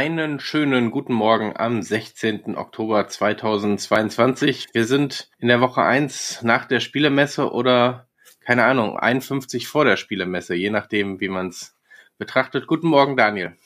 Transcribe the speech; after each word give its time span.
Einen 0.00 0.40
schönen 0.40 0.90
guten 0.90 1.12
Morgen 1.12 1.52
am 1.58 1.82
16. 1.82 2.56
Oktober 2.56 3.06
2022. 3.06 4.68
Wir 4.72 4.86
sind 4.86 5.28
in 5.38 5.48
der 5.48 5.60
Woche 5.60 5.82
1 5.82 6.40
nach 6.40 6.64
der 6.64 6.80
Spielemesse 6.80 7.52
oder 7.52 8.08
keine 8.40 8.64
Ahnung, 8.64 8.98
51 8.98 9.68
vor 9.68 9.84
der 9.84 9.98
Spielemesse, 9.98 10.54
je 10.54 10.70
nachdem, 10.70 11.20
wie 11.20 11.28
man 11.28 11.48
es 11.48 11.76
betrachtet. 12.16 12.66
Guten 12.66 12.88
Morgen, 12.88 13.14
Daniel. 13.14 13.58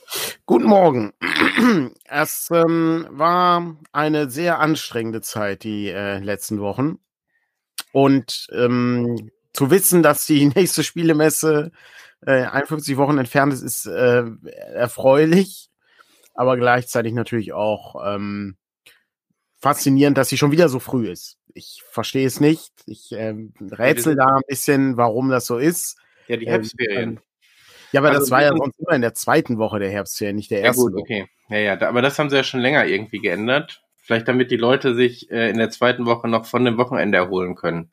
Guten 0.45 0.67
Morgen. 0.67 1.13
Es 2.05 2.51
ähm, 2.53 3.07
war 3.11 3.77
eine 3.93 4.29
sehr 4.29 4.59
anstrengende 4.59 5.21
Zeit, 5.21 5.63
die 5.63 5.89
äh, 5.89 6.19
letzten 6.19 6.59
Wochen. 6.59 6.99
Und 7.93 8.49
ähm, 8.53 9.31
zu 9.53 9.71
wissen, 9.71 10.03
dass 10.03 10.27
die 10.27 10.47
nächste 10.57 10.83
Spielemesse 10.83 11.71
äh, 12.27 12.43
51 12.43 12.97
Wochen 12.97 13.19
entfernt 13.19 13.53
ist, 13.53 13.63
ist 13.63 13.87
äh, 13.87 14.25
erfreulich, 14.73 15.71
aber 16.35 16.57
gleichzeitig 16.57 17.13
natürlich 17.13 17.53
auch 17.53 17.97
ähm, 18.07 18.57
faszinierend, 19.59 20.19
dass 20.19 20.29
sie 20.29 20.37
schon 20.37 20.53
wieder 20.53 20.69
so 20.69 20.79
früh 20.79 21.09
ist. 21.09 21.39
Ich 21.55 21.83
verstehe 21.89 22.27
es 22.27 22.41
nicht. 22.41 22.73
Ich 22.87 23.13
äh, 23.13 23.35
rätsel 23.61 24.17
da 24.17 24.27
ein 24.27 24.43
bisschen, 24.47 24.97
warum 24.97 25.31
das 25.31 25.47
so 25.47 25.59
ist. 25.59 25.97
Ja, 26.27 26.37
die 26.37 26.47
Herbstferien. 26.47 27.11
Ähm, 27.11 27.21
ja, 27.93 28.01
aber 28.01 28.09
also, 28.09 28.21
das 28.21 28.31
war 28.31 28.43
ja 28.43 28.51
sonst 28.57 28.79
immer 28.81 28.97
in 28.97 29.03
der 29.03 29.15
zweiten 29.15 29.57
Woche 29.59 29.79
der 29.79 29.91
Herbstferien, 29.91 30.37
nicht 30.37 30.51
der 30.51 30.63
ersten. 30.63 30.83
Ja, 30.83 30.89
gut, 30.89 31.01
okay. 31.01 31.29
Ja, 31.49 31.59
ja, 31.59 31.89
aber 31.89 32.03
das 32.03 32.19
haben 32.19 32.29
sie 32.29 32.37
ja 32.37 32.45
schon 32.45 32.61
länger 32.61 32.87
irgendwie 32.87 33.21
geändert. 33.21 33.83
Vielleicht 33.97 34.29
damit 34.29 34.51
die 34.51 34.57
Leute 34.57 34.95
sich 34.95 35.31
äh, 35.31 35.49
in 35.49 35.59
der 35.59 35.71
zweiten 35.71 36.05
Woche 36.05 36.29
noch 36.29 36.45
von 36.45 36.65
dem 36.65 36.77
Wochenende 36.77 37.17
erholen 37.17 37.55
können. 37.55 37.93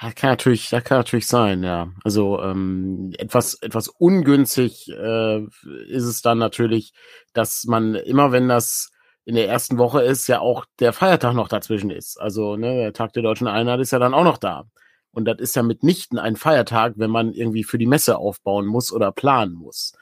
Ja, 0.00 0.12
kann 0.12 0.30
natürlich, 0.30 0.68
das 0.68 0.84
kann 0.84 0.98
natürlich 0.98 1.26
sein, 1.26 1.62
ja. 1.62 1.90
Also 2.04 2.42
ähm, 2.42 3.12
etwas, 3.18 3.54
etwas 3.62 3.88
ungünstig 3.88 4.88
äh, 4.90 5.42
ist 5.88 6.04
es 6.04 6.20
dann 6.20 6.38
natürlich, 6.38 6.92
dass 7.32 7.64
man 7.64 7.94
immer, 7.94 8.30
wenn 8.30 8.48
das 8.48 8.90
in 9.24 9.34
der 9.34 9.48
ersten 9.48 9.78
Woche 9.78 10.02
ist, 10.02 10.26
ja 10.28 10.40
auch 10.40 10.66
der 10.80 10.92
Feiertag 10.92 11.34
noch 11.34 11.48
dazwischen 11.48 11.90
ist. 11.90 12.20
Also 12.20 12.56
ne, 12.56 12.76
der 12.76 12.92
Tag 12.92 13.14
der 13.14 13.22
deutschen 13.22 13.48
Einheit 13.48 13.80
ist 13.80 13.90
ja 13.90 13.98
dann 13.98 14.14
auch 14.14 14.24
noch 14.24 14.38
da. 14.38 14.64
Und 15.12 15.24
das 15.24 15.38
ist 15.38 15.56
ja 15.56 15.62
mitnichten 15.62 16.18
ein 16.18 16.36
Feiertag, 16.36 16.94
wenn 16.96 17.10
man 17.10 17.32
irgendwie 17.32 17.64
für 17.64 17.78
die 17.78 17.86
Messe 17.86 18.18
aufbauen 18.18 18.66
muss 18.66 18.92
oder 18.92 19.12
planen 19.12 19.54
muss. 19.54 19.94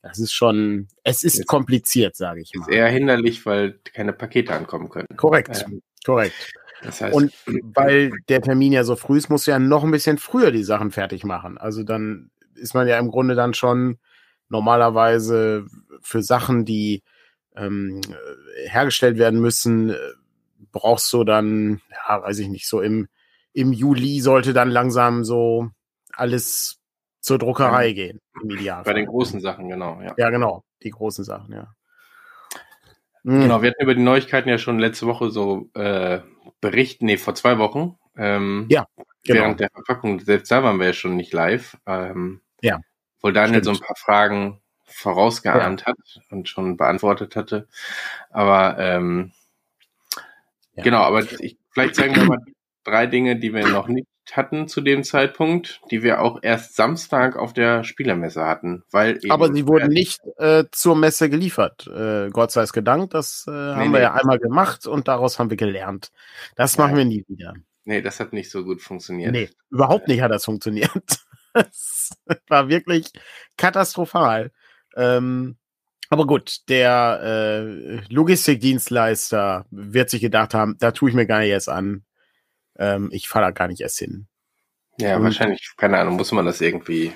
Das 0.00 0.18
ist 0.18 0.32
schon, 0.32 0.88
es 1.02 1.24
ist, 1.24 1.40
ist 1.40 1.46
kompliziert, 1.46 2.16
sage 2.16 2.40
ich 2.40 2.52
mal. 2.54 2.68
Ist 2.68 2.74
eher 2.74 2.88
hinderlich, 2.88 3.44
weil 3.44 3.80
keine 3.92 4.12
Pakete 4.12 4.54
ankommen 4.54 4.88
können. 4.88 5.08
Korrekt, 5.16 5.66
ähm, 5.66 5.82
korrekt. 6.06 6.52
Das 6.82 7.00
heißt, 7.00 7.14
und 7.14 7.32
weil 7.74 8.12
der 8.28 8.42
Termin 8.42 8.72
ja 8.72 8.84
so 8.84 8.96
früh 8.96 9.18
ist, 9.18 9.30
muss 9.30 9.46
ja 9.46 9.58
noch 9.58 9.84
ein 9.84 9.90
bisschen 9.90 10.18
früher 10.18 10.50
die 10.50 10.64
Sachen 10.64 10.90
fertig 10.90 11.24
machen. 11.24 11.58
Also 11.58 11.82
dann 11.82 12.30
ist 12.54 12.74
man 12.74 12.88
ja 12.88 12.98
im 12.98 13.10
Grunde 13.10 13.34
dann 13.34 13.54
schon 13.54 13.98
normalerweise 14.48 15.66
für 16.00 16.22
Sachen, 16.22 16.64
die 16.64 17.02
ähm, 17.56 18.00
hergestellt 18.66 19.18
werden 19.18 19.40
müssen, 19.40 19.90
äh, 19.90 19.96
brauchst 20.72 21.12
du 21.12 21.24
dann, 21.24 21.80
ja, 21.90 22.22
weiß 22.22 22.38
ich 22.38 22.48
nicht, 22.48 22.68
so 22.68 22.80
im 22.80 23.08
im 23.52 23.72
Juli 23.72 24.20
sollte 24.20 24.52
dann 24.52 24.70
langsam 24.70 25.24
so 25.24 25.70
alles 26.12 26.78
zur 27.20 27.38
Druckerei 27.38 27.88
ja. 27.88 27.94
gehen, 27.94 28.20
im 28.42 28.50
Idealfall. 28.50 28.84
Bei 28.84 29.00
den 29.00 29.06
großen 29.06 29.40
Sachen, 29.40 29.68
genau. 29.68 30.00
Ja. 30.00 30.14
ja, 30.16 30.30
genau, 30.30 30.64
die 30.82 30.90
großen 30.90 31.24
Sachen, 31.24 31.52
ja. 31.52 31.74
Genau, 33.22 33.60
wir 33.60 33.70
hatten 33.70 33.82
über 33.82 33.94
die 33.94 34.02
Neuigkeiten 34.02 34.48
ja 34.48 34.56
schon 34.56 34.78
letzte 34.78 35.06
Woche 35.06 35.30
so 35.30 35.68
äh, 35.74 36.20
berichten, 36.60 37.06
nee, 37.06 37.16
vor 37.16 37.34
zwei 37.34 37.58
Wochen. 37.58 37.96
Ähm, 38.16 38.66
ja, 38.70 38.86
genau. 39.24 39.40
Während 39.40 39.60
der 39.60 39.70
Verpackung, 39.70 40.20
selbst 40.20 40.50
da 40.50 40.62
waren 40.62 40.78
wir 40.78 40.86
ja 40.86 40.92
schon 40.92 41.16
nicht 41.16 41.32
live. 41.32 41.76
Ähm, 41.86 42.40
ja. 42.60 42.80
Obwohl 43.18 43.32
Daniel 43.32 43.62
stimmt. 43.62 43.76
so 43.76 43.82
ein 43.82 43.86
paar 43.86 43.96
Fragen 43.96 44.60
vorausgeahnt 44.84 45.82
ja. 45.82 45.86
hat 45.86 46.20
und 46.30 46.48
schon 46.48 46.76
beantwortet 46.76 47.36
hatte. 47.36 47.68
Aber 48.30 48.78
ähm, 48.78 49.32
ja. 50.74 50.82
genau, 50.82 51.02
aber 51.02 51.20
ich, 51.40 51.58
vielleicht 51.70 51.94
sagen 51.94 52.16
wir 52.16 52.24
mal 52.24 52.44
drei 52.84 53.06
Dinge, 53.06 53.36
die 53.36 53.54
wir 53.54 53.68
noch 53.68 53.88
nicht 53.88 54.08
hatten 54.36 54.68
zu 54.68 54.80
dem 54.80 55.04
Zeitpunkt, 55.04 55.80
die 55.90 56.02
wir 56.02 56.20
auch 56.20 56.38
erst 56.42 56.76
Samstag 56.76 57.36
auf 57.36 57.52
der 57.52 57.84
Spielermesse 57.84 58.44
hatten, 58.44 58.82
weil 58.90 59.20
aber 59.28 59.52
sie 59.52 59.66
wurden 59.66 59.88
nicht 59.88 60.20
äh, 60.38 60.64
zur 60.70 60.96
Messe 60.96 61.30
geliefert. 61.30 61.86
Äh, 61.86 62.30
Gott 62.30 62.50
sei 62.50 62.62
es 62.62 62.72
gedankt, 62.72 63.14
das 63.14 63.46
äh, 63.48 63.50
nee, 63.50 63.56
haben 63.56 63.92
wir 63.92 64.00
ja 64.00 64.14
einmal 64.14 64.38
gemacht 64.38 64.86
und 64.86 65.08
daraus 65.08 65.38
haben 65.38 65.50
wir 65.50 65.56
gelernt. 65.56 66.10
Das 66.56 66.78
machen 66.78 66.96
wir 66.96 67.04
nie 67.04 67.24
wieder. 67.28 67.54
Nee, 67.84 68.02
das 68.02 68.20
hat 68.20 68.32
nicht 68.32 68.50
so 68.50 68.64
gut 68.64 68.82
funktioniert. 68.82 69.32
Nee, 69.32 69.50
überhaupt 69.70 70.08
nicht 70.08 70.20
hat 70.20 70.30
das 70.30 70.44
funktioniert. 70.44 70.90
das 71.54 72.10
war 72.48 72.68
wirklich 72.68 73.10
katastrophal. 73.56 74.52
Ähm, 74.96 75.56
aber 76.08 76.26
gut, 76.26 76.68
der 76.68 77.20
äh, 77.22 78.12
Logistikdienstleister 78.12 79.66
wird 79.70 80.10
sich 80.10 80.20
gedacht 80.20 80.54
haben, 80.54 80.76
da 80.80 80.90
tue 80.90 81.10
ich 81.10 81.14
mir 81.14 81.26
gar 81.26 81.38
nicht 81.38 81.50
erst 81.50 81.68
an. 81.68 82.04
Ähm, 82.80 83.10
ich 83.12 83.28
fahre 83.28 83.46
da 83.46 83.50
gar 83.52 83.68
nicht 83.68 83.80
erst 83.80 83.98
hin. 83.98 84.26
Ja, 84.98 85.16
und, 85.16 85.24
wahrscheinlich, 85.24 85.72
keine 85.76 85.98
Ahnung, 85.98 86.16
muss 86.16 86.32
man 86.32 86.46
das 86.46 86.60
irgendwie. 86.60 87.12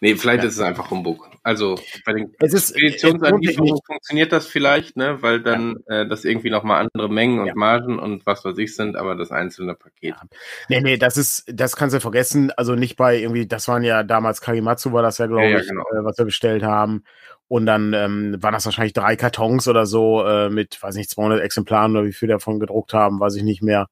Nee, 0.00 0.14
vielleicht 0.14 0.42
ja. 0.42 0.48
ist 0.48 0.56
es 0.56 0.60
einfach 0.60 0.90
Humbug. 0.90 1.28
Also 1.42 1.76
bei 2.04 2.12
den 2.12 2.32
Speditionsanlieferungen 2.40 3.80
funktioniert 3.84 4.32
das 4.32 4.46
vielleicht, 4.46 4.96
ne, 4.96 5.22
weil 5.22 5.40
dann 5.40 5.76
ja. 5.88 6.02
äh, 6.02 6.08
das 6.08 6.24
irgendwie 6.24 6.50
nochmal 6.50 6.82
andere 6.82 7.08
Mengen 7.08 7.40
und 7.40 7.46
ja. 7.46 7.54
Margen 7.54 7.98
und 7.98 8.24
was 8.26 8.44
weiß 8.44 8.58
ich 8.58 8.74
sind, 8.76 8.96
aber 8.96 9.14
das 9.14 9.30
einzelne 9.30 9.74
Paket. 9.74 10.10
Ja. 10.10 10.22
Nee, 10.68 10.80
nee, 10.80 10.96
das 10.96 11.16
ist, 11.16 11.44
das 11.52 11.76
kannst 11.76 11.96
du 11.96 12.00
vergessen. 12.00 12.52
Also 12.52 12.74
nicht 12.74 12.96
bei 12.96 13.18
irgendwie, 13.18 13.46
das 13.46 13.66
waren 13.66 13.82
ja 13.82 14.02
damals 14.02 14.40
Kagimatsu 14.40 14.92
war 14.92 15.02
das 15.02 15.18
ja, 15.18 15.26
glaube 15.26 15.60
ich, 15.60 15.68
genau. 15.68 15.82
äh, 15.82 16.04
was 16.04 16.18
wir 16.18 16.24
bestellt 16.24 16.62
haben. 16.62 17.04
Und 17.48 17.64
dann 17.64 17.94
ähm, 17.94 18.36
waren 18.40 18.52
das 18.52 18.66
wahrscheinlich 18.66 18.92
drei 18.92 19.16
Kartons 19.16 19.68
oder 19.68 19.86
so 19.86 20.24
äh, 20.26 20.50
mit, 20.50 20.82
weiß 20.82 20.96
nicht, 20.96 21.08
200 21.10 21.40
Exemplaren 21.40 21.96
oder 21.96 22.04
wie 22.04 22.12
viel 22.12 22.28
davon 22.28 22.60
gedruckt 22.60 22.92
haben, 22.92 23.20
weiß 23.20 23.36
ich 23.36 23.42
nicht 23.42 23.62
mehr. 23.62 23.86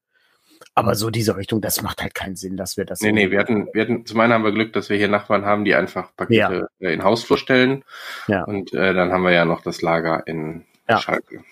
Aber 0.77 0.93
so 0.93 1.09
diese 1.09 1.35
Richtung, 1.35 1.59
das 1.59 1.81
macht 1.81 2.03
halt 2.03 2.13
keinen 2.13 2.35
Sinn, 2.35 2.55
dass 2.55 2.77
wir 2.77 2.85
das. 2.85 3.01
Nee, 3.01 3.11
nee, 3.11 3.31
wir 3.31 3.39
hatten, 3.39 3.67
wir 3.73 3.81
hatten, 3.81 4.05
zum 4.05 4.19
einen 4.19 4.31
haben 4.31 4.43
wir 4.43 4.51
Glück, 4.51 4.73
dass 4.73 4.91
wir 4.91 4.97
hier 4.97 5.07
Nachbarn 5.07 5.43
haben, 5.43 5.65
die 5.65 5.73
einfach 5.73 6.15
Pakete 6.15 6.69
ja. 6.79 6.87
Äh, 6.87 6.93
in 6.93 7.03
Hausflur 7.03 7.39
stellen. 7.39 7.83
Ja. 8.27 8.43
Und 8.43 8.75
äh, 8.75 8.93
dann 8.93 9.11
haben 9.11 9.23
wir 9.23 9.31
ja 9.31 9.43
noch 9.43 9.61
das 9.63 9.81
Lager 9.81 10.27
in 10.27 10.65
ja. 10.87 10.99
Schalke. 10.99 11.43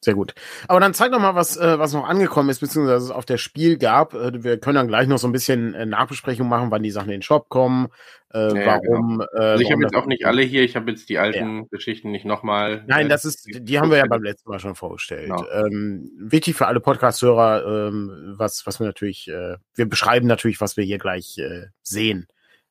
Sehr 0.00 0.14
gut. 0.14 0.34
Aber 0.66 0.80
dann 0.80 0.94
zeig 0.94 1.12
doch 1.12 1.20
mal, 1.20 1.36
was, 1.36 1.56
äh, 1.56 1.78
was 1.78 1.92
noch 1.92 2.08
angekommen 2.08 2.48
ist, 2.48 2.58
beziehungsweise 2.58 3.04
es 3.06 3.10
auf 3.12 3.24
der 3.24 3.38
Spiel 3.38 3.78
gab. 3.78 4.14
Äh, 4.14 4.42
wir 4.42 4.58
können 4.58 4.74
dann 4.74 4.88
gleich 4.88 5.06
noch 5.06 5.18
so 5.18 5.28
ein 5.28 5.32
bisschen 5.32 5.72
äh, 5.74 5.86
Nachbesprechung 5.86 6.48
machen, 6.48 6.72
wann 6.72 6.82
die 6.82 6.90
Sachen 6.90 7.10
in 7.10 7.18
den 7.18 7.22
Shop 7.22 7.48
kommen, 7.48 7.86
äh, 8.34 8.58
ja, 8.58 8.66
warum. 8.66 9.18
Genau. 9.18 9.24
Äh, 9.34 9.50
also 9.50 9.62
ich 9.62 9.72
habe 9.72 9.82
jetzt 9.82 9.94
auch 9.94 10.06
nicht 10.06 10.26
alle 10.26 10.42
hier, 10.42 10.62
ich 10.62 10.76
habe 10.76 10.90
jetzt 10.90 11.08
die 11.08 11.18
alten 11.18 11.58
ja. 11.58 11.64
Geschichten 11.70 12.10
nicht 12.10 12.24
nochmal. 12.24 12.84
Nein, 12.86 13.08
das 13.08 13.24
ist, 13.24 13.46
die 13.48 13.78
haben 13.78 13.90
wir 13.90 13.98
ja 13.98 14.06
beim 14.06 14.22
letzten 14.22 14.50
Mal 14.50 14.58
schon 14.58 14.74
vorgestellt. 14.74 15.30
Genau. 15.30 15.46
Ähm, 15.50 16.10
wichtig 16.18 16.56
für 16.56 16.66
alle 16.66 16.80
Podcast-Hörer, 16.80 17.88
ähm, 17.88 18.34
was, 18.36 18.66
was 18.66 18.80
wir 18.80 18.86
natürlich, 18.86 19.28
äh, 19.28 19.56
wir 19.74 19.88
beschreiben 19.88 20.26
natürlich, 20.26 20.60
was 20.60 20.76
wir 20.76 20.84
hier 20.84 20.98
gleich 20.98 21.38
äh, 21.38 21.66
sehen. 21.82 22.26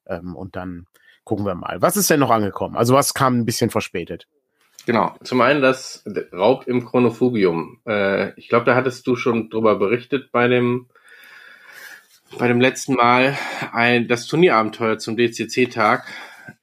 Ähm, 0.08 0.36
und 0.36 0.56
dann 0.56 0.86
gucken 1.24 1.46
wir 1.46 1.56
mal. 1.56 1.82
Was 1.82 1.98
ist 1.98 2.10
denn 2.10 2.20
noch 2.20 2.32
angekommen? 2.32 2.76
Also 2.76 2.94
was 2.94 3.14
kam 3.14 3.40
ein 3.40 3.46
bisschen 3.46 3.70
verspätet? 3.70 4.28
Genau. 4.86 5.16
Zum 5.24 5.42
einen 5.42 5.62
das 5.62 6.04
Raub 6.32 6.68
im 6.68 6.86
Chronofugium. 6.86 7.80
Äh, 7.88 8.40
ich 8.40 8.50
glaube, 8.50 8.66
da 8.66 8.76
hattest 8.76 9.08
du 9.08 9.16
schon 9.16 9.50
drüber 9.50 9.78
berichtet 9.78 10.32
bei 10.32 10.48
dem 10.48 10.88
bei 12.38 12.48
dem 12.48 12.60
letzten 12.60 12.96
Mal 12.96 13.38
ein 13.72 14.08
das 14.08 14.28
Turnierabenteuer 14.28 14.98
zum 14.98 15.16
DCC-Tag 15.18 16.06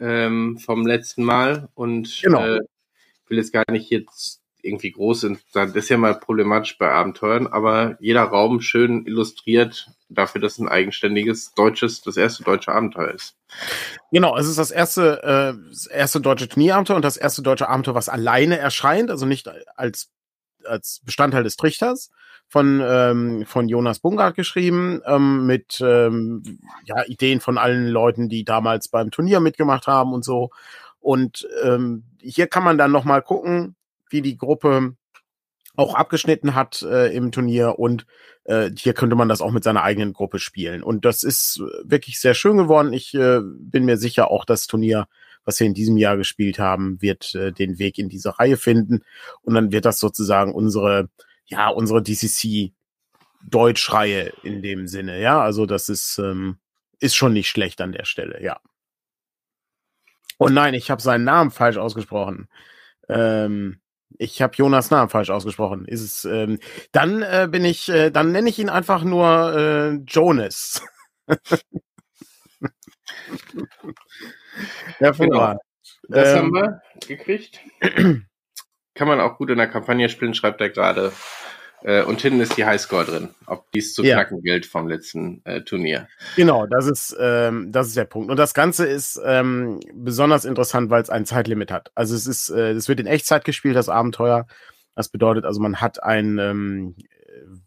ähm, 0.01 0.59
vom 0.59 0.87
letzten 0.87 1.23
Mal 1.23 1.69
und 1.75 2.21
genau. 2.23 2.45
äh, 2.45 2.61
will 3.29 3.39
jetzt 3.39 3.53
gar 3.53 3.65
nicht 3.71 3.91
jetzt 3.91 4.41
irgendwie 4.63 4.93
groß 4.93 5.23
sind. 5.23 5.41
Das 5.53 5.75
ist 5.75 5.89
ja 5.89 5.97
mal 5.97 6.15
problematisch 6.15 6.79
bei 6.79 6.91
Abenteuern, 6.91 7.49
aber 7.49 7.97
jeder 8.01 8.23
Raum 8.23 8.61
schön 8.61 9.07
illustriert 9.07 9.91
dafür, 10.09 10.41
dass 10.41 10.53
es 10.53 10.59
ein 10.61 10.69
eigenständiges 10.69 11.53
deutsches, 11.55 12.03
das 12.03 12.17
erste 12.17 12.45
deutsche 12.45 12.71
Abenteuer 12.71 13.11
ist. 13.11 13.35
Genau, 14.13 14.37
es 14.37 14.47
ist 14.47 14.59
das 14.59 14.71
erste, 14.71 15.23
äh, 15.23 15.69
das 15.69 15.87
erste 15.87 16.21
deutsche 16.21 16.49
Turnierabenteuer 16.49 16.97
und 16.97 17.05
das 17.05 17.17
erste 17.17 17.43
deutsche 17.43 17.69
Abenteuer, 17.69 17.95
was 17.95 18.09
alleine 18.09 18.59
erscheint, 18.59 19.11
also 19.11 19.27
nicht 19.27 19.51
als, 19.75 20.11
als 20.65 21.01
Bestandteil 21.05 21.43
des 21.43 21.57
Trichters 21.57 22.11
von, 22.53 22.83
ähm, 22.85 23.47
von 23.47 23.67
Jonas 23.67 24.01
Bungard 24.01 24.37
geschrieben, 24.37 25.01
ähm, 25.07 25.47
mit 25.47 25.81
ähm, 25.81 26.43
ja, 26.85 27.03
Ideen 27.07 27.41
von 27.41 27.57
allen 27.57 27.89
Leuten, 27.89 28.29
die 28.29 28.45
damals 28.45 28.89
beim 28.89 29.11
Turnier 29.11 29.41
mitgemacht 29.41 29.87
haben 29.87 30.13
und 30.13 30.23
so. 30.23 30.51
Und 31.01 31.49
ähm, 31.65 32.05
hier 32.21 32.49
kann 32.49 32.63
man 32.63 32.77
dann 32.77 32.93
nochmal 32.93 33.23
gucken, 33.23 33.75
wie 34.11 34.21
die 34.21 34.37
Gruppe 34.37 34.95
auch 35.77 35.95
abgeschnitten 35.95 36.55
hat 36.55 36.83
äh, 36.83 37.07
im 37.15 37.33
Turnier 37.33 37.79
und 37.79 38.05
äh, 38.45 38.71
hier 38.77 38.93
könnte 38.93 39.17
man 39.17 39.31
das 39.31 39.41
auch 39.41 39.51
mit 39.51 39.65
seiner 39.65 39.83
eigenen 39.83 40.13
Gruppe 40.13 40.39
spielen. 40.39 40.83
Und 40.83 41.07
das 41.07 41.23
ist 41.23 41.59
wirklich 41.85 42.21
sehr 42.21 42.35
schön 42.35 42.59
geworden. 42.59 42.93
Ich 42.93 43.15
äh, 43.15 43.41
bin 43.43 43.87
mir 43.87 43.97
sicher, 43.97 44.31
auch 44.31 44.45
das 44.45 44.67
Turnier, 44.67 45.09
was 45.47 45.59
wir 45.59 45.67
in 45.67 45.73
diesem 45.73 45.97
Jahr 45.97 46.19
gespielt 46.19 46.59
haben, 46.59 47.01
wird 47.01 47.35
äh, 47.35 47.51
den 47.51 47.79
Weg 47.79 47.97
in 47.97 48.11
diese 48.11 48.39
Reihe 48.39 48.59
finden. 48.59 49.01
Und 49.41 49.55
dann 49.55 49.73
wird 49.73 49.87
das 49.87 49.99
sozusagen 49.99 50.53
unsere, 50.53 51.09
ja, 51.47 51.69
unsere 51.69 52.03
DCC 52.03 52.73
Deutschreihe 53.49 54.33
in 54.43 54.63
dem 54.63 54.87
Sinne. 54.87 55.21
Ja, 55.21 55.41
also 55.41 55.67
das 55.67 55.89
ist, 55.89 56.19
ähm, 56.19 56.59
ist 57.01 57.17
schon 57.17 57.33
nicht 57.33 57.49
schlecht 57.49 57.81
an 57.81 57.93
der 57.93 58.05
Stelle, 58.05 58.43
ja. 58.43 58.61
Und 60.39 60.55
nein, 60.55 60.75
ich 60.75 60.91
habe 60.91 61.03
seinen 61.03 61.25
Namen 61.25 61.51
falsch 61.51 61.77
ausgesprochen. 61.77 62.49
Ähm, 63.09 63.81
ich 64.19 64.43
habe 64.43 64.55
Jonas 64.57 64.91
Namen 64.91 65.09
falsch 65.09 65.31
ausgesprochen. 65.31 65.85
Ist 65.85 66.03
es? 66.03 66.25
Ähm, 66.25 66.59
dann 66.93 67.23
äh, 67.23 67.49
bin 67.51 67.65
ich, 67.65 67.89
äh, 67.89 68.11
dann 68.11 68.33
nenne 68.33 68.49
ich 68.49 68.59
ihn 68.59 68.69
einfach 68.69 69.05
nur 69.05 69.57
äh, 69.57 69.93
Jonas. 70.07 70.83
Hervorragend. 74.99 75.31
Genau. 75.31 75.59
Das 76.09 76.29
ähm, 76.29 76.37
haben 76.37 76.53
wir 76.55 76.83
gekriegt. 77.07 77.61
Kann 78.95 79.09
man 79.09 79.21
auch 79.21 79.39
gut 79.39 79.51
in 79.51 79.59
der 79.59 79.69
Kampagne 79.69 80.09
spielen, 80.09 80.35
schreibt 80.35 80.61
er 80.61 80.71
gerade. 80.71 81.13
Äh, 81.85 82.05
und 82.05 82.21
hinten 82.21 82.41
ist 82.41 82.57
die 82.57 82.65
Highscore 82.65 83.05
drin, 83.05 83.31
ob 83.47 83.71
dies 83.73 83.95
zu 83.95 84.03
knacken 84.03 84.39
ja. 84.39 84.53
gilt 84.53 84.67
vom 84.67 84.89
letzten 84.89 85.43
äh, 85.45 85.63
Turnier. 85.63 86.09
Genau, 86.37 86.67
das 86.67 86.87
ist, 86.87 87.17
ähm, 87.19 87.73
das 87.73 87.89
ist 87.89 87.97
der 87.97 88.05
Punkt. 88.05 88.31
Und 88.31 88.37
das 88.37 88.55
Ganze 88.55 88.87
ist 88.87 89.21
ähm, 89.25 89.81
besonders 89.93 90.45
interessant, 90.45 90.91
weil 90.91 91.03
es 91.03 91.11
ein 91.11 91.27
Zeitlimit 91.27 91.73
hat. 91.73 91.91
Also 91.95 92.15
es 92.15 92.27
ist, 92.27 92.51
äh, 92.51 92.71
es 92.73 92.89
wird 92.89 93.01
in 93.01 93.07
Echtzeit 93.07 93.45
gespielt, 93.45 93.75
das 93.75 93.89
Abenteuer. 93.89 94.47
Das 94.95 95.09
bedeutet 95.09 95.45
also, 95.45 95.61
man 95.61 95.81
hat 95.81 96.03
ein, 96.03 96.39
ähm, 96.39 96.97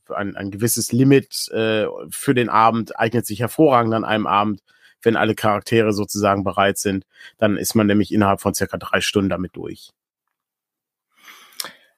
ein, 0.10 0.36
ein 0.38 0.51
gewisses 0.51 0.92
Limit 0.92 1.50
äh, 1.51 1.88
für 2.10 2.33
den 2.33 2.50
Abend, 2.50 2.98
eignet 2.98 3.25
sich 3.25 3.39
hervorragend 3.42 3.94
an 3.94 4.06
einem 4.06 4.27
Abend, 4.27 4.62
wenn 5.01 5.18
alle 5.18 5.36
Charaktere 5.36 5.92
sozusagen 5.92 6.44
bereit 6.44 6.77
sind. 6.77 7.06
Dann 7.38 7.57
ist 7.57 7.75
man 7.75 7.88
nämlich 7.88 8.13
innerhalb 8.13 8.42
von 8.42 8.54
circa 8.54 8.77
drei 8.77 9.01
Stunden 9.01 9.30
damit 9.30 9.56
durch. 9.56 9.92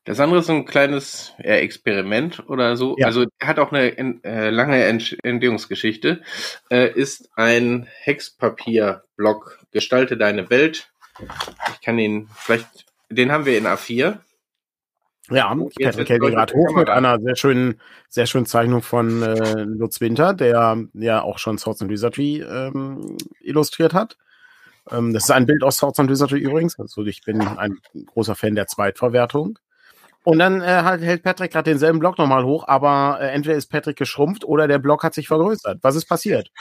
Das 0.07 0.21
andere 0.21 0.39
ist 0.39 0.49
ein 0.49 0.63
kleines 0.63 1.33
äh, 1.37 1.57
Experiment 1.59 2.47
oder 2.47 2.77
so. 2.77 2.95
Ja. 2.97 3.07
Also 3.07 3.25
hat 3.43 3.59
auch 3.59 3.73
eine 3.73 3.97
äh, 4.23 4.49
lange 4.49 4.81
Entstehungsgeschichte. 4.85 6.21
Äh, 6.69 6.93
ist 6.93 7.29
ein 7.35 7.89
Hexpapier-Block. 8.03 9.59
Gestalte 9.71 10.15
deine 10.15 10.49
Welt. 10.49 10.89
Ich 11.73 11.81
kann 11.81 11.99
ihn 11.99 12.29
vielleicht, 12.37 12.85
den 13.09 13.33
haben 13.33 13.45
wir 13.45 13.57
in 13.57 13.67
A4. 13.67 14.19
Ja, 15.29 15.53
ich 15.77 15.85
hätte 15.85 16.05
den 16.05 16.19
gerade 16.21 16.53
hoch 16.53 16.73
mit 16.73 16.89
einer 16.89 17.19
sehr 17.19 17.35
schönen, 17.35 17.81
sehr 18.07 18.27
schönen 18.27 18.45
Zeichnung 18.45 18.81
von 18.83 19.21
äh, 19.21 19.63
Lutz 19.63 19.99
Winter, 19.99 20.33
der 20.33 20.87
ja 20.93 21.21
auch 21.21 21.37
schon 21.37 21.57
Swords 21.57 21.81
and 21.81 21.91
Wizardry 21.91 22.45
ähm, 22.49 23.17
illustriert 23.41 23.93
hat. 23.93 24.15
Ähm, 24.89 25.11
das 25.11 25.25
ist 25.25 25.31
ein 25.31 25.45
Bild 25.45 25.63
aus 25.63 25.75
Swords 25.75 25.99
and 25.99 26.09
Wizardry 26.09 26.39
übrigens. 26.39 26.79
Also 26.79 27.03
ich 27.05 27.23
bin 27.25 27.41
ein 27.41 27.77
großer 28.05 28.35
Fan 28.35 28.55
der 28.55 28.67
Zweitverwertung. 28.67 29.59
Und 30.27 30.39
dann 30.39 30.59
äh, 30.59 30.65
halt, 30.65 31.01
hält 31.01 31.23
Patrick 31.23 31.53
gerade 31.53 31.71
denselben 31.71 31.99
Block 31.99 32.17
nochmal 32.17 32.43
hoch, 32.43 32.67
aber 32.67 33.19
äh, 33.21 33.29
entweder 33.29 33.55
ist 33.55 33.67
Patrick 33.71 33.95
geschrumpft 33.95 34.43
oder 34.43 34.67
der 34.67 34.77
Block 34.77 35.05
hat 35.05 35.13
sich 35.13 35.29
vergrößert. 35.29 35.79
Was 35.83 35.95
ist 35.95 36.03
passiert? 36.03 36.51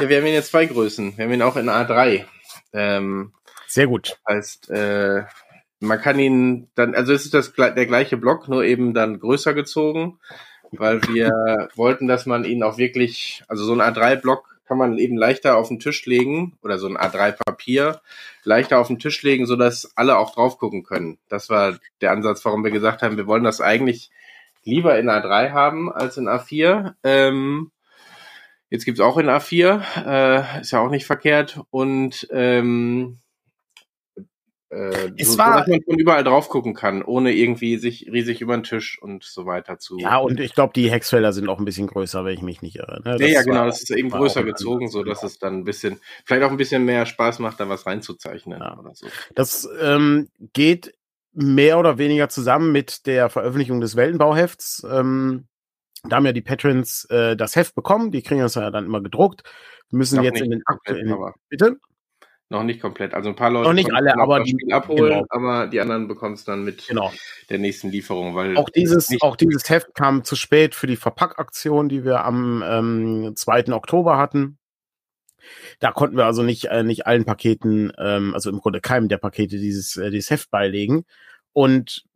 Ja, 0.00 0.08
wir 0.08 0.16
haben 0.16 0.26
ihn 0.26 0.32
jetzt 0.32 0.52
zwei 0.52 0.64
Größen. 0.64 1.18
Wir 1.18 1.26
haben 1.26 1.32
ihn 1.34 1.42
auch 1.42 1.56
in 1.56 1.68
A3. 1.68 2.24
Ähm, 2.72 3.34
Sehr 3.66 3.88
gut. 3.88 4.18
Heißt, 4.26 4.70
äh, 4.70 5.24
man 5.80 6.00
kann 6.00 6.18
ihn 6.18 6.68
dann, 6.76 6.94
also 6.94 7.12
es 7.12 7.26
ist 7.26 7.34
das 7.34 7.52
der 7.52 7.84
gleiche 7.84 8.16
Block, 8.16 8.48
nur 8.48 8.64
eben 8.64 8.94
dann 8.94 9.20
größer 9.20 9.52
gezogen, 9.52 10.18
weil 10.72 11.02
wir 11.08 11.68
wollten, 11.74 12.08
dass 12.08 12.24
man 12.24 12.46
ihn 12.46 12.62
auch 12.62 12.78
wirklich, 12.78 13.44
also 13.48 13.64
so 13.64 13.74
ein 13.74 13.82
A3-Block 13.82 14.57
kann 14.68 14.78
man 14.78 14.98
eben 14.98 15.16
leichter 15.16 15.56
auf 15.56 15.68
den 15.68 15.80
Tisch 15.80 16.04
legen 16.06 16.56
oder 16.62 16.78
so 16.78 16.86
ein 16.86 16.98
A3-Papier 16.98 18.00
leichter 18.44 18.78
auf 18.78 18.88
den 18.88 18.98
Tisch 18.98 19.22
legen, 19.22 19.46
so 19.46 19.56
dass 19.56 19.96
alle 19.96 20.18
auch 20.18 20.34
drauf 20.34 20.58
gucken 20.58 20.84
können. 20.84 21.18
Das 21.28 21.48
war 21.48 21.78
der 22.00 22.12
Ansatz, 22.12 22.44
warum 22.44 22.62
wir 22.62 22.70
gesagt 22.70 23.02
haben, 23.02 23.16
wir 23.16 23.26
wollen 23.26 23.44
das 23.44 23.60
eigentlich 23.60 24.10
lieber 24.64 24.98
in 24.98 25.08
A3 25.08 25.50
haben 25.52 25.90
als 25.90 26.18
in 26.18 26.28
A4. 26.28 26.94
Ähm, 27.02 27.70
jetzt 28.68 28.84
gibt's 28.84 29.00
auch 29.00 29.16
in 29.16 29.28
A4, 29.28 29.80
äh, 30.06 30.60
ist 30.60 30.72
ja 30.72 30.80
auch 30.80 30.90
nicht 30.90 31.06
verkehrt. 31.06 31.60
Und 31.70 32.28
ähm, 32.30 33.18
äh, 34.70 35.10
es 35.16 35.32
so, 35.32 35.38
war, 35.38 35.64
dass 35.64 35.80
man 35.86 35.98
überall 35.98 36.24
drauf 36.24 36.48
gucken 36.48 36.74
kann, 36.74 37.02
ohne 37.02 37.32
irgendwie 37.32 37.78
sich 37.78 38.10
riesig 38.12 38.42
über 38.42 38.56
den 38.56 38.64
Tisch 38.64 39.00
und 39.00 39.24
so 39.24 39.46
weiter 39.46 39.78
zu. 39.78 39.98
Ja, 39.98 40.18
und 40.18 40.40
ich 40.40 40.54
glaube, 40.54 40.72
die 40.74 40.90
Hexfelder 40.90 41.32
sind 41.32 41.48
auch 41.48 41.58
ein 41.58 41.64
bisschen 41.64 41.86
größer, 41.86 42.24
wenn 42.24 42.34
ich 42.34 42.42
mich 42.42 42.60
nicht 42.60 42.76
irre. 42.76 43.00
Ne? 43.02 43.16
Ja, 43.18 43.26
ja, 43.26 43.42
genau, 43.42 43.64
das 43.64 43.82
ist 43.82 43.90
eben 43.90 44.10
größer 44.10 44.44
gezogen, 44.44 44.88
so 44.88 45.02
dass 45.02 45.20
genau. 45.20 45.26
es 45.28 45.38
dann 45.38 45.54
ein 45.54 45.64
bisschen, 45.64 46.00
vielleicht 46.26 46.42
auch 46.42 46.50
ein 46.50 46.58
bisschen 46.58 46.84
mehr 46.84 47.06
Spaß 47.06 47.38
macht, 47.38 47.60
da 47.60 47.68
was 47.68 47.86
reinzuzeichnen 47.86 48.60
ja. 48.60 48.78
oder 48.78 48.94
so. 48.94 49.06
Das 49.34 49.66
ähm, 49.80 50.28
geht 50.52 50.94
mehr 51.32 51.78
oder 51.78 51.96
weniger 51.96 52.28
zusammen 52.28 52.70
mit 52.70 53.06
der 53.06 53.30
Veröffentlichung 53.30 53.80
des 53.80 53.96
Weltenbauhefts. 53.96 54.86
Ähm, 54.90 55.46
da 56.04 56.16
haben 56.16 56.26
ja 56.26 56.32
die 56.32 56.42
Patrons 56.42 57.06
äh, 57.10 57.36
das 57.36 57.56
Heft 57.56 57.74
bekommen, 57.74 58.12
die 58.12 58.22
kriegen 58.22 58.40
das 58.40 58.54
ja 58.54 58.70
dann 58.70 58.84
immer 58.84 59.02
gedruckt. 59.02 59.42
Müssen 59.90 60.22
jetzt 60.22 60.42
in 60.42 60.50
den 60.50 60.62
aktuellen. 60.66 61.16
Bitte? 61.48 61.78
Noch 62.50 62.62
nicht 62.62 62.80
komplett. 62.80 63.12
Also 63.12 63.28
ein 63.28 63.36
paar 63.36 63.50
Leute 63.50 63.68
noch 63.68 63.74
nicht 63.74 63.92
alle, 63.92 64.18
aber 64.18 64.42
die 64.42 64.72
abholen, 64.72 65.12
genau. 65.12 65.26
aber 65.28 65.66
die 65.66 65.80
anderen 65.80 66.08
bekommen 66.08 66.34
es 66.34 66.44
dann 66.44 66.64
mit 66.64 66.88
genau. 66.88 67.12
der 67.50 67.58
nächsten 67.58 67.90
Lieferung, 67.90 68.34
weil 68.34 68.56
auch 68.56 68.70
dieses 68.70 69.10
auch 69.20 69.36
dieses 69.36 69.68
Heft 69.68 69.94
kam 69.94 70.24
zu 70.24 70.34
spät 70.34 70.74
für 70.74 70.86
die 70.86 70.96
Verpackaktion, 70.96 71.90
die 71.90 72.04
wir 72.04 72.24
am 72.24 72.64
ähm, 72.66 73.32
2. 73.36 73.70
Oktober 73.72 74.16
hatten. 74.16 74.56
Da 75.78 75.92
konnten 75.92 76.16
wir 76.16 76.24
also 76.24 76.42
nicht 76.42 76.66
äh, 76.66 76.82
nicht 76.82 77.06
allen 77.06 77.26
Paketen, 77.26 77.92
ähm, 77.98 78.32
also 78.32 78.48
im 78.48 78.60
Grunde 78.60 78.80
keinem 78.80 79.08
der 79.08 79.18
Pakete 79.18 79.58
dieses 79.58 79.98
äh, 79.98 80.10
dieses 80.10 80.30
Heft 80.30 80.50
beilegen 80.50 81.04
und 81.52 82.06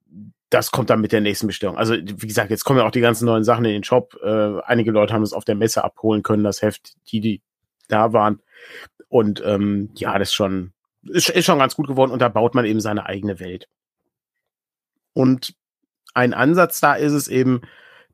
das 0.48 0.70
kommt 0.70 0.88
dann 0.88 1.02
mit 1.02 1.12
der 1.12 1.20
nächsten 1.20 1.46
Bestellung. 1.46 1.76
Also 1.76 1.94
wie 1.94 2.26
gesagt, 2.26 2.50
jetzt 2.50 2.64
kommen 2.64 2.78
ja 2.78 2.86
auch 2.86 2.90
die 2.90 3.00
ganzen 3.00 3.26
neuen 3.26 3.44
Sachen 3.44 3.66
in 3.66 3.72
den 3.72 3.84
Shop. 3.84 4.18
Äh, 4.22 4.60
einige 4.64 4.92
Leute 4.92 5.12
haben 5.12 5.22
es 5.22 5.34
auf 5.34 5.44
der 5.44 5.56
Messe 5.56 5.84
abholen 5.84 6.22
können, 6.22 6.44
das 6.44 6.62
Heft, 6.62 6.94
die 7.10 7.20
die 7.20 7.42
da 7.88 8.12
waren. 8.12 8.40
Und 9.12 9.42
ähm, 9.44 9.90
ja, 9.94 10.18
das 10.18 10.30
ist 10.30 10.34
schon, 10.34 10.72
ist, 11.02 11.28
ist 11.28 11.44
schon 11.44 11.58
ganz 11.58 11.76
gut 11.76 11.86
geworden 11.86 12.12
und 12.12 12.20
da 12.20 12.30
baut 12.30 12.54
man 12.54 12.64
eben 12.64 12.80
seine 12.80 13.04
eigene 13.04 13.40
Welt. 13.40 13.68
Und 15.12 15.54
ein 16.14 16.32
Ansatz 16.32 16.80
da 16.80 16.94
ist 16.94 17.12
es 17.12 17.28
eben, 17.28 17.60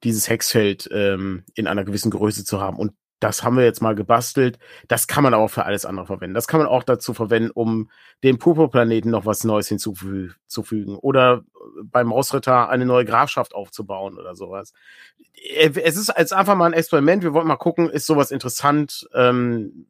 dieses 0.02 0.28
Hexfeld 0.28 0.88
ähm, 0.92 1.44
in 1.54 1.68
einer 1.68 1.84
gewissen 1.84 2.10
Größe 2.10 2.44
zu 2.44 2.60
haben. 2.60 2.78
Und 2.78 2.94
das 3.20 3.44
haben 3.44 3.56
wir 3.56 3.64
jetzt 3.64 3.80
mal 3.80 3.94
gebastelt. 3.94 4.58
Das 4.88 5.06
kann 5.06 5.22
man 5.22 5.34
auch 5.34 5.46
für 5.46 5.64
alles 5.64 5.86
andere 5.86 6.06
verwenden. 6.06 6.34
Das 6.34 6.48
kann 6.48 6.58
man 6.58 6.68
auch 6.68 6.82
dazu 6.82 7.14
verwenden, 7.14 7.52
um 7.52 7.90
dem 8.24 8.40
Purpurplaneten 8.40 9.12
noch 9.12 9.24
was 9.24 9.44
Neues 9.44 9.68
hinzuzufügen 9.68 10.96
oder 10.96 11.44
beim 11.84 12.08
Mausritter 12.08 12.68
eine 12.70 12.86
neue 12.86 13.04
Grafschaft 13.04 13.54
aufzubauen 13.54 14.18
oder 14.18 14.34
sowas. 14.34 14.72
Es 15.54 15.96
ist 15.96 16.12
jetzt 16.16 16.32
einfach 16.32 16.56
mal 16.56 16.66
ein 16.66 16.72
Experiment. 16.72 17.22
Wir 17.22 17.34
wollen 17.34 17.46
mal 17.46 17.56
gucken, 17.56 17.88
ist 17.88 18.06
sowas 18.06 18.32
interessant? 18.32 19.08
Ähm, 19.14 19.86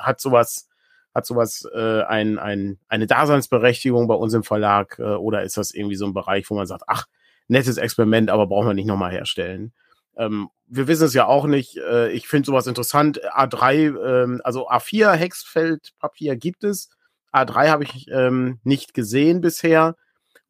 hat 0.00 0.20
sowas 0.20 0.70
hat 1.14 1.26
sowas 1.26 1.68
äh, 1.74 2.02
ein, 2.02 2.38
ein, 2.38 2.78
eine 2.88 3.06
Daseinsberechtigung 3.06 4.06
bei 4.06 4.14
uns 4.14 4.34
im 4.34 4.44
Verlag 4.44 4.98
äh, 4.98 5.02
oder 5.02 5.42
ist 5.42 5.56
das 5.56 5.72
irgendwie 5.72 5.96
so 5.96 6.06
ein 6.06 6.14
Bereich, 6.14 6.48
wo 6.50 6.54
man 6.54 6.66
sagt, 6.66 6.84
ach, 6.86 7.06
nettes 7.48 7.78
Experiment, 7.78 8.30
aber 8.30 8.46
brauchen 8.46 8.68
wir 8.68 8.74
nicht 8.74 8.86
nochmal 8.86 9.10
herstellen. 9.10 9.72
Ähm, 10.16 10.50
wir 10.66 10.86
wissen 10.86 11.06
es 11.06 11.14
ja 11.14 11.26
auch 11.26 11.46
nicht. 11.46 11.78
Äh, 11.78 12.10
ich 12.12 12.28
finde 12.28 12.46
sowas 12.46 12.66
interessant. 12.66 13.20
A3, 13.24 14.22
ähm, 14.24 14.40
also 14.44 14.68
A4 14.68 15.12
Hexfeldpapier 15.12 16.36
gibt 16.36 16.62
es. 16.62 16.90
A3 17.32 17.68
habe 17.68 17.84
ich 17.84 18.06
ähm, 18.12 18.60
nicht 18.62 18.94
gesehen 18.94 19.40
bisher. 19.40 19.96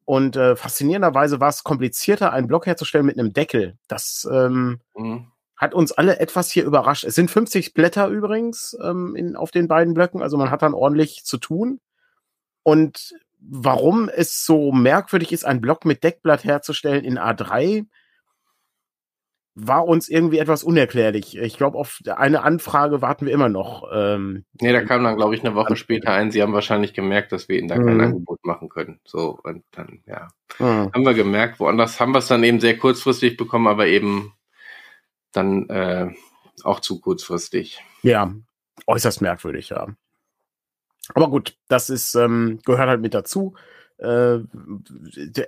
Und 0.05 0.35
äh, 0.35 0.55
faszinierenderweise 0.55 1.39
war 1.39 1.49
es 1.49 1.63
komplizierter, 1.63 2.33
einen 2.33 2.47
Block 2.47 2.65
herzustellen 2.65 3.05
mit 3.05 3.17
einem 3.17 3.33
Deckel. 3.33 3.77
Das 3.87 4.27
ähm, 4.31 4.79
mhm 4.95 5.31
hat 5.61 5.75
uns 5.75 5.91
alle 5.91 6.19
etwas 6.19 6.49
hier 6.49 6.65
überrascht. 6.65 7.03
Es 7.03 7.13
sind 7.13 7.29
50 7.29 7.75
Blätter 7.75 8.07
übrigens 8.07 8.75
ähm, 8.83 9.15
in, 9.15 9.35
auf 9.35 9.51
den 9.51 9.67
beiden 9.67 9.93
Blöcken, 9.93 10.23
also 10.23 10.35
man 10.35 10.49
hat 10.49 10.63
dann 10.63 10.73
ordentlich 10.73 11.23
zu 11.23 11.37
tun. 11.37 11.79
Und 12.63 13.13
warum 13.39 14.09
es 14.09 14.43
so 14.43 14.71
merkwürdig 14.71 15.31
ist, 15.31 15.45
einen 15.45 15.61
Block 15.61 15.85
mit 15.85 16.03
Deckblatt 16.03 16.43
herzustellen 16.43 17.05
in 17.05 17.19
A3, 17.19 17.85
war 19.53 19.85
uns 19.85 20.09
irgendwie 20.09 20.39
etwas 20.39 20.63
unerklärlich. 20.63 21.37
Ich 21.37 21.57
glaube, 21.57 21.77
auf 21.77 21.99
eine 22.07 22.41
Anfrage 22.41 23.03
warten 23.03 23.27
wir 23.27 23.33
immer 23.33 23.49
noch. 23.49 23.83
Ähm, 23.93 24.45
nee, 24.61 24.71
da 24.71 24.83
kam 24.83 25.03
dann, 25.03 25.17
glaube 25.17 25.35
ich, 25.35 25.43
eine 25.43 25.53
Woche 25.53 25.75
später 25.75 26.11
ein. 26.11 26.31
Sie 26.31 26.41
haben 26.41 26.53
wahrscheinlich 26.53 26.93
gemerkt, 26.93 27.33
dass 27.33 27.49
wir 27.49 27.59
ihnen 27.59 27.67
da 27.67 27.75
kein 27.75 27.95
mhm. 27.95 28.01
Angebot 28.01 28.39
machen 28.45 28.69
können. 28.69 28.99
So, 29.03 29.37
und 29.43 29.63
dann, 29.71 30.01
ja. 30.07 30.29
Mhm. 30.57 30.91
Haben 30.91 31.05
wir 31.05 31.13
gemerkt, 31.13 31.59
woanders 31.59 31.99
haben 31.99 32.13
wir 32.13 32.19
es 32.19 32.27
dann 32.27 32.43
eben 32.43 32.59
sehr 32.59 32.77
kurzfristig 32.77 33.37
bekommen, 33.37 33.67
aber 33.67 33.85
eben 33.87 34.33
dann 35.31 35.69
äh, 35.69 36.11
auch 36.63 36.79
zu 36.79 36.99
kurzfristig. 36.99 37.81
Ja, 38.03 38.33
äußerst 38.87 39.21
merkwürdig, 39.21 39.69
ja. 39.69 39.87
Aber 41.13 41.29
gut, 41.29 41.57
das 41.67 41.89
ist 41.89 42.15
ähm, 42.15 42.59
gehört 42.65 42.89
halt 42.89 43.01
mit 43.01 43.13
dazu. 43.13 43.55
Äh, 43.97 44.39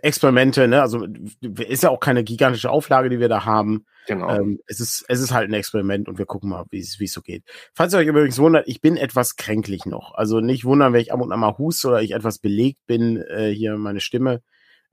Experimente, 0.04 0.68
ne, 0.68 0.82
also 0.82 1.08
ist 1.42 1.82
ja 1.82 1.90
auch 1.90 2.00
keine 2.00 2.24
gigantische 2.24 2.70
Auflage, 2.70 3.10
die 3.10 3.20
wir 3.20 3.30
da 3.30 3.46
haben. 3.46 3.86
Genau. 4.06 4.30
Ähm, 4.30 4.60
es 4.68 4.80
ist 4.80 5.06
es 5.08 5.22
ist 5.22 5.32
halt 5.32 5.50
ein 5.50 5.56
Experiment 5.56 6.08
und 6.08 6.20
wir 6.20 6.28
gucken 6.28 6.50
mal, 6.50 6.66
wie 6.70 6.80
es 6.80 7.00
wie 7.00 7.06
es 7.06 7.14
so 7.14 7.22
geht. 7.22 7.44
Falls 7.74 7.94
ihr 7.94 8.00
euch 8.00 8.08
übrigens 8.08 8.38
wundert, 8.38 8.68
ich 8.68 8.80
bin 8.80 8.96
etwas 8.96 9.38
kränklich 9.38 9.88
noch. 9.88 10.14
Also 10.14 10.40
nicht 10.40 10.66
wundern, 10.66 10.94
wenn 10.94 11.02
ich 11.02 11.12
ab 11.12 11.22
und 11.22 11.32
an 11.32 11.40
mal 11.40 11.58
huste 11.58 11.88
oder 11.88 12.02
ich 12.04 12.12
etwas 12.12 12.38
belegt 12.38 12.86
bin 12.86 13.18
äh, 13.18 13.50
hier 13.50 13.76
meine 13.78 14.02
Stimme. 14.02 14.44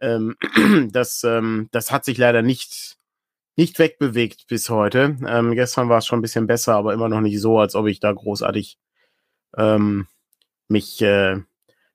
Ähm, 0.01 0.37
das 0.93 1.23
ähm, 1.25 1.69
das 1.71 1.93
hat 1.93 2.07
sich 2.07 2.17
leider 2.17 2.41
nicht 2.41 2.97
nicht 3.57 3.79
wegbewegt 3.79 4.47
bis 4.49 4.71
heute. 4.71 5.17
Ähm, 5.27 5.53
gestern 5.53 5.89
war 5.89 5.99
es 5.99 6.07
schon 6.07 6.19
ein 6.19 6.23
bisschen 6.23 6.47
besser, 6.47 6.75
aber 6.75 6.93
immer 6.95 7.09
noch 7.09 7.21
nicht 7.21 7.41
so, 7.41 7.59
als 7.59 7.75
ob 7.75 7.87
ich 7.87 8.01
da 8.01 8.13
großartig 8.13 8.79
ähm, 9.57 10.07
mich, 10.69 11.03
äh, 11.03 11.37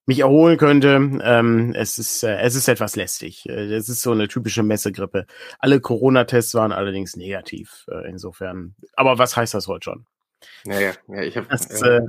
mich 0.06 0.20
erholen 0.20 0.58
könnte. 0.58 1.20
Ähm, 1.24 1.74
es 1.76 1.98
ist 1.98 2.24
äh, 2.24 2.38
es 2.38 2.56
ist 2.56 2.68
etwas 2.68 2.96
lästig. 2.96 3.48
Äh, 3.48 3.74
es 3.74 3.90
ist 3.90 4.02
so 4.02 4.12
eine 4.12 4.28
typische 4.28 4.64
Messegrippe. 4.64 5.26
Alle 5.60 5.80
Corona-Tests 5.80 6.54
waren 6.54 6.72
allerdings 6.72 7.16
negativ. 7.16 7.86
Äh, 7.90 8.10
insofern. 8.10 8.76
Aber 8.96 9.18
was 9.18 9.36
heißt 9.36 9.54
das 9.54 9.68
heute 9.68 9.86
schon? 9.86 10.06
Ja, 10.66 10.80
ja, 10.80 10.92
ja 11.08 11.22
ich 11.22 11.38
habe. 11.38 11.48
Das 11.50 11.82
äh, 11.82 12.02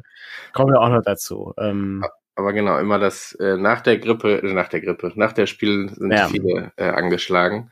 kommen 0.53 0.73
wir 0.73 0.81
auch 0.81 0.91
noch 0.91 1.03
dazu. 1.03 1.55
Ähm, 1.59 2.05
aber 2.35 2.53
genau, 2.53 2.79
immer 2.79 2.99
das 2.99 3.33
äh, 3.41 3.57
nach 3.57 3.81
der 3.81 3.99
Grippe, 3.99 4.43
äh, 4.43 4.53
nach 4.53 4.69
der 4.69 4.83
Grippe, 4.83 5.13
nach 5.15 5.33
der 5.33 5.47
Spiel 5.47 5.89
sind 5.89 6.13
ja. 6.13 6.29
viele 6.29 6.73
äh, 6.77 6.85
angeschlagen. 6.85 7.71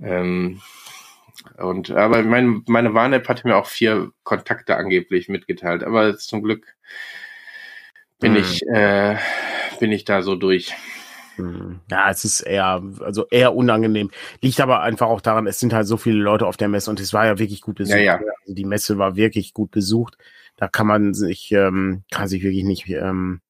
Ähm, 0.00 0.62
und 1.58 1.90
aber 1.90 2.22
mein, 2.22 2.62
meine 2.66 2.94
Warn-App 2.94 3.28
hatte 3.28 3.46
mir 3.46 3.56
auch 3.56 3.66
vier 3.66 4.10
Kontakte 4.24 4.76
angeblich 4.76 5.28
mitgeteilt. 5.28 5.82
Aber 5.82 6.16
zum 6.16 6.42
Glück 6.42 6.66
bin 8.18 8.34
hm. 8.34 8.40
ich 8.40 8.62
äh, 8.68 9.16
bin 9.78 9.92
ich 9.92 10.04
da 10.04 10.22
so 10.22 10.36
durch. 10.36 10.74
Hm. 11.36 11.80
Ja, 11.90 12.10
es 12.10 12.24
ist 12.24 12.40
eher, 12.40 12.82
also 13.00 13.26
eher 13.30 13.54
unangenehm. 13.54 14.10
Liegt 14.42 14.60
aber 14.60 14.82
einfach 14.82 15.08
auch 15.08 15.20
daran, 15.20 15.46
es 15.46 15.58
sind 15.58 15.72
halt 15.72 15.86
so 15.86 15.96
viele 15.96 16.18
Leute 16.18 16.46
auf 16.46 16.56
der 16.56 16.68
Messe 16.68 16.90
und 16.90 17.00
es 17.00 17.12
war 17.12 17.26
ja 17.26 17.38
wirklich 17.38 17.62
gut 17.62 17.76
besucht. 17.76 17.98
Ja, 17.98 18.20
ja. 18.20 18.20
Also 18.42 18.54
die 18.54 18.64
Messe 18.64 18.98
war 18.98 19.16
wirklich 19.16 19.54
gut 19.54 19.70
besucht. 19.70 20.16
Da 20.56 20.68
kann 20.68 20.86
man 20.86 21.14
sich, 21.14 21.50
ähm, 21.52 22.04
kann 22.10 22.28
sich 22.28 22.42
wirklich 22.42 22.64
nicht, 22.64 22.88
ähm, 22.88 23.40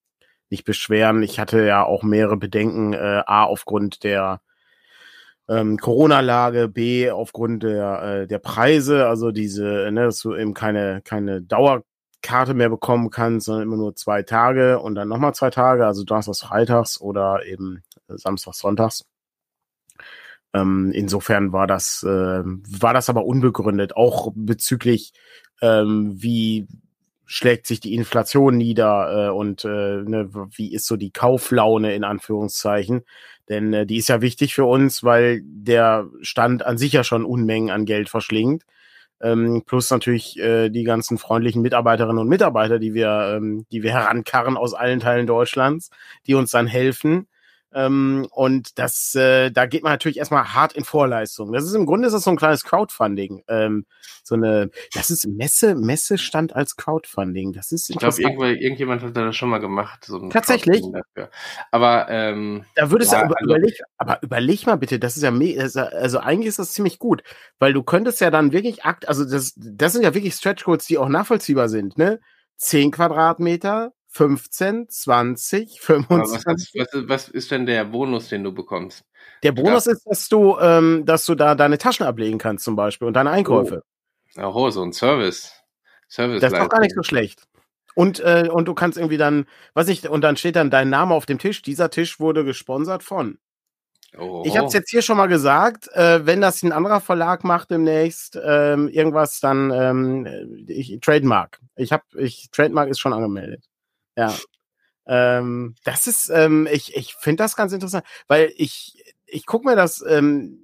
nicht 0.49 0.65
beschweren. 0.65 1.23
Ich 1.23 1.41
hatte 1.41 1.65
ja 1.65 1.85
auch 1.85 2.03
mehrere 2.03 2.37
Bedenken, 2.37 2.93
äh, 2.93 3.23
A, 3.27 3.45
aufgrund 3.45 4.05
der 4.05 4.41
ähm, 5.51 5.79
Corona-Lage, 5.79 6.69
B, 6.69 7.11
aufgrund 7.11 7.65
der, 7.65 8.03
äh, 8.03 8.27
der 8.29 8.39
Preise, 8.39 9.09
also 9.09 9.33
diese, 9.33 9.91
ne, 9.91 10.05
dass 10.05 10.21
du 10.21 10.37
eben 10.37 10.55
keine, 10.55 11.03
keine 11.03 11.43
Dauerkarte 11.43 12.55
mehr 12.55 12.71
bekommen 12.71 13.11
kannst, 13.11 13.47
sondern 13.47 13.65
immer 13.65 13.77
nur 13.77 13.97
zwei 13.97 14.23
Tage 14.23 14.79
und 14.79 14.95
dann 14.95 15.09
nochmal 15.09 15.35
zwei 15.35 15.51
Tage, 15.51 15.87
also 15.87 16.05
Donnerstags, 16.05 16.43
Freitags 16.43 17.01
oder 17.01 17.45
eben 17.47 17.83
Samstags, 18.07 18.59
Sonntags. 18.61 19.05
Ähm, 20.55 20.93
insofern 20.95 21.53
war 21.53 21.67
das, 21.67 22.05
äh, 22.05 22.43
war 22.45 22.95
das 22.95 23.09
aber 23.09 23.25
unbegründet, 23.25 23.97
auch 23.97 24.33
bezüglich, 24.35 25.13
ähm, 25.63 26.15
wie 26.17 26.69
schlägt 27.25 27.67
sich 27.67 27.81
die 27.81 27.95
Inflation 27.95 28.57
nieder 28.57 29.29
äh, 29.29 29.31
und 29.31 29.65
äh, 29.65 29.69
ne, 30.03 30.29
wie 30.57 30.73
ist 30.73 30.87
so 30.87 30.97
die 30.97 31.13
Kauflaune 31.13 31.95
in 31.95 32.05
Anführungszeichen. 32.05 33.03
Denn 33.51 33.75
äh, 33.75 33.85
die 33.85 33.97
ist 33.97 34.09
ja 34.09 34.23
wichtig 34.23 34.55
für 34.55 34.65
uns, 34.65 35.05
weil 35.05 35.43
der 35.45 36.09
Stand 36.23 36.65
an 36.65 36.79
sich 36.79 36.93
ja 36.93 37.05
schon 37.05 37.25
Unmengen 37.25 37.71
an 37.71 37.85
Geld 37.85 38.09
verschlingt. 38.09 38.65
Ähm, 39.21 39.65
plus 39.67 39.91
natürlich 39.91 40.39
äh, 40.39 40.71
die 40.71 40.85
ganzen 40.85 41.19
freundlichen 41.19 41.61
Mitarbeiterinnen 41.61 42.19
und 42.19 42.29
Mitarbeiter, 42.29 42.79
die 42.79 42.95
wir, 42.95 43.35
ähm, 43.37 43.67
die 43.71 43.83
wir 43.83 43.93
herankarren 43.93 44.57
aus 44.57 44.73
allen 44.73 45.01
Teilen 45.01 45.27
Deutschlands, 45.27 45.91
die 46.27 46.35
uns 46.35 46.53
dann 46.53 46.67
helfen. 46.67 47.27
Ähm, 47.73 48.27
und 48.31 48.79
das, 48.79 49.15
äh, 49.15 49.51
da 49.51 49.67
geht 49.67 49.85
man 49.85 49.93
natürlich 49.93 50.19
erstmal 50.19 50.55
hart 50.55 50.73
in 50.73 50.85
Vorleistung. 50.85 51.53
Das 51.53 51.65
ist 51.65 51.75
im 51.75 51.87
Grunde 51.87 52.07
ist 52.07 52.13
das 52.13 52.25
so 52.25 52.31
ein 52.31 52.37
kleines 52.37 52.65
Crowdfunding. 52.65 53.43
Ähm, 53.49 53.87
so 54.25 54.35
eine, 54.35 54.71
das 54.93 55.11
ist 55.11 55.27
Messe, 55.27 55.75
Messestand 55.77 56.55
als 56.55 56.77
Crowdfunding. 56.77 57.53
Das 57.53 57.71
ist 57.71 57.89
Ich 57.91 57.99
glaube, 57.99 58.23
irgendjemand 58.55 59.03
hat 59.03 59.17
das 59.17 59.37
schon 59.37 59.51
mal 59.51 59.59
gemacht. 59.59 60.05
So 60.05 60.29
Tatsächlich. 60.29 60.83
Aber 61.71 62.09
ähm, 62.09 62.65
da 62.75 62.91
würdest 62.91 63.13
ja, 63.13 63.27
du 63.27 63.35
also, 63.35 63.45
überleg, 63.45 63.81
aber 63.99 64.19
überleg 64.23 64.67
mal 64.67 64.77
bitte, 64.77 64.99
das 64.99 65.17
ist 65.17 65.23
ja, 65.23 65.33
also 65.85 66.19
eigentlich 66.19 66.49
ist 66.49 66.59
das 66.59 66.73
ziemlich 66.73 66.99
gut, 66.99 67.23
weil 67.59 67.73
du 67.73 67.83
könntest 67.83 68.21
ja 68.21 68.31
dann 68.31 68.53
wirklich 68.53 68.85
akt, 68.85 69.09
also 69.09 69.25
das, 69.25 69.55
das 69.57 69.93
sind 69.93 70.03
ja 70.03 70.15
wirklich 70.15 70.35
Stretch 70.35 70.65
Codes, 70.65 70.87
die 70.87 70.99
auch 70.99 71.09
nachvollziehbar 71.09 71.69
sind, 71.69 71.99
ne? 71.99 72.21
Zehn 72.57 72.91
Quadratmeter, 72.91 73.93
15, 74.11 74.89
20, 74.89 75.81
25. 75.81 76.73
Was, 76.75 76.89
was, 76.93 77.09
was, 77.09 77.29
ist 77.29 77.51
denn 77.51 77.65
der 77.65 77.85
Bonus, 77.85 78.29
den 78.29 78.43
du 78.43 78.53
bekommst? 78.53 79.05
Der 79.43 79.53
Bonus 79.53 79.87
ist, 79.87 80.05
dass 80.05 80.29
du, 80.29 80.59
ähm, 80.59 81.05
dass 81.07 81.25
du 81.27 81.35
da 81.35 81.55
deine 81.55 81.79
Taschen 81.79 82.05
ablegen 82.05 82.39
kannst 82.39 82.65
zum 82.65 82.77
Beispiel 82.77 83.07
und 83.07 83.15
deine 83.15 83.31
Einkäufe. 83.31 83.85
Oh, 84.37 84.53
oh 84.53 84.71
so 84.71 84.83
ein 84.83 84.93
Service. 84.93 85.53
Service 86.09 86.41
das 86.41 86.53
ist 86.53 86.59
doch 86.59 86.69
gar 86.69 86.81
nicht 86.81 86.95
so 86.95 87.03
schlecht. 87.03 87.45
Und, 87.95 88.21
äh, 88.21 88.49
und 88.51 88.67
du 88.67 88.75
kannst 88.75 88.99
irgendwie 88.99 89.17
dann, 89.17 89.47
was 89.75 89.89
ich, 89.89 90.09
und 90.09 90.23
dann 90.23 90.37
steht 90.37 90.57
dann 90.57 90.71
dein 90.71 90.91
Name 90.91 91.15
auf 91.15 91.27
dem 91.27 91.39
Tisch. 91.39 91.63
Dieser 91.63 91.91
Tisch 91.91 92.19
wurde 92.19 92.45
gesponsert 92.45 93.03
von. 93.03 93.39
Oh. 94.19 94.43
Ich 94.45 94.57
habe 94.57 94.67
es 94.67 94.73
jetzt 94.73 94.91
hier 94.91 95.03
schon 95.03 95.17
mal 95.17 95.29
gesagt, 95.29 95.89
äh, 95.95 96.27
wenn 96.27 96.41
das 96.41 96.65
ein 96.65 96.73
anderer 96.73 97.01
Verlag 97.01 97.45
macht 97.45 97.71
demnächst 97.71 98.39
ähm, 98.43 98.89
irgendwas, 98.89 99.39
dann 99.39 99.71
ähm, 99.71 100.65
ich 100.67 100.99
Trademark. 101.01 101.61
Ich 101.77 101.93
habe, 101.93 102.03
ich 102.19 102.51
Trademark 102.51 102.89
ist 102.89 102.99
schon 102.99 103.13
angemeldet. 103.13 103.70
Ja. 104.21 104.39
Ähm, 105.07 105.75
das 105.85 106.07
ist, 106.07 106.31
ähm, 106.31 106.69
ich, 106.71 106.95
ich 106.95 107.15
finde 107.15 107.43
das 107.43 107.57
ganz 107.57 107.73
interessant, 107.73 108.05
weil 108.29 108.53
ich, 108.57 109.03
ich 109.27 109.47
gucke 109.47 109.67
mir 109.67 109.77
das, 109.77 110.05
ähm, 110.07 110.59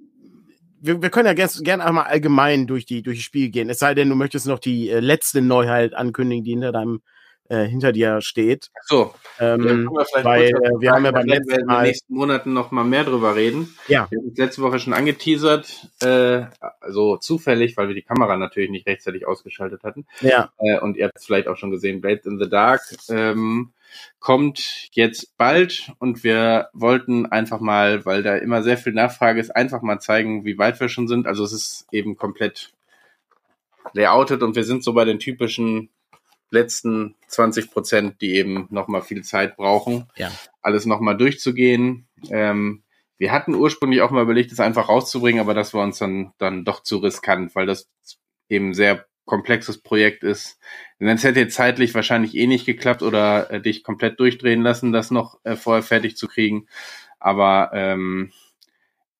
wir, 0.79 1.01
wir 1.01 1.09
können 1.09 1.25
ja 1.25 1.33
gerne 1.33 1.51
gern 1.63 1.81
einmal 1.81 2.05
allgemein 2.05 2.67
durch 2.67 2.85
die, 2.85 3.01
durch 3.01 3.17
die 3.17 3.23
Spiele 3.23 3.49
gehen. 3.49 3.69
Es 3.69 3.79
sei 3.79 3.93
denn, 3.93 4.09
du 4.09 4.15
möchtest 4.15 4.45
noch 4.47 4.59
die 4.59 4.89
äh, 4.89 4.99
letzte 4.99 5.41
Neuheit 5.41 5.95
ankündigen, 5.95 6.43
die 6.43 6.51
hinter 6.51 6.71
deinem 6.71 7.01
äh, 7.49 7.65
hinter 7.65 7.91
dir 7.91 8.21
steht. 8.21 8.69
so. 8.85 9.13
Ähm, 9.39 9.89
ja, 9.93 10.23
weil 10.23 10.49
äh, 10.49 10.51
wir 10.79 10.91
haben 10.91 11.05
ja 11.05 11.11
beim 11.11 11.27
letzten 11.27 11.65
Mal 11.65 11.75
in 11.75 11.83
den 11.83 11.83
nächsten 11.83 12.13
Monaten 12.13 12.53
noch 12.53 12.71
mal 12.71 12.83
mehr 12.83 13.03
drüber 13.03 13.35
reden. 13.35 13.75
Ja. 13.87 14.07
Wir 14.09 14.19
haben 14.19 14.29
uns 14.29 14.37
letzte 14.37 14.61
Woche 14.61 14.79
schon 14.79 14.93
angeteasert, 14.93 15.89
äh, 16.01 16.45
also 16.79 17.17
zufällig, 17.17 17.77
weil 17.77 17.87
wir 17.87 17.95
die 17.95 18.01
Kamera 18.01 18.37
natürlich 18.37 18.69
nicht 18.69 18.87
rechtzeitig 18.87 19.27
ausgeschaltet 19.27 19.83
hatten. 19.83 20.05
Ja. 20.21 20.51
Äh, 20.57 20.79
und 20.79 20.97
ihr 20.97 21.05
habt 21.05 21.17
es 21.17 21.25
vielleicht 21.25 21.47
auch 21.47 21.57
schon 21.57 21.71
gesehen, 21.71 22.01
Blades 22.01 22.25
in 22.25 22.39
the 22.39 22.49
Dark 22.49 22.81
ähm, 23.09 23.73
kommt 24.19 24.89
jetzt 24.91 25.37
bald 25.37 25.91
und 25.99 26.23
wir 26.23 26.69
wollten 26.73 27.25
einfach 27.25 27.59
mal, 27.59 28.05
weil 28.05 28.23
da 28.23 28.35
immer 28.35 28.63
sehr 28.63 28.77
viel 28.77 28.93
Nachfrage 28.93 29.39
ist, 29.39 29.55
einfach 29.55 29.81
mal 29.81 29.99
zeigen, 29.99 30.45
wie 30.45 30.57
weit 30.57 30.79
wir 30.79 30.89
schon 30.89 31.07
sind. 31.07 31.27
Also 31.27 31.43
es 31.43 31.53
ist 31.53 31.87
eben 31.91 32.17
komplett 32.17 32.71
layoutet 33.93 34.43
und 34.43 34.55
wir 34.55 34.63
sind 34.63 34.83
so 34.83 34.93
bei 34.93 35.05
den 35.05 35.19
typischen 35.19 35.89
letzten 36.49 37.15
20 37.27 37.71
Prozent, 37.71 38.21
die 38.21 38.35
eben 38.35 38.67
nochmal 38.69 39.01
viel 39.01 39.23
Zeit 39.23 39.57
brauchen, 39.57 40.07
ja. 40.15 40.31
alles 40.61 40.85
nochmal 40.85 41.17
durchzugehen. 41.17 42.07
Ähm, 42.29 42.83
wir 43.17 43.31
hatten 43.31 43.55
ursprünglich 43.55 44.01
auch 44.01 44.11
mal 44.11 44.23
überlegt, 44.23 44.51
das 44.51 44.59
einfach 44.59 44.89
rauszubringen, 44.89 45.41
aber 45.41 45.53
das 45.53 45.73
war 45.73 45.83
uns 45.83 45.97
dann, 45.97 46.33
dann 46.37 46.65
doch 46.65 46.83
zu 46.83 46.97
riskant, 46.97 47.55
weil 47.55 47.65
das 47.65 47.89
eben 48.49 48.73
sehr 48.73 49.05
komplexes 49.25 49.79
Projekt 49.79 50.23
ist. 50.23 50.59
Denn 50.99 51.09
es 51.09 51.23
hätte 51.23 51.41
jetzt 51.41 51.55
zeitlich 51.55 51.93
wahrscheinlich 51.93 52.35
eh 52.35 52.47
nicht 52.47 52.65
geklappt 52.65 53.03
oder 53.03 53.51
äh, 53.51 53.61
dich 53.61 53.83
komplett 53.83 54.19
durchdrehen 54.19 54.61
lassen, 54.61 54.91
das 54.91 55.11
noch 55.11 55.39
äh, 55.43 55.55
vorher 55.55 55.83
fertig 55.83 56.15
zu 56.15 56.27
kriegen. 56.27 56.67
Aber 57.19 57.71
ähm, 57.73 58.31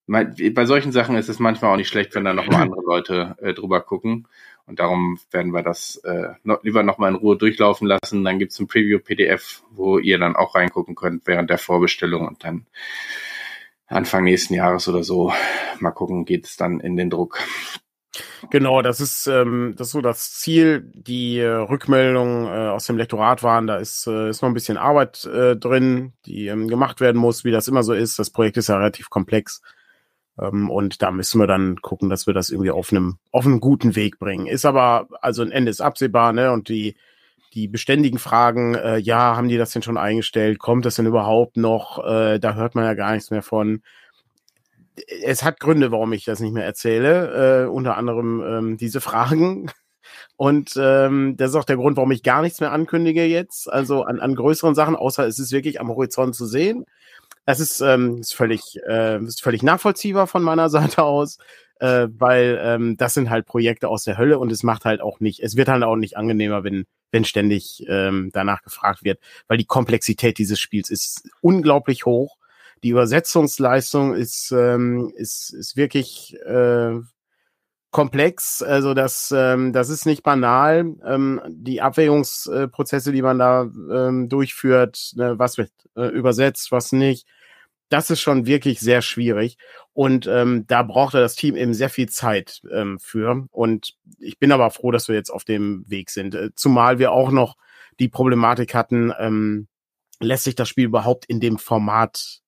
bei 0.06 0.64
solchen 0.64 0.90
Sachen 0.90 1.16
ist 1.16 1.28
es 1.28 1.38
manchmal 1.38 1.72
auch 1.72 1.76
nicht 1.76 1.88
schlecht, 1.88 2.14
wenn 2.14 2.24
da 2.24 2.32
nochmal 2.32 2.62
andere 2.62 2.80
Leute 2.80 3.36
äh, 3.42 3.52
drüber 3.52 3.82
gucken. 3.82 4.26
Und 4.68 4.80
darum 4.80 5.18
werden 5.30 5.52
wir 5.52 5.62
das 5.62 5.96
äh, 6.04 6.34
noch, 6.44 6.62
lieber 6.62 6.82
nochmal 6.82 7.10
in 7.10 7.16
Ruhe 7.16 7.38
durchlaufen 7.38 7.88
lassen. 7.88 8.22
Dann 8.22 8.38
gibt's 8.38 8.60
ein 8.60 8.68
Preview-PDF, 8.68 9.62
wo 9.70 9.98
ihr 9.98 10.18
dann 10.18 10.36
auch 10.36 10.54
reingucken 10.54 10.94
könnt 10.94 11.26
während 11.26 11.48
der 11.48 11.58
Vorbestellung 11.58 12.28
und 12.28 12.44
dann 12.44 12.66
Anfang 13.86 14.24
nächsten 14.24 14.52
Jahres 14.52 14.86
oder 14.86 15.02
so 15.02 15.32
mal 15.80 15.92
gucken, 15.92 16.26
geht's 16.26 16.58
dann 16.58 16.80
in 16.80 16.96
den 16.96 17.08
Druck. 17.08 17.38
Genau, 18.50 18.82
das 18.82 19.00
ist, 19.00 19.26
ähm, 19.26 19.74
das 19.76 19.88
ist 19.88 19.92
so 19.92 20.00
das 20.02 20.34
Ziel. 20.34 20.90
Die 20.94 21.38
äh, 21.38 21.46
Rückmeldungen 21.48 22.46
äh, 22.46 22.68
aus 22.68 22.86
dem 22.86 22.98
Lektorat 22.98 23.42
waren, 23.42 23.66
da 23.66 23.76
ist, 23.76 24.06
äh, 24.06 24.28
ist 24.28 24.42
noch 24.42 24.48
ein 24.48 24.54
bisschen 24.54 24.76
Arbeit 24.76 25.24
äh, 25.24 25.56
drin, 25.56 26.12
die 26.26 26.48
ähm, 26.48 26.68
gemacht 26.68 27.00
werden 27.00 27.18
muss, 27.18 27.44
wie 27.44 27.50
das 27.50 27.68
immer 27.68 27.82
so 27.82 27.94
ist. 27.94 28.18
Das 28.18 28.30
Projekt 28.30 28.56
ist 28.58 28.68
ja 28.68 28.76
relativ 28.76 29.08
komplex. 29.08 29.62
Ähm, 30.40 30.70
und 30.70 31.02
da 31.02 31.10
müssen 31.10 31.40
wir 31.40 31.46
dann 31.46 31.76
gucken, 31.76 32.08
dass 32.08 32.26
wir 32.26 32.34
das 32.34 32.50
irgendwie 32.50 32.70
auf 32.70 32.92
einem, 32.92 33.18
auf 33.32 33.46
einem 33.46 33.60
guten 33.60 33.96
Weg 33.96 34.18
bringen. 34.18 34.46
Ist 34.46 34.64
aber, 34.64 35.08
also 35.20 35.42
ein 35.42 35.52
Ende 35.52 35.70
ist 35.70 35.80
absehbar, 35.80 36.32
ne? 36.32 36.52
Und 36.52 36.68
die, 36.68 36.96
die 37.54 37.68
beständigen 37.68 38.18
Fragen, 38.18 38.74
äh, 38.74 38.98
ja, 38.98 39.36
haben 39.36 39.48
die 39.48 39.56
das 39.56 39.70
denn 39.70 39.82
schon 39.82 39.98
eingestellt? 39.98 40.58
Kommt 40.58 40.84
das 40.84 40.96
denn 40.96 41.06
überhaupt 41.06 41.56
noch? 41.56 42.04
Äh, 42.04 42.38
da 42.38 42.54
hört 42.54 42.74
man 42.74 42.84
ja 42.84 42.94
gar 42.94 43.12
nichts 43.12 43.30
mehr 43.30 43.42
von. 43.42 43.82
Es 45.22 45.44
hat 45.44 45.60
Gründe, 45.60 45.92
warum 45.92 46.12
ich 46.12 46.24
das 46.24 46.40
nicht 46.40 46.52
mehr 46.52 46.64
erzähle. 46.64 47.64
Äh, 47.64 47.68
unter 47.68 47.96
anderem 47.96 48.42
ähm, 48.46 48.76
diese 48.76 49.00
Fragen. 49.00 49.70
Und 50.36 50.72
ähm, 50.76 51.36
das 51.36 51.50
ist 51.50 51.56
auch 51.56 51.64
der 51.64 51.76
Grund, 51.76 51.96
warum 51.96 52.12
ich 52.12 52.22
gar 52.22 52.42
nichts 52.42 52.60
mehr 52.60 52.72
ankündige 52.72 53.24
jetzt. 53.24 53.70
Also 53.70 54.04
an, 54.04 54.20
an 54.20 54.34
größeren 54.34 54.74
Sachen, 54.74 54.96
außer 54.96 55.26
es 55.26 55.38
ist 55.38 55.52
wirklich 55.52 55.80
am 55.80 55.88
Horizont 55.88 56.34
zu 56.34 56.46
sehen. 56.46 56.84
Das 57.48 57.60
ist, 57.60 57.80
ähm, 57.80 58.18
ist 58.18 58.34
völlig, 58.34 58.78
äh, 58.86 59.24
ist 59.24 59.40
völlig 59.42 59.62
nachvollziehbar 59.62 60.26
von 60.26 60.42
meiner 60.42 60.68
Seite 60.68 61.02
aus, 61.02 61.38
äh, 61.80 62.06
weil 62.10 62.60
ähm, 62.62 62.98
das 62.98 63.14
sind 63.14 63.30
halt 63.30 63.46
Projekte 63.46 63.88
aus 63.88 64.04
der 64.04 64.18
Hölle 64.18 64.38
und 64.38 64.52
es 64.52 64.62
macht 64.62 64.84
halt 64.84 65.00
auch 65.00 65.18
nicht, 65.20 65.40
es 65.40 65.56
wird 65.56 65.68
halt 65.68 65.82
auch 65.82 65.96
nicht 65.96 66.18
angenehmer, 66.18 66.62
wenn, 66.62 66.84
wenn 67.10 67.24
ständig 67.24 67.86
ähm, 67.88 68.28
danach 68.34 68.60
gefragt 68.60 69.02
wird, 69.02 69.18
weil 69.46 69.56
die 69.56 69.64
Komplexität 69.64 70.36
dieses 70.36 70.60
Spiels 70.60 70.90
ist 70.90 71.26
unglaublich 71.40 72.04
hoch. 72.04 72.36
Die 72.82 72.90
Übersetzungsleistung 72.90 74.14
ist, 74.14 74.52
ähm, 74.52 75.10
ist, 75.16 75.48
ist 75.54 75.74
wirklich, 75.74 76.36
äh, 76.44 77.00
komplex. 77.90 78.62
Also 78.62 78.94
das, 78.94 79.32
ähm, 79.34 79.72
das 79.72 79.88
ist 79.88 80.06
nicht 80.06 80.22
banal. 80.22 80.94
Ähm, 81.04 81.40
die 81.48 81.80
Abwägungsprozesse, 81.80 83.12
die 83.12 83.22
man 83.22 83.38
da 83.38 83.62
ähm, 83.62 84.28
durchführt, 84.28 85.12
ne, 85.16 85.38
was 85.38 85.58
wird 85.58 85.72
äh, 85.96 86.08
übersetzt, 86.08 86.70
was 86.70 86.92
nicht, 86.92 87.26
das 87.88 88.10
ist 88.10 88.20
schon 88.20 88.46
wirklich 88.46 88.80
sehr 88.80 89.02
schwierig. 89.02 89.56
Und 89.92 90.26
ähm, 90.26 90.64
da 90.66 90.82
brauchte 90.82 91.18
das 91.18 91.34
Team 91.34 91.56
eben 91.56 91.74
sehr 91.74 91.90
viel 91.90 92.08
Zeit 92.08 92.60
ähm, 92.72 92.98
für. 93.00 93.46
Und 93.50 93.94
ich 94.18 94.38
bin 94.38 94.52
aber 94.52 94.70
froh, 94.70 94.90
dass 94.90 95.08
wir 95.08 95.14
jetzt 95.14 95.30
auf 95.30 95.44
dem 95.44 95.84
Weg 95.88 96.10
sind. 96.10 96.34
Äh, 96.34 96.50
zumal 96.54 96.98
wir 96.98 97.12
auch 97.12 97.30
noch 97.30 97.56
die 97.98 98.08
Problematik 98.08 98.74
hatten, 98.74 99.12
ähm, 99.18 99.68
lässt 100.20 100.44
sich 100.44 100.54
das 100.54 100.68
Spiel 100.68 100.84
überhaupt 100.84 101.26
in 101.26 101.40
dem 101.40 101.58
Format 101.58 102.40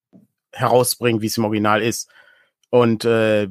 herausbringen, 0.52 1.22
wie 1.22 1.26
es 1.26 1.38
im 1.38 1.44
Original 1.44 1.82
ist. 1.82 2.08
Und 2.70 3.04
äh, 3.04 3.48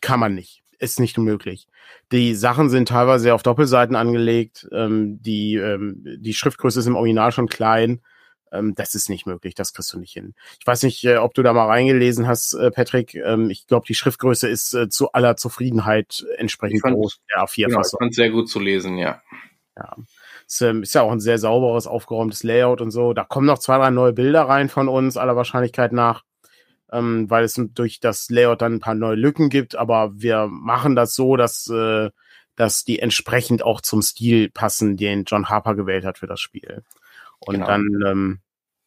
kann 0.00 0.20
man 0.20 0.34
nicht. 0.34 0.62
Ist 0.78 0.98
nicht 0.98 1.18
möglich. 1.18 1.68
Die 2.10 2.34
Sachen 2.34 2.70
sind 2.70 2.88
teilweise 2.88 3.34
auf 3.34 3.42
Doppelseiten 3.42 3.94
angelegt. 3.94 4.66
Ähm, 4.72 5.22
die, 5.22 5.56
ähm, 5.56 6.02
die 6.18 6.34
Schriftgröße 6.34 6.80
ist 6.80 6.86
im 6.86 6.96
Original 6.96 7.32
schon 7.32 7.48
klein. 7.48 8.00
Ähm, 8.52 8.74
das 8.74 8.94
ist 8.94 9.08
nicht 9.08 9.26
möglich. 9.26 9.54
Das 9.54 9.72
kriegst 9.72 9.92
du 9.92 9.98
nicht 9.98 10.12
hin. 10.12 10.34
Ich 10.58 10.66
weiß 10.66 10.82
nicht, 10.82 11.04
äh, 11.04 11.18
ob 11.18 11.34
du 11.34 11.42
da 11.42 11.52
mal 11.52 11.66
reingelesen 11.66 12.26
hast, 12.26 12.54
äh, 12.54 12.70
Patrick. 12.70 13.14
Ähm, 13.14 13.50
ich 13.50 13.66
glaube, 13.66 13.86
die 13.86 13.94
Schriftgröße 13.94 14.48
ist 14.48 14.74
äh, 14.74 14.88
zu 14.88 15.12
aller 15.12 15.36
Zufriedenheit 15.36 16.24
entsprechend 16.36 16.82
fand, 16.82 16.96
groß. 16.96 17.20
Der 17.32 17.44
A4 17.44 17.66
genau, 17.66 17.80
ich 17.80 18.14
sehr 18.14 18.30
gut 18.30 18.48
zu 18.48 18.58
lesen, 18.58 18.98
ja. 18.98 19.22
Ja. 19.76 19.96
Ist, 20.46 20.60
ähm, 20.62 20.82
ist 20.82 20.94
ja 20.94 21.02
auch 21.02 21.12
ein 21.12 21.20
sehr 21.20 21.38
sauberes, 21.38 21.86
aufgeräumtes 21.86 22.42
Layout 22.42 22.80
und 22.80 22.90
so. 22.90 23.12
Da 23.12 23.24
kommen 23.24 23.46
noch 23.46 23.58
zwei, 23.58 23.78
drei 23.78 23.90
neue 23.90 24.12
Bilder 24.12 24.42
rein 24.42 24.68
von 24.68 24.88
uns, 24.88 25.16
aller 25.16 25.36
Wahrscheinlichkeit 25.36 25.92
nach, 25.92 26.24
ähm, 26.92 27.30
weil 27.30 27.44
es 27.44 27.60
durch 27.74 28.00
das 28.00 28.28
Layout 28.30 28.62
dann 28.62 28.74
ein 28.74 28.80
paar 28.80 28.94
neue 28.94 29.14
Lücken 29.14 29.48
gibt. 29.48 29.76
Aber 29.76 30.10
wir 30.14 30.48
machen 30.48 30.96
das 30.96 31.14
so, 31.14 31.36
dass, 31.36 31.68
äh, 31.68 32.10
dass 32.56 32.84
die 32.84 32.98
entsprechend 32.98 33.62
auch 33.62 33.80
zum 33.80 34.02
Stil 34.02 34.50
passen, 34.50 34.96
den 34.96 35.24
John 35.24 35.48
Harper 35.48 35.76
gewählt 35.76 36.04
hat 36.04 36.18
für 36.18 36.26
das 36.26 36.40
Spiel. 36.40 36.82
Und 37.40 37.54
genau. 37.54 37.66
dann 37.66 37.88
ähm, 38.06 38.40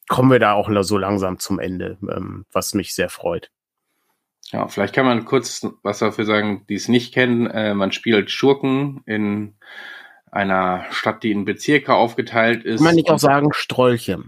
kommen 0.07 0.31
wir 0.31 0.39
da 0.39 0.53
auch 0.53 0.69
so 0.83 0.98
langsam 0.98 1.39
zum 1.39 1.60
Ende, 1.60 1.98
ähm, 2.01 2.45
was 2.51 2.74
mich 2.74 2.93
sehr 2.93 3.10
freut. 3.10 3.51
Ja, 4.51 4.67
vielleicht 4.67 4.93
kann 4.93 5.05
man 5.05 5.25
kurz 5.25 5.65
was 5.81 6.00
dafür 6.00 6.25
sagen, 6.25 6.65
die 6.69 6.75
es 6.75 6.88
nicht 6.88 7.13
kennen. 7.13 7.48
Äh, 7.48 7.74
man 7.74 7.91
spielt 7.91 8.29
Schurken 8.29 9.01
in 9.05 9.55
einer 10.31 10.86
Stadt, 10.91 11.24
die 11.24 11.31
in 11.31 11.45
Bezirke 11.45 11.93
aufgeteilt 11.93 12.63
ist. 12.63 12.77
Kann 12.77 12.86
man 12.86 12.95
nicht 12.95 13.10
auch 13.10 13.19
sagen 13.19 13.53
Strolche? 13.53 14.24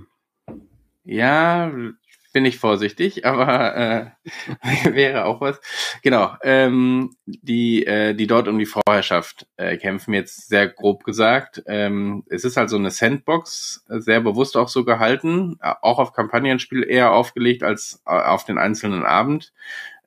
Ja, 1.03 1.71
bin 2.35 2.43
ich 2.43 2.59
vorsichtig, 2.59 3.25
aber 3.25 3.77
äh, 3.77 4.05
wäre 4.93 5.23
auch 5.23 5.39
was. 5.39 5.61
Genau, 6.03 6.35
ähm, 6.43 7.15
die, 7.25 7.85
äh, 7.85 8.13
die 8.13 8.27
dort 8.27 8.49
um 8.49 8.59
die 8.59 8.65
Vorherrschaft 8.65 9.47
äh, 9.55 9.77
kämpfen, 9.77 10.13
jetzt 10.13 10.49
sehr 10.49 10.67
grob 10.67 11.05
gesagt. 11.05 11.63
Ähm, 11.65 12.25
es 12.27 12.43
ist 12.43 12.57
also 12.57 12.75
eine 12.75 12.91
Sandbox, 12.91 13.85
sehr 13.87 14.19
bewusst 14.19 14.57
auch 14.57 14.67
so 14.67 14.83
gehalten, 14.83 15.57
auch 15.61 15.97
auf 15.97 16.11
Kampagnenspiel 16.11 16.83
eher 16.83 17.13
aufgelegt 17.13 17.63
als 17.63 18.03
äh, 18.05 18.09
auf 18.09 18.43
den 18.43 18.57
einzelnen 18.57 19.05
Abend. 19.05 19.53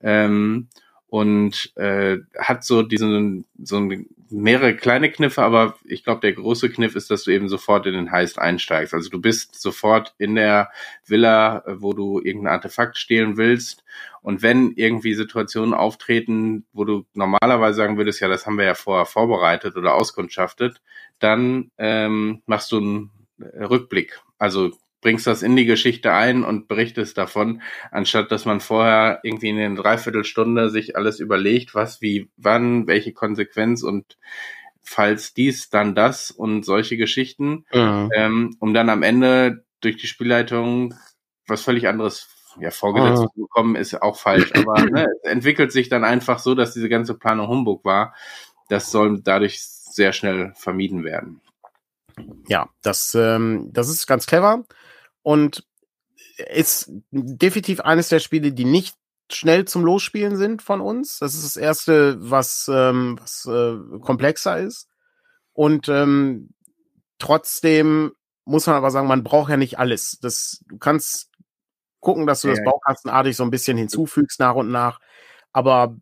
Ähm, 0.03 0.69
und 1.09 1.75
äh, 1.77 2.19
hat 2.39 2.63
so 2.63 2.83
diesen 2.83 3.47
so 3.59 3.79
ein, 3.79 4.07
mehrere 4.31 4.77
kleine 4.77 5.11
Kniffe, 5.11 5.43
aber 5.43 5.77
ich 5.85 6.05
glaube, 6.05 6.21
der 6.21 6.33
große 6.33 6.71
Kniff 6.71 6.97
ist, 6.97 7.11
dass 7.11 7.25
du 7.25 7.31
eben 7.31 7.49
sofort 7.49 7.87
in 7.87 7.95
den 7.95 8.11
Heist 8.11 8.39
einsteigst. 8.39 8.95
Also 8.95 9.11
du 9.11 9.21
bist 9.21 9.61
sofort 9.61 10.15
in 10.19 10.35
der 10.35 10.71
Villa, 11.07 11.65
äh, 11.67 11.81
wo 11.81 11.93
du 11.93 12.21
irgendein 12.21 12.53
Artefakt 12.53 12.99
stehlen 12.99 13.37
willst. 13.37 13.85
Und 14.23 14.43
wenn 14.43 14.73
irgendwie 14.73 15.15
Situationen 15.15 15.75
auftreten, 15.75 16.67
wo 16.73 16.85
du 16.85 17.07
normalerweise 17.15 17.77
sagen 17.77 17.97
würdest, 17.97 18.21
ja, 18.21 18.29
das 18.29 18.47
haben 18.47 18.59
wir 18.59 18.65
ja 18.65 18.75
vorher 18.75 19.07
vorbereitet 19.07 19.77
oder 19.77 19.95
auskundschaftet, 19.95 20.81
dann 21.19 21.71
ähm, 21.79 22.43
machst 22.47 22.73
du 22.73 22.79
einen 22.79 23.11
Rückblick. 23.39 24.21
Also 24.39 24.73
bringst 25.09 25.27
das 25.27 25.43
in 25.43 25.57
die 25.57 25.65
Geschichte 25.65 26.13
ein 26.13 26.45
und 26.45 26.69
berichtest 26.69 27.17
davon, 27.17 27.63
anstatt 27.91 28.31
dass 28.31 28.45
man 28.45 28.61
vorher 28.61 29.21
irgendwie 29.23 29.49
in 29.49 29.59
einer 29.59 29.75
Dreiviertelstunde 29.75 30.69
sich 30.69 30.97
alles 30.97 31.19
überlegt, 31.19 31.75
was, 31.75 32.03
wie, 32.03 32.29
wann, 32.37 32.87
welche 32.87 33.15
Konsequenz 33.15 33.83
und 33.83 34.19
falls 34.83 35.33
dies, 35.33 35.71
dann 35.71 35.95
das 35.95 36.31
und 36.31 36.63
solche 36.63 36.99
Geschichten, 36.99 37.65
mhm. 37.73 38.11
ähm, 38.15 38.57
um 38.59 38.75
dann 38.75 38.91
am 38.91 39.03
Ende 39.03 39.65
durch 39.81 39.97
die 39.97 40.09
Spielleitung 40.09 40.93
was 41.47 41.63
völlig 41.63 41.89
anderes 41.89 42.29
ja, 42.61 42.71
vorgesetzt 42.71 43.23
mhm. 43.23 43.29
zu 43.33 43.41
bekommen, 43.41 43.77
ist 43.77 44.03
auch 44.03 44.19
falsch. 44.19 44.53
Aber 44.57 44.75
ne, 44.91 45.07
es 45.23 45.31
entwickelt 45.31 45.73
sich 45.73 45.89
dann 45.89 46.05
einfach 46.05 46.39
so, 46.39 46.55
dass 46.55 46.75
diese 46.75 46.91
ganze 46.91 47.15
Planung 47.15 47.49
Humbug 47.49 47.83
war. 47.87 48.15
Das 48.69 48.91
soll 48.91 49.23
dadurch 49.23 49.63
sehr 49.63 50.13
schnell 50.13 50.53
vermieden 50.55 51.03
werden. 51.03 51.41
Ja, 52.47 52.69
das, 52.83 53.15
ähm, 53.15 53.71
das 53.73 53.89
ist 53.89 54.07
ganz 54.07 54.27
clever 54.27 54.65
und 55.29 55.63
ist 56.55 56.91
definitiv 57.11 57.81
eines 57.81 58.09
der 58.09 58.19
Spiele, 58.19 58.51
die 58.51 58.65
nicht 58.65 58.97
schnell 59.31 59.67
zum 59.67 59.85
Losspielen 59.85 60.39
sind 60.39 60.63
von 60.63 60.81
uns. 60.81 61.19
Das 61.19 61.35
ist 61.35 61.45
das 61.45 61.59
erste, 61.59 62.17
was, 62.19 62.67
ähm, 62.73 63.19
was 63.21 63.45
äh, 63.45 63.77
komplexer 64.01 64.57
ist. 64.59 64.89
Und 65.53 65.91
ähm, 65.91 66.55
trotzdem 67.19 68.13
muss 68.47 68.67
man 68.67 68.77
aber 68.77 68.91
sagen, 68.91 69.07
man 69.07 69.23
braucht 69.23 69.51
ja 69.51 69.59
nicht 69.59 69.79
alles. 69.79 70.19
Das, 70.23 70.65
du 70.67 70.79
kannst 70.79 71.31
gucken, 72.01 72.27
dass 72.27 72.41
du 72.41 72.49
ja. 72.49 72.55
das 72.55 72.65
baukastenartig 72.65 73.37
so 73.37 73.43
ein 73.43 73.51
bisschen 73.51 73.77
hinzufügst 73.77 74.41
nach 74.41 74.55
und 74.55 74.71
nach. 74.71 74.99
Aber 75.53 75.95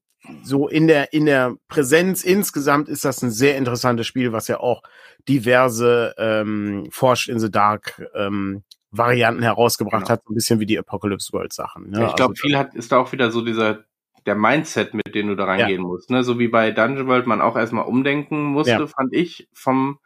so 0.45 0.69
in 0.69 0.87
der, 0.87 1.13
in 1.13 1.27
der 1.27 1.57
Präsenz 1.67 2.23
insgesamt 2.23 2.89
ist 2.89 3.05
das 3.05 3.23
ein 3.23 3.33
sehr 3.33 3.57
interessantes 3.57 4.07
Spiel, 4.07 4.31
was 4.31 4.47
ja 4.47 4.61
auch 4.61 4.85
diverse 5.29 6.15
ähm, 6.17 6.87
Forged 6.93 7.27
in 7.27 7.41
the 7.41 7.51
Dark 7.51 8.09
ähm, 8.15 8.63
Varianten 8.99 9.43
herausgebracht 9.43 10.05
genau. 10.05 10.11
hat, 10.11 10.23
so 10.25 10.33
ein 10.33 10.35
bisschen 10.35 10.61
wie 10.61 10.67
die 10.67 10.79
Apocalypse 10.79 11.33
World 11.33 11.53
Sachen. 11.53 11.91
Ne? 11.91 12.07
Ich 12.09 12.17
glaube, 12.17 12.33
also, 12.33 12.41
viel 12.41 12.57
hat, 12.57 12.75
ist 12.75 12.93
da 12.93 12.99
auch 12.99 13.13
wieder 13.13 13.31
so 13.31 13.43
dieser 13.43 13.85
der 14.27 14.35
Mindset, 14.35 14.93
mit 14.93 15.15
dem 15.15 15.29
du 15.29 15.37
da 15.37 15.45
reingehen 15.45 15.83
ja. 15.83 15.87
musst. 15.87 16.11
Ne? 16.11 16.25
So 16.25 16.39
wie 16.39 16.49
bei 16.49 16.73
Dungeon 16.73 17.07
World 17.07 17.27
man 17.27 17.41
auch 17.41 17.57
erstmal 17.57 17.87
umdenken 17.87 18.43
musste, 18.43 18.73
ja. 18.73 18.87
fand 18.87 19.13
ich, 19.13 19.49
vom 19.53 19.99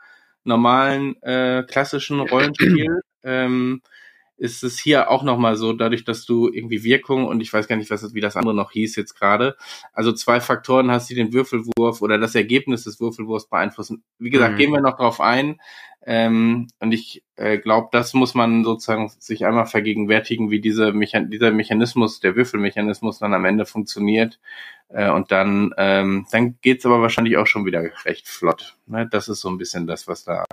normalen 0.44 1.20
äh, 1.22 1.64
klassischen 1.66 2.20
Rollenspiel. 2.31 3.00
ähm, 3.24 3.81
ist 4.40 4.64
es 4.64 4.79
hier 4.79 5.11
auch 5.11 5.22
nochmal 5.22 5.57
so, 5.57 5.74
dadurch, 5.74 6.05
dass 6.05 6.24
du 6.24 6.48
irgendwie 6.48 6.83
Wirkung 6.83 7.26
und 7.26 7.42
ich 7.42 7.53
weiß 7.53 7.68
gar 7.68 7.76
nicht, 7.76 7.90
was 7.90 8.14
wie 8.14 8.20
das 8.22 8.37
andere 8.37 8.55
noch 8.55 8.72
hieß 8.72 8.96
jetzt 8.96 9.14
gerade, 9.14 9.57
also 9.92 10.12
zwei 10.12 10.40
Faktoren 10.40 10.90
hast, 10.90 11.11
die 11.11 11.14
den 11.14 11.35
Würfelwurf 11.35 12.00
oder 12.00 12.18
das 12.18 12.35
Ergebnis 12.35 12.85
des 12.85 13.00
Würfelwurfs 13.00 13.48
beeinflussen. 13.48 14.03
Wie 14.18 14.31
gesagt, 14.31 14.55
mhm. 14.55 14.57
gehen 14.57 14.72
wir 14.72 14.81
noch 14.81 14.96
drauf 14.96 15.20
ein. 15.20 15.61
Ähm, 16.07 16.68
und 16.81 16.92
ich 16.92 17.22
äh, 17.37 17.59
glaube, 17.59 17.88
das 17.92 18.14
muss 18.14 18.35
man 18.35 18.64
sozusagen 18.64 19.11
sich 19.18 19.44
einmal 19.44 19.66
vergegenwärtigen, 19.66 20.50
wie 20.50 20.61
diese 20.61 20.92
Mechan 20.92 21.29
dieser 21.29 21.50
Mechanismus, 21.50 22.20
der 22.20 22.37
Würfelmechanismus 22.37 23.18
dann 23.18 23.35
am 23.35 23.44
Ende 23.44 23.66
funktioniert. 23.66 24.40
Äh, 24.92 25.11
und 25.11 25.31
dann, 25.31 25.72
ähm, 25.76 26.26
dann 26.33 26.57
geht's 26.62 26.85
aber 26.85 27.00
wahrscheinlich 27.00 27.37
auch 27.37 27.46
schon 27.46 27.64
wieder 27.64 27.83
recht 28.05 28.29
flott. 28.29 28.76
Ne? 28.87 29.09
Das 29.11 29.29
ist 29.29 29.40
so 29.40 29.48
ein 29.48 29.59
bisschen 29.59 29.87
das, 29.87 30.09
was 30.09 30.24
da. 30.24 30.44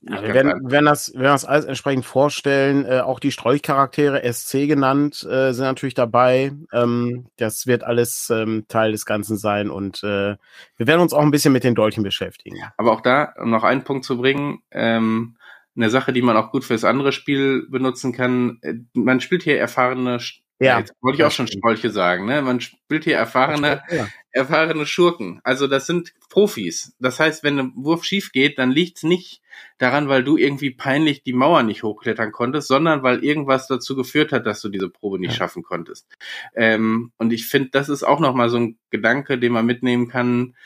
Ja, 0.00 0.22
wir 0.22 0.34
werden, 0.34 0.70
werden, 0.70 0.86
das, 0.86 1.12
werden 1.14 1.24
das 1.24 1.44
alles 1.44 1.64
entsprechend 1.64 2.04
vorstellen. 2.04 2.84
Äh, 2.84 3.00
auch 3.00 3.20
die 3.20 3.30
Streuchcharaktere, 3.30 4.22
SC 4.32 4.66
genannt, 4.66 5.26
äh, 5.30 5.52
sind 5.52 5.64
natürlich 5.64 5.94
dabei. 5.94 6.52
Ähm, 6.72 7.26
das 7.36 7.66
wird 7.66 7.84
alles 7.84 8.30
ähm, 8.30 8.64
Teil 8.68 8.92
des 8.92 9.06
Ganzen 9.06 9.36
sein 9.36 9.70
und 9.70 10.02
äh, 10.02 10.36
wir 10.76 10.86
werden 10.86 11.00
uns 11.00 11.12
auch 11.12 11.22
ein 11.22 11.30
bisschen 11.30 11.52
mit 11.52 11.64
den 11.64 11.74
Dolchen 11.74 12.02
beschäftigen. 12.02 12.58
Aber 12.78 12.92
auch 12.92 13.00
da, 13.00 13.34
um 13.40 13.50
noch 13.50 13.64
einen 13.64 13.84
Punkt 13.84 14.04
zu 14.04 14.18
bringen, 14.18 14.60
ähm, 14.70 15.36
eine 15.76 15.90
Sache, 15.90 16.12
die 16.12 16.22
man 16.22 16.36
auch 16.36 16.50
gut 16.50 16.64
fürs 16.64 16.84
andere 16.84 17.12
Spiel 17.12 17.66
benutzen 17.68 18.12
kann. 18.12 18.58
Äh, 18.62 18.74
man 18.94 19.20
spielt 19.20 19.44
hier 19.44 19.58
erfahrene 19.58 20.18
ja, 20.60 20.80
jetzt 20.80 20.92
wollte 21.00 21.18
ich 21.18 21.24
auch 21.24 21.30
schon 21.30 21.46
Strolche 21.46 21.90
sagen, 21.90 22.26
ne? 22.26 22.42
Man 22.42 22.60
spielt 22.60 23.04
hier 23.04 23.16
erfahrene, 23.16 23.82
ja. 23.90 24.08
erfahrene 24.32 24.86
Schurken. 24.86 25.40
Also 25.44 25.68
das 25.68 25.86
sind 25.86 26.12
Profis. 26.30 26.96
Das 26.98 27.20
heißt, 27.20 27.44
wenn 27.44 27.58
ein 27.58 27.72
Wurf 27.76 28.04
schief 28.04 28.32
geht, 28.32 28.58
dann 28.58 28.72
liegt's 28.72 29.04
nicht 29.04 29.40
daran, 29.78 30.08
weil 30.08 30.24
du 30.24 30.36
irgendwie 30.36 30.70
peinlich 30.70 31.22
die 31.22 31.32
Mauer 31.32 31.62
nicht 31.62 31.84
hochklettern 31.84 32.32
konntest, 32.32 32.66
sondern 32.66 33.04
weil 33.04 33.22
irgendwas 33.24 33.68
dazu 33.68 33.94
geführt 33.94 34.32
hat, 34.32 34.46
dass 34.46 34.60
du 34.60 34.68
diese 34.68 34.88
Probe 34.88 35.20
nicht 35.20 35.32
ja. 35.32 35.36
schaffen 35.36 35.62
konntest. 35.62 36.08
Ähm, 36.54 37.12
und 37.18 37.32
ich 37.32 37.46
finde, 37.46 37.70
das 37.70 37.88
ist 37.88 38.02
auch 38.02 38.18
nochmal 38.18 38.48
so 38.48 38.58
ein 38.58 38.78
Gedanke, 38.90 39.38
den 39.38 39.52
man 39.52 39.66
mitnehmen 39.66 40.08
kann 40.08 40.56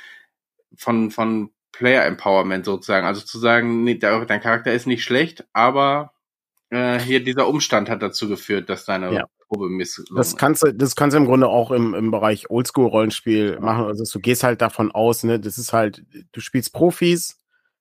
von, 0.74 1.10
von 1.10 1.50
Player 1.72 2.06
Empowerment 2.06 2.64
sozusagen. 2.64 3.06
Also 3.06 3.20
zu 3.20 3.38
sagen, 3.38 3.84
nee, 3.84 3.96
dein 3.96 4.40
Charakter 4.40 4.72
ist 4.72 4.86
nicht 4.86 5.04
schlecht, 5.04 5.44
aber 5.52 6.14
äh, 6.70 6.98
hier 6.98 7.22
dieser 7.22 7.46
Umstand 7.46 7.90
hat 7.90 8.02
dazu 8.02 8.28
geführt, 8.28 8.70
dass 8.70 8.86
deine 8.86 9.12
ja. 9.12 9.26
Das 10.16 10.36
kannst 10.36 10.62
du, 10.62 10.72
das 10.72 10.96
kannst 10.96 11.14
du 11.14 11.18
im 11.18 11.26
Grunde 11.26 11.48
auch 11.48 11.70
im, 11.70 11.94
im 11.94 12.10
Bereich 12.10 12.50
Oldschool-Rollenspiel 12.50 13.60
machen. 13.60 13.84
Also 13.84 14.04
du 14.10 14.20
gehst 14.20 14.42
halt 14.44 14.62
davon 14.62 14.90
aus, 14.92 15.24
ne, 15.24 15.38
das 15.38 15.58
ist 15.58 15.72
halt, 15.72 16.04
du 16.32 16.40
spielst 16.40 16.72
Profis, 16.72 17.38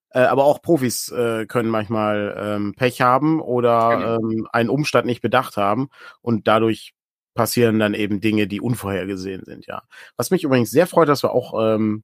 äh, 0.10 0.20
aber 0.20 0.46
auch 0.46 0.62
Profis 0.62 1.10
äh, 1.10 1.46
können 1.46 1.70
manchmal 1.70 2.36
ähm, 2.38 2.74
Pech 2.76 3.02
haben 3.02 3.42
oder 3.42 3.98
genau. 3.98 4.32
ähm, 4.32 4.48
einen 4.52 4.70
Umstand 4.70 5.06
nicht 5.06 5.22
bedacht 5.22 5.58
haben 5.58 5.90
und 6.22 6.48
dadurch 6.48 6.94
passieren 7.34 7.80
dann 7.80 7.94
eben 7.94 8.20
Dinge, 8.20 8.48
die 8.48 8.60
unvorhergesehen 8.60 9.46
sind, 9.46 9.66
ja. 9.66 9.84
Was 10.18 10.32
mich 10.32 10.44
übrigens 10.44 10.70
sehr 10.70 10.88
freut, 10.88 11.08
dass 11.08 11.24
wir 11.24 11.32
auch 11.32 11.54
ähm, 11.76 12.04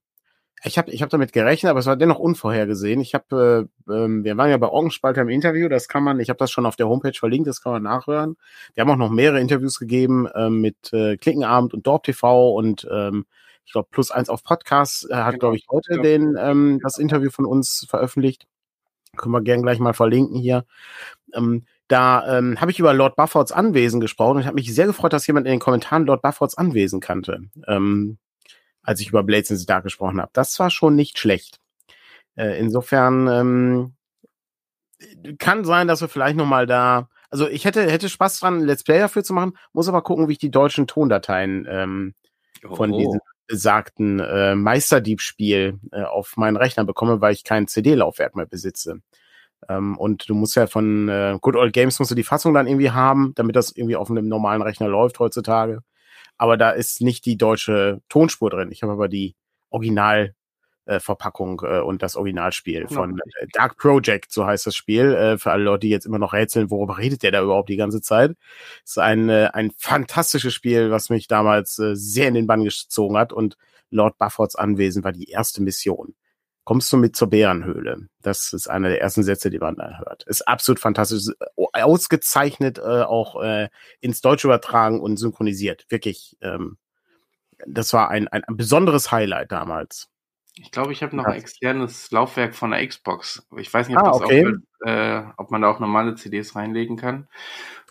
Ich 0.64 0.78
habe 0.78 0.92
ich 0.92 1.04
hab 1.04 1.10
damit 1.10 1.34
gerechnet, 1.34 1.70
aber 1.70 1.80
es 1.80 1.86
war 1.86 1.96
dennoch 1.96 2.18
unvorhergesehen. 2.18 3.00
Ich 3.00 3.14
habe, 3.14 3.70
äh, 3.88 3.94
äh, 3.94 4.24
wir 4.24 4.38
waren 4.38 4.50
ja 4.50 4.58
bei 4.58 4.68
Augenspalter 4.68 5.22
im 5.22 5.30
Interview, 5.30 5.70
das 5.70 5.88
kann 5.88 6.04
man, 6.04 6.20
ich 6.20 6.30
habe 6.30 6.38
das 6.38 6.50
schon 6.50 6.66
auf 6.66 6.76
der 6.76 6.88
Homepage 6.90 7.14
verlinkt, 7.14 7.48
das 7.48 7.62
kann 7.62 7.74
man 7.74 7.84
nachhören. 7.84 8.38
Wir 8.74 8.82
haben 8.82 8.90
auch 8.90 8.98
noch 8.98 9.12
mehrere 9.12 9.40
Interviews 9.40 9.78
gegeben 9.80 10.28
äh, 10.28 10.50
mit 10.50 10.92
äh, 10.94 11.18
Klickenabend 11.18 11.74
und 11.74 11.86
Dorp 11.86 12.04
TV 12.04 12.52
und 12.56 12.88
ähm, 12.92 13.26
ich 13.66 13.74
glaube 13.74 13.90
Plus 13.92 14.10
eins 14.12 14.30
auf 14.30 14.44
Podcast 14.44 15.08
äh, 15.12 15.16
hat, 15.16 15.34
genau. 15.34 15.40
glaube 15.40 15.58
ich, 15.58 15.68
heute 15.70 15.96
ja. 15.96 16.02
den 16.02 16.36
ähm, 16.40 16.80
das 16.82 16.98
Interview 16.98 17.30
von 17.30 17.46
uns 17.46 17.86
veröffentlicht. 17.88 18.48
Können 19.16 19.34
wir 19.34 19.42
gern 19.42 19.62
gleich 19.62 19.80
mal 19.80 19.94
verlinken 19.94 20.38
hier. 20.38 20.66
Ähm, 21.34 21.66
da 21.88 22.38
ähm, 22.38 22.60
habe 22.60 22.72
ich 22.72 22.80
über 22.80 22.94
Lord 22.94 23.16
Buffords 23.16 23.52
Anwesen 23.52 24.00
gesprochen 24.00 24.36
und 24.36 24.42
ich 24.42 24.48
habe 24.48 24.56
mich 24.56 24.74
sehr 24.74 24.88
gefreut, 24.88 25.14
dass 25.14 25.28
jemand 25.28 25.46
in 25.46 25.52
den 25.52 25.60
Kommentaren 25.60 26.06
Lord 26.06 26.22
Buffords 26.22 26.58
Anwesen 26.58 27.00
kannte. 27.00 27.42
Ähm, 27.68 28.18
als 28.88 29.02
ich 29.02 29.10
über 29.10 29.22
Blades 29.22 29.52
in 29.52 29.58
the 29.58 29.66
Dark 29.66 29.84
gesprochen 29.84 30.22
habe. 30.22 30.32
Das 30.34 30.58
war 30.60 30.72
schon 30.72 30.96
nicht 30.96 31.20
schlecht. 31.20 31.60
Äh, 32.36 32.58
insofern 32.58 33.28
ähm, 33.28 33.96
kann 35.38 35.66
sein, 35.66 35.88
dass 35.88 36.00
wir 36.00 36.08
vielleicht 36.08 36.38
noch 36.38 36.46
mal 36.46 36.66
da. 36.66 37.10
Also 37.30 37.50
ich 37.50 37.66
hätte 37.66 37.92
hätte 37.92 38.08
Spaß 38.08 38.40
dran, 38.40 38.62
Let's 38.62 38.86
Play 38.86 39.00
dafür 39.00 39.26
zu 39.26 39.34
machen. 39.34 39.58
Muss 39.74 39.90
aber 39.90 40.02
gucken, 40.02 40.30
wie 40.30 40.34
ich 40.34 40.38
die 40.38 40.52
deutschen 40.52 40.88
Tondateien 40.88 41.68
ähm, 41.70 42.14
oh. 42.68 42.76
von 42.76 42.94
diesem 42.94 43.20
besagten 43.48 44.20
äh, 44.20 44.56
Meisterdiebspiel 44.56 45.80
äh, 45.92 46.04
auf 46.04 46.38
meinen 46.38 46.56
Rechner 46.56 46.86
bekomme, 46.86 47.20
weil 47.20 47.34
ich 47.34 47.44
kein 47.44 47.68
CD-Laufwerk 47.68 48.38
mehr 48.38 48.46
besitze. 48.46 49.02
Ähm, 49.68 49.98
und 49.98 50.30
du 50.30 50.34
musst 50.34 50.56
ja 50.56 50.68
von 50.68 51.10
äh, 51.10 51.38
Good 51.42 51.58
Old 51.58 51.74
Games 51.74 52.00
musst 52.00 52.12
du 52.12 52.16
die 52.16 52.24
Fassung 52.24 52.54
dann 52.54 52.68
irgendwie 52.68 52.92
haben, 52.92 53.34
damit 53.36 53.58
das 53.58 53.76
irgendwie 53.76 53.98
auf 53.98 54.10
einem 54.10 54.30
normalen 54.30 54.62
Rechner 54.62 54.88
läuft 54.88 55.20
heutzutage 55.20 55.82
aber 56.38 56.58
da 56.58 56.72
ist 56.72 57.02
nicht 57.02 57.26
die 57.26 57.38
deutsche 57.38 58.02
Tonspur 58.10 58.50
drin. 58.50 58.72
Ich 58.72 58.84
habe 58.84 58.94
aber 58.94 59.08
die 59.08 59.36
Original 59.70 60.36
äh, 60.86 61.00
Verpackung 61.00 61.62
äh, 61.64 61.80
und 61.82 62.02
das 62.02 62.16
Originalspiel 62.16 62.86
genau. 62.86 63.02
von 63.02 63.20
äh, 63.40 63.48
Dark 63.52 63.78
Project, 63.78 64.32
so 64.32 64.46
heißt 64.46 64.66
das 64.66 64.76
Spiel. 64.76 65.14
Äh, 65.14 65.38
für 65.38 65.52
alle 65.52 65.64
Leute, 65.64 65.82
die 65.82 65.90
jetzt 65.90 66.06
immer 66.06 66.20
noch 66.20 66.34
rätseln, 66.34 66.72
worüber 66.72 66.98
redet 66.98 67.24
der 67.24 67.32
da 67.32 67.42
überhaupt 67.42 67.70
die 67.70 67.76
ganze 67.76 68.02
Zeit? 68.02 68.36
Es 68.84 68.92
ist 68.92 69.00
ein, 69.00 69.30
äh, 69.30 69.50
ein 69.54 69.72
fantastisches 69.78 70.54
Spiel, 70.54 70.92
was 70.92 71.10
mich 71.10 71.28
damals 71.28 71.78
äh, 71.80 71.96
sehr 71.96 72.28
in 72.28 72.34
den 72.34 72.48
Bann 72.48 72.64
gezogen 72.64 73.18
hat 73.18 73.34
und 73.34 73.58
Lord 73.90 74.18
Buffords 74.18 74.56
Anwesen 74.56 75.04
war 75.04 75.12
die 75.12 75.30
erste 75.30 75.62
Mission 75.62 76.16
kommst 76.68 76.92
du 76.92 76.98
mit 76.98 77.16
zur 77.16 77.30
Bärenhöhle. 77.30 78.10
Das 78.22 78.52
ist 78.52 78.70
einer 78.70 78.90
der 78.90 79.00
ersten 79.00 79.24
Sätze, 79.24 79.50
die 79.50 79.58
man 79.58 79.78
da 79.78 80.00
hört. 80.00 80.24
Ist 80.24 80.46
absolut 80.50 80.82
fantastisch, 80.82 81.34
äh, 81.56 81.82
ausgezeichnet 81.82 82.78
äh, 82.78 83.04
auch 83.04 83.42
äh, 83.42 83.70
ins 84.02 84.20
Deutsche 84.20 84.48
übertragen 84.48 85.00
und 85.00 85.16
synchronisiert. 85.16 85.86
Wirklich, 85.88 86.36
ähm, 86.42 86.78
das 87.66 87.94
war 87.94 88.10
ein, 88.10 88.28
ein, 88.28 88.44
ein 88.44 88.58
besonderes 88.58 89.14
Highlight 89.14 89.50
damals. 89.54 90.10
Ich 90.60 90.72
glaube, 90.72 90.92
ich 90.92 91.04
habe 91.04 91.16
noch 91.16 91.26
ein 91.26 91.38
externes 91.38 92.10
Laufwerk 92.12 92.56
von 92.56 92.72
der 92.72 92.86
Xbox. 92.86 93.48
Ich 93.58 93.72
weiß 93.74 93.88
nicht, 93.88 93.98
ob, 93.98 94.08
ah, 94.08 94.12
okay. 94.12 94.46
auch, 94.46 94.88
äh, 94.88 95.24
ob 95.38 95.52
man 95.52 95.62
da 95.62 95.70
auch 95.70 95.80
normale 95.80 96.16
CDs 96.16 96.56
reinlegen 96.56 96.98
kann. 96.98 97.28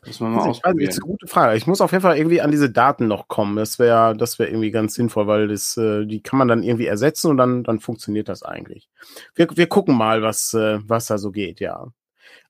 Muss 0.04 0.20
man 0.20 0.32
mal 0.32 0.48
ausprobieren. 0.48 0.86
Das 0.86 0.96
ist 0.96 1.02
eine 1.02 1.10
gute 1.10 1.26
Frage. 1.26 1.56
Ich 1.56 1.66
muss 1.66 1.80
auf 1.80 1.92
jeden 1.92 2.02
Fall 2.02 2.16
irgendwie 2.16 2.40
an 2.40 2.50
diese 2.50 2.70
Daten 2.70 3.08
noch 3.08 3.28
kommen. 3.28 3.56
Das 3.56 3.78
wäre 3.78 4.16
das 4.16 4.38
wäre 4.38 4.50
irgendwie 4.50 4.70
ganz 4.70 4.94
sinnvoll, 4.94 5.26
weil 5.26 5.48
das, 5.48 5.76
äh, 5.76 6.06
die 6.06 6.22
kann 6.22 6.38
man 6.38 6.48
dann 6.48 6.62
irgendwie 6.62 6.86
ersetzen 6.86 7.30
und 7.30 7.36
dann, 7.36 7.64
dann 7.64 7.80
funktioniert 7.80 8.28
das 8.28 8.42
eigentlich. 8.42 8.88
Wir, 9.34 9.48
wir 9.52 9.66
gucken 9.68 9.96
mal, 9.96 10.22
was, 10.22 10.54
äh, 10.54 10.78
was 10.84 11.06
da 11.06 11.18
so 11.18 11.32
geht, 11.32 11.60
ja. 11.60 11.88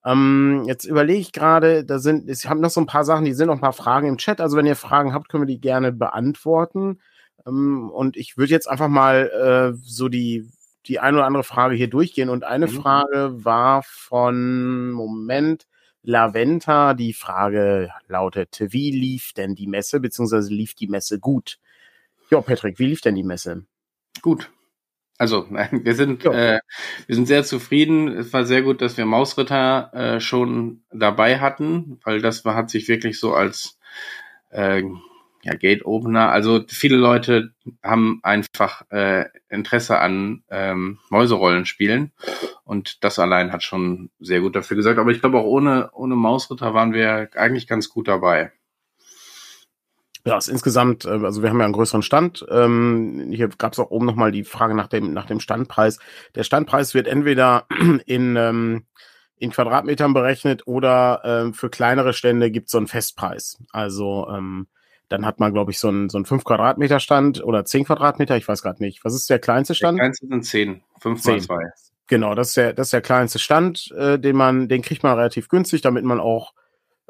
Ähm, 0.04 0.64
jetzt 0.66 0.84
überlege 0.84 1.20
ich 1.20 1.32
gerade, 1.32 1.84
da 1.84 1.98
sind, 1.98 2.28
ich 2.28 2.48
habe 2.48 2.60
noch 2.60 2.70
so 2.70 2.80
ein 2.80 2.86
paar 2.86 3.04
Sachen, 3.04 3.24
die 3.24 3.32
sind 3.32 3.48
noch 3.48 3.54
ein 3.54 3.60
paar 3.60 3.72
Fragen 3.72 4.08
im 4.08 4.18
Chat. 4.18 4.40
Also 4.40 4.56
wenn 4.56 4.66
ihr 4.66 4.76
Fragen 4.76 5.12
habt, 5.14 5.28
können 5.28 5.42
wir 5.42 5.54
die 5.54 5.60
gerne 5.60 5.92
beantworten. 5.92 7.00
Ähm, 7.46 7.90
und 7.90 8.16
ich 8.16 8.36
würde 8.36 8.52
jetzt 8.52 8.68
einfach 8.68 8.88
mal 8.88 9.74
äh, 9.74 9.78
so 9.82 10.08
die, 10.08 10.50
die 10.86 10.98
eine 10.98 11.18
oder 11.18 11.26
andere 11.26 11.44
Frage 11.44 11.74
hier 11.74 11.88
durchgehen. 11.88 12.28
Und 12.28 12.44
eine 12.44 12.66
mhm. 12.66 12.70
Frage 12.70 13.44
war 13.44 13.82
von 13.82 14.90
Moment 14.90 15.66
Laventa. 16.02 16.94
Die 16.94 17.12
Frage 17.12 17.90
lautete, 18.08 18.72
wie 18.72 18.90
lief 18.90 19.32
denn 19.32 19.54
die 19.54 19.66
Messe, 19.66 20.00
beziehungsweise 20.00 20.52
lief 20.52 20.74
die 20.74 20.88
Messe 20.88 21.18
gut? 21.18 21.58
Ja, 22.30 22.40
Patrick, 22.40 22.78
wie 22.78 22.86
lief 22.86 23.00
denn 23.00 23.14
die 23.14 23.22
Messe? 23.22 23.64
Gut. 24.22 24.50
Also, 25.18 25.46
wir 25.70 25.94
sind, 25.94 26.24
ja. 26.24 26.32
äh, 26.32 26.60
wir 27.06 27.14
sind 27.14 27.26
sehr 27.26 27.44
zufrieden. 27.44 28.08
Es 28.08 28.32
war 28.32 28.44
sehr 28.44 28.62
gut, 28.62 28.82
dass 28.82 28.96
wir 28.96 29.06
Mausritter 29.06 29.90
äh, 29.94 30.20
schon 30.20 30.82
dabei 30.90 31.40
hatten, 31.40 32.00
weil 32.04 32.20
das 32.20 32.44
war, 32.44 32.54
hat 32.54 32.70
sich 32.70 32.88
wirklich 32.88 33.18
so 33.18 33.34
als 33.34 33.78
äh, 34.50 34.82
ja, 35.46 35.54
Gate 35.54 35.86
Opener. 35.86 36.30
Also 36.30 36.64
viele 36.68 36.96
Leute 36.96 37.52
haben 37.82 38.20
einfach 38.22 38.82
äh, 38.90 39.26
Interesse 39.48 39.98
an 39.98 40.42
ähm, 40.50 40.98
Mäuserollenspielen 41.08 42.12
und 42.64 43.04
das 43.04 43.18
allein 43.18 43.52
hat 43.52 43.62
schon 43.62 44.10
sehr 44.18 44.40
gut 44.40 44.56
dafür 44.56 44.76
gesagt. 44.76 44.98
Aber 44.98 45.12
ich 45.12 45.20
glaube 45.20 45.38
auch 45.38 45.44
ohne 45.44 45.90
ohne 45.92 46.16
Mausritter 46.16 46.74
waren 46.74 46.92
wir 46.92 47.30
eigentlich 47.36 47.68
ganz 47.68 47.88
gut 47.88 48.08
dabei. 48.08 48.52
Ja, 50.24 50.36
ist 50.36 50.48
insgesamt, 50.48 51.04
äh, 51.04 51.10
also 51.10 51.42
wir 51.42 51.50
haben 51.50 51.60
ja 51.60 51.64
einen 51.64 51.74
größeren 51.74 52.02
Stand. 52.02 52.44
Ähm, 52.50 53.30
hier 53.30 53.48
gab 53.48 53.74
es 53.74 53.78
auch 53.78 53.92
oben 53.92 54.06
nochmal 54.06 54.32
die 54.32 54.42
Frage 54.42 54.74
nach 54.74 54.88
dem, 54.88 55.12
nach 55.12 55.26
dem 55.26 55.38
Standpreis. 55.38 56.00
Der 56.34 56.42
Standpreis 56.42 56.94
wird 56.94 57.06
entweder 57.06 57.66
in, 58.06 58.34
ähm, 58.34 58.86
in 59.36 59.52
Quadratmetern 59.52 60.12
berechnet 60.12 60.66
oder 60.66 61.22
ähm, 61.24 61.54
für 61.54 61.70
kleinere 61.70 62.12
Stände 62.12 62.50
gibt 62.50 62.66
es 62.66 62.72
so 62.72 62.78
einen 62.78 62.88
Festpreis. 62.88 63.62
Also 63.70 64.26
ähm, 64.28 64.66
dann 65.08 65.24
hat 65.24 65.40
man, 65.40 65.52
glaube 65.52 65.70
ich, 65.70 65.78
so 65.78 65.88
einen, 65.88 66.08
so 66.08 66.18
einen 66.18 66.24
5 66.24 66.44
Quadratmeter 66.44 67.00
Stand 67.00 67.42
oder 67.42 67.64
10 67.64 67.84
Quadratmeter, 67.84 68.36
ich 68.36 68.48
weiß 68.48 68.62
gerade 68.62 68.82
nicht. 68.82 69.04
Was 69.04 69.14
ist 69.14 69.30
der 69.30 69.38
kleinste 69.38 69.74
Stand? 69.74 69.98
Der 69.98 70.04
kleinste 70.04 70.26
sind 70.26 70.44
10, 70.44 70.82
5 71.00 71.24
mal 71.24 71.40
2. 71.40 71.62
Genau, 72.08 72.34
das 72.34 72.48
ist 72.48 72.56
der, 72.56 72.72
das 72.72 72.88
ist 72.88 72.92
der 72.92 73.02
kleinste 73.02 73.38
Stand, 73.38 73.92
äh, 73.96 74.18
den 74.18 74.36
man, 74.36 74.68
den 74.68 74.82
kriegt 74.82 75.02
man 75.02 75.16
relativ 75.16 75.48
günstig, 75.48 75.80
damit 75.80 76.04
man 76.04 76.20
auch 76.20 76.54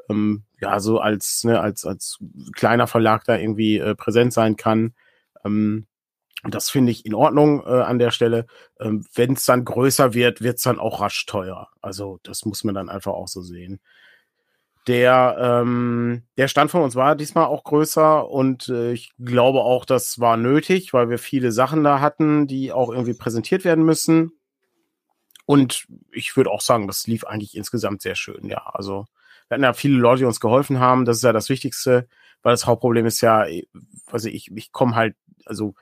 ähm, 0.09 0.43
ja 0.59 0.79
so 0.79 0.99
als 0.99 1.43
ne, 1.43 1.59
als 1.59 1.85
als 1.85 2.19
kleiner 2.55 2.87
Verlag 2.87 3.23
da 3.25 3.37
irgendwie 3.37 3.77
äh, 3.77 3.95
präsent 3.95 4.33
sein 4.33 4.55
kann. 4.55 4.93
Ähm, 5.45 5.87
das 6.43 6.69
finde 6.69 6.91
ich 6.91 7.05
in 7.05 7.13
Ordnung 7.13 7.63
äh, 7.65 7.81
an 7.81 7.99
der 7.99 8.11
Stelle. 8.11 8.45
Ähm, 8.79 9.05
Wenn 9.13 9.33
es 9.33 9.45
dann 9.45 9.65
größer 9.65 10.13
wird, 10.13 10.41
wird 10.41 10.57
es 10.57 10.63
dann 10.63 10.79
auch 10.79 11.01
rasch 11.01 11.25
teuer. 11.25 11.69
Also 11.81 12.19
das 12.23 12.45
muss 12.45 12.63
man 12.63 12.75
dann 12.75 12.89
einfach 12.89 13.13
auch 13.13 13.27
so 13.27 13.41
sehen. 13.41 13.79
Der, 14.87 15.35
ähm, 15.37 16.23
der 16.37 16.47
Stand 16.47 16.71
von 16.71 16.81
uns 16.81 16.95
war 16.95 17.17
diesmal 17.17 17.45
auch 17.45 17.65
größer 17.65 18.29
und 18.29 18.69
äh, 18.69 18.93
ich 18.93 19.11
glaube 19.19 19.59
auch, 19.59 19.83
das 19.83 20.19
war 20.19 20.37
nötig, 20.37 20.93
weil 20.93 21.09
wir 21.09 21.19
viele 21.19 21.51
Sachen 21.51 21.83
da 21.83 21.99
hatten, 21.99 22.47
die 22.47 22.71
auch 22.71 22.89
irgendwie 22.89 23.13
präsentiert 23.13 23.65
werden 23.65 23.83
müssen. 23.83 24.31
Und 25.45 25.87
ich 26.11 26.35
würde 26.37 26.51
auch 26.51 26.61
sagen, 26.61 26.87
das 26.87 27.05
lief 27.05 27.25
eigentlich 27.25 27.55
insgesamt 27.55 28.01
sehr 28.01 28.15
schön, 28.15 28.47
ja. 28.47 28.65
Also 28.73 29.05
wir 29.47 29.55
hatten 29.55 29.63
ja 29.63 29.73
viele 29.73 29.97
Leute, 29.97 30.19
die 30.19 30.25
uns 30.25 30.39
geholfen 30.39 30.79
haben. 30.79 31.05
Das 31.05 31.17
ist 31.17 31.23
ja 31.23 31.33
das 31.33 31.49
Wichtigste, 31.49 32.07
weil 32.41 32.53
das 32.53 32.65
Hauptproblem 32.65 33.05
ist 33.05 33.21
ja, 33.21 33.45
also 34.07 34.29
ich, 34.29 34.51
ich 34.55 34.71
komme 34.71 34.95
halt, 34.95 35.15
also 35.45 35.73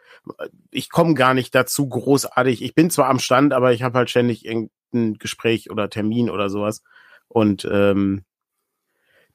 ich 0.71 0.89
komme 0.89 1.13
gar 1.13 1.33
nicht 1.33 1.53
dazu 1.53 1.87
großartig. 1.89 2.63
Ich 2.63 2.75
bin 2.75 2.89
zwar 2.89 3.09
am 3.09 3.19
Stand, 3.19 3.53
aber 3.53 3.71
ich 3.73 3.83
habe 3.83 3.97
halt 3.97 4.09
ständig 4.09 4.45
irgendein 4.45 5.15
Gespräch 5.15 5.69
oder 5.69 5.89
Termin 5.89 6.29
oder 6.29 6.49
sowas. 6.49 6.81
Und 7.27 7.67
ähm, 7.71 8.23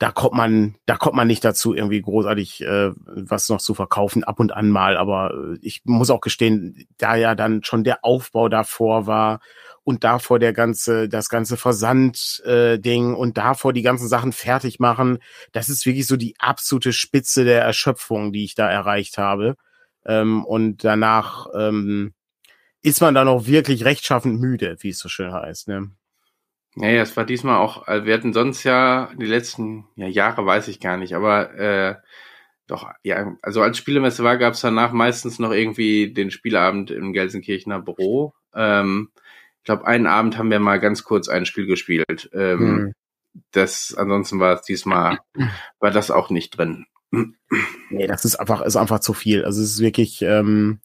da 0.01 0.11
kommt 0.11 0.33
man, 0.35 0.77
da 0.87 0.97
kommt 0.97 1.15
man 1.15 1.27
nicht 1.27 1.45
dazu, 1.45 1.75
irgendwie 1.75 2.01
großartig 2.01 2.63
äh, 2.63 2.91
was 3.05 3.51
noch 3.51 3.61
zu 3.61 3.75
verkaufen, 3.75 4.25
ab 4.25 4.41
und 4.41 4.51
an 4.51 4.71
mal. 4.71 4.97
Aber 4.97 5.35
äh, 5.35 5.59
ich 5.61 5.83
muss 5.85 6.09
auch 6.09 6.23
gestehen, 6.23 6.87
da 6.97 7.17
ja 7.17 7.35
dann 7.35 7.63
schon 7.65 7.85
der 7.85 8.03
Aufbau 8.03 8.49
davor 8.49 9.07
war 9.07 9.41
und 9.85 10.03
davor 10.03 10.39
der 10.39 10.55
ganze, 10.55 11.11
das 11.11 11.29
ganze 11.29 11.59
Versand-Ding 11.59 13.13
äh, 13.13 13.15
und 13.15 13.37
davor 13.37 13.75
die 13.75 13.83
ganzen 13.83 14.09
Sachen 14.09 14.33
fertig 14.33 14.81
machen, 14.81 15.19
das 15.53 15.69
ist 15.69 15.85
wirklich 15.85 16.07
so 16.07 16.17
die 16.17 16.35
absolute 16.39 16.95
Spitze 16.95 17.45
der 17.45 17.63
Erschöpfung, 17.63 18.33
die 18.33 18.45
ich 18.45 18.55
da 18.55 18.71
erreicht 18.71 19.19
habe. 19.19 19.57
Ähm, 20.07 20.47
und 20.47 20.83
danach 20.83 21.47
ähm, 21.55 22.15
ist 22.81 23.03
man 23.03 23.15
dann 23.15 23.29
auch 23.29 23.47
wirklich 23.47 23.85
rechtschaffend 23.85 24.41
müde, 24.41 24.79
wie 24.81 24.89
es 24.89 24.99
so 24.99 25.11
schön 25.11 25.31
heißt. 25.31 25.69
Ne? 25.69 25.91
Ja, 26.77 26.89
es 26.89 27.17
war 27.17 27.25
diesmal 27.25 27.57
auch, 27.57 27.87
also 27.87 28.07
wir 28.07 28.15
hatten 28.15 28.33
sonst 28.33 28.65
ja 28.65 29.11
die 29.17 29.27
letzten 29.27 29.87
ja, 29.97 30.07
Jahre, 30.07 30.47
weiß 30.47 30.69
ich 30.69 30.81
gar 30.81 30.97
nicht, 30.97 31.15
aber 31.15 31.55
äh, 31.55 31.97
doch, 32.67 32.89
ja, 33.03 33.37
also 33.43 33.63
als 33.63 33.79
Spielemesse 33.79 34.23
war, 34.23 34.39
gab 34.39 34.55
es 34.55 34.61
danach 34.61 34.93
meistens 34.93 35.41
noch 35.41 35.51
irgendwie 35.51 36.13
den 36.13 36.31
Spielabend 36.31 36.93
im 36.93 37.13
Gelsenkirchener 37.13 37.81
Büro. 37.81 38.33
Ähm, 38.55 39.11
ich 39.59 39.65
glaube, 39.65 39.87
einen 39.87 40.07
Abend 40.07 40.39
haben 40.39 40.51
wir 40.51 40.61
mal 40.61 40.79
ganz 40.79 41.03
kurz 41.03 41.29
ein 41.29 41.47
Spiel 41.47 41.67
gespielt. 41.67 42.31
Ähm, 42.33 42.59
hm. 42.61 42.93
Das, 43.51 43.95
ansonsten 43.97 44.39
war 44.39 44.55
es 44.55 44.63
diesmal, 44.63 45.19
war 45.81 45.91
das 45.91 46.13
auch 46.13 46.31
nicht 46.31 46.57
drin. 46.57 46.87
Nee, 47.11 48.07
das 48.07 48.25
ist 48.25 48.37
einfach, 48.37 48.63
ist 48.63 48.77
einfach 48.77 49.01
zu 49.01 49.13
viel. 49.13 49.45
Also 49.45 49.61
es 49.61 49.75
ist 49.75 49.81
wirklich, 49.81 50.23
ähm, 50.23 50.81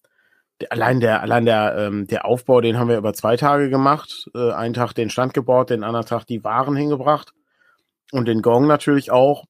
allein 0.69 0.99
der, 0.99 1.21
allein 1.21 1.45
der, 1.45 1.75
ähm, 1.77 2.07
der 2.07 2.25
Aufbau, 2.25 2.61
den 2.61 2.77
haben 2.77 2.89
wir 2.89 2.97
über 2.97 3.13
zwei 3.13 3.35
Tage 3.35 3.69
gemacht. 3.69 4.29
Äh, 4.33 4.51
einen 4.51 4.73
Tag 4.73 4.93
den 4.93 5.09
Stand 5.09 5.33
gebaut, 5.33 5.69
den 5.69 5.83
anderen 5.83 6.05
Tag 6.05 6.25
die 6.25 6.43
Waren 6.43 6.75
hingebracht 6.75 7.33
und 8.11 8.27
den 8.27 8.41
Gong 8.41 8.67
natürlich 8.67 9.11
auch. 9.11 9.45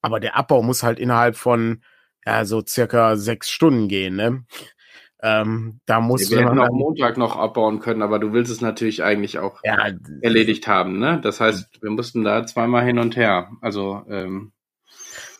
Aber 0.00 0.20
der 0.20 0.36
Abbau 0.36 0.62
muss 0.62 0.82
halt 0.82 0.98
innerhalb 0.98 1.36
von 1.36 1.82
ja 2.24 2.44
so 2.44 2.62
circa 2.66 3.16
sechs 3.16 3.50
Stunden 3.50 3.88
gehen, 3.88 4.16
ne? 4.16 4.44
Ähm, 5.20 5.80
da 5.84 6.00
muss 6.00 6.30
wir 6.30 6.38
hätten 6.38 6.60
auch 6.60 6.70
Montag 6.70 7.16
noch 7.16 7.34
abbauen 7.34 7.80
können, 7.80 8.02
aber 8.02 8.20
du 8.20 8.32
willst 8.32 8.52
es 8.52 8.60
natürlich 8.60 9.02
eigentlich 9.02 9.40
auch 9.40 9.58
ja, 9.64 9.90
erledigt 10.22 10.68
haben, 10.68 11.00
ne? 11.00 11.20
Das 11.22 11.40
heißt, 11.40 11.82
wir 11.82 11.90
mussten 11.90 12.22
da 12.22 12.46
zweimal 12.46 12.84
hin 12.84 12.98
und 12.98 13.16
her. 13.16 13.50
Also 13.60 14.04
ähm, 14.08 14.52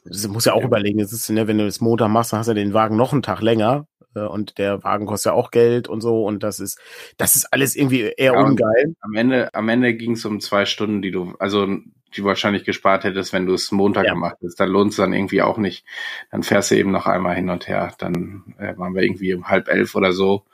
das 0.05 0.27
muss 0.27 0.47
ja 0.47 0.55
auch 0.55 0.61
ja. 0.61 0.67
überlegen, 0.67 0.99
es 0.99 1.13
ist, 1.13 1.29
ne, 1.31 1.47
wenn 1.47 1.59
du 1.59 1.65
das 1.65 1.81
Montag 1.81 2.09
machst, 2.09 2.33
dann 2.33 2.41
hast 2.41 2.49
du 2.49 2.55
den 2.55 2.75
Wagen 2.75 2.97
noch 2.97 3.13
einen 3.13 3.23
Tag 3.23 3.41
länger 3.41 3.87
und 4.27 4.59
der 4.59 4.83
Wagen 4.85 5.07
kostet 5.07 5.31
ja 5.31 5.37
auch 5.37 5.51
Geld 5.51 5.89
und 5.89 6.01
so 6.01 6.25
und 6.25 6.43
das 6.43 6.61
ist, 6.61 6.79
das 7.17 7.37
ist 7.37 7.53
alles 7.53 7.77
irgendwie 7.77 8.13
eher 8.17 8.35
ja, 8.35 8.41
ungeil. 8.41 8.95
Am 9.01 9.15
Ende, 9.15 9.55
am 9.55 9.69
Ende 9.69 9.95
ging 9.95 10.13
es 10.13 10.25
um 10.25 10.41
zwei 10.41 10.67
Stunden, 10.67 11.03
die 11.03 11.11
du, 11.11 11.35
also 11.39 11.69
die 12.17 12.25
wahrscheinlich 12.25 12.65
gespart 12.65 13.05
hättest, 13.05 13.33
wenn 13.33 13.47
du 13.47 13.55
es 13.55 13.71
Montag 13.71 14.07
ja. 14.07 14.15
gemacht 14.15 14.37
hättest. 14.41 14.61
Dann 14.61 14.71
lohnt 14.71 14.91
es 14.91 14.97
dann 14.97 15.13
irgendwie 15.13 15.43
auch 15.43 15.59
nicht. 15.59 15.85
Dann 16.31 16.43
fährst 16.43 16.71
du 16.71 16.77
eben 16.77 16.91
noch 16.91 17.07
einmal 17.07 17.35
hin 17.37 17.51
und 17.51 17.69
her. 17.69 17.95
Dann 17.99 18.55
äh, 18.59 18.77
waren 18.77 18.95
wir 18.95 19.03
irgendwie 19.03 19.35
um 19.35 19.49
halb 19.49 19.69
elf 19.69 19.95
oder 19.95 20.13
so. 20.13 20.45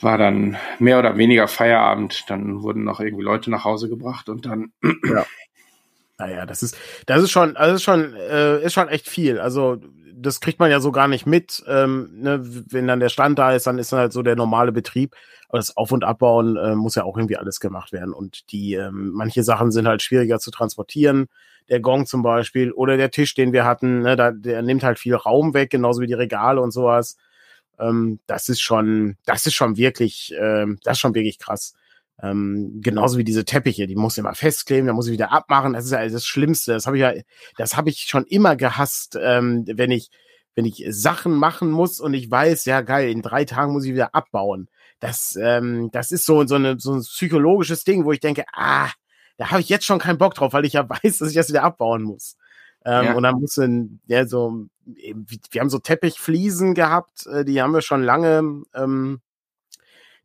War 0.00 0.16
dann 0.16 0.56
mehr 0.78 0.98
oder 0.98 1.16
weniger 1.16 1.48
Feierabend. 1.48 2.24
Dann 2.28 2.62
wurden 2.62 2.84
noch 2.84 3.00
irgendwie 3.00 3.24
Leute 3.24 3.50
nach 3.50 3.64
Hause 3.64 3.88
gebracht 3.88 4.28
und 4.28 4.46
dann. 4.46 4.72
Ja. 5.04 5.26
Naja, 6.20 6.46
das 6.46 6.64
ist, 6.64 6.76
das 7.06 7.22
ist 7.22 7.30
schon, 7.30 7.54
das 7.54 7.74
ist 7.74 7.84
schon, 7.84 8.12
äh, 8.12 8.60
ist 8.64 8.72
schon 8.72 8.88
echt 8.88 9.08
viel. 9.08 9.38
Also 9.38 9.78
das 10.20 10.40
kriegt 10.40 10.58
man 10.58 10.70
ja 10.70 10.80
so 10.80 10.92
gar 10.92 11.08
nicht 11.08 11.26
mit. 11.26 11.62
Ähm, 11.66 12.10
ne? 12.14 12.40
Wenn 12.42 12.86
dann 12.86 13.00
der 13.00 13.08
Stand 13.08 13.38
da 13.38 13.52
ist, 13.52 13.66
dann 13.66 13.78
ist 13.78 13.92
dann 13.92 14.00
halt 14.00 14.12
so 14.12 14.22
der 14.22 14.36
normale 14.36 14.72
Betrieb. 14.72 15.14
Aber 15.48 15.58
das 15.58 15.76
Auf- 15.76 15.92
und 15.92 16.04
Abbauen 16.04 16.56
äh, 16.56 16.74
muss 16.74 16.94
ja 16.94 17.04
auch 17.04 17.16
irgendwie 17.16 17.36
alles 17.36 17.60
gemacht 17.60 17.92
werden. 17.92 18.12
Und 18.12 18.52
die, 18.52 18.74
ähm, 18.74 19.10
manche 19.14 19.42
Sachen 19.42 19.70
sind 19.70 19.88
halt 19.88 20.02
schwieriger 20.02 20.38
zu 20.38 20.50
transportieren. 20.50 21.28
Der 21.68 21.80
Gong 21.80 22.06
zum 22.06 22.22
Beispiel 22.22 22.72
oder 22.72 22.96
der 22.96 23.10
Tisch, 23.10 23.34
den 23.34 23.52
wir 23.52 23.64
hatten, 23.64 24.00
ne, 24.02 24.16
da, 24.16 24.30
der 24.30 24.62
nimmt 24.62 24.82
halt 24.82 24.98
viel 24.98 25.14
Raum 25.14 25.54
weg, 25.54 25.70
genauso 25.70 26.00
wie 26.00 26.06
die 26.06 26.14
Regale 26.14 26.60
und 26.60 26.70
sowas. 26.72 27.16
Ähm, 27.78 28.20
das 28.26 28.48
ist 28.48 28.60
schon, 28.60 29.16
das 29.26 29.46
ist 29.46 29.54
schon 29.54 29.76
wirklich, 29.76 30.34
ähm, 30.38 30.78
das 30.84 30.96
ist 30.96 31.00
schon 31.00 31.14
wirklich 31.14 31.38
krass. 31.38 31.74
Ähm, 32.22 32.80
genauso 32.82 33.18
wie 33.18 33.24
diese 33.24 33.44
Teppiche, 33.44 33.86
die 33.86 33.94
muss 33.94 34.14
ich 34.14 34.18
immer 34.18 34.34
festkleben, 34.34 34.88
da 34.88 34.92
muss 34.92 35.06
ich 35.06 35.12
wieder 35.12 35.32
abmachen. 35.32 35.72
Das 35.72 35.84
ist 35.84 35.92
ja 35.92 36.06
das 36.06 36.24
Schlimmste. 36.24 36.72
Das 36.72 36.86
habe 36.86 36.96
ich 36.96 37.02
ja, 37.02 37.12
das 37.56 37.76
habe 37.76 37.90
ich 37.90 38.00
schon 38.08 38.24
immer 38.24 38.56
gehasst, 38.56 39.16
ähm, 39.20 39.64
wenn 39.66 39.90
ich, 39.90 40.10
wenn 40.54 40.64
ich 40.64 40.84
Sachen 40.88 41.34
machen 41.34 41.70
muss 41.70 42.00
und 42.00 42.14
ich 42.14 42.28
weiß, 42.28 42.64
ja 42.64 42.80
geil, 42.80 43.10
in 43.10 43.22
drei 43.22 43.44
Tagen 43.44 43.72
muss 43.72 43.84
ich 43.84 43.92
wieder 43.92 44.14
abbauen. 44.14 44.68
Das, 44.98 45.38
ähm, 45.40 45.90
das 45.92 46.10
ist 46.10 46.24
so, 46.24 46.44
so, 46.46 46.56
eine, 46.56 46.80
so 46.80 46.92
ein 46.92 47.02
psychologisches 47.02 47.84
Ding, 47.84 48.04
wo 48.04 48.10
ich 48.10 48.20
denke, 48.20 48.44
ah, 48.52 48.90
da 49.36 49.52
habe 49.52 49.60
ich 49.60 49.68
jetzt 49.68 49.84
schon 49.84 50.00
keinen 50.00 50.18
Bock 50.18 50.34
drauf, 50.34 50.52
weil 50.52 50.64
ich 50.64 50.72
ja 50.72 50.88
weiß, 51.02 51.18
dass 51.18 51.28
ich 51.28 51.36
das 51.36 51.50
wieder 51.50 51.62
abbauen 51.62 52.02
muss. 52.02 52.36
Ähm, 52.84 53.04
ja. 53.04 53.14
Und 53.14 53.22
dann 53.22 53.36
muss 53.40 53.60
ja 54.06 54.26
so, 54.26 54.66
wir 54.84 55.60
haben 55.60 55.70
so 55.70 55.78
Teppichfliesen 55.78 56.74
gehabt, 56.74 57.26
äh, 57.26 57.44
die 57.44 57.62
haben 57.62 57.72
wir 57.72 57.82
schon 57.82 58.02
lange. 58.02 58.64
Ähm, 58.74 59.20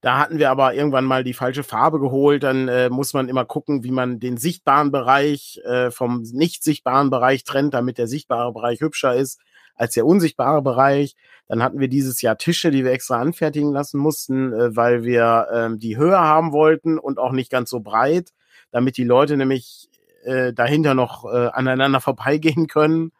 da 0.03 0.19
hatten 0.19 0.37
wir 0.37 0.51
aber 0.51 0.73
irgendwann 0.73 1.05
mal 1.05 1.23
die 1.23 1.33
falsche 1.33 1.63
Farbe 1.63 1.97
geholt. 1.97 2.43
Dann 2.43 2.67
äh, 2.67 2.89
muss 2.89 3.13
man 3.13 3.29
immer 3.29 3.45
gucken, 3.45 3.85
wie 3.85 3.91
man 3.91 4.19
den 4.19 4.35
sichtbaren 4.35 4.91
Bereich 4.91 5.61
äh, 5.63 5.91
vom 5.91 6.23
nicht 6.23 6.61
sichtbaren 6.61 7.09
Bereich 7.09 7.45
trennt, 7.45 7.73
damit 7.73 7.97
der 7.97 8.07
sichtbare 8.07 8.51
Bereich 8.51 8.81
hübscher 8.81 9.15
ist 9.15 9.39
als 9.75 9.93
der 9.93 10.05
unsichtbare 10.05 10.61
Bereich. 10.61 11.15
Dann 11.47 11.63
hatten 11.63 11.79
wir 11.79 11.87
dieses 11.87 12.21
Jahr 12.21 12.37
Tische, 12.37 12.69
die 12.69 12.83
wir 12.83 12.91
extra 12.91 13.21
anfertigen 13.21 13.71
lassen 13.71 13.97
mussten, 13.97 14.51
äh, 14.51 14.75
weil 14.75 15.05
wir 15.05 15.47
äh, 15.49 15.77
die 15.77 15.95
Höhe 15.95 16.19
haben 16.19 16.51
wollten 16.51 16.99
und 16.99 17.17
auch 17.17 17.31
nicht 17.31 17.49
ganz 17.49 17.69
so 17.69 17.79
breit, 17.79 18.31
damit 18.71 18.97
die 18.97 19.05
Leute 19.05 19.37
nämlich 19.37 19.89
äh, 20.25 20.51
dahinter 20.51 20.95
noch 20.95 21.23
äh, 21.31 21.47
aneinander 21.47 22.01
vorbeigehen 22.01 22.67
können. 22.67 23.13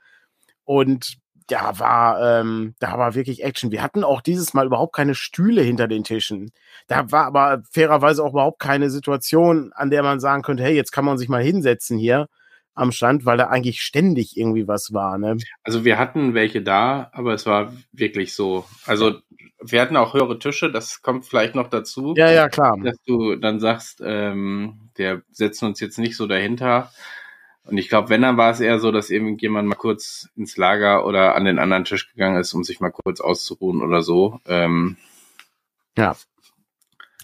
Und 0.66 1.16
da 1.48 1.80
war, 1.80 2.40
ähm, 2.42 2.76
da 2.80 2.98
war 2.98 3.16
wirklich 3.16 3.44
Action. 3.44 3.72
Wir 3.72 3.84
hatten 3.84 4.04
auch 4.04 4.22
dieses 4.22 4.54
Mal 4.54 4.66
überhaupt 4.66 4.96
keine 4.96 5.16
Stühle 5.16 5.62
hinter 5.62 5.88
den 5.88 6.04
Tischen. 6.04 6.52
Da 6.88 7.12
war 7.12 7.26
aber 7.26 7.64
fairerweise 7.72 8.24
auch 8.24 8.32
überhaupt 8.32 8.60
keine 8.60 8.90
Situation, 8.90 9.72
an 9.74 9.90
der 9.90 10.04
man 10.04 10.20
sagen 10.20 10.42
könnte, 10.42 10.64
hey, 10.64 10.76
jetzt 10.76 10.92
kann 10.92 11.06
man 11.06 11.18
sich 11.18 11.30
mal 11.30 11.44
hinsetzen 11.44 11.98
hier 11.98 12.28
am 12.76 12.92
Stand, 12.92 13.26
weil 13.26 13.38
da 13.38 13.48
eigentlich 13.48 13.82
ständig 13.82 14.36
irgendwie 14.38 14.68
was 14.68 14.94
war. 14.94 15.18
Ne? 15.18 15.38
Also 15.64 15.86
wir 15.86 16.00
hatten 16.00 16.34
welche 16.34 16.62
da, 16.62 17.10
aber 17.14 17.34
es 17.34 17.46
war 17.46 17.74
wirklich 17.92 18.34
so. 18.34 18.66
Also 18.86 19.20
wir 19.62 19.82
hatten 19.82 19.96
auch 19.96 20.14
höhere 20.14 20.40
Tische, 20.40 20.72
das 20.72 21.02
kommt 21.02 21.26
vielleicht 21.26 21.56
noch 21.56 21.70
dazu. 21.70 22.14
Ja, 22.18 22.32
ja, 22.32 22.50
klar. 22.50 22.78
Dass 22.84 22.98
du 23.06 23.36
dann 23.36 23.60
sagst, 23.60 24.02
ähm, 24.04 24.90
der 24.98 25.22
setzen 25.32 25.68
uns 25.68 25.80
jetzt 25.80 26.00
nicht 26.00 26.18
so 26.18 26.28
dahinter. 26.28 26.92
Und 27.66 27.78
ich 27.78 27.88
glaube, 27.90 28.10
wenn, 28.10 28.22
dann 28.22 28.38
war 28.38 28.52
es 28.52 28.60
eher 28.60 28.80
so, 28.80 28.92
dass 28.92 29.10
irgendjemand 29.10 29.68
mal 29.68 29.76
kurz 29.76 30.30
ins 30.36 30.58
Lager 30.58 31.06
oder 31.06 31.36
an 31.36 31.46
den 31.46 31.60
anderen 31.60 31.86
Tisch 31.86 32.12
gegangen 32.12 32.38
ist, 32.38 32.54
um 32.54 32.64
sich 32.64 32.80
mal 32.80 32.92
kurz 32.92 33.22
auszuruhen 33.22 33.82
oder 33.82 34.02
so. 34.02 34.40
Ähm, 34.46 34.98
ja. 35.98 36.16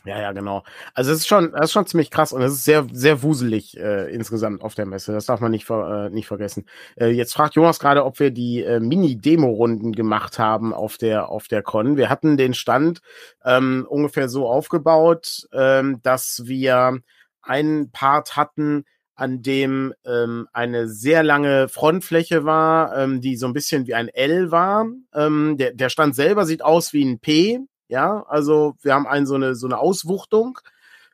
Ja, 0.05 0.19
ja, 0.19 0.31
genau. 0.31 0.63
Also 0.93 1.11
es 1.11 1.19
ist 1.19 1.27
schon, 1.27 1.53
es 1.53 1.65
ist 1.65 1.71
schon 1.73 1.85
ziemlich 1.85 2.09
krass 2.09 2.31
und 2.31 2.41
es 2.41 2.53
ist 2.53 2.63
sehr, 2.63 2.87
sehr 2.91 3.21
wuselig 3.21 3.77
äh, 3.77 4.09
insgesamt 4.13 4.61
auf 4.61 4.73
der 4.73 4.85
Messe. 4.85 5.11
Das 5.11 5.25
darf 5.25 5.41
man 5.41 5.51
nicht, 5.51 5.65
ver, 5.65 6.05
äh, 6.05 6.09
nicht 6.09 6.25
vergessen. 6.25 6.65
Äh, 6.95 7.09
jetzt 7.09 7.33
fragt 7.33 7.55
Jonas 7.55 7.79
gerade, 7.79 8.05
ob 8.05 8.19
wir 8.19 8.31
die 8.31 8.63
äh, 8.63 8.79
Mini-Demo-Runden 8.79 9.91
gemacht 9.91 10.39
haben 10.39 10.73
auf 10.73 10.97
der, 10.97 11.29
auf 11.29 11.49
der 11.49 11.63
Con. 11.63 11.97
Wir 11.97 12.09
hatten 12.09 12.37
den 12.37 12.53
Stand 12.53 13.01
ähm, 13.43 13.85
ungefähr 13.89 14.29
so 14.29 14.47
aufgebaut, 14.47 15.47
ähm, 15.51 16.01
dass 16.01 16.43
wir 16.45 16.99
einen 17.41 17.91
Part 17.91 18.37
hatten, 18.37 18.85
an 19.19 19.41
dem 19.41 19.93
ähm, 20.05 20.47
eine 20.53 20.87
sehr 20.87 21.23
lange 21.23 21.67
Frontfläche 21.67 22.45
war, 22.45 22.97
ähm, 22.97 23.21
die 23.21 23.35
so 23.35 23.47
ein 23.47 23.53
bisschen 23.53 23.85
wie 23.85 23.93
ein 23.93 24.07
L 24.07 24.51
war. 24.51 24.87
Ähm, 25.13 25.57
der, 25.57 25.73
der 25.73 25.89
Stand 25.89 26.15
selber 26.15 26.45
sieht 26.45 26.63
aus 26.63 26.93
wie 26.93 27.03
ein 27.03 27.19
P, 27.19 27.59
ja, 27.89 28.23
also 28.27 28.75
wir 28.81 28.93
haben 28.93 29.07
einen 29.07 29.25
so 29.25 29.35
eine 29.35 29.55
so 29.55 29.67
eine 29.67 29.77
Auswuchtung 29.77 30.59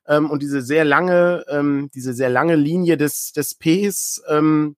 ähm, 0.08 0.30
und 0.30 0.44
diese 0.44 0.62
sehr 0.62 0.86
lange 0.86 1.46
ähm, 1.50 1.90
diese 1.96 2.14
sehr 2.14 2.30
lange 2.30 2.56
Linie 2.56 2.98
des 2.98 3.32
des 3.32 3.56
Ps 3.56 4.22
ähm, 4.30 4.76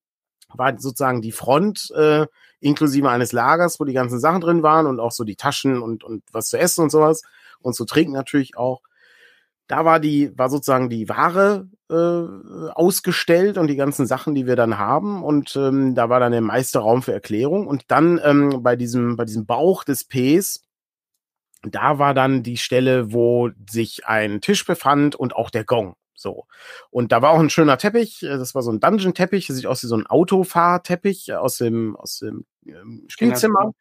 war 0.53 0.79
sozusagen 0.79 1.21
die 1.21 1.33
Front 1.33 1.91
äh, 1.95 2.27
inklusive 2.61 3.09
eines 3.09 3.33
Lagers, 3.33 3.79
wo 3.79 3.85
die 3.85 3.93
ganzen 3.93 4.19
Sachen 4.19 4.41
drin 4.41 4.63
waren 4.63 4.87
und 4.87 4.99
auch 4.99 5.11
so 5.11 5.23
die 5.25 5.35
Taschen 5.35 5.81
und 5.81 6.03
und 6.03 6.23
was 6.31 6.47
zu 6.49 6.57
essen 6.57 6.83
und 6.83 6.91
sowas 6.91 7.23
und 7.59 7.75
zu 7.75 7.85
trinken 7.85 8.13
natürlich 8.13 8.57
auch 8.57 8.81
da 9.67 9.83
war 9.85 9.99
die, 9.99 10.31
war 10.37 10.49
sozusagen 10.49 10.89
die 10.89 11.09
Ware 11.09 11.67
äh, 11.89 12.69
ausgestellt 12.73 13.57
und 13.57 13.67
die 13.67 13.75
ganzen 13.75 14.07
Sachen, 14.07 14.35
die 14.35 14.45
wir 14.45 14.55
dann 14.55 14.77
haben. 14.77 15.23
Und 15.23 15.55
ähm, 15.55 15.95
da 15.95 16.09
war 16.09 16.19
dann 16.19 16.31
der 16.31 16.41
meiste 16.41 16.79
Raum 16.79 17.01
für 17.01 17.13
Erklärung. 17.13 17.67
Und 17.67 17.85
dann 17.87 18.19
ähm, 18.23 18.61
bei 18.61 18.75
diesem, 18.75 19.15
bei 19.15 19.25
diesem 19.25 19.45
Bauch 19.45 19.83
des 19.83 20.03
Ps, 20.03 20.63
da 21.63 21.99
war 21.99 22.13
dann 22.13 22.43
die 22.43 22.57
Stelle, 22.57 23.13
wo 23.13 23.49
sich 23.69 24.05
ein 24.05 24.41
Tisch 24.41 24.65
befand 24.65 25.15
und 25.15 25.35
auch 25.35 25.49
der 25.49 25.63
Gong. 25.63 25.95
So. 26.13 26.45
Und 26.89 27.11
da 27.11 27.21
war 27.21 27.31
auch 27.31 27.39
ein 27.39 27.49
schöner 27.49 27.77
Teppich. 27.77 28.19
Das 28.21 28.55
war 28.55 28.63
so 28.63 28.71
ein 28.71 28.79
Dungeon-Teppich. 28.79 29.47
Das 29.47 29.55
sieht 29.55 29.67
aus 29.67 29.83
wie 29.83 29.87
so 29.87 29.95
ein 29.95 30.07
Autofahrteppich 30.07 31.33
aus 31.35 31.57
dem, 31.57 31.95
aus 31.95 32.19
dem 32.19 32.45
ähm, 32.65 33.05
Spielzimmer. 33.07 33.71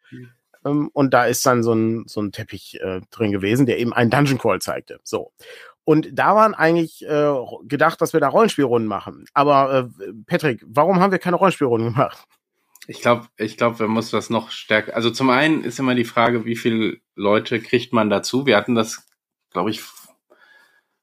Ähm, 0.65 0.89
und 0.93 1.13
da 1.13 1.25
ist 1.25 1.45
dann 1.45 1.63
so 1.63 1.73
ein, 1.73 2.05
so 2.07 2.21
ein 2.21 2.31
Teppich 2.31 2.79
äh, 2.81 3.01
drin 3.09 3.31
gewesen, 3.31 3.65
der 3.65 3.79
eben 3.79 3.93
einen 3.93 4.11
Dungeon 4.11 4.37
Crawl 4.37 4.61
zeigte. 4.61 4.99
So. 5.03 5.31
Und 5.87 6.09
da 6.11 6.35
waren 6.35 6.53
eigentlich 6.53 7.01
äh, 7.07 7.33
gedacht, 7.63 8.01
dass 8.01 8.11
wir 8.11 8.19
da 8.19 8.27
Rollenspielrunden 8.27 8.89
machen. 8.89 9.23
Aber 9.33 9.89
äh, 9.97 10.11
Patrick, 10.25 10.61
warum 10.67 10.99
haben 10.99 11.13
wir 11.13 11.17
keine 11.17 11.37
Rollenspielrunden 11.37 11.93
gemacht? 11.93 12.25
Ich 12.87 12.99
glaube, 12.99 13.27
ich 13.37 13.55
glaube, 13.55 13.79
wir 13.79 13.87
müssen 13.87 14.17
das 14.17 14.29
noch 14.29 14.51
stärker. 14.51 14.97
Also 14.97 15.11
zum 15.11 15.29
einen 15.29 15.63
ist 15.63 15.79
immer 15.79 15.95
die 15.95 16.03
Frage, 16.03 16.43
wie 16.43 16.57
viele 16.57 16.97
Leute 17.15 17.61
kriegt 17.61 17.93
man 17.93 18.09
dazu? 18.09 18.45
Wir 18.45 18.57
hatten 18.57 18.75
das, 18.75 19.07
glaube 19.53 19.69
ich, 19.69 19.81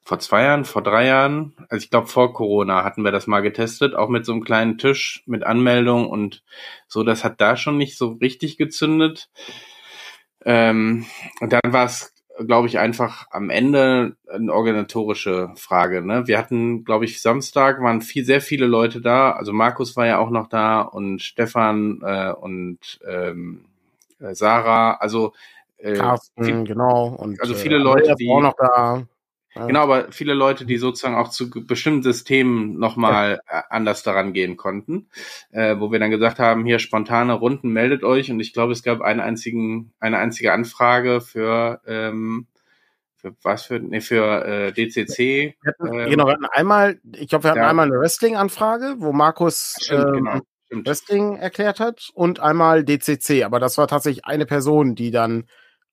vor 0.03 0.18
zwei 0.18 0.42
Jahren, 0.42 0.66
vor 0.66 0.83
drei 0.83 1.07
Jahren, 1.07 1.55
also 1.70 1.83
ich 1.83 1.88
glaube 1.88 2.09
vor 2.09 2.35
Corona 2.35 2.85
hatten 2.85 3.05
wir 3.05 3.11
das 3.11 3.27
mal 3.27 3.40
getestet, 3.40 3.94
auch 3.94 4.11
mit 4.11 4.27
so 4.27 4.33
einem 4.33 4.44
kleinen 4.44 4.77
Tisch 4.77 5.23
mit 5.25 5.44
Anmeldung 5.44 6.11
und 6.11 6.44
so. 6.88 7.05
Das 7.05 7.25
hat 7.25 7.40
da 7.40 7.57
schon 7.57 7.79
nicht 7.79 7.97
so 7.97 8.18
richtig 8.20 8.59
gezündet. 8.59 9.31
Ähm, 10.44 11.07
und 11.40 11.55
dann 11.55 11.73
war 11.73 11.87
es 11.87 12.13
glaube 12.38 12.66
ich, 12.68 12.79
einfach 12.79 13.27
am 13.31 13.51
Ende 13.51 14.16
eine 14.29 14.53
organisatorische 14.53 15.53
Frage. 15.57 16.03
Ne? 16.03 16.27
Wir 16.27 16.38
hatten, 16.38 16.85
glaube 16.85 17.05
ich, 17.05 17.23
Samstag 17.23 17.81
waren 17.81 18.01
viel, 18.01 18.25
sehr 18.25 18.40
viele 18.40 18.66
Leute 18.66 19.01
da. 19.01 19.33
Also 19.33 19.53
Markus 19.53 19.97
war 19.97 20.07
ja 20.07 20.18
auch 20.18 20.31
noch 20.31 20.49
da 20.49 20.81
und 20.81 21.23
Stefan 21.23 22.01
äh, 22.03 22.33
und 22.33 22.79
ähm, 23.07 23.64
äh, 24.20 24.35
Sarah. 24.35 24.94
Also 24.94 25.33
äh, 25.79 25.94
Carsten, 25.94 26.44
viel, 26.44 26.64
genau. 26.64 27.14
Und, 27.14 27.40
also 27.40 27.55
viele 27.55 27.77
äh, 27.77 27.81
Leute, 27.81 28.14
die 28.18 28.29
auch 28.29 28.40
noch 28.40 28.55
da. 28.57 29.05
Genau, 29.55 29.83
aber 29.83 30.11
viele 30.11 30.35
Leute, 30.35 30.67
die 30.67 30.79
sozusagen 30.79 31.14
auch 31.14 31.29
zu 31.29 31.49
bestimmten 31.49 32.03
Systemen 32.03 32.79
nochmal 32.79 33.40
ja. 33.49 33.61
Äh, 33.61 33.62
anders 33.71 34.03
daran 34.03 34.33
gehen 34.33 34.57
konnten, 34.57 35.09
äh, 35.53 35.77
wo 35.79 35.93
wir 35.93 35.99
dann 36.01 36.11
gesagt 36.11 36.38
haben, 36.38 36.64
hier 36.64 36.79
spontane 36.79 37.33
Runden, 37.35 37.71
meldet 37.71 38.03
euch. 38.03 38.31
Und 38.31 38.40
ich 38.40 38.53
glaube, 38.53 38.73
es 38.73 38.83
gab 38.83 39.01
einen 39.01 39.21
einzigen, 39.21 39.93
eine 40.01 40.19
einzige 40.19 40.53
Anfrage 40.53 41.21
für, 41.21 41.81
ähm, 41.87 42.47
für 43.17 43.35
was 43.43 43.67
für, 43.67 43.79
nee, 43.79 44.01
für 44.01 44.45
äh, 44.45 44.73
DCC. 44.73 45.57
Wir 45.62 45.73
hatten, 45.73 45.87
ähm, 45.87 46.11
genau, 46.11 46.27
wir 46.27 46.33
hatten 46.33 46.47
einmal, 46.47 46.99
ich 47.17 47.29
glaube, 47.29 47.45
wir 47.45 47.51
hatten 47.51 47.61
ja. 47.61 47.71
einmal 47.71 47.87
eine 47.87 48.01
Wrestling-Anfrage, 48.01 48.97
wo 48.99 49.12
Markus 49.12 49.77
Stimmt, 49.81 50.17
ähm, 50.17 50.43
genau. 50.69 50.85
Wrestling 50.85 51.37
erklärt 51.37 51.79
hat 51.79 52.11
und 52.14 52.40
einmal 52.40 52.85
DCC, 52.85 53.45
aber 53.45 53.61
das 53.61 53.79
war 53.79 53.87
tatsächlich 53.87 54.25
eine 54.25 54.47
Person, 54.47 54.97
die 54.97 55.12
dann 55.12 55.47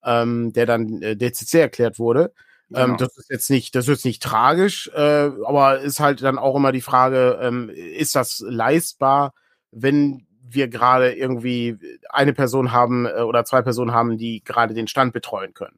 ähm, 0.03 0.53
der 0.53 0.65
dann 0.65 1.01
äh, 1.01 1.15
DCC 1.15 1.55
erklärt 1.55 1.99
wurde. 1.99 2.33
Ähm, 2.73 2.83
genau. 2.83 2.87
Ähm, 2.93 2.97
das 2.97 3.17
ist 3.17 3.29
jetzt 3.29 3.49
nicht, 3.49 3.75
das 3.75 3.85
ist 3.85 3.89
jetzt 3.89 4.05
nicht 4.05 4.23
tragisch, 4.23 4.89
äh, 4.93 5.29
aber 5.45 5.79
ist 5.79 5.99
halt 5.99 6.21
dann 6.23 6.37
auch 6.37 6.55
immer 6.55 6.71
die 6.71 6.81
Frage, 6.81 7.39
ähm, 7.41 7.69
ist 7.69 8.15
das 8.15 8.43
leistbar, 8.45 9.33
wenn 9.71 10.25
wir 10.53 10.67
gerade 10.67 11.13
irgendwie 11.13 11.77
eine 12.09 12.33
Person 12.33 12.71
haben 12.71 13.05
äh, 13.05 13.21
oder 13.21 13.45
zwei 13.45 13.61
Personen 13.61 13.93
haben, 13.93 14.17
die 14.17 14.43
gerade 14.43 14.73
den 14.73 14.87
Stand 14.87 15.13
betreuen 15.13 15.53
können. 15.53 15.77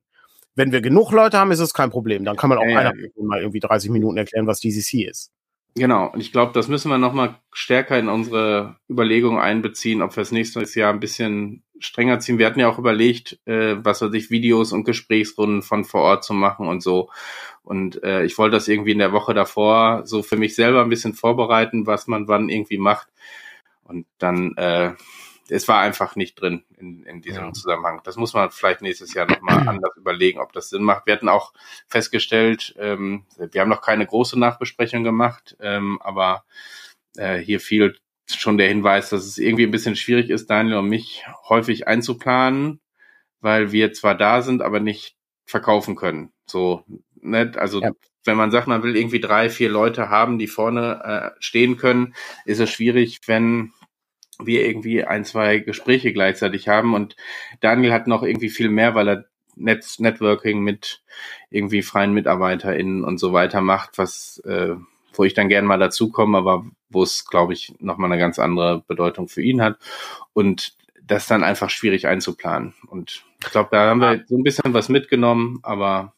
Wenn 0.55 0.71
wir 0.71 0.81
genug 0.81 1.11
Leute 1.11 1.39
haben, 1.39 1.51
ist 1.51 1.59
es 1.59 1.73
kein 1.73 1.89
Problem. 1.89 2.25
Dann 2.25 2.35
kann 2.35 2.49
man 2.49 2.59
auch 2.59 2.65
ja, 2.65 2.77
einer 2.77 2.91
Person 2.91 3.25
mal 3.25 3.41
irgendwie 3.41 3.59
30 3.59 3.89
Minuten 3.89 4.17
erklären, 4.17 4.45
was 4.45 4.59
DCC 4.59 5.07
ist. 5.09 5.31
Genau, 5.75 6.11
und 6.11 6.19
ich 6.19 6.31
glaube, 6.31 6.53
das 6.53 6.67
müssen 6.67 6.89
wir 6.89 6.99
nochmal 6.99 7.35
stärker 7.51 7.97
in 7.97 8.07
unsere 8.07 8.75
Überlegungen 8.89 9.39
einbeziehen, 9.39 10.03
ob 10.03 10.15
wir 10.15 10.21
das 10.21 10.31
nächste 10.31 10.63
Jahr 10.79 10.93
ein 10.93 10.99
bisschen 10.99 11.63
strenger 11.79 12.19
ziehen. 12.19 12.37
Wir 12.37 12.45
hatten 12.45 12.59
ja 12.59 12.69
auch 12.69 12.77
überlegt, 12.77 13.39
äh, 13.45 13.75
was 13.83 14.01
weiß 14.01 14.13
ich, 14.13 14.29
Videos 14.29 14.71
und 14.71 14.83
Gesprächsrunden 14.83 15.63
von 15.63 15.83
vor 15.83 16.01
Ort 16.01 16.23
zu 16.23 16.33
machen 16.33 16.67
und 16.67 16.81
so. 16.81 17.09
Und 17.63 18.03
äh, 18.03 18.23
ich 18.23 18.37
wollte 18.37 18.55
das 18.57 18.67
irgendwie 18.67 18.91
in 18.91 18.99
der 18.99 19.13
Woche 19.13 19.33
davor 19.33 20.05
so 20.05 20.21
für 20.21 20.37
mich 20.37 20.55
selber 20.55 20.81
ein 20.83 20.89
bisschen 20.89 21.13
vorbereiten, 21.13 21.87
was 21.87 22.07
man 22.07 22.27
wann 22.27 22.49
irgendwie 22.49 22.77
macht. 22.77 23.07
Und 23.83 24.05
dann, 24.19 24.55
äh, 24.57 24.91
es 25.49 25.67
war 25.67 25.79
einfach 25.79 26.15
nicht 26.15 26.39
drin 26.39 26.63
in, 26.77 27.03
in 27.03 27.21
diesem 27.21 27.45
ja. 27.45 27.53
Zusammenhang. 27.53 28.01
Das 28.03 28.15
muss 28.15 28.33
man 28.33 28.51
vielleicht 28.51 28.81
nächstes 28.81 29.13
Jahr 29.13 29.27
nochmal 29.27 29.67
anders 29.67 29.95
überlegen, 29.97 30.39
ob 30.39 30.53
das 30.53 30.69
Sinn 30.69 30.83
macht. 30.83 31.05
Wir 31.05 31.13
hatten 31.13 31.29
auch 31.29 31.53
festgestellt, 31.87 32.75
ähm, 32.77 33.25
wir 33.37 33.61
haben 33.61 33.69
noch 33.69 33.81
keine 33.81 34.05
große 34.05 34.39
Nachbesprechung 34.39 35.03
gemacht, 35.03 35.57
ähm, 35.59 36.01
aber 36.01 36.45
äh, 37.17 37.37
hier 37.37 37.59
fiel 37.59 37.97
schon 38.27 38.57
der 38.57 38.69
Hinweis, 38.69 39.09
dass 39.09 39.25
es 39.25 39.37
irgendwie 39.37 39.63
ein 39.63 39.71
bisschen 39.71 39.95
schwierig 39.95 40.29
ist, 40.29 40.49
Daniel 40.49 40.77
und 40.77 40.87
mich 40.87 41.25
häufig 41.49 41.87
einzuplanen, 41.87 42.79
weil 43.41 43.71
wir 43.71 43.93
zwar 43.93 44.15
da 44.15 44.41
sind, 44.41 44.61
aber 44.61 44.79
nicht 44.79 45.17
verkaufen 45.45 45.95
können. 45.95 46.31
So, 46.45 46.85
ne? 47.21 47.51
Also 47.57 47.81
ja 47.81 47.91
wenn 48.25 48.37
man 48.37 48.51
sagt, 48.51 48.67
man 48.67 48.83
will 48.83 48.95
irgendwie 48.95 49.19
drei, 49.19 49.49
vier 49.49 49.69
Leute 49.69 50.09
haben, 50.09 50.39
die 50.39 50.47
vorne 50.47 51.33
äh, 51.35 51.37
stehen 51.39 51.77
können, 51.77 52.15
ist 52.45 52.59
es 52.59 52.69
schwierig, 52.69 53.19
wenn 53.25 53.73
wir 54.45 54.65
irgendwie 54.65 55.03
ein, 55.03 55.25
zwei 55.25 55.59
Gespräche 55.59 56.13
gleichzeitig 56.13 56.67
haben. 56.67 56.93
Und 56.93 57.15
Daniel 57.59 57.93
hat 57.93 58.07
noch 58.07 58.23
irgendwie 58.23 58.49
viel 58.49 58.69
mehr, 58.69 58.95
weil 58.95 59.07
er 59.07 59.25
Netz 59.55 59.99
Networking 59.99 60.61
mit 60.61 61.01
irgendwie 61.49 61.83
freien 61.83 62.13
MitarbeiterInnen 62.13 63.03
und 63.03 63.19
so 63.19 63.33
weiter 63.33 63.61
macht, 63.61 63.97
was 63.97 64.39
äh, 64.45 64.75
wo 65.15 65.23
ich 65.23 65.35
dann 65.35 65.49
gern 65.49 65.65
mal 65.65 65.77
dazukomme, 65.77 66.39
aber 66.39 66.65
wo 66.89 67.03
es, 67.03 67.25
glaube 67.25 67.53
ich, 67.53 67.75
nochmal 67.79 68.11
eine 68.11 68.19
ganz 68.19 68.39
andere 68.39 68.83
Bedeutung 68.87 69.27
für 69.27 69.43
ihn 69.43 69.61
hat. 69.61 69.77
Und 70.33 70.75
das 71.05 71.27
dann 71.27 71.43
einfach 71.43 71.69
schwierig 71.69 72.07
einzuplanen. 72.07 72.73
Und 72.87 73.23
ich 73.43 73.51
glaube, 73.51 73.69
da 73.71 73.89
haben 73.89 73.99
wir 73.99 74.23
so 74.27 74.37
ein 74.37 74.43
bisschen 74.43 74.73
was 74.73 74.89
mitgenommen, 74.89 75.59
aber 75.61 76.13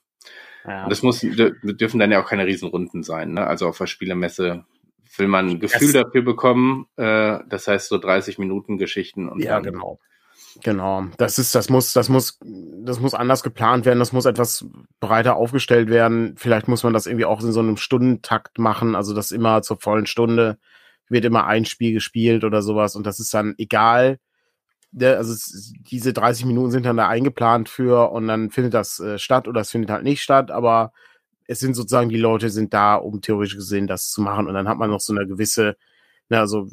ja. 0.68 0.90
Das 0.90 1.04
muss, 1.04 1.20
dürfen 1.22 2.00
dann 2.00 2.12
ja 2.12 2.22
auch 2.22 2.28
keine 2.28 2.48
Riesenrunden 2.48 3.04
sein. 3.04 3.34
Ne? 3.34 3.46
Also 3.46 3.68
auf 3.68 3.78
der 3.78 3.86
Spielemesse 3.86 4.66
will 5.18 5.28
man 5.28 5.50
ein 5.50 5.60
Gefühl 5.60 5.94
das, 5.94 6.04
dafür 6.04 6.22
bekommen. 6.22 6.88
Äh, 6.96 7.40
das 7.48 7.68
heißt 7.68 7.90
so 7.90 7.98
30 7.98 8.38
Minuten 8.38 8.78
Geschichten. 8.78 9.30
Und 9.30 9.42
ja, 9.42 9.60
genau. 9.60 10.00
Genau. 10.64 11.06
Das 11.18 11.38
ist, 11.38 11.54
das 11.54 11.70
muss, 11.70 11.92
das 11.92 12.08
muss, 12.08 12.40
das 12.42 13.00
muss 13.00 13.14
anders 13.14 13.44
geplant 13.44 13.86
werden. 13.86 14.00
Das 14.00 14.14
muss 14.14 14.26
etwas 14.26 14.66
breiter 15.00 15.36
aufgestellt 15.36 15.90
werden. 15.90 16.36
Vielleicht 16.38 16.68
muss 16.68 16.84
man 16.84 16.94
das 16.94 17.08
irgendwie 17.08 17.26
auch 17.26 17.42
in 17.42 17.52
so 17.52 17.60
einem 17.60 17.78
Stundentakt 17.78 18.58
machen. 18.58 18.96
Also 18.96 19.14
das 19.14 19.32
immer 19.32 19.62
zur 19.62 19.78
vollen 19.78 20.06
Stunde 20.06 20.58
wird 21.10 21.26
immer 21.26 21.46
ein 21.46 21.66
Spiel 21.66 21.94
gespielt 21.94 22.44
oder 22.44 22.62
sowas. 22.62 22.96
Und 22.96 23.06
das 23.06 23.20
ist 23.20 23.34
dann 23.34 23.56
egal, 23.58 24.20
Ne, 24.96 25.18
also 25.18 25.34
es, 25.34 25.74
diese 25.92 26.14
30 26.14 26.46
Minuten 26.46 26.72
sind 26.72 26.86
dann 26.86 26.96
da 26.96 27.10
eingeplant 27.10 27.68
für 27.68 28.12
und 28.12 28.28
dann 28.30 28.50
findet 28.50 28.74
das 28.74 29.00
äh, 29.02 29.20
statt 29.20 29.48
oder 29.48 29.60
es 29.60 29.72
findet 29.72 29.92
halt 29.92 30.06
nicht 30.06 30.22
statt, 30.22 30.52
aber 30.52 30.94
es 31.48 31.60
sind 31.60 31.76
sozusagen 31.76 32.10
die 32.10 32.18
Leute 32.18 32.50
sind 32.50 32.74
da, 32.74 32.96
um 32.96 33.22
theoretisch 33.22 33.56
gesehen 33.56 33.88
das 33.88 34.10
zu 34.10 34.22
machen 34.22 34.48
und 34.48 34.54
dann 34.54 34.68
hat 34.68 34.78
man 34.78 34.90
noch 34.90 35.00
so 35.00 35.14
eine 35.14 35.28
gewisse, 35.28 35.78
ne, 36.30 36.40
also 36.40 36.68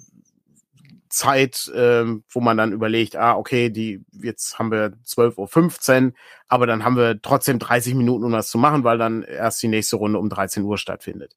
Zeit, 1.12 1.68
äh, 1.74 2.04
wo 2.30 2.40
man 2.40 2.56
dann 2.56 2.72
überlegt, 2.72 3.16
ah, 3.16 3.36
okay, 3.36 3.68
die, 3.68 4.02
jetzt 4.12 4.58
haben 4.58 4.70
wir 4.70 4.94
12.15 5.06 6.06
Uhr, 6.06 6.12
aber 6.48 6.66
dann 6.66 6.84
haben 6.84 6.96
wir 6.96 7.20
trotzdem 7.20 7.58
30 7.58 7.94
Minuten, 7.94 8.24
um 8.24 8.32
das 8.32 8.48
zu 8.48 8.56
machen, 8.56 8.82
weil 8.82 8.96
dann 8.96 9.22
erst 9.22 9.62
die 9.62 9.68
nächste 9.68 9.96
Runde 9.96 10.18
um 10.18 10.30
13 10.30 10.62
Uhr 10.62 10.78
stattfindet. 10.78 11.36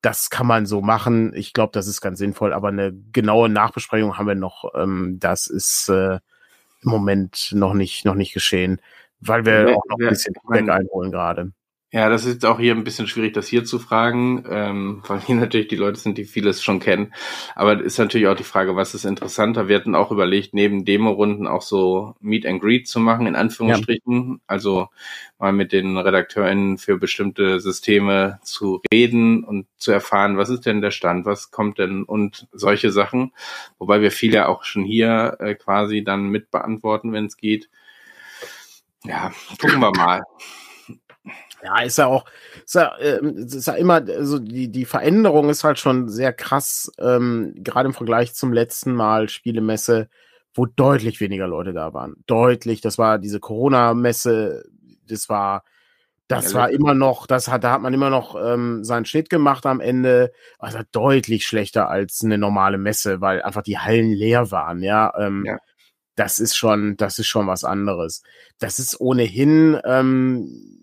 Das 0.00 0.30
kann 0.30 0.46
man 0.46 0.64
so 0.64 0.80
machen. 0.80 1.32
Ich 1.34 1.52
glaube, 1.52 1.72
das 1.72 1.88
ist 1.88 2.00
ganz 2.00 2.20
sinnvoll, 2.20 2.52
aber 2.52 2.68
eine 2.68 2.92
genaue 3.12 3.48
Nachbesprechung 3.48 4.16
haben 4.16 4.28
wir 4.28 4.36
noch. 4.36 4.72
Ähm, 4.76 5.16
das 5.18 5.48
ist 5.48 5.88
äh, 5.88 6.20
im 6.82 6.90
Moment 6.90 7.50
noch 7.52 7.74
nicht, 7.74 8.04
noch 8.04 8.14
nicht 8.14 8.32
geschehen, 8.32 8.80
weil 9.20 9.44
wir 9.44 9.70
ja, 9.70 9.76
auch 9.76 9.82
noch 9.88 9.98
ein 9.98 10.08
bisschen 10.08 10.34
Feedback 10.34 10.68
einholen 10.68 11.10
gerade. 11.10 11.50
Ja, 11.92 12.08
das 12.08 12.24
ist 12.24 12.44
auch 12.44 12.58
hier 12.58 12.74
ein 12.74 12.82
bisschen 12.82 13.06
schwierig, 13.06 13.32
das 13.32 13.46
hier 13.46 13.64
zu 13.64 13.78
fragen, 13.78 14.44
ähm, 14.50 15.02
weil 15.06 15.20
hier 15.20 15.36
natürlich 15.36 15.68
die 15.68 15.76
Leute 15.76 16.00
sind, 16.00 16.18
die 16.18 16.24
vieles 16.24 16.60
schon 16.62 16.80
kennen. 16.80 17.14
Aber 17.54 17.80
ist 17.80 17.98
natürlich 17.98 18.26
auch 18.26 18.36
die 18.36 18.42
Frage, 18.42 18.74
was 18.74 18.94
ist 18.94 19.04
interessanter? 19.04 19.68
Wir 19.68 19.76
hatten 19.76 19.94
auch 19.94 20.10
überlegt, 20.10 20.52
neben 20.52 20.84
Demo-Runden 20.84 21.46
auch 21.46 21.62
so 21.62 22.16
Meet 22.20 22.44
and 22.46 22.60
Greet 22.60 22.88
zu 22.88 22.98
machen, 22.98 23.28
in 23.28 23.36
Anführungsstrichen. 23.36 24.32
Ja. 24.32 24.38
Also 24.48 24.88
mal 25.38 25.52
mit 25.52 25.72
den 25.72 25.96
RedakteurInnen 25.96 26.78
für 26.78 26.98
bestimmte 26.98 27.60
Systeme 27.60 28.40
zu 28.42 28.80
reden 28.92 29.44
und 29.44 29.68
zu 29.76 29.92
erfahren, 29.92 30.36
was 30.36 30.48
ist 30.48 30.66
denn 30.66 30.80
der 30.80 30.90
Stand, 30.90 31.24
was 31.24 31.52
kommt 31.52 31.78
denn 31.78 32.02
und 32.02 32.48
solche 32.52 32.90
Sachen. 32.90 33.32
Wobei 33.78 34.00
wir 34.00 34.10
viel 34.10 34.34
ja 34.34 34.48
auch 34.48 34.64
schon 34.64 34.84
hier 34.84 35.36
äh, 35.38 35.54
quasi 35.54 36.02
dann 36.02 36.30
mit 36.30 36.50
beantworten, 36.50 37.12
wenn 37.12 37.26
es 37.26 37.36
geht. 37.36 37.70
Ja, 39.04 39.32
gucken 39.60 39.80
wir 39.80 39.92
mal. 39.92 40.22
Ja, 41.66 41.82
ist 41.82 41.98
ja 41.98 42.06
auch, 42.06 42.24
ist 42.64 42.76
ja, 42.76 42.96
äh, 42.98 43.20
ist 43.24 43.66
ja 43.66 43.74
immer, 43.74 43.94
also 43.94 44.38
die, 44.38 44.70
die 44.70 44.84
Veränderung 44.84 45.50
ist 45.50 45.64
halt 45.64 45.80
schon 45.80 46.08
sehr 46.08 46.32
krass, 46.32 46.92
ähm, 46.98 47.54
gerade 47.56 47.88
im 47.88 47.94
Vergleich 47.94 48.34
zum 48.34 48.52
letzten 48.52 48.94
Mal 48.94 49.28
Spielemesse, 49.28 50.08
wo 50.54 50.66
deutlich 50.66 51.20
weniger 51.20 51.48
Leute 51.48 51.72
da 51.72 51.92
waren. 51.92 52.22
Deutlich, 52.26 52.80
das 52.80 52.98
war 52.98 53.18
diese 53.18 53.40
Corona-Messe, 53.40 54.64
das 55.08 55.28
war, 55.28 55.64
das 56.28 56.54
war 56.54 56.70
immer 56.70 56.94
noch, 56.94 57.26
das 57.26 57.48
hat, 57.48 57.64
da 57.64 57.72
hat 57.72 57.82
man 57.82 57.94
immer 57.94 58.10
noch 58.10 58.36
ähm, 58.40 58.84
seinen 58.84 59.04
Schnitt 59.04 59.28
gemacht 59.28 59.66
am 59.66 59.80
Ende. 59.80 60.32
Also 60.58 60.78
deutlich 60.92 61.46
schlechter 61.46 61.88
als 61.88 62.22
eine 62.22 62.38
normale 62.38 62.78
Messe, 62.78 63.20
weil 63.20 63.42
einfach 63.42 63.62
die 63.62 63.78
Hallen 63.78 64.12
leer 64.12 64.52
waren, 64.52 64.82
ja. 64.82 65.12
Ähm, 65.18 65.44
ja. 65.46 65.58
Das 66.14 66.38
ist 66.38 66.56
schon, 66.56 66.96
das 66.96 67.18
ist 67.18 67.26
schon 67.26 67.46
was 67.46 67.64
anderes. 67.64 68.22
Das 68.58 68.78
ist 68.78 69.00
ohnehin, 69.00 69.78
ähm, 69.84 70.75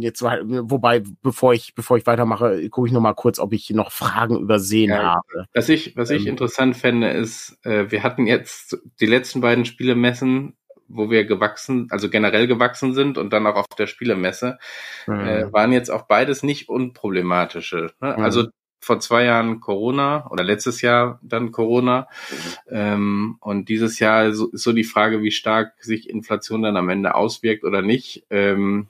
jetzt 0.00 0.22
wobei 0.22 1.02
bevor 1.22 1.54
ich 1.54 1.74
bevor 1.74 1.96
ich 1.96 2.06
weitermache, 2.06 2.68
gucke 2.70 2.88
ich 2.88 2.92
noch 2.92 3.00
mal 3.00 3.14
kurz, 3.14 3.38
ob 3.38 3.52
ich 3.52 3.70
noch 3.70 3.92
Fragen 3.92 4.38
übersehen 4.38 4.90
ja, 4.90 5.14
habe. 5.14 5.46
Was 5.54 5.68
ich 5.68 5.96
was 5.96 6.10
ich 6.10 6.22
ähm, 6.22 6.32
interessant 6.32 6.76
fände 6.76 7.10
ist, 7.10 7.58
äh, 7.64 7.90
wir 7.90 8.02
hatten 8.02 8.26
jetzt 8.26 8.78
die 9.00 9.06
letzten 9.06 9.40
beiden 9.40 9.64
Spielemessen, 9.64 10.56
wo 10.88 11.10
wir 11.10 11.24
gewachsen, 11.24 11.88
also 11.90 12.10
generell 12.10 12.46
gewachsen 12.46 12.94
sind 12.94 13.18
und 13.18 13.32
dann 13.32 13.46
auch 13.46 13.56
auf 13.56 13.66
der 13.78 13.86
Spielemesse, 13.86 14.58
mhm. 15.06 15.20
äh, 15.20 15.52
waren 15.52 15.72
jetzt 15.72 15.90
auch 15.90 16.02
beides 16.02 16.42
nicht 16.42 16.68
unproblematische. 16.68 17.92
Ne? 18.00 18.14
Mhm. 18.16 18.24
Also 18.24 18.48
vor 18.82 18.98
zwei 18.98 19.24
Jahren 19.24 19.60
Corona 19.60 20.28
oder 20.30 20.42
letztes 20.42 20.82
Jahr 20.82 21.20
dann 21.22 21.52
Corona. 21.52 22.08
Mhm. 22.30 22.36
Ähm, 22.68 23.36
und 23.40 23.68
dieses 23.68 24.00
Jahr 24.00 24.32
so, 24.32 24.50
ist 24.50 24.62
so 24.64 24.72
die 24.72 24.84
Frage, 24.84 25.22
wie 25.22 25.30
stark 25.30 25.74
sich 25.80 26.10
Inflation 26.10 26.62
dann 26.62 26.76
am 26.76 26.88
Ende 26.88 27.14
auswirkt 27.14 27.64
oder 27.64 27.80
nicht. 27.80 28.26
Ähm, 28.28 28.88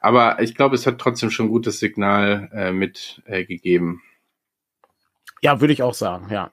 aber 0.00 0.40
ich 0.40 0.54
glaube, 0.54 0.74
es 0.74 0.86
hat 0.86 0.98
trotzdem 0.98 1.30
schon 1.30 1.46
ein 1.46 1.52
gutes 1.52 1.78
Signal 1.78 2.48
äh, 2.52 2.72
mitgegeben. 2.72 4.00
Äh, 4.02 4.12
ja, 5.44 5.60
würde 5.60 5.72
ich 5.72 5.82
auch 5.82 5.94
sagen, 5.94 6.28
ja. 6.30 6.52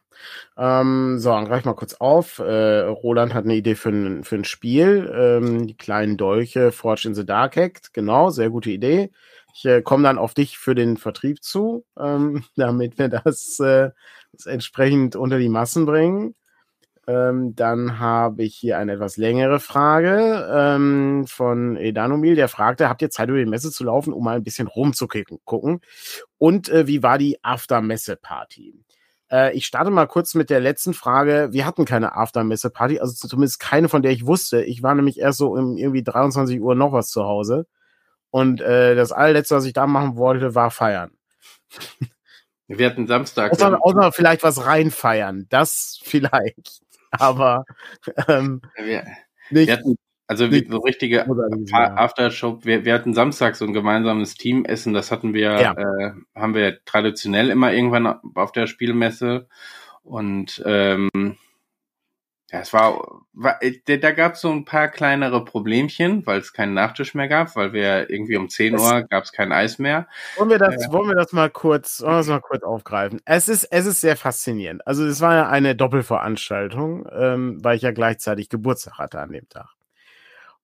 Ähm, 0.57 1.19
so, 1.19 1.29
dann 1.29 1.45
greif 1.45 1.63
mal 1.65 1.73
kurz 1.73 1.93
auf. 1.95 2.39
Äh, 2.39 2.79
Roland 2.81 3.33
hat 3.33 3.45
eine 3.45 3.55
Idee 3.55 3.75
für 3.75 3.89
ein, 3.89 4.23
für 4.23 4.35
ein 4.35 4.43
Spiel. 4.43 5.11
Ähm, 5.15 5.67
die 5.67 5.77
kleinen 5.77 6.17
Dolche, 6.17 6.71
Forge 6.71 7.07
in 7.07 7.15
the 7.15 7.25
Dark 7.25 7.55
Act. 7.57 7.93
Genau, 7.93 8.29
sehr 8.29 8.49
gute 8.49 8.71
Idee. 8.71 9.11
Ich 9.53 9.65
äh, 9.65 9.81
komme 9.81 10.03
dann 10.03 10.17
auf 10.17 10.33
dich 10.33 10.57
für 10.57 10.75
den 10.75 10.97
Vertrieb 10.97 11.43
zu, 11.43 11.85
ähm, 11.99 12.43
damit 12.55 12.97
wir 12.97 13.09
das, 13.09 13.59
äh, 13.59 13.91
das 14.31 14.45
entsprechend 14.45 15.15
unter 15.15 15.39
die 15.39 15.49
Massen 15.49 15.85
bringen. 15.85 16.35
Ähm, 17.09 17.55
dann 17.55 17.97
habe 17.97 18.43
ich 18.43 18.55
hier 18.55 18.77
eine 18.77 18.93
etwas 18.93 19.17
längere 19.17 19.59
Frage 19.59 20.47
ähm, 20.53 21.25
von 21.25 21.75
Edanomil, 21.75 22.35
der 22.35 22.47
fragte, 22.47 22.87
habt 22.87 23.01
ihr 23.01 23.09
Zeit 23.09 23.29
über 23.29 23.39
die 23.39 23.47
Messe 23.47 23.71
zu 23.71 23.83
laufen, 23.83 24.13
um 24.13 24.23
mal 24.23 24.35
ein 24.35 24.43
bisschen 24.43 24.67
rumzugucken? 24.67 25.81
Und 26.37 26.69
äh, 26.69 26.85
wie 26.85 27.01
war 27.01 27.17
die 27.17 27.43
After-Messe-Party? 27.43 28.75
Äh, 29.31 29.57
ich 29.57 29.65
starte 29.65 29.89
mal 29.89 30.05
kurz 30.05 30.35
mit 30.35 30.51
der 30.51 30.59
letzten 30.59 30.93
Frage. 30.93 31.47
Wir 31.51 31.65
hatten 31.65 31.85
keine 31.85 32.15
After-Messe-Party, 32.15 32.99
also 32.99 33.27
zumindest 33.27 33.59
keine, 33.59 33.89
von 33.89 34.03
der 34.03 34.11
ich 34.11 34.27
wusste. 34.27 34.61
Ich 34.61 34.83
war 34.83 34.93
nämlich 34.93 35.19
erst 35.19 35.39
so 35.39 35.53
um 35.53 35.77
irgendwie 35.77 36.03
23 36.03 36.61
Uhr 36.61 36.75
noch 36.75 36.91
was 36.91 37.09
zu 37.09 37.23
Hause. 37.23 37.65
Und 38.29 38.61
äh, 38.61 38.93
das 38.93 39.11
allerletzte, 39.11 39.55
was 39.55 39.65
ich 39.65 39.73
da 39.73 39.87
machen 39.87 40.15
wollte, 40.15 40.53
war 40.53 40.69
feiern. 40.69 41.09
Wir 42.67 42.87
hatten 42.87 43.07
Samstag. 43.07 43.51
Außer, 43.51 43.79
außer 43.81 44.11
vielleicht 44.11 44.43
was 44.43 44.63
reinfeiern. 44.63 45.47
Das 45.49 45.99
vielleicht 46.03 46.83
aber 47.19 47.65
ähm, 48.27 48.61
wir, 48.75 49.05
nicht. 49.49 49.67
Wir 49.67 49.77
hatten, 49.77 49.95
Also 50.27 50.51
wie, 50.51 50.67
so 50.69 50.77
richtige 50.77 51.25
Aftershow. 51.71 52.59
Wir, 52.63 52.85
wir 52.85 52.93
hatten 52.93 53.13
Samstag 53.13 53.55
so 53.55 53.65
ein 53.65 53.73
gemeinsames 53.73 54.35
Teamessen. 54.35 54.93
Das 54.93 55.11
hatten 55.11 55.33
wir, 55.33 55.59
ja. 55.59 55.73
äh, 55.73 56.13
haben 56.35 56.53
wir 56.53 56.83
traditionell 56.85 57.49
immer 57.49 57.73
irgendwann 57.73 58.07
auf 58.35 58.51
der 58.51 58.67
Spielmesse. 58.67 59.47
Und 60.03 60.61
ähm, 60.65 61.37
ja, 62.51 62.61
es 62.61 62.73
war, 62.73 63.21
war 63.33 63.59
da 63.85 64.11
gab 64.11 64.33
es 64.33 64.41
so 64.41 64.51
ein 64.51 64.65
paar 64.65 64.87
kleinere 64.87 65.45
Problemchen, 65.45 66.25
weil 66.25 66.39
es 66.39 66.51
keinen 66.51 66.73
Nachtisch 66.73 67.13
mehr 67.13 67.27
gab, 67.27 67.55
weil 67.55 67.73
wir 67.73 68.09
irgendwie 68.09 68.37
um 68.37 68.49
10 68.49 68.73
Uhr 68.73 69.03
gab 69.03 69.23
es 69.23 69.31
kein 69.31 69.51
Eis 69.51 69.77
mehr. 69.77 70.07
Wollen 70.35 70.49
wir 70.49 70.57
das, 70.57 70.87
äh, 70.87 70.91
wollen 70.91 71.09
wir 71.09 71.15
das 71.15 71.31
mal 71.31 71.51
kurz, 71.51 72.01
wollen 72.01 72.13
wir 72.13 72.17
das 72.17 72.27
mal 72.27 72.41
kurz 72.41 72.63
aufgreifen? 72.63 73.21
Es 73.25 73.49
ist, 73.49 73.65
es 73.65 73.85
ist 73.85 74.01
sehr 74.01 74.17
faszinierend. 74.17 74.85
Also 74.87 75.05
es 75.05 75.21
war 75.21 75.35
ja 75.35 75.49
eine 75.49 75.75
Doppelveranstaltung, 75.75 77.07
ähm, 77.11 77.63
weil 77.63 77.75
ich 77.75 77.83
ja 77.83 77.91
gleichzeitig 77.91 78.49
Geburtstag 78.49 78.97
hatte 78.97 79.19
an 79.19 79.31
dem 79.31 79.47
Tag. 79.49 79.69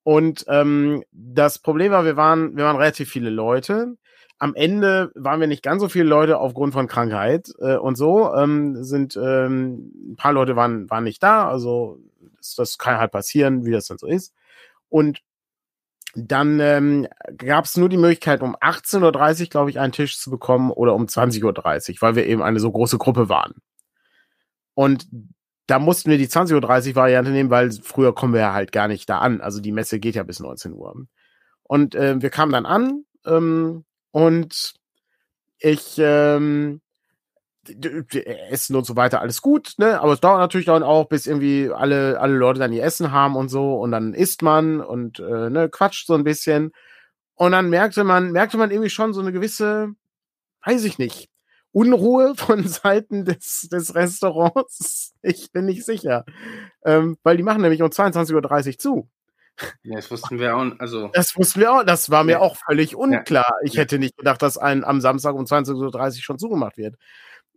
Und 0.02 0.46
ähm, 0.48 1.04
das 1.12 1.60
Problem 1.60 1.92
war, 1.92 2.04
wir 2.04 2.18
waren, 2.18 2.58
wir 2.58 2.64
waren 2.64 2.78
relativ 2.78 3.10
viele 3.10 3.30
Leute 3.30 3.96
am 4.38 4.54
Ende 4.54 5.12
waren 5.16 5.40
wir 5.40 5.48
nicht 5.48 5.64
ganz 5.64 5.82
so 5.82 5.90
viele 5.90 6.06
Leute 6.06 6.38
aufgrund 6.40 6.74
von 6.74 6.88
Krankheit 6.88 7.52
äh, 7.60 7.78
und 7.78 7.96
so. 7.96 8.34
Ähm, 8.34 8.84
sind 8.84 9.18
ähm, 9.18 9.92
ein 10.12 10.16
paar 10.18 10.34
Leute 10.34 10.56
waren, 10.56 10.90
waren 10.90 11.06
nicht 11.06 11.24
da, 11.24 11.48
also 11.48 12.00
das, 12.38 12.56
das 12.56 12.78
kann 12.78 12.98
halt 12.98 13.12
passieren, 13.12 13.66
wie 13.66 13.72
das 13.72 13.88
dann 13.88 13.98
so 13.98 14.08
ist. 14.08 14.34
Und 14.90 15.22
dann 16.16 16.60
ähm, 16.60 17.08
gab 17.38 17.66
es 17.66 17.76
nur 17.76 17.90
die 17.90 17.98
Möglichkeit, 17.98 18.42
um 18.42 18.56
18.30 18.56 19.42
Uhr, 19.42 19.48
glaube 19.48 19.70
ich, 19.70 19.80
einen 19.80 19.92
Tisch 19.92 20.18
zu 20.18 20.30
bekommen 20.30 20.72
oder 20.72 20.94
um 20.96 21.06
20.30 21.06 21.44
Uhr, 21.44 22.02
weil 22.02 22.16
wir 22.16 22.26
eben 22.26 22.42
eine 22.42 22.60
so 22.60 22.72
große 22.72 22.98
Gruppe 22.98 23.28
waren. 23.28 23.56
Und 24.74 25.08
da 25.68 25.80
mussten 25.80 26.12
wir 26.12 26.18
die 26.18 26.28
20.30 26.28 26.90
Uhr 26.90 26.96
Variante 26.96 27.32
nehmen, 27.32 27.50
weil 27.50 27.72
früher 27.72 28.14
kommen 28.14 28.34
wir 28.34 28.42
ja 28.42 28.54
halt 28.54 28.72
gar 28.72 28.88
nicht 28.88 29.10
da 29.10 29.20
an. 29.20 29.42
Also 29.42 29.60
die 29.60 29.72
Messe 29.72 30.00
geht 30.00 30.16
ja 30.16 30.24
bis 30.24 30.40
19 30.40 30.74
Uhr. 30.74 31.06
Und 31.64 31.96
äh, 31.96 32.22
wir 32.22 32.30
kamen 32.30 32.52
dann 32.52 32.66
an, 32.66 33.04
ähm, 33.26 33.84
und 34.16 34.76
ich 35.60 35.98
ähm, 35.98 36.80
Essen 38.50 38.78
und 38.78 38.86
so 38.86 38.96
weiter, 38.96 39.20
alles 39.20 39.42
gut, 39.42 39.74
ne? 39.78 40.00
Aber 40.00 40.14
es 40.14 40.22
dauert 40.22 40.40
natürlich 40.40 40.68
dann 40.68 40.84
auch, 40.84 41.10
bis 41.10 41.28
irgendwie 41.28 41.70
alle, 41.70 42.18
alle 42.22 42.36
Leute 42.36 42.62
dann 42.62 42.72
ihr 42.72 42.86
Essen 42.86 43.12
haben 43.12 43.36
und 43.36 43.50
so 43.50 43.76
und 43.76 43.92
dann 43.92 44.14
isst 44.14 44.42
man 44.42 44.80
und 44.80 45.20
äh, 45.20 45.50
ne, 45.50 45.68
quatscht 45.68 46.08
so 46.08 46.14
ein 46.14 46.24
bisschen. 46.24 46.72
Und 47.34 47.52
dann 47.52 47.70
merkte 47.70 48.06
man, 48.06 48.32
merkte 48.32 48.56
man 48.58 48.72
irgendwie 48.72 48.90
schon 48.90 49.14
so 49.14 49.20
eine 49.20 49.34
gewisse, 49.34 49.90
weiß 50.64 50.86
ich 50.86 50.98
nicht, 50.98 51.28
Unruhe 51.74 52.36
von 52.38 52.66
Seiten 52.66 53.26
des, 53.26 53.68
des 53.70 53.96
Restaurants. 53.96 55.14
Ich 55.24 55.52
bin 55.52 55.66
nicht 55.66 55.84
sicher. 55.84 56.24
Ähm, 56.86 57.18
weil 57.24 57.36
die 57.36 57.44
machen 57.44 57.62
nämlich 57.62 57.82
um 57.82 57.90
22.30 57.90 58.68
Uhr 58.68 58.78
zu. 58.78 59.10
Ja, 59.84 59.96
das 59.96 60.12
wussten 60.12 60.40
wir 60.40 60.56
auch. 60.56 60.66
Also 60.80 61.10
das 61.14 61.36
wussten 61.36 61.62
wir 61.62 61.72
auch. 61.72 61.84
Das 61.84 62.10
war 62.10 62.24
mir 62.24 62.34
ja. 62.34 62.40
auch 62.40 62.58
völlig 62.58 62.96
unklar. 62.96 63.48
Ja. 63.48 63.56
Ich 63.64 63.78
hätte 63.78 64.00
nicht 64.00 64.18
gedacht, 64.18 64.42
dass 64.42 64.58
ein 64.58 64.84
am 64.84 65.02
Samstag 65.02 65.36
um 65.36 65.46
20.30 65.46 65.76
Uhr 65.76 66.12
schon 66.22 66.40
zugemacht 66.40 66.78
wird. 66.78 66.96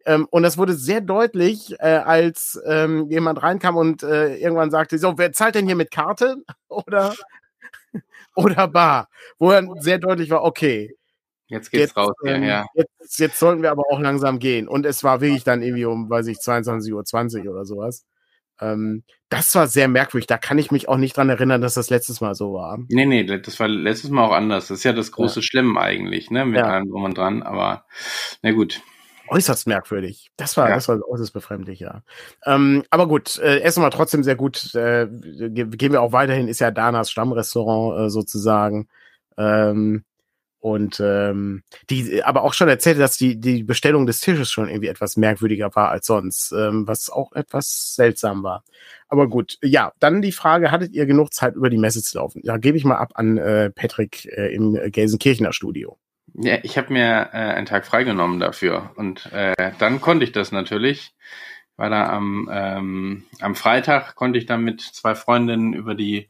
Ähm, 0.07 0.27
und 0.31 0.43
das 0.43 0.57
wurde 0.57 0.75
sehr 0.75 1.01
deutlich, 1.01 1.75
äh, 1.81 1.97
als 1.97 2.61
ähm, 2.67 3.11
jemand 3.11 3.43
reinkam 3.43 3.77
und 3.77 4.03
äh, 4.03 4.37
irgendwann 4.37 4.71
sagte: 4.71 4.99
So, 4.99 5.19
wer 5.19 5.33
zahlt 5.33 5.55
denn 5.55 5.67
hier 5.67 5.77
mit 5.77 5.91
Karte 5.91 6.37
oder, 6.69 7.15
oder 8.35 8.69
Bar? 8.69 9.09
Wo 9.39 9.51
dann 9.51 9.69
sehr 9.81 9.99
deutlich 9.99 10.31
war: 10.31 10.45
Okay. 10.45 10.95
Jetzt 11.51 11.71
geht's 11.71 11.95
jetzt, 11.95 11.97
raus, 11.97 12.15
ähm, 12.27 12.43
ja, 12.45 12.67
Jetzt, 12.75 13.19
jetzt 13.19 13.39
sollten 13.39 13.63
wir 13.63 13.71
aber 13.71 13.85
auch 13.91 14.01
langsam 14.01 14.39
gehen. 14.39 14.69
Und 14.69 14.85
es 14.85 15.03
war 15.03 15.23
wirklich 15.23 15.45
dann 15.45 15.63
irgendwie 15.63 15.87
um, 15.87 16.11
weiß 16.11 16.27
ich, 16.27 16.37
22.20 16.37 17.47
Uhr 17.47 17.53
oder 17.53 17.65
sowas. 17.65 18.05
Ähm, 18.61 19.05
das 19.29 19.55
war 19.55 19.67
sehr 19.67 19.89
merkwürdig. 19.89 20.27
Da 20.27 20.39
kann 20.39 20.59
ich 20.59 20.71
mich 20.71 20.89
auch 20.89 20.97
nicht 20.97 21.17
dran 21.17 21.29
erinnern, 21.29 21.61
dass 21.61 21.75
das 21.75 21.91
letztes 21.91 22.21
Mal 22.21 22.35
so 22.35 22.55
war. 22.55 22.79
Nee, 22.89 23.07
nee, 23.07 23.25
das 23.25 23.61
war 23.61 23.69
letztes 23.69 24.11
Mal 24.11 24.25
auch 24.25 24.33
anders. 24.33 24.69
Das 24.69 24.79
ist 24.79 24.85
ja 24.85 24.93
das 24.93 25.13
große 25.13 25.41
ja. 25.41 25.43
Schlimm 25.43 25.77
eigentlich, 25.77 26.31
ne, 26.31 26.47
mit 26.47 26.59
ja. 26.59 26.67
allem 26.67 26.89
drum 26.89 27.05
und 27.05 27.19
dran. 27.19 27.43
Aber 27.43 27.85
na 28.43 28.53
gut. 28.53 28.81
Äußerst 29.29 29.67
merkwürdig. 29.67 30.31
Das 30.37 30.57
war, 30.57 30.71
ja. 30.71 30.75
das 30.75 30.89
war 30.89 30.99
äußerst 31.07 31.35
befremdlich, 31.35 31.81
ja. 31.81 32.03
Ähm, 32.47 32.85
aber 32.89 33.07
gut, 33.07 33.39
äh, 33.39 33.61
Essen 33.61 33.83
war 33.83 33.91
trotzdem 33.91 34.23
sehr 34.23 34.37
gut. 34.37 34.75
Äh, 34.75 35.07
gehen 35.11 35.93
wir 35.93 36.01
auch 36.01 36.13
weiterhin, 36.13 36.49
ist 36.49 36.61
ja 36.61 36.71
Danas 36.71 37.11
Stammrestaurant 37.11 38.07
äh, 38.07 38.11
sozusagen. 38.11 38.89
Ähm, 39.37 40.05
und 40.61 41.01
ähm, 41.01 41.63
die 41.89 42.23
aber 42.25 42.43
auch 42.43 42.55
schon 42.55 42.69
erzählte, 42.69 43.01
dass 43.01 43.17
die, 43.17 43.41
die 43.41 43.63
Bestellung 43.63 44.07
des 44.07 44.21
Tisches 44.21 44.51
schon 44.51 44.69
irgendwie 44.69 44.89
etwas 44.89 45.17
merkwürdiger 45.17 45.75
war 45.75 45.91
als 45.91 46.07
sonst, 46.07 46.53
ähm, 46.53 46.87
was 46.87 47.11
auch 47.11 47.33
etwas 47.33 47.95
seltsam 47.95 48.43
war. 48.43 48.65
Aber 49.09 49.29
gut, 49.29 49.59
ja, 49.63 49.93
dann 50.01 50.23
die 50.23 50.33
Frage, 50.33 50.71
hattet 50.71 50.93
ihr 50.93 51.07
genug 51.07 51.33
Zeit 51.33 51.55
über 51.55 51.71
die 51.71 51.79
Messe 51.79 52.03
zu 52.03 52.19
laufen? 52.19 52.41
Ja, 52.45 52.57
gebe 52.57 52.77
ich 52.77 52.85
mal 52.85 52.97
ab 52.97 53.13
an 53.15 53.39
äh, 53.39 53.71
Patrick 53.71 54.27
äh, 54.27 54.55
im 54.55 54.79
Gelsenkirchener 54.91 55.53
Studio. 55.53 55.99
Ja, 56.35 56.59
ich 56.63 56.77
habe 56.77 56.93
mir 56.93 57.31
äh, 57.33 57.37
einen 57.37 57.67
Tag 57.67 57.87
freigenommen 57.87 58.39
dafür 58.39 58.93
und 58.97 59.33
äh, 59.33 59.73
dann 59.79 60.01
konnte 60.01 60.25
ich 60.25 60.33
das 60.33 60.53
natürlich. 60.53 61.15
War 61.77 61.91
da 61.91 62.09
am, 62.09 62.51
ähm, 62.53 63.25
am 63.41 63.55
Freitag 63.55 64.17
konnte 64.17 64.39
ich 64.39 64.47
dann 64.47 64.65
mit 64.65 64.81
zwei 64.81 65.15
Freundinnen 65.15 65.73
über 65.73 65.95
die 65.95 66.29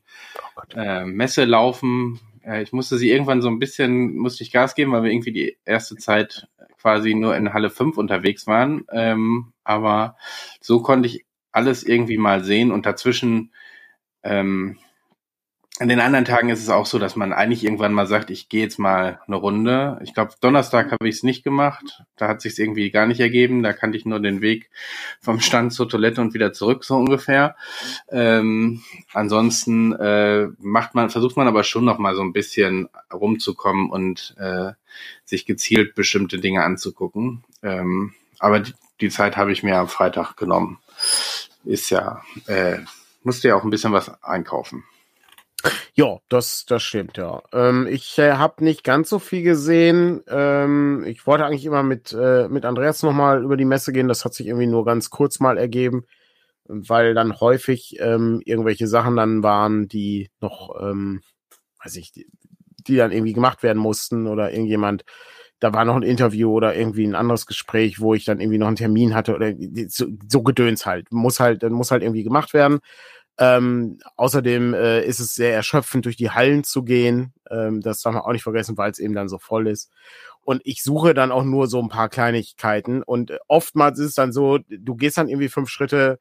oh 0.57 0.79
äh, 0.79 1.07
Messe 1.07 1.45
laufen, 1.47 2.21
äh, 2.45 2.63
ich 2.63 2.73
musste 2.73 2.99
sie 2.99 3.11
irgendwann 3.11 3.43
so 3.43 3.49
ein 3.49 3.59
bisschen, 3.59 4.17
musste 4.17 4.43
ich 4.43 4.53
Gas 4.53 4.75
geben, 4.75 4.93
weil 4.93 5.03
wir 5.03 5.11
irgendwie 5.11 5.33
die 5.33 5.59
erste 5.65 5.97
Zeit 5.97 6.49
quasi 6.81 7.15
nur 7.15 7.37
in 7.37 7.53
Halle 7.53 7.71
5 7.71 7.97
unterwegs 7.99 8.47
waren. 8.47 8.85
Ähm, 8.93 9.53
aber 9.65 10.17
so 10.61 10.81
konnte 10.81 11.09
ich 11.09 11.25
alles 11.53 11.83
irgendwie 11.83 12.19
mal 12.19 12.45
sehen 12.45 12.71
und 12.71 12.87
dazwischen 12.87 13.53
ähm, 14.23 14.79
an 15.81 15.89
den 15.89 16.01
anderen 16.01 16.25
Tagen 16.25 16.49
ist 16.49 16.61
es 16.61 16.71
auch 16.71 16.87
so, 16.87 16.99
dass 16.99 17.15
man 17.15 17.33
eigentlich 17.33 17.63
irgendwann 17.63 17.93
mal 17.93 18.07
sagt, 18.07 18.31
ich 18.31 18.49
gehe 18.49 18.63
jetzt 18.63 18.79
mal 18.79 19.21
eine 19.27 19.37
Runde. 19.37 19.99
Ich 20.03 20.13
glaube, 20.13 20.33
Donnerstag 20.41 20.91
habe 20.91 21.09
ich 21.09 21.17
es 21.17 21.23
nicht 21.23 21.45
gemacht. 21.45 22.03
Da 22.17 22.27
hat 22.27 22.41
sich 22.41 22.59
irgendwie 22.59 22.91
gar 22.91 23.07
nicht 23.07 23.21
ergeben. 23.21 23.63
Da 23.63 23.73
kannte 23.73 23.97
ich 23.97 24.05
nur 24.05 24.19
den 24.19 24.41
Weg 24.41 24.71
vom 25.21 25.41
Stand 25.41 25.73
zur 25.73 25.89
Toilette 25.89 26.21
und 26.21 26.35
wieder 26.35 26.53
zurück, 26.53 26.85
so 26.85 26.97
ungefähr. 26.97 27.55
Ähm, 28.11 28.83
ansonsten 29.13 29.93
äh, 29.93 30.49
macht 30.59 30.95
man, 30.95 31.11
versucht 31.11 31.37
man 31.37 31.47
aber 31.47 31.63
schon 31.63 31.85
noch 31.85 31.99
mal 31.99 32.17
so 32.17 32.23
ein 32.23 32.33
bisschen 32.33 32.89
rumzukommen 33.13 33.91
und 33.91 34.35
äh, 34.39 34.73
sich 35.25 35.47
gezielt 35.47 35.95
bestimmte 35.95 36.39
Dinge 36.39 36.65
anzugucken. 36.65 37.45
Ähm, 37.63 38.15
aber 38.41 38.61
die, 38.61 38.75
die 39.01 39.11
Zeit 39.11 39.37
habe 39.37 39.53
ich 39.53 39.63
mir 39.63 39.77
am 39.77 39.89
Freitag 39.89 40.37
genommen. 40.37 40.79
Ist 41.65 41.91
ja, 41.91 42.23
äh, 42.47 42.79
musste 43.23 43.49
ja 43.49 43.55
auch 43.55 43.63
ein 43.63 43.71
bisschen 43.71 43.93
was 43.93 44.23
einkaufen. 44.25 44.85
Ja, 45.95 46.19
das, 46.29 46.65
das 46.67 46.83
stimmt, 46.83 47.17
ja. 47.17 47.43
Ähm, 47.53 47.87
ich 47.91 48.19
äh, 48.19 48.33
habe 48.35 48.63
nicht 48.65 48.85
ganz 48.85 49.09
so 49.09 49.19
viel 49.19 49.43
gesehen. 49.43 50.23
Ähm, 50.29 51.05
ich 51.07 51.27
wollte 51.27 51.45
eigentlich 51.45 51.65
immer 51.65 51.83
mit, 51.83 52.13
äh, 52.13 52.49
mit 52.49 52.65
Andreas 52.65 53.03
nochmal 53.03 53.43
über 53.43 53.57
die 53.57 53.65
Messe 53.65 53.93
gehen. 53.93 54.09
Das 54.09 54.25
hat 54.25 54.35
sich 54.35 54.47
irgendwie 54.47 54.67
nur 54.67 54.85
ganz 54.85 55.11
kurz 55.11 55.41
mal 55.41 55.59
ergeben, 55.59 56.05
weil 56.67 57.15
dann 57.15 57.41
häufig 57.41 57.97
ähm, 58.01 58.41
irgendwelche 58.45 58.87
Sachen 58.87 59.17
dann 59.17 59.43
waren, 59.43 59.89
die 59.89 60.31
noch, 60.41 60.77
ähm, 60.81 61.23
weiß 61.85 61.97
ich, 61.97 62.13
die, 62.13 62.27
die 62.87 62.97
dann 62.97 63.13
irgendwie 63.13 63.33
gemacht 63.35 63.63
werden 63.63 63.79
mussten 63.79 64.27
oder 64.29 64.53
irgendjemand, 64.53 65.05
da 65.61 65.73
war 65.73 65.85
noch 65.85 65.97
ein 65.97 66.03
Interview 66.03 66.53
oder 66.53 66.77
irgendwie 66.77 67.07
ein 67.07 67.17
anderes 67.17 67.47
Gespräch, 67.47 68.01
wo 68.01 68.15
ich 68.15 68.25
dann 68.25 68.41
irgendwie 68.41 68.59
noch 68.59 68.69
einen 68.69 68.77
Termin 68.77 69.15
hatte 69.15 69.35
oder 69.35 69.53
so, 69.89 70.07
so 70.29 70.43
Gedöns 70.43 70.87
halt. 70.87 71.13
Muss 71.13 71.41
halt, 71.41 71.63
muss 71.65 71.91
halt 71.91 72.03
irgendwie 72.03 72.23
gemacht 72.25 72.55
werden. 72.55 72.79
Ähm, 73.39 73.99
außerdem 74.17 74.75
äh, 74.75 75.05
ist 75.05 75.21
es 75.21 75.35
sehr 75.35 75.55
erschöpfend, 75.55 76.05
durch 76.05 76.17
die 76.17 76.31
Hallen 76.31 76.65
zu 76.65 76.83
gehen. 76.83 77.33
Ähm, 77.51 77.81
das 77.81 78.03
darf 78.03 78.15
man 78.15 78.23
auch 78.23 78.33
nicht 78.33 78.43
vergessen, 78.43 78.77
weil 78.77 78.91
es 78.91 78.99
eben 78.99 79.15
dann 79.15 79.29
so 79.29 79.39
voll 79.39 79.69
ist. 79.69 79.91
Und 80.43 80.63
ich 80.65 80.83
suche 80.83 81.15
dann 81.15 81.31
auch 81.31 81.45
nur 81.45 81.67
so 81.69 81.81
ein 81.81 81.89
paar 81.89 82.09
Kleinigkeiten. 82.09 83.03
Und 83.03 83.31
äh, 83.31 83.39
oftmals 83.47 83.99
ist 83.99 84.07
es 84.07 84.15
dann 84.15 84.33
so, 84.33 84.59
du 84.69 84.97
gehst 84.97 85.19
dann 85.19 85.29
irgendwie 85.29 85.49
fünf 85.49 85.69
Schritte 85.69 86.19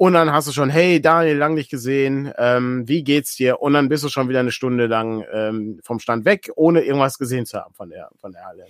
und 0.00 0.14
dann 0.14 0.32
hast 0.32 0.48
du 0.48 0.52
schon, 0.52 0.70
hey 0.70 0.98
Daniel, 0.98 1.36
lang 1.36 1.52
nicht 1.52 1.70
gesehen, 1.70 2.32
ähm, 2.38 2.88
wie 2.88 3.04
geht's 3.04 3.36
dir? 3.36 3.60
Und 3.60 3.74
dann 3.74 3.90
bist 3.90 4.02
du 4.02 4.08
schon 4.08 4.30
wieder 4.30 4.40
eine 4.40 4.50
Stunde 4.50 4.86
lang 4.86 5.26
ähm, 5.30 5.78
vom 5.82 5.98
Stand 5.98 6.24
weg, 6.24 6.50
ohne 6.56 6.80
irgendwas 6.80 7.18
gesehen 7.18 7.44
zu 7.44 7.58
haben 7.58 7.74
von 7.74 7.90
der, 7.90 8.08
von 8.18 8.32
der 8.32 8.46
Halle. 8.46 8.64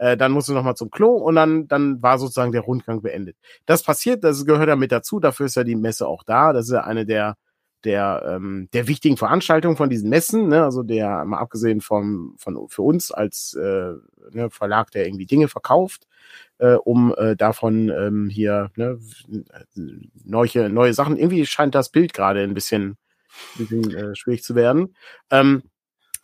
Äh, 0.00 0.16
dann 0.16 0.32
musst 0.32 0.48
du 0.48 0.54
nochmal 0.54 0.76
zum 0.76 0.90
Klo 0.90 1.12
und 1.12 1.34
dann, 1.34 1.68
dann 1.68 2.00
war 2.02 2.18
sozusagen 2.18 2.52
der 2.52 2.62
Rundgang 2.62 3.02
beendet. 3.02 3.36
Das 3.66 3.82
passiert, 3.82 4.24
das 4.24 4.46
gehört 4.46 4.70
ja 4.70 4.76
mit 4.76 4.92
dazu, 4.92 5.20
dafür 5.20 5.44
ist 5.44 5.56
ja 5.56 5.64
die 5.64 5.76
Messe 5.76 6.08
auch 6.08 6.22
da. 6.22 6.54
Das 6.54 6.68
ist 6.68 6.72
ja 6.72 6.84
eine 6.84 7.04
der, 7.04 7.36
der, 7.84 8.22
ähm, 8.26 8.70
der 8.72 8.88
wichtigen 8.88 9.18
Veranstaltungen 9.18 9.76
von 9.76 9.90
diesen 9.90 10.08
Messen, 10.08 10.48
ne? 10.48 10.64
also 10.64 10.82
der, 10.82 11.26
mal 11.26 11.36
abgesehen 11.36 11.82
vom, 11.82 12.34
von, 12.38 12.66
für 12.70 12.80
uns 12.80 13.12
als 13.12 13.52
äh, 13.52 13.92
ne, 14.30 14.48
Verlag, 14.48 14.90
der 14.90 15.06
irgendwie 15.06 15.26
Dinge 15.26 15.48
verkauft, 15.48 16.06
äh, 16.56 16.76
um 16.76 17.14
äh, 17.18 17.36
davon 17.36 17.90
ähm, 17.90 18.30
hier 18.30 18.70
ne, 18.76 18.98
neue, 20.24 20.70
neue 20.70 20.94
Sachen, 20.94 21.18
irgendwie 21.18 21.44
scheint 21.44 21.74
das 21.74 21.90
Bild 21.90 22.14
gerade 22.14 22.40
ein 22.42 22.54
bisschen, 22.54 22.96
bisschen 23.58 23.94
äh, 23.94 24.14
schwierig 24.14 24.44
zu 24.44 24.54
werden. 24.54 24.94
Ähm, 25.30 25.62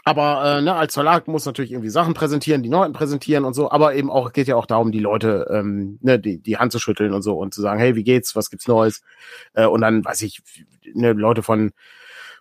aber 0.07 0.59
äh, 0.59 0.63
ne, 0.63 0.73
als 0.73 0.95
Verlag 0.95 1.27
muss 1.27 1.47
natürlich 1.47 1.73
irgendwie 1.73 1.91
Sachen 1.91 2.15
präsentieren, 2.15 2.63
die 2.63 2.69
Leuten 2.69 2.93
präsentieren 2.93 3.45
und 3.45 3.55
so, 3.55 3.73
aber 3.73 3.97
eben 3.97 4.09
auch 4.09 4.33
geht 4.33 4.47
ja 4.47 4.55
auch 4.55 4.67
darum, 4.67 4.93
die 4.93 5.01
Leute 5.01 5.49
ähm, 5.51 5.99
ne, 6.01 6.21
die, 6.21 6.39
die 6.39 6.59
Hand 6.59 6.71
zu 6.71 6.79
schütteln 6.79 7.13
und 7.13 7.23
so 7.23 7.37
und 7.37 7.53
zu 7.53 7.61
sagen, 7.61 7.81
hey, 7.81 7.97
wie 7.97 8.05
geht's, 8.05 8.37
was 8.37 8.49
gibt's 8.49 8.69
Neues? 8.69 9.03
Äh, 9.55 9.67
und 9.67 9.81
dann 9.81 10.05
weiß 10.05 10.23
ich, 10.23 10.43
ne, 10.95 11.13
Leute 11.13 11.43
von 11.43 11.73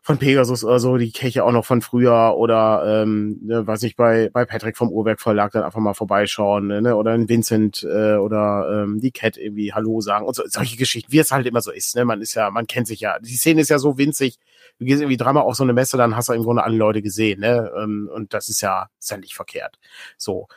von 0.03 0.19
Pegasus 0.19 0.63
oder 0.63 0.79
so, 0.79 0.97
die 0.97 1.11
kenne 1.11 1.29
ich 1.29 1.35
ja 1.35 1.43
auch 1.43 1.51
noch 1.51 1.65
von 1.65 1.81
früher 1.81 2.35
oder 2.37 3.01
ähm, 3.01 3.39
ne, 3.41 3.65
weiß 3.65 3.81
nicht, 3.81 3.95
bei, 3.95 4.29
bei 4.31 4.45
Patrick 4.45 4.77
vom 4.77 4.91
Uhrwerk 4.91 5.19
Verlag 5.19 5.51
dann 5.53 5.63
einfach 5.63 5.79
mal 5.79 5.95
vorbeischauen, 5.95 6.67
ne? 6.67 6.95
Oder 6.95 7.15
in 7.15 7.27
Vincent 7.27 7.81
äh, 7.81 8.17
oder 8.17 8.83
ähm, 8.83 8.99
die 8.99 9.09
Cat 9.09 9.37
irgendwie 9.37 9.73
Hallo 9.73 10.01
sagen 10.01 10.27
und 10.27 10.35
so, 10.35 10.43
solche 10.45 10.77
Geschichten, 10.77 11.11
wie 11.11 11.17
es 11.17 11.31
halt 11.31 11.47
immer 11.47 11.61
so 11.61 11.71
ist, 11.71 11.95
ne? 11.95 12.05
Man 12.05 12.21
ist 12.21 12.35
ja, 12.35 12.51
man 12.51 12.67
kennt 12.67 12.85
sich 12.85 12.99
ja, 12.99 13.17
die 13.17 13.35
Szene 13.35 13.61
ist 13.61 13.69
ja 13.69 13.79
so 13.79 13.97
winzig, 13.97 14.37
du 14.79 14.85
gehst 14.85 15.01
irgendwie 15.01 15.17
dreimal 15.17 15.43
auf 15.43 15.55
so 15.55 15.63
eine 15.63 15.73
Messe, 15.73 15.97
dann 15.97 16.15
hast 16.15 16.29
du 16.29 16.33
im 16.33 16.43
Grunde 16.43 16.63
alle 16.63 16.77
Leute 16.77 17.01
gesehen, 17.01 17.39
ne? 17.41 17.71
Ähm, 17.77 18.09
und 18.13 18.33
das 18.33 18.49
ist 18.49 18.61
ja, 18.61 18.89
ist 18.99 19.11
ja 19.11 19.17
nicht 19.17 19.35
verkehrt. 19.35 19.79
So. 20.17 20.47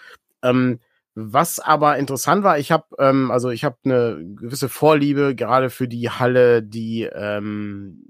Ähm, 0.43 0.81
was 1.15 1.59
aber 1.59 1.99
interessant 1.99 2.45
war, 2.45 2.59
ich 2.59 2.71
habe 2.71 2.85
ähm, 2.99 3.31
also 3.33 3.51
ich 3.51 3.65
habe 3.65 3.77
eine 3.85 4.25
gewisse 4.37 4.69
Vorliebe 4.69 5.35
gerade 5.35 5.69
für 5.69 5.89
die 5.89 6.11
Halle, 6.11 6.63
die 6.63 7.03
ähm, 7.03 8.05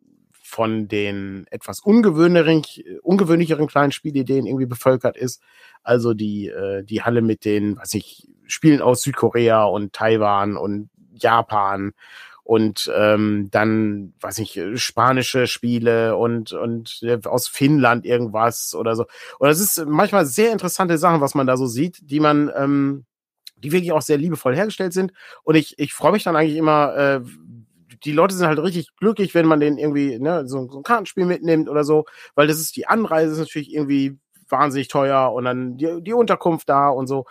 von 0.49 0.89
den 0.89 1.47
etwas 1.51 1.81
ungewöhnlicheren, 1.81 2.63
ungewöhnlicheren 3.03 3.67
kleinen 3.67 3.93
Spielideen 3.93 4.47
irgendwie 4.47 4.67
bevölkert 4.67 5.17
ist. 5.17 5.43
Also 5.83 6.15
die, 6.15 6.49
äh, 6.49 6.83
die 6.85 7.03
Halle 7.03 7.21
mit 7.21 7.45
den, 7.45 7.77
was 7.77 7.93
ich, 7.93 8.29
Spielen 8.47 8.81
aus 8.81 9.03
Südkorea 9.03 9.65
und 9.65 9.93
Taiwan 9.93 10.57
und 10.57 10.89
Japan 11.13 11.93
und 12.49 12.91
ähm, 12.97 13.49
dann, 13.51 14.15
weiß 14.23 14.39
ich, 14.39 14.59
spanische 14.77 15.47
Spiele 15.47 16.17
und 16.17 16.55
und 16.55 16.99
äh, 17.03 17.19
aus 17.27 17.47
Finnland 17.47 18.07
irgendwas 18.07 18.75
oder 18.75 18.97
so. 18.97 19.05
Und 19.39 19.49
das 19.49 19.61
ist 19.61 19.85
manchmal 19.87 20.25
sehr 20.25 20.51
interessante 20.51 20.97
Sachen, 20.97 21.21
was 21.21 21.35
man 21.35 21.47
da 21.47 21.59
so 21.59 21.67
sieht, 21.67 21.99
die 22.11 22.21
man, 22.21 22.51
ähm, 22.57 23.05
die 23.59 23.71
wirklich 23.71 23.93
auch 23.93 24.01
sehr 24.01 24.17
liebevoll 24.17 24.57
hergestellt 24.57 24.95
sind. 24.95 25.13
Und 25.45 25.57
ich 25.57 25.79
ich 25.79 25.93
freue 25.93 26.13
mich 26.13 26.25
dann 26.25 26.37
eigentlich 26.37 26.57
immer, 26.57 26.97
äh, 26.97 27.21
die 28.03 28.13
Leute 28.13 28.35
sind 28.35 28.47
halt 28.47 28.61
richtig 28.61 28.97
glücklich, 28.97 29.35
wenn 29.35 29.45
man 29.45 29.61
den 29.61 29.77
irgendwie, 29.77 30.19
ne, 30.19 30.49
so, 30.49 30.71
so 30.71 30.79
ein 30.79 30.85
Kartenspiel 30.85 31.27
mitnimmt 31.27 31.69
oder 31.69 31.85
so, 31.85 32.07
weil 32.35 32.47
das 32.47 32.59
ist 32.61 32.77
die 32.77 32.87
Anreise 32.87 33.33
ist 33.33 33.39
natürlich 33.41 33.75
irgendwie 33.75 34.19
wahnsinnig 34.49 34.89
teuer 34.89 35.33
und 35.35 35.45
dann 35.45 35.77
die, 35.77 36.01
die 36.01 36.15
Unterkunft 36.15 36.71
da 36.71 36.89
und 36.89 37.09
so. 37.09 37.27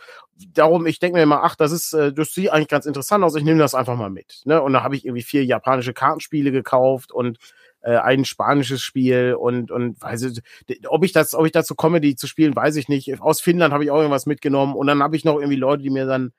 Darum, 0.53 0.85
ich 0.85 0.99
denke 0.99 1.17
mir 1.17 1.23
immer, 1.23 1.43
ach, 1.43 1.55
das 1.55 1.71
ist, 1.71 1.93
äh, 1.93 2.13
das 2.13 2.31
sieht 2.31 2.51
eigentlich 2.51 2.67
ganz 2.67 2.85
interessant 2.85 3.23
aus, 3.23 3.35
ich 3.35 3.43
nehme 3.43 3.59
das 3.59 3.73
einfach 3.75 3.97
mal 3.97 4.09
mit. 4.09 4.41
Ne? 4.45 4.61
Und 4.61 4.73
da 4.73 4.83
habe 4.83 4.95
ich 4.95 5.05
irgendwie 5.05 5.23
vier 5.23 5.43
japanische 5.45 5.93
Kartenspiele 5.93 6.51
gekauft 6.51 7.11
und 7.11 7.39
äh, 7.81 7.97
ein 7.97 8.25
spanisches 8.25 8.81
Spiel 8.81 9.35
und 9.39 9.71
und 9.71 10.01
weiß 10.01 10.23
ich, 10.23 10.41
ob 10.88 11.03
ich 11.03 11.11
das, 11.11 11.33
ob 11.33 11.45
ich 11.45 11.51
dazu 11.51 11.75
komme, 11.75 12.01
die 12.01 12.15
zu 12.15 12.27
spielen, 12.27 12.55
weiß 12.55 12.75
ich 12.75 12.89
nicht. 12.89 13.19
Aus 13.21 13.41
Finnland 13.41 13.73
habe 13.73 13.83
ich 13.83 13.91
auch 13.91 13.97
irgendwas 13.97 14.25
mitgenommen 14.25 14.75
und 14.75 14.88
dann 14.88 15.01
habe 15.01 15.15
ich 15.15 15.25
noch 15.25 15.38
irgendwie 15.38 15.55
Leute, 15.55 15.83
die 15.83 15.89
mir 15.89 16.05
dann 16.05 16.33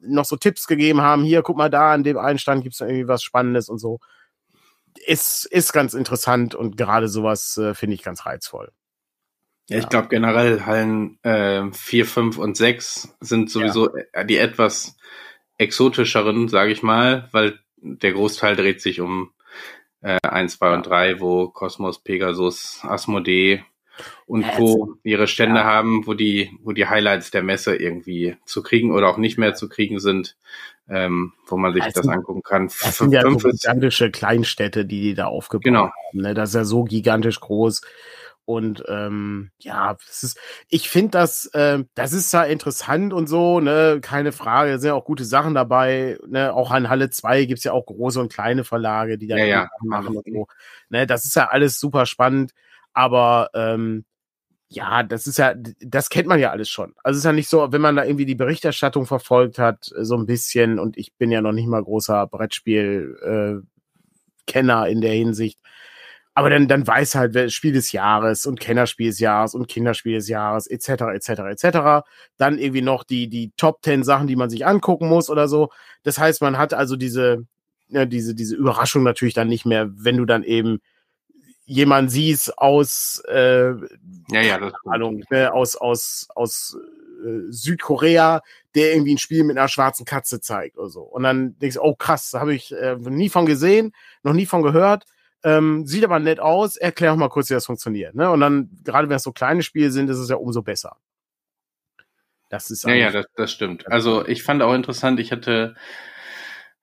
noch 0.00 0.24
so 0.24 0.36
Tipps 0.36 0.66
gegeben 0.66 1.00
haben, 1.00 1.24
hier, 1.24 1.42
guck 1.42 1.56
mal 1.56 1.70
da, 1.70 1.92
an 1.92 2.04
dem 2.04 2.18
einen 2.18 2.38
Stand 2.38 2.62
gibt's 2.62 2.80
irgendwie 2.80 3.08
was 3.08 3.22
Spannendes 3.22 3.68
und 3.68 3.78
so. 3.78 4.00
Ist, 5.06 5.46
ist 5.46 5.72
ganz 5.72 5.94
interessant 5.94 6.54
und 6.54 6.76
gerade 6.76 7.08
sowas 7.08 7.56
äh, 7.56 7.74
finde 7.74 7.94
ich 7.94 8.02
ganz 8.02 8.26
reizvoll. 8.26 8.72
Ja, 9.68 9.78
ich 9.78 9.88
glaube 9.88 10.08
generell 10.08 10.64
Hallen 10.64 11.18
äh, 11.22 11.70
4, 11.70 12.06
5 12.06 12.38
und 12.38 12.56
6 12.56 13.16
sind 13.20 13.50
sowieso 13.50 13.90
ja. 14.14 14.24
die 14.24 14.38
etwas 14.38 14.96
exotischeren, 15.58 16.48
sage 16.48 16.72
ich 16.72 16.82
mal, 16.82 17.28
weil 17.32 17.58
der 17.76 18.12
Großteil 18.12 18.56
dreht 18.56 18.80
sich 18.80 19.00
um 19.00 19.30
äh, 20.00 20.18
1, 20.22 20.58
2 20.58 20.66
ja. 20.66 20.74
und 20.74 20.86
3, 20.86 21.20
wo 21.20 21.48
Kosmos, 21.48 22.02
Pegasus, 22.02 22.80
Asmodee 22.82 23.64
und 24.26 24.42
ja, 24.42 24.56
Co. 24.56 24.94
ihre 25.02 25.26
Stände 25.26 25.64
haben, 25.64 26.06
wo 26.06 26.14
die, 26.14 26.50
wo 26.62 26.72
die 26.72 26.86
Highlights 26.86 27.30
der 27.30 27.42
Messe 27.42 27.76
irgendwie 27.76 28.36
zu 28.44 28.62
kriegen 28.62 28.92
oder 28.92 29.08
auch 29.08 29.18
nicht 29.18 29.38
mehr 29.38 29.54
zu 29.54 29.68
kriegen 29.68 29.98
sind, 29.98 30.36
ähm, 30.88 31.32
wo 31.46 31.56
man 31.56 31.74
sich 31.74 31.82
also, 31.82 32.00
das 32.00 32.08
angucken 32.08 32.42
kann. 32.42 32.68
Das 32.82 32.98
sind 32.98 33.12
ja 33.12 33.22
gigantische 33.22 34.10
Kleinstädte, 34.10 34.86
die 34.86 35.02
die 35.02 35.14
da 35.14 35.26
aufgebaut 35.26 35.64
genau. 35.64 35.90
haben. 35.90 36.20
Ne? 36.20 36.34
Das 36.34 36.50
ist 36.50 36.54
ja 36.54 36.64
so 36.64 36.84
gigantisch 36.84 37.40
groß. 37.40 37.82
Und 38.48 38.82
ähm, 38.88 39.50
ja, 39.58 39.98
das 40.06 40.22
ist, 40.22 40.40
ich 40.70 40.88
finde 40.88 41.10
das, 41.10 41.44
äh, 41.52 41.84
das 41.94 42.14
ist 42.14 42.32
ja 42.32 42.44
interessant 42.44 43.12
und 43.12 43.28
so, 43.28 43.60
ne, 43.60 43.98
keine 44.00 44.32
Frage. 44.32 44.70
Da 44.70 44.78
sind 44.78 44.88
ja 44.88 44.94
auch 44.94 45.04
gute 45.04 45.26
Sachen 45.26 45.52
dabei. 45.52 46.18
Ne? 46.26 46.54
Auch 46.54 46.70
an 46.70 46.88
Halle 46.88 47.10
2 47.10 47.44
gibt's 47.44 47.64
ja 47.64 47.72
auch 47.72 47.84
große 47.84 48.18
und 48.18 48.32
kleine 48.32 48.64
Verlage, 48.64 49.18
die 49.18 49.26
da 49.26 49.36
ja, 49.36 49.44
ja. 49.44 49.68
machen 49.82 50.16
und 50.16 50.24
so. 50.26 50.46
Ne? 50.88 51.06
Das 51.06 51.26
ist 51.26 51.36
ja 51.36 51.50
alles 51.50 51.78
super 51.78 52.06
spannend. 52.06 52.52
Aber 52.94 53.50
ähm, 53.52 54.06
ja, 54.68 55.02
das 55.02 55.26
ist 55.26 55.36
ja, 55.36 55.52
das 55.54 56.08
kennt 56.08 56.28
man 56.28 56.40
ja 56.40 56.50
alles 56.50 56.70
schon. 56.70 56.94
Also 57.04 57.18
es 57.18 57.24
ist 57.24 57.26
ja 57.26 57.34
nicht 57.34 57.50
so, 57.50 57.70
wenn 57.70 57.82
man 57.82 57.96
da 57.96 58.04
irgendwie 58.04 58.24
die 58.24 58.34
Berichterstattung 58.34 59.04
verfolgt 59.04 59.58
hat, 59.58 59.92
so 59.94 60.16
ein 60.16 60.24
bisschen, 60.24 60.78
und 60.78 60.96
ich 60.96 61.12
bin 61.16 61.30
ja 61.30 61.42
noch 61.42 61.52
nicht 61.52 61.68
mal 61.68 61.84
großer 61.84 62.26
Brettspiel-Kenner 62.26 64.86
äh, 64.86 64.90
in 64.90 65.02
der 65.02 65.12
Hinsicht. 65.12 65.60
Aber 66.38 66.50
dann, 66.50 66.68
dann 66.68 66.86
weiß 66.86 67.16
halt, 67.16 67.34
wer 67.34 67.50
Spiel 67.50 67.72
des 67.72 67.90
Jahres 67.90 68.46
und 68.46 68.60
Kennerspiel 68.60 69.08
des 69.08 69.18
Jahres 69.18 69.56
und 69.56 69.66
Kinderspiel 69.66 70.14
des 70.14 70.28
Jahres, 70.28 70.68
etc., 70.68 70.88
etc., 71.12 71.28
etc. 71.50 72.06
Dann 72.36 72.58
irgendwie 72.58 72.80
noch 72.80 73.02
die, 73.02 73.26
die 73.26 73.50
Top 73.56 73.82
10 73.82 74.04
Sachen, 74.04 74.28
die 74.28 74.36
man 74.36 74.48
sich 74.48 74.64
angucken 74.64 75.08
muss 75.08 75.30
oder 75.30 75.48
so. 75.48 75.70
Das 76.04 76.16
heißt, 76.16 76.40
man 76.40 76.56
hat 76.56 76.74
also 76.74 76.94
diese, 76.94 77.44
ja, 77.88 78.04
diese, 78.04 78.36
diese 78.36 78.54
Überraschung 78.54 79.02
natürlich 79.02 79.34
dann 79.34 79.48
nicht 79.48 79.66
mehr, 79.66 79.90
wenn 79.92 80.16
du 80.16 80.26
dann 80.26 80.44
eben 80.44 80.78
jemand 81.64 82.12
siehst 82.12 82.56
aus, 82.56 83.20
äh, 83.26 83.70
ja, 84.30 84.40
ja, 84.40 84.58
das 84.60 84.74
Ahnung, 84.84 85.24
ne, 85.30 85.52
aus, 85.52 85.74
aus, 85.74 86.28
aus 86.36 86.78
äh, 87.26 87.50
Südkorea, 87.50 88.42
der 88.76 88.92
irgendwie 88.92 89.16
ein 89.16 89.18
Spiel 89.18 89.42
mit 89.42 89.58
einer 89.58 89.66
schwarzen 89.66 90.06
Katze 90.06 90.40
zeigt 90.40 90.78
oder 90.78 90.88
so. 90.88 91.00
Und 91.00 91.24
dann 91.24 91.58
denkst 91.58 91.78
du, 91.78 91.82
oh 91.82 91.96
krass, 91.96 92.32
habe 92.34 92.54
ich 92.54 92.70
äh, 92.70 92.94
nie 92.94 93.28
von 93.28 93.44
gesehen, 93.44 93.90
noch 94.22 94.34
nie 94.34 94.46
von 94.46 94.62
gehört. 94.62 95.04
Ähm, 95.44 95.86
sieht 95.86 96.04
aber 96.04 96.18
nett 96.18 96.40
aus, 96.40 96.76
erklär 96.76 97.12
auch 97.12 97.16
mal 97.16 97.28
kurz, 97.28 97.48
wie 97.48 97.54
das 97.54 97.66
funktioniert. 97.66 98.14
Ne? 98.14 98.30
Und 98.30 98.40
dann, 98.40 98.70
gerade 98.84 99.08
wenn 99.08 99.16
es 99.16 99.22
so 99.22 99.32
kleine 99.32 99.62
Spiele 99.62 99.90
sind, 99.90 100.10
ist 100.10 100.18
es 100.18 100.28
ja 100.28 100.36
umso 100.36 100.62
besser. 100.62 100.96
Das 102.48 102.70
ist 102.70 102.84
ja, 102.84 102.94
ja, 102.94 103.10
das, 103.10 103.26
das 103.36 103.52
stimmt. 103.52 103.86
Also 103.86 104.26
ich 104.26 104.42
fand 104.42 104.62
auch 104.62 104.74
interessant, 104.74 105.20
ich 105.20 105.32
hatte 105.32 105.76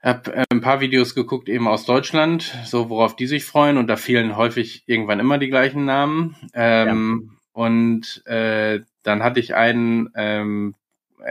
habe 0.06 0.34
äh, 0.34 0.44
ein 0.52 0.62
paar 0.62 0.80
Videos 0.80 1.16
geguckt, 1.16 1.50
eben 1.50 1.68
aus 1.68 1.86
Deutschland, 1.86 2.56
so 2.66 2.90
worauf 2.90 3.16
die 3.16 3.28
sich 3.28 3.44
freuen 3.44 3.78
und 3.78 3.88
da 3.88 3.98
fielen 3.98 4.38
häufig 4.38 4.84
irgendwann 4.86 5.20
immer 5.20 5.40
die 5.40 5.50
gleichen 5.50 5.86
Namen. 5.86 6.36
Ähm, 6.54 7.32
ja. 7.32 7.36
Und 7.54 8.26
äh, 8.28 8.82
dann 9.02 9.24
hatte 9.24 9.40
ich 9.40 9.56
ein 9.56 10.10
ähm, 10.16 10.76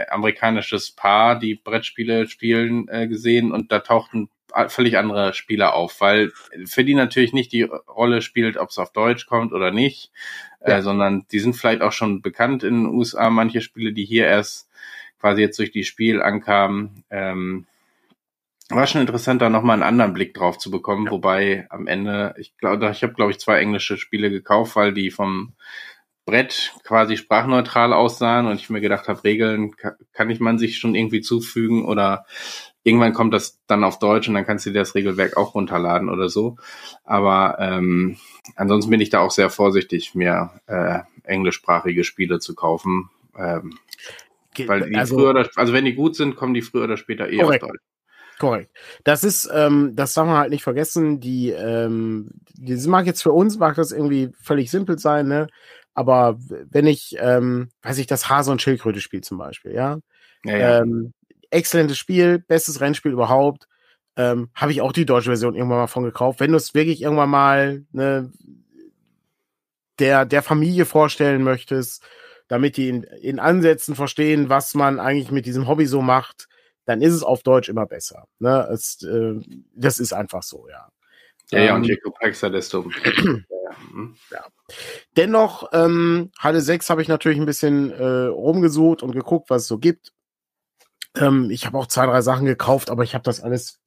amerikanisches 0.09 0.91
Paar, 0.91 1.39
die 1.39 1.55
Brettspiele 1.55 2.27
spielen, 2.29 2.89
äh, 2.89 3.07
gesehen 3.07 3.53
und 3.53 3.71
da 3.71 3.79
tauchten 3.79 4.29
völlig 4.69 4.99
andere 4.99 5.35
Spieler 5.35 5.75
auf, 5.75 6.01
weil 6.01 6.33
für 6.67 6.85
die 6.85 6.95
natürlich 6.95 7.33
nicht 7.33 7.53
die 7.53 7.63
Rolle 7.63 8.23
spielt, 8.23 8.57
ob 8.57 8.71
es 8.71 8.79
auf 8.79 8.93
Deutsch 8.93 9.27
kommt 9.27 9.53
oder 9.53 9.71
nicht, 9.71 10.11
äh, 10.61 10.71
ja. 10.71 10.79
äh, 10.79 10.83
sondern 10.83 11.27
die 11.33 11.41
sind 11.41 11.55
vielleicht 11.55 11.83
auch 11.83 11.93
schon 11.93 12.23
bekannt 12.23 12.63
in 12.63 12.85
den 12.85 12.87
USA, 12.87 13.31
manche 13.31 13.61
Spiele, 13.61 13.93
die 13.93 14.05
hier 14.05 14.27
erst 14.27 14.69
quasi 15.21 15.41
jetzt 15.41 15.59
durch 15.59 15.71
die 15.71 15.85
Spiel 15.85 16.23
ankamen. 16.23 17.05
Ähm, 17.11 17.67
war 18.71 18.87
schon 18.87 19.03
interessant, 19.03 19.43
da 19.43 19.51
nochmal 19.51 19.75
einen 19.75 19.83
anderen 19.83 20.15
Blick 20.15 20.35
drauf 20.35 20.59
zu 20.59 20.71
bekommen, 20.71 21.07
ja. 21.07 21.13
wobei 21.13 21.67
am 21.71 21.87
Ende, 21.87 22.35
ich 22.39 22.57
glaube, 22.57 22.91
ich 22.91 23.03
habe, 23.03 23.13
glaube 23.13 23.31
ich, 23.31 23.39
zwei 23.39 23.59
englische 23.59 23.99
Spiele 23.99 24.31
gekauft, 24.31 24.77
weil 24.77 24.95
die 24.95 25.11
vom 25.11 25.55
Brett 26.25 26.73
quasi 26.85 27.17
sprachneutral 27.17 27.93
aussahen 27.93 28.47
und 28.47 28.59
ich 28.59 28.71
mir 28.71 28.81
gedacht 28.81 29.09
habe, 29.09 29.25
Regeln 29.25 29.75
kann 30.13 30.31
ich 30.31 30.41
man 30.41 30.59
sich 30.59 30.79
schon 30.79 30.95
irgendwie 30.95 31.21
zufügen 31.21 31.85
oder 31.85 32.25
irgendwann 32.85 33.15
kommt 33.15 33.35
das 33.35 33.59
dann 33.67 33.83
auf 33.83 33.99
Deutsch 33.99 34.29
und 34.29 34.35
dann 34.35 34.47
kannst 34.47 34.67
du 34.67 34.71
dir 34.71 34.79
das 34.79 34.95
Regelwerk 34.95 35.37
auch 35.37 35.55
runterladen 35.55 36.09
oder 36.09 36.29
so. 36.29 36.57
Aber 37.03 37.57
ähm, 37.59 38.17
ansonsten 38.55 38.91
bin 38.91 39.01
ich 39.01 39.11
da 39.11 39.21
auch 39.21 39.31
sehr 39.31 39.51
vorsichtig, 39.51 40.15
mir 40.15 40.51
äh, 40.67 41.01
englischsprachige 41.25 42.05
Spiele 42.05 42.39
zu 42.39 42.55
kaufen. 42.55 43.11
Ähm, 43.37 43.79
weil 44.67 44.89
die 44.89 44.95
also, 44.95 45.17
früher 45.17 45.31
oder, 45.31 45.49
also 45.57 45.73
wenn 45.73 45.85
die 45.85 45.95
gut 45.95 46.15
sind, 46.15 46.37
kommen 46.37 46.55
die 46.55 46.63
früher 46.63 46.85
oder 46.85 46.97
später 46.97 47.29
eh 47.29 47.39
korrekt. 47.39 47.65
auf 47.65 47.71
Deutsch. 47.71 47.83
Korrekt. 48.39 48.71
Das 49.05 49.25
ist, 49.25 49.49
ähm, 49.53 49.93
das 49.95 50.15
darf 50.15 50.27
man 50.27 50.37
halt 50.37 50.51
nicht 50.51 50.65
vergessen, 50.65 51.21
die, 51.21 51.51
ähm, 51.51 52.31
das 52.59 52.87
mag 52.87 53.07
jetzt 53.07 53.23
für 53.23 53.33
uns, 53.33 53.59
mag 53.59 53.77
das 53.77 53.93
irgendwie 53.93 54.31
völlig 54.41 54.71
simpel 54.71 54.99
sein, 54.99 55.27
ne? 55.29 55.47
Aber 55.95 56.39
wenn 56.71 56.87
ich, 56.87 57.17
ähm, 57.21 57.71
weiß 57.83 57.99
ich, 57.99 58.09
das 58.09 58.29
Hase- 58.29 58.51
und 58.51 58.61
Schildkröte-Spiel 58.61 59.21
zum 59.21 59.39
Beispiel, 59.39 59.73
ja? 59.73 59.99
ja, 60.45 60.57
ja. 60.57 60.81
Ähm, 60.81 61.13
exzellentes 61.55 61.99
Spiel, 61.99 62.39
bestes 62.39 62.81
Rennspiel 62.81 63.13
überhaupt. 63.13 63.69
Ähm, 64.17 64.51
Habe 64.55 64.73
ich 64.73 64.81
auch 64.81 64.93
die 64.93 65.07
deutsche 65.07 65.31
Version 65.31 65.55
irgendwann 65.55 65.79
mal 65.79 65.87
von 65.87 66.05
gekauft. 66.05 66.41
Wenn 66.41 66.53
du 66.53 66.57
es 66.57 66.75
wirklich 66.75 67.03
irgendwann 67.03 67.31
mal 67.31 67.85
ne, 67.93 68.31
der, 69.99 70.25
der 70.25 70.43
Familie 70.43 70.85
vorstellen 70.85 71.43
möchtest, 71.43 72.03
damit 72.49 72.77
die 72.77 72.89
in, 72.89 73.03
in 73.03 73.41
Ansätzen 73.41 73.95
verstehen, 73.95 74.49
was 74.49 74.75
man 74.75 75.01
eigentlich 75.01 75.31
mit 75.31 75.47
diesem 75.47 75.67
Hobby 75.67 75.87
so 75.87 76.03
macht, 76.03 76.49
dann 76.85 77.01
ist 77.01 77.15
es 77.15 77.23
auf 77.23 77.43
Deutsch 77.43 77.69
immer 77.69 77.87
besser. 77.87 78.27
Ne? 78.39 78.69
Es, 78.73 79.03
äh, 79.03 79.41
das 79.75 79.99
ist 79.99 80.13
einfach 80.13 80.43
so, 80.43 80.69
ja. 80.69 80.89
Ja, 81.51 81.61
ja, 81.61 81.75
und 81.75 81.85
ähm, 81.85 81.91
je 81.91 81.97
komplexer, 81.97 82.51
desto. 82.51 82.85
Hm. 83.93 84.17
ja. 84.31 84.45
Dennoch, 85.17 85.69
ähm, 85.73 86.31
Halle 86.39 86.61
6 86.61 86.91
habe 86.91 87.03
ich 87.03 87.09
natürlich 87.09 87.39
ein 87.39 87.47
bisschen 87.47 87.91
äh, 87.91 88.27
rumgesucht 88.27 89.03
und 89.03 89.13
geguckt, 89.13 89.51
was 89.51 89.63
es 89.63 89.69
so 89.69 89.79
gibt. 89.79 90.13
Ähm, 91.17 91.51
ich 91.51 91.67
habe 91.67 91.79
auch 91.79 91.87
zwei, 91.87 92.07
drei 92.07 92.21
Sachen 92.23 92.47
gekauft, 92.47 92.91
aber 92.91 93.05
ich 93.05 93.15
habe 93.15 93.23
das 93.23 93.41
alles 93.41 93.81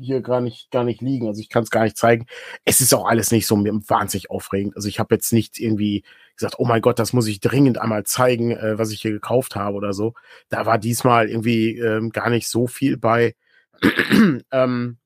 hier 0.00 0.20
gar 0.20 0.40
nicht, 0.40 0.70
gar 0.70 0.84
nicht 0.84 1.00
liegen. 1.00 1.28
Also 1.28 1.40
ich 1.40 1.48
kann 1.48 1.62
es 1.62 1.70
gar 1.70 1.84
nicht 1.84 1.96
zeigen. 1.96 2.26
Es 2.64 2.80
ist 2.80 2.94
auch 2.94 3.06
alles 3.06 3.30
nicht 3.30 3.46
so 3.46 3.56
wahnsinnig 3.56 4.30
aufregend. 4.30 4.76
Also 4.76 4.88
ich 4.88 4.98
habe 4.98 5.14
jetzt 5.14 5.32
nicht 5.32 5.58
irgendwie 5.58 6.04
gesagt, 6.36 6.56
oh 6.58 6.66
mein 6.66 6.82
Gott, 6.82 6.98
das 6.98 7.12
muss 7.12 7.26
ich 7.26 7.40
dringend 7.40 7.78
einmal 7.78 8.04
zeigen, 8.04 8.50
äh, 8.52 8.78
was 8.78 8.90
ich 8.90 9.00
hier 9.00 9.12
gekauft 9.12 9.56
habe 9.56 9.76
oder 9.76 9.92
so. 9.92 10.14
Da 10.48 10.66
war 10.66 10.78
diesmal 10.78 11.28
irgendwie 11.28 11.78
ähm, 11.78 12.10
gar 12.10 12.28
nicht 12.30 12.48
so 12.48 12.66
viel 12.66 12.98
bei. 12.98 13.34
ähm, 14.50 14.98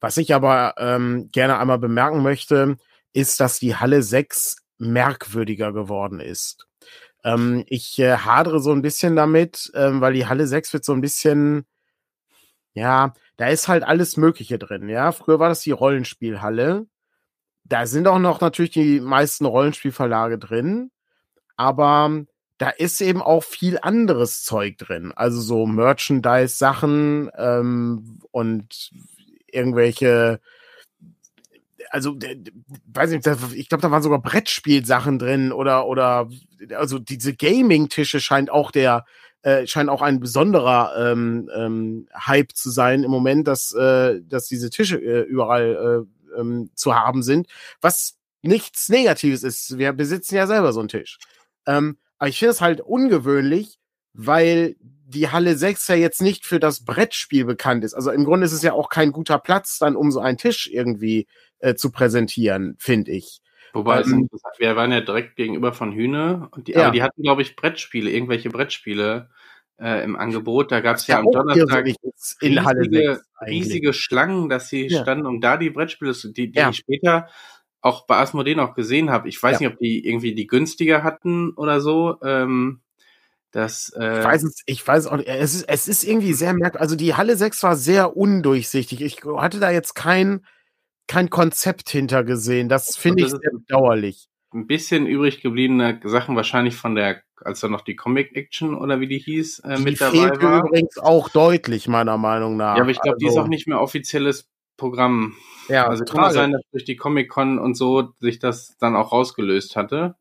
was 0.00 0.16
ich 0.16 0.34
aber 0.34 0.74
ähm, 0.78 1.28
gerne 1.32 1.58
einmal 1.58 1.78
bemerken 1.78 2.22
möchte, 2.22 2.76
ist, 3.12 3.40
dass 3.40 3.58
die 3.58 3.76
Halle 3.76 4.02
6 4.02 4.56
merkwürdiger 4.78 5.72
geworden 5.72 6.20
ist. 6.20 6.65
Ähm, 7.26 7.64
ich 7.66 7.98
äh, 7.98 8.18
hadere 8.18 8.60
so 8.60 8.72
ein 8.72 8.82
bisschen 8.82 9.16
damit, 9.16 9.72
ähm, 9.74 10.00
weil 10.00 10.14
die 10.14 10.26
Halle 10.26 10.46
6 10.46 10.72
wird 10.72 10.84
so 10.84 10.92
ein 10.92 11.00
bisschen, 11.00 11.66
ja, 12.72 13.14
da 13.36 13.48
ist 13.48 13.66
halt 13.68 13.82
alles 13.82 14.16
Mögliche 14.16 14.58
drin, 14.58 14.88
ja. 14.88 15.10
Früher 15.12 15.40
war 15.40 15.48
das 15.48 15.60
die 15.62 15.72
Rollenspielhalle. 15.72 16.86
Da 17.64 17.86
sind 17.86 18.06
auch 18.06 18.20
noch 18.20 18.40
natürlich 18.40 18.70
die 18.70 19.00
meisten 19.00 19.44
Rollenspielverlage 19.44 20.38
drin, 20.38 20.92
aber 21.56 22.24
da 22.58 22.70
ist 22.70 23.00
eben 23.00 23.20
auch 23.22 23.42
viel 23.42 23.78
anderes 23.82 24.44
Zeug 24.44 24.78
drin. 24.78 25.12
Also 25.16 25.40
so 25.40 25.66
Merchandise-Sachen 25.66 27.30
ähm, 27.36 28.20
und 28.30 28.92
irgendwelche 29.48 30.40
also 31.90 32.16
weiß 32.86 33.10
nicht, 33.10 33.26
ich 33.54 33.68
glaube, 33.68 33.82
da 33.82 33.90
waren 33.90 34.02
sogar 34.02 34.20
Brettspielsachen 34.20 35.18
drin 35.18 35.52
oder 35.52 35.86
oder 35.86 36.28
also 36.74 36.98
diese 36.98 37.34
Gaming-Tische 37.34 38.20
scheint 38.20 38.50
auch 38.50 38.70
der 38.70 39.04
äh, 39.42 39.66
scheint 39.66 39.90
auch 39.90 40.02
ein 40.02 40.20
besonderer 40.20 41.12
ähm, 41.12 41.50
ähm, 41.54 42.08
Hype 42.14 42.52
zu 42.52 42.70
sein 42.70 43.04
im 43.04 43.10
Moment, 43.10 43.46
dass 43.46 43.72
äh, 43.72 44.20
dass 44.22 44.48
diese 44.48 44.70
Tische 44.70 44.96
äh, 44.96 45.22
überall 45.22 46.06
äh, 46.34 46.40
ähm, 46.40 46.70
zu 46.74 46.94
haben 46.94 47.22
sind, 47.22 47.46
was 47.80 48.16
nichts 48.42 48.88
Negatives 48.88 49.42
ist. 49.42 49.78
Wir 49.78 49.92
besitzen 49.92 50.36
ja 50.36 50.46
selber 50.46 50.72
so 50.72 50.80
einen 50.80 50.88
Tisch. 50.88 51.18
Ähm, 51.66 51.98
aber 52.18 52.28
ich 52.28 52.38
finde 52.38 52.52
es 52.52 52.60
halt 52.60 52.80
ungewöhnlich, 52.80 53.78
weil 54.12 54.76
die 55.08 55.28
Halle 55.28 55.56
6 55.56 55.86
ja 55.88 55.94
jetzt 55.94 56.20
nicht 56.20 56.44
für 56.44 56.58
das 56.58 56.84
Brettspiel 56.84 57.44
bekannt 57.44 57.84
ist. 57.84 57.94
Also 57.94 58.10
im 58.10 58.24
Grunde 58.24 58.46
ist 58.46 58.52
es 58.52 58.62
ja 58.62 58.72
auch 58.72 58.88
kein 58.88 59.12
guter 59.12 59.38
Platz 59.38 59.78
dann, 59.78 59.96
um 59.96 60.10
so 60.10 60.20
einen 60.20 60.36
Tisch 60.36 60.68
irgendwie 60.70 61.28
äh, 61.60 61.74
zu 61.74 61.90
präsentieren, 61.90 62.76
finde 62.78 63.12
ich. 63.12 63.40
Wobei, 63.72 64.00
ähm, 64.02 64.28
wir 64.58 64.74
waren 64.74 64.90
ja 64.90 65.00
direkt 65.00 65.36
gegenüber 65.36 65.72
von 65.72 65.92
Hühne, 65.92 66.48
und 66.50 66.68
die, 66.68 66.72
ja. 66.72 66.84
aber 66.84 66.92
die 66.92 67.02
hatten, 67.02 67.22
glaube 67.22 67.42
ich, 67.42 67.56
Brettspiele, 67.56 68.10
irgendwelche 68.10 68.48
Brettspiele 68.48 69.30
äh, 69.78 70.02
im 70.02 70.16
Angebot. 70.16 70.72
Da 70.72 70.80
gab 70.80 70.96
es 70.96 71.06
ja, 71.06 71.16
ja 71.16 71.20
am 71.20 71.30
Donnerstag 71.30 71.84
riesige, 72.42 73.20
riesige 73.46 73.92
Schlangen, 73.92 74.48
dass 74.48 74.68
sie 74.68 74.88
ja. 74.88 75.02
standen, 75.02 75.26
um 75.26 75.40
da 75.40 75.56
die 75.56 75.70
Brettspiele, 75.70 76.14
die, 76.14 76.50
die 76.50 76.60
ich 76.70 76.76
später 76.76 77.28
auch 77.80 78.06
bei 78.06 78.16
Asmodee 78.16 78.54
noch 78.54 78.74
gesehen 78.74 79.10
habe. 79.10 79.28
Ich 79.28 79.40
weiß 79.40 79.60
nicht, 79.60 79.70
ob 79.70 79.78
die 79.78 80.04
irgendwie 80.04 80.34
die 80.34 80.46
günstiger 80.46 81.04
hatten 81.04 81.52
oder 81.52 81.80
so. 81.80 82.16
Ähm, 82.24 82.80
das, 83.56 83.90
äh 83.98 84.18
ich 84.18 84.24
weiß 84.26 84.42
es, 84.42 84.62
ich 84.66 84.86
weiß 84.86 85.06
auch 85.06 85.16
nicht. 85.16 85.28
Es 85.28 85.54
ist, 85.54 85.62
es 85.62 85.88
ist 85.88 86.04
irgendwie 86.04 86.34
sehr 86.34 86.52
merkwürdig. 86.52 86.78
Also 86.82 86.94
die 86.94 87.14
Halle 87.14 87.38
6 87.38 87.62
war 87.62 87.74
sehr 87.74 88.14
undurchsichtig. 88.14 89.00
Ich 89.00 89.22
hatte 89.24 89.60
da 89.60 89.70
jetzt 89.70 89.94
kein, 89.94 90.44
kein 91.06 91.30
Konzept 91.30 91.88
hintergesehen. 91.88 92.68
Das 92.68 92.98
finde 92.98 93.22
ich 93.22 93.30
sehr 93.30 93.50
bedauerlich. 93.50 94.28
Ein 94.52 94.66
bisschen 94.66 95.06
übrig 95.06 95.40
gebliebene 95.40 95.98
Sachen 96.04 96.36
wahrscheinlich 96.36 96.76
von 96.76 96.96
der, 96.96 97.22
als 97.36 97.60
da 97.60 97.68
noch 97.68 97.80
die 97.80 97.96
Comic 97.96 98.36
Action 98.36 98.74
oder 98.74 99.00
wie 99.00 99.08
die 99.08 99.20
hieß, 99.20 99.60
äh, 99.60 99.76
die 99.76 99.82
mit 99.84 100.02
dabei 100.02 100.38
war. 100.42 100.66
übrigens 100.66 100.98
auch 100.98 101.30
deutlich, 101.30 101.88
meiner 101.88 102.18
Meinung 102.18 102.58
nach. 102.58 102.76
Ja, 102.76 102.82
aber 102.82 102.90
ich 102.90 103.00
glaube, 103.00 103.14
also, 103.14 103.18
die 103.20 103.24
ist 103.24 103.38
also 103.38 103.40
auch 103.40 103.48
nicht 103.48 103.66
mehr 103.66 103.80
offizielles 103.80 104.50
Programm. 104.76 105.34
Ja, 105.68 105.88
also 105.88 106.04
kann 106.04 106.30
sein, 106.30 106.52
dass 106.52 106.62
durch 106.72 106.84
die 106.84 106.96
Comic 106.96 107.30
Con 107.30 107.58
und 107.58 107.74
so 107.74 108.10
sich 108.20 108.38
das 108.38 108.76
dann 108.78 108.94
auch 108.94 109.12
rausgelöst 109.12 109.76
hatte. 109.76 110.16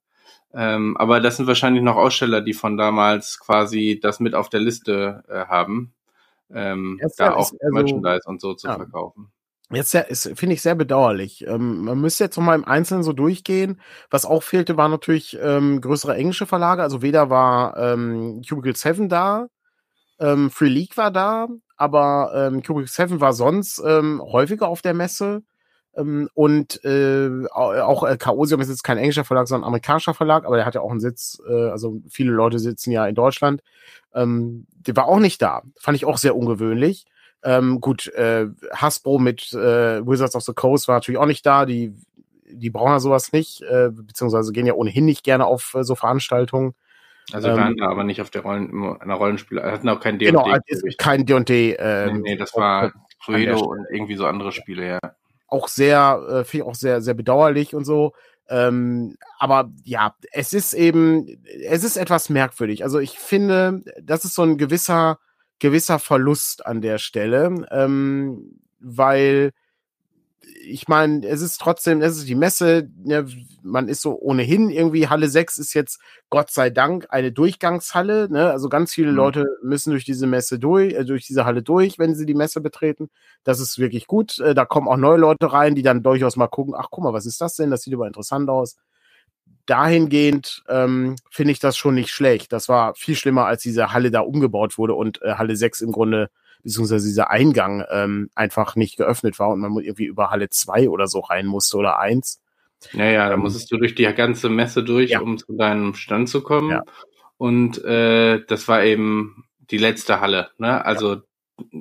Ähm, 0.55 0.95
aber 0.95 1.19
das 1.19 1.35
sind 1.35 1.47
wahrscheinlich 1.47 1.83
noch 1.83 1.97
Aussteller, 1.97 2.39
die 2.41 2.53
von 2.53 2.77
damals 2.77 3.39
quasi 3.39 3.99
das 4.01 4.21
mit 4.21 4.35
auf 4.35 4.47
der 4.47 4.61
Liste 4.61 5.23
äh, 5.27 5.45
haben, 5.47 5.93
ähm, 6.53 6.99
da 7.17 7.33
auch 7.33 7.51
also, 7.51 7.57
Merchandise 7.71 8.21
und 8.25 8.39
so 8.39 8.53
zu 8.53 8.67
ja. 8.67 8.75
verkaufen. 8.75 9.31
Jetzt 9.71 9.97
finde 10.35 10.53
ich 10.53 10.61
sehr 10.61 10.75
bedauerlich. 10.75 11.45
Ähm, 11.47 11.85
man 11.85 11.99
müsste 11.99 12.23
jetzt 12.23 12.37
noch 12.37 12.43
mal 12.43 12.55
im 12.55 12.65
Einzelnen 12.65 13.03
so 13.03 13.13
durchgehen. 13.13 13.81
Was 14.09 14.25
auch 14.25 14.43
fehlte, 14.43 14.77
war 14.77 14.87
natürlich 14.87 15.37
ähm, 15.41 15.81
größere 15.81 16.15
englische 16.15 16.45
Verlage. 16.45 16.83
Also 16.83 17.01
weder 17.01 17.29
war 17.29 17.75
ähm, 17.77 18.41
Cubicle 18.47 18.75
7 18.75 19.09
da, 19.09 19.47
ähm, 20.19 20.51
Free 20.51 20.69
League 20.69 20.95
war 20.97 21.11
da, 21.11 21.47
aber 21.77 22.31
ähm, 22.33 22.61
Cubicle 22.61 22.87
7 22.87 23.19
war 23.19 23.33
sonst 23.33 23.81
ähm, 23.85 24.21
häufiger 24.21 24.67
auf 24.67 24.81
der 24.81 24.93
Messe. 24.93 25.43
Ähm, 25.95 26.29
und 26.33 26.83
äh, 26.83 27.47
auch 27.51 28.03
äh, 28.03 28.17
Chaosium 28.17 28.61
ist 28.61 28.69
jetzt 28.69 28.83
kein 28.83 28.97
englischer 28.97 29.23
Verlag, 29.23 29.47
sondern 29.47 29.63
ein 29.63 29.67
amerikanischer 29.67 30.13
Verlag, 30.13 30.45
aber 30.45 30.57
der 30.57 30.65
hat 30.65 30.75
ja 30.75 30.81
auch 30.81 30.91
einen 30.91 30.99
Sitz, 30.99 31.41
äh, 31.47 31.69
also 31.69 32.01
viele 32.09 32.31
Leute 32.31 32.59
sitzen 32.59 32.91
ja 32.91 33.05
in 33.07 33.15
Deutschland. 33.15 33.61
Ähm, 34.13 34.67
der 34.69 34.95
war 34.95 35.07
auch 35.07 35.19
nicht 35.19 35.41
da. 35.41 35.63
Fand 35.79 35.95
ich 35.95 36.05
auch 36.05 36.17
sehr 36.17 36.35
ungewöhnlich. 36.35 37.05
Ähm, 37.43 37.79
gut, 37.79 38.07
äh, 38.07 38.47
Hasbro 38.73 39.19
mit 39.19 39.53
äh, 39.53 40.05
Wizards 40.05 40.35
of 40.35 40.43
the 40.43 40.53
Coast 40.53 40.87
war 40.87 40.95
natürlich 40.95 41.19
auch 41.19 41.27
nicht 41.27 41.45
da. 41.45 41.65
Die, 41.65 41.93
die 42.49 42.69
brauchen 42.69 42.91
ja 42.91 42.99
sowas 42.99 43.31
nicht, 43.31 43.61
äh, 43.61 43.89
beziehungsweise 43.91 44.51
gehen 44.51 44.65
ja 44.65 44.73
ohnehin 44.73 45.05
nicht 45.05 45.23
gerne 45.23 45.45
auf 45.45 45.75
äh, 45.75 45.83
so 45.83 45.95
Veranstaltungen. 45.95 46.73
Also 47.31 47.49
ähm, 47.49 47.57
waren 47.57 47.77
da 47.77 47.87
aber 47.87 48.03
nicht 48.03 48.21
auf 48.21 48.29
der 48.29 48.41
Rollen, 48.41 48.99
einer 48.99 49.15
Rollenspiel, 49.15 49.61
hatten 49.61 49.89
auch 49.89 49.99
kein 49.99 50.19
D&D. 50.19 50.31
Genau, 50.31 50.45
kein 50.97 51.25
D&D. 51.25 51.73
Äh, 51.73 52.13
nee, 52.13 52.19
nee, 52.19 52.35
das 52.35 52.55
war 52.55 52.93
Cluedo 53.23 53.59
und 53.59 53.85
irgendwie 53.91 54.15
so 54.15 54.25
andere 54.25 54.51
Spiele, 54.51 54.87
ja. 54.87 54.99
Auch 55.55 55.67
sehr, 55.67 56.21
äh, 56.27 56.43
finde 56.43 56.65
ich 56.65 56.69
auch 56.69 56.75
sehr, 56.75 57.01
sehr 57.01 57.13
bedauerlich 57.13 57.73
und 57.75 57.85
so. 57.85 58.13
Ähm, 58.47 59.17
aber 59.39 59.71
ja, 59.83 60.15
es 60.31 60.53
ist 60.53 60.73
eben, 60.73 61.27
es 61.63 61.83
ist 61.83 61.97
etwas 61.97 62.29
merkwürdig. 62.29 62.83
Also 62.83 62.99
ich 62.99 63.17
finde, 63.17 63.81
das 64.01 64.25
ist 64.25 64.35
so 64.35 64.43
ein 64.43 64.57
gewisser 64.57 65.17
gewisser 65.59 65.99
Verlust 65.99 66.65
an 66.65 66.81
der 66.81 66.97
Stelle, 66.97 67.65
ähm, 67.71 68.59
weil 68.79 69.51
ich 70.65 70.87
meine, 70.87 71.25
es 71.27 71.41
ist 71.41 71.59
trotzdem, 71.59 72.01
es 72.01 72.17
ist 72.17 72.27
die 72.27 72.35
Messe, 72.35 72.89
ne, 72.97 73.25
man 73.63 73.87
ist 73.87 74.01
so 74.01 74.19
ohnehin 74.19 74.69
irgendwie, 74.69 75.07
Halle 75.07 75.29
6 75.29 75.57
ist 75.57 75.73
jetzt 75.73 75.99
Gott 76.29 76.51
sei 76.51 76.69
Dank 76.69 77.07
eine 77.09 77.31
Durchgangshalle, 77.31 78.29
ne? 78.29 78.51
also 78.51 78.69
ganz 78.69 78.93
viele 78.93 79.11
mhm. 79.11 79.17
Leute 79.17 79.45
müssen 79.63 79.91
durch 79.91 80.05
diese 80.05 80.27
Messe 80.27 80.59
durch, 80.59 80.93
äh, 80.93 81.05
durch 81.05 81.25
diese 81.25 81.45
Halle 81.45 81.61
durch, 81.61 81.99
wenn 81.99 82.15
sie 82.15 82.25
die 82.25 82.33
Messe 82.33 82.61
betreten. 82.61 83.09
Das 83.43 83.59
ist 83.59 83.77
wirklich 83.79 84.07
gut. 84.07 84.39
Äh, 84.39 84.53
da 84.53 84.65
kommen 84.65 84.87
auch 84.87 84.97
neue 84.97 85.17
Leute 85.17 85.51
rein, 85.51 85.75
die 85.75 85.83
dann 85.83 86.03
durchaus 86.03 86.35
mal 86.35 86.47
gucken, 86.47 86.73
ach 86.75 86.87
guck 86.89 87.03
mal, 87.03 87.13
was 87.13 87.25
ist 87.25 87.41
das 87.41 87.55
denn? 87.55 87.71
Das 87.71 87.81
sieht 87.81 87.93
aber 87.93 88.07
interessant 88.07 88.49
aus 88.49 88.75
dahingehend 89.65 90.63
ähm, 90.69 91.15
finde 91.31 91.51
ich 91.51 91.59
das 91.59 91.75
schon 91.75 91.95
nicht 91.95 92.11
schlecht. 92.11 92.53
Das 92.53 92.69
war 92.69 92.93
viel 92.95 93.15
schlimmer, 93.15 93.45
als 93.45 93.63
diese 93.63 93.93
Halle 93.93 94.11
da 94.11 94.19
umgebaut 94.21 94.77
wurde 94.77 94.93
und 94.93 95.21
äh, 95.21 95.33
Halle 95.35 95.55
6 95.55 95.81
im 95.81 95.91
Grunde, 95.91 96.29
beziehungsweise 96.65 97.07
dieser 97.07 97.29
Eingang 97.29 97.85
ähm, 97.91 98.29
einfach 98.35 98.75
nicht 98.75 98.97
geöffnet 98.97 99.39
war 99.39 99.49
und 99.49 99.59
man 99.59 99.71
irgendwie 99.77 100.05
über 100.05 100.31
Halle 100.31 100.49
2 100.49 100.89
oder 100.89 101.07
so 101.07 101.19
rein 101.19 101.45
musste 101.45 101.77
oder 101.77 101.99
1. 101.99 102.41
Naja, 102.93 103.29
da 103.29 103.35
ähm, 103.35 103.41
musstest 103.41 103.71
du 103.71 103.77
durch 103.77 103.95
die 103.95 104.03
ganze 104.03 104.49
Messe 104.49 104.83
durch, 104.83 105.11
ja. 105.11 105.21
um 105.21 105.37
zu 105.37 105.55
deinem 105.55 105.93
Stand 105.93 106.27
zu 106.27 106.41
kommen. 106.41 106.71
Ja. 106.71 106.83
Und 107.37 107.83
äh, 107.85 108.43
das 108.47 108.67
war 108.67 108.83
eben 108.83 109.45
die 109.69 109.77
letzte 109.77 110.21
Halle. 110.21 110.49
Ne? 110.57 110.83
Also 110.83 111.21
ja. 111.71 111.79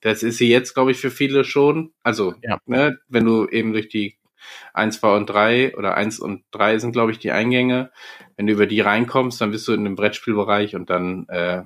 das 0.00 0.22
ist 0.22 0.38
sie 0.38 0.48
jetzt, 0.48 0.74
glaube 0.74 0.92
ich, 0.92 0.98
für 0.98 1.10
viele 1.10 1.44
schon. 1.44 1.92
Also, 2.02 2.34
ne, 2.66 2.98
wenn 3.08 3.24
du 3.24 3.48
eben 3.48 3.72
durch 3.72 3.88
die 3.88 4.16
eins, 4.72 5.00
zwei 5.00 5.16
und 5.16 5.26
drei 5.26 5.76
oder 5.76 5.96
eins 5.96 6.20
und 6.20 6.44
drei 6.52 6.78
sind, 6.78 6.92
glaube 6.92 7.10
ich, 7.10 7.18
die 7.18 7.32
Eingänge. 7.32 7.90
Wenn 8.36 8.46
du 8.46 8.52
über 8.52 8.66
die 8.66 8.80
reinkommst, 8.80 9.40
dann 9.40 9.50
bist 9.50 9.66
du 9.66 9.72
in 9.72 9.84
dem 9.84 9.96
Brettspielbereich 9.96 10.76
und 10.76 10.88
dann 10.88 11.26
äh, 11.28 11.62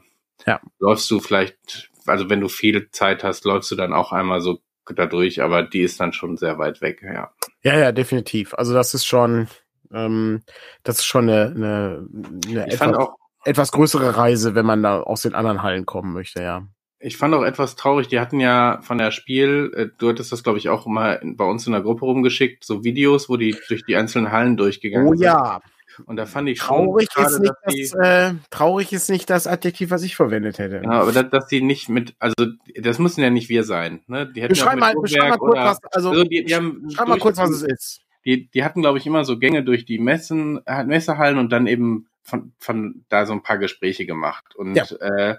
läufst 0.79 1.11
du 1.11 1.21
vielleicht, 1.21 1.91
also 2.07 2.31
wenn 2.31 2.41
du 2.41 2.49
viel 2.49 2.91
Zeit 2.91 3.25
hast, 3.25 3.45
läufst 3.45 3.71
du 3.71 3.77
dann 3.77 3.93
auch 3.93 4.13
einmal 4.13 4.41
so 4.41 4.59
dadurch, 4.87 5.43
aber 5.43 5.63
die 5.63 5.81
ist 5.81 6.01
dann 6.01 6.13
schon 6.13 6.37
sehr 6.37 6.59
weit 6.59 6.81
weg, 6.81 7.03
ja. 7.03 7.31
Ja, 7.63 7.79
ja, 7.79 7.93
definitiv. 7.93 8.55
Also 8.55 8.75
das 8.75 8.95
ist 8.95 9.07
schon, 9.07 9.49
ähm, 9.93 10.43
das 10.83 10.99
ist 10.99 11.07
schon 11.07 11.29
eine, 11.29 11.53
eine, 11.55 12.09
eine 12.47 12.67
etwas, 12.67 12.95
auch, 12.95 13.17
etwas 13.45 13.73
größere 13.73 14.17
Reise, 14.17 14.55
wenn 14.55 14.67
man 14.67 14.83
da 14.83 15.01
aus 15.01 15.23
den 15.23 15.35
anderen 15.35 15.63
Hallen 15.63 15.87
kommen 15.87 16.13
möchte, 16.13 16.43
ja 16.43 16.67
ich 17.05 17.19
fand 17.19 17.35
auch 17.35 17.43
etwas 17.43 17.77
traurig, 17.77 18.09
die 18.09 18.19
hatten 18.19 18.41
ja 18.41 18.81
von 18.83 18.97
der 18.97 19.11
Spiel, 19.11 19.71
äh, 19.77 19.87
du 19.99 20.09
hattest 20.09 20.33
das, 20.33 20.43
glaube 20.43 20.59
ich, 20.59 20.71
auch 20.71 20.87
mal 20.87 21.21
bei 21.23 21.45
uns 21.45 21.67
in 21.67 21.73
der 21.73 21.83
Gruppe 21.83 22.07
rumgeschickt, 22.07 22.65
so 22.65 22.83
Videos, 22.83 23.29
wo 23.29 23.37
die 23.37 23.55
durch 23.69 23.85
die 23.85 23.97
einzelnen 23.97 24.33
Hallen 24.33 24.57
durchgegangen 24.57 25.09
sind. 25.09 25.19
Oh 25.19 25.23
ja. 25.23 25.61
Und 26.07 26.17
da 26.17 26.27
fand 26.27 26.49
ich 26.49 26.59
traurig 26.59 27.09
schon 27.13 27.25
ist 27.25 27.41
nicht 27.41 27.95
das, 27.95 27.95
äh, 27.95 28.35
traurig 28.51 28.93
ist 28.93 29.11
nicht 29.11 29.31
das 29.31 29.47
Adjektiv, 29.47 29.91
was 29.91 30.03
ich 30.03 30.17
verwendet 30.17 30.59
hätte. 30.59 30.83
Ja, 30.85 31.03
aber 31.03 31.13
dass, 31.13 31.31
dass 31.31 31.47
die 31.47 31.61
nicht 31.61 31.89
mit, 31.89 32.15
also 32.19 32.35
das 32.77 32.99
müssen 32.99 33.21
ja 33.23 33.31
nicht 33.31 33.49
wir 33.49 33.65
sein. 33.65 34.03
Ne? 34.07 34.27
Die 34.27 34.43
hätten 34.43 34.51
beschreib, 34.51 34.79
mal, 34.79 34.95
beschreib 34.95 35.31
mal 35.31 35.39
kurz, 35.39 35.53
oder, 35.53 35.65
was, 35.65 35.85
also, 35.93 36.11
also 36.11 36.25
die, 36.25 36.45
die 36.45 36.55
haben 36.55 36.83
beschreib 36.87 37.09
mal 37.09 37.19
kurz, 37.19 37.39
was 37.39 37.51
es 37.51 37.63
ist. 37.63 38.01
Die, 38.25 38.49
die 38.49 38.65
hatten, 38.65 38.81
glaube 38.81 38.99
ich, 38.99 39.07
immer 39.07 39.25
so 39.25 39.39
Gänge 39.39 39.63
durch 39.63 39.85
die 39.85 39.99
Messen, 39.99 40.61
Messehallen 40.87 41.39
und 41.39 41.51
dann 41.51 41.67
eben 41.67 42.09
von, 42.23 42.53
von 42.59 43.05
da 43.09 43.27
so 43.27 43.35
ein 43.35 43.43
paar 43.43 43.59
Gespräche 43.59 44.07
gemacht. 44.07 44.55
Und 44.57 44.75
ja. 44.75 44.85
äh, 44.85 45.37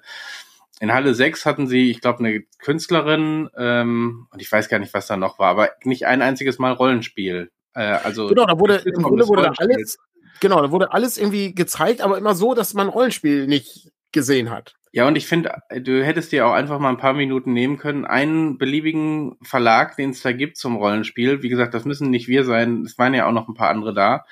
in 0.79 0.93
Halle 0.93 1.13
6 1.13 1.45
hatten 1.45 1.67
sie, 1.67 1.89
ich 1.89 2.01
glaube, 2.01 2.19
eine 2.19 2.41
Künstlerin, 2.59 3.49
ähm, 3.57 4.27
und 4.31 4.41
ich 4.41 4.51
weiß 4.51 4.69
gar 4.69 4.79
nicht, 4.79 4.93
was 4.93 5.07
da 5.07 5.17
noch 5.17 5.39
war, 5.39 5.49
aber 5.49 5.71
nicht 5.83 6.05
ein 6.05 6.21
einziges 6.21 6.59
Mal 6.59 6.73
Rollenspiel. 6.73 7.51
Äh, 7.73 7.79
also 7.79 8.27
genau, 8.27 8.45
da 8.45 8.59
wurde 8.59 8.81
im 8.85 9.01
Grunde 9.01 9.27
wurde 9.27 9.43
da 9.43 9.53
alles, 9.57 9.97
genau, 10.39 10.61
da 10.61 10.71
wurde 10.71 10.91
alles 10.91 11.17
irgendwie 11.17 11.53
gezeigt, 11.53 12.01
aber 12.01 12.17
immer 12.17 12.35
so, 12.35 12.53
dass 12.53 12.73
man 12.73 12.89
Rollenspiel 12.89 13.47
nicht 13.47 13.91
gesehen 14.11 14.49
hat. 14.49 14.75
Ja, 14.95 15.05
und 15.07 15.17
ich 15.17 15.27
finde, 15.27 15.51
du 15.81 16.05
hättest 16.05 16.31
dir 16.31 16.47
auch 16.47 16.53
einfach 16.53 16.79
mal 16.79 16.87
ein 16.87 16.97
paar 16.97 17.13
Minuten 17.13 17.51
nehmen 17.51 17.77
können, 17.77 18.05
einen 18.05 18.57
beliebigen 18.57 19.35
Verlag, 19.41 19.97
den 19.97 20.11
es 20.11 20.21
da 20.21 20.31
gibt 20.31 20.55
zum 20.55 20.77
Rollenspiel. 20.77 21.43
Wie 21.43 21.49
gesagt, 21.49 21.73
das 21.73 21.83
müssen 21.83 22.09
nicht 22.11 22.29
wir 22.29 22.45
sein, 22.45 22.83
es 22.83 22.97
waren 22.97 23.13
ja 23.13 23.27
auch 23.27 23.33
noch 23.33 23.49
ein 23.49 23.55
paar 23.55 23.69
andere 23.69 23.93
da. 23.93 24.25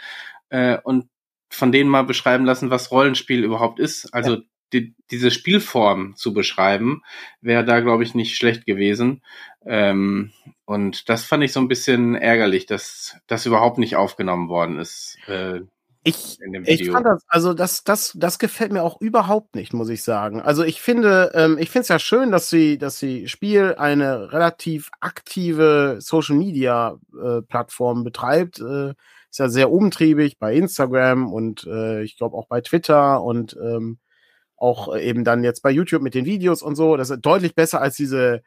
Äh, 0.48 0.78
und 0.82 1.10
von 1.50 1.74
denen 1.74 1.90
mal 1.90 2.04
beschreiben 2.04 2.46
lassen, 2.46 2.70
was 2.70 2.92
Rollenspiel 2.92 3.44
überhaupt 3.44 3.80
ist. 3.80 4.14
Also 4.14 4.36
ja. 4.36 4.42
die, 4.72 4.96
diese 5.12 5.32
Spielform 5.32 6.16
zu 6.16 6.34
beschreiben, 6.34 7.04
wäre 7.42 7.66
da, 7.66 7.82
glaube 7.82 8.04
ich, 8.04 8.16
nicht 8.16 8.38
schlecht 8.38 8.66
gewesen. 8.66 9.22
Ähm, 9.66 10.32
und 10.64 11.10
das 11.10 11.26
fand 11.26 11.44
ich 11.44 11.52
so 11.52 11.60
ein 11.60 11.68
bisschen 11.68 12.16
ärgerlich, 12.16 12.66
dass 12.66 13.18
das 13.28 13.46
überhaupt 13.46 13.80
nicht 13.80 13.98
aufgenommen 13.98 14.48
worden 14.48 14.80
ist. 14.80 15.18
Äh, 15.28 15.60
ich, 16.06 16.38
ich 16.66 16.92
fand 16.92 17.06
das, 17.06 17.24
also 17.28 17.54
das, 17.54 17.84
das, 17.84 18.12
das 18.16 18.38
gefällt 18.38 18.74
mir 18.74 18.84
auch 18.84 19.00
überhaupt 19.00 19.56
nicht, 19.56 19.74
muss 19.74 19.88
ich 19.90 20.04
sagen. 20.04 20.42
Also 20.42 20.64
ich 20.64 20.82
finde, 20.82 21.32
ähm, 21.34 21.58
ich 21.58 21.70
finde 21.70 21.84
es 21.84 21.88
ja 21.88 22.00
schön, 22.00 22.32
dass 22.32 22.50
sie, 22.50 22.78
dass 22.78 23.00
sie 23.00 23.30
Spiel 23.30 23.76
eine 23.78 24.34
relativ 24.34 24.90
aktive 25.00 25.98
Social 26.00 26.36
Media 26.36 26.98
äh, 27.14 27.42
Plattform 27.42 28.04
betreibt. 28.04 28.60
Äh, 28.60 28.94
ist 29.30 29.40
ja 29.40 29.50
sehr 29.50 29.72
umtriebig 29.72 30.38
bei 30.40 30.54
Instagram 30.54 31.32
und 31.32 31.66
äh, 31.66 32.04
ich 32.04 32.18
glaube 32.18 32.36
auch 32.36 32.48
bei 32.48 32.62
Twitter 32.62 33.24
und 33.24 33.58
ähm, 33.64 33.98
auch 34.58 34.96
eben 34.96 35.24
dann 35.24 35.44
jetzt 35.44 35.62
bei 35.64 35.72
YouTube 35.72 36.02
mit 36.02 36.16
den 36.16 36.26
Videos 36.26 36.62
und 36.62 36.76
so. 36.76 36.98
Das 36.98 37.10
ist 37.10 37.22
deutlich 37.22 37.56
besser 37.56 37.82
als 37.82 37.96
diese 37.96 38.44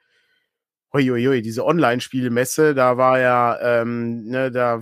Uiuiui, 0.93 1.43
diese 1.43 1.65
Online-Spielmesse, 1.65 2.75
da 2.75 2.97
war 2.97 3.19
ja, 3.19 3.59
ähm, 3.61 4.25
ne, 4.25 4.51
da 4.51 4.81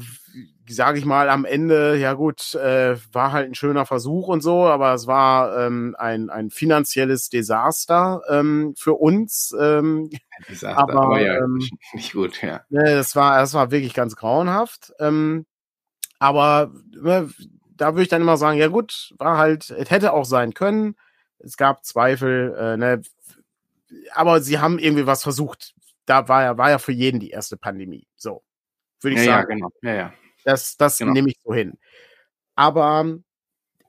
sage 0.69 0.99
ich 0.99 1.05
mal 1.05 1.29
am 1.29 1.45
Ende, 1.45 1.97
ja 1.97 2.15
gut, 2.15 2.55
äh, 2.55 2.97
war 3.13 3.33
halt 3.33 3.49
ein 3.49 3.55
schöner 3.55 3.87
Versuch 3.87 4.29
und 4.29 4.43
so, 4.43 4.67
aber 4.67 4.95
es 4.95 5.07
war 5.07 5.67
ähm, 5.67 5.95
ein, 5.99 6.31
ein 6.31 6.51
finanzielles 6.51 7.29
Desaster 7.29 8.23
ähm, 8.29 8.75
für 8.77 8.95
uns. 8.95 9.55
Ähm, 9.59 10.11
Desaster, 10.49 10.79
aber, 10.79 10.95
aber 10.95 11.21
ja, 11.21 11.37
ähm, 11.37 11.63
nicht 11.93 12.13
gut, 12.13 12.43
ja. 12.43 12.63
Ne, 12.71 12.83
das 12.85 13.15
war, 13.17 13.39
das 13.39 13.55
war 13.55 13.71
wirklich 13.71 13.95
ganz 13.95 14.17
grauenhaft. 14.17 14.93
Ähm, 14.99 15.47
aber 16.19 16.73
ne, 16.91 17.29
da 17.77 17.95
würde 17.95 18.03
ich 18.03 18.09
dann 18.09 18.23
immer 18.23 18.37
sagen, 18.37 18.59
ja 18.59 18.69
gut, 18.69 19.15
war 19.19 19.37
halt, 19.37 19.71
es 19.71 19.91
hätte 19.91 20.13
auch 20.13 20.25
sein 20.25 20.55
können. 20.55 20.97
Es 21.39 21.57
gab 21.57 21.85
Zweifel, 21.85 22.55
äh, 22.59 22.77
ne, 22.77 23.03
aber 24.13 24.41
sie 24.41 24.59
haben 24.59 24.79
irgendwie 24.79 25.07
was 25.07 25.23
versucht. 25.23 25.75
Da 26.07 26.29
war 26.29 26.43
ja, 26.43 26.59
war 26.59 26.71
ja 26.71 26.79
für 26.79 26.93
jeden 26.93 27.21
die 27.21 27.31
erste 27.31 27.57
Pandemie. 27.57 28.07
So. 28.17 28.43
Würde 29.01 29.17
ich 29.17 29.27
ja, 29.27 29.35
sagen. 29.35 29.51
Ja, 29.51 29.55
genau. 29.55 29.71
Ja, 29.83 29.95
ja. 29.95 30.13
Das, 30.45 30.77
das 30.77 30.99
genau. 30.99 31.13
nehme 31.13 31.31
ich 31.31 31.39
so 31.45 31.53
hin. 31.53 31.79
Aber 32.55 33.19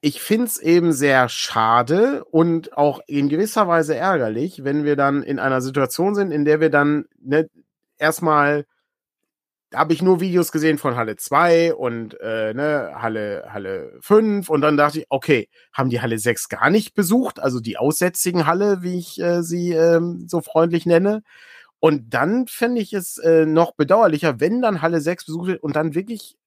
ich 0.01 0.21
finde 0.21 0.45
es 0.45 0.57
eben 0.59 0.93
sehr 0.93 1.29
schade 1.29 2.23
und 2.25 2.77
auch 2.77 2.99
in 3.07 3.29
gewisser 3.29 3.67
Weise 3.67 3.95
ärgerlich, 3.95 4.63
wenn 4.63 4.83
wir 4.83 4.95
dann 4.95 5.23
in 5.23 5.39
einer 5.39 5.61
Situation 5.61 6.15
sind, 6.15 6.31
in 6.31 6.45
der 6.45 6.59
wir 6.59 6.69
dann 6.69 7.05
ne, 7.19 7.49
erstmal 7.97 8.65
habe 9.73 9.93
ich 9.93 10.01
nur 10.01 10.19
Videos 10.21 10.51
gesehen 10.51 10.77
von 10.77 10.95
Halle 10.95 11.15
2 11.15 11.73
und 11.73 12.19
äh, 12.21 12.53
ne, 12.53 12.93
Halle, 12.95 13.47
Halle 13.51 13.97
5 14.01 14.49
und 14.49 14.61
dann 14.61 14.77
dachte 14.77 14.99
ich, 14.99 15.05
okay, 15.09 15.49
haben 15.73 15.89
die 15.89 16.01
Halle 16.01 16.17
6 16.17 16.49
gar 16.49 16.69
nicht 16.69 16.93
besucht, 16.93 17.39
also 17.39 17.59
die 17.59 17.77
aussätzigen 17.77 18.45
Halle, 18.45 18.83
wie 18.83 18.99
ich 18.99 19.19
äh, 19.19 19.43
sie 19.43 19.71
ähm, 19.71 20.27
so 20.27 20.41
freundlich 20.41 20.85
nenne. 20.85 21.23
Und 21.79 22.13
dann 22.13 22.47
fände 22.47 22.81
ich 22.81 22.93
es 22.93 23.17
äh, 23.17 23.45
noch 23.45 23.73
bedauerlicher, 23.73 24.39
wenn 24.39 24.61
dann 24.61 24.81
Halle 24.81 25.01
6 25.01 25.25
besucht 25.25 25.47
wird 25.47 25.63
und 25.63 25.75
dann 25.75 25.93
wirklich 25.95 26.37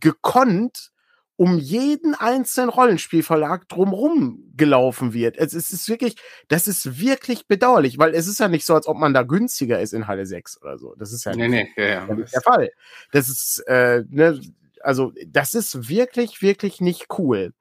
gekonnt 0.00 0.90
um 1.38 1.56
jeden 1.56 2.16
einzelnen 2.16 2.68
Rollenspielverlag 2.68 3.68
drumrum 3.68 4.42
gelaufen 4.56 5.12
wird. 5.12 5.36
Es, 5.38 5.54
es 5.54 5.70
ist 5.70 5.88
wirklich, 5.88 6.16
das 6.48 6.66
ist 6.66 6.98
wirklich 6.98 7.46
bedauerlich, 7.46 7.96
weil 7.96 8.12
es 8.12 8.26
ist 8.26 8.40
ja 8.40 8.48
nicht 8.48 8.66
so, 8.66 8.74
als 8.74 8.88
ob 8.88 8.96
man 8.96 9.14
da 9.14 9.22
günstiger 9.22 9.80
ist 9.80 9.94
in 9.94 10.08
Halle 10.08 10.26
6 10.26 10.60
oder 10.60 10.78
so. 10.78 10.96
Das 10.96 11.12
ist 11.12 11.24
ja 11.24 11.36
nee, 11.36 11.46
nicht, 11.46 11.76
nee, 11.76 11.90
ja, 11.90 12.08
ja. 12.08 12.14
der 12.14 12.42
Fall. 12.42 12.70
Das 13.12 13.28
ist, 13.28 13.62
äh, 13.68 14.02
ne, 14.10 14.40
also 14.80 15.12
das 15.28 15.54
ist 15.54 15.88
wirklich, 15.88 16.42
wirklich 16.42 16.80
nicht 16.80 17.06
cool. 17.18 17.52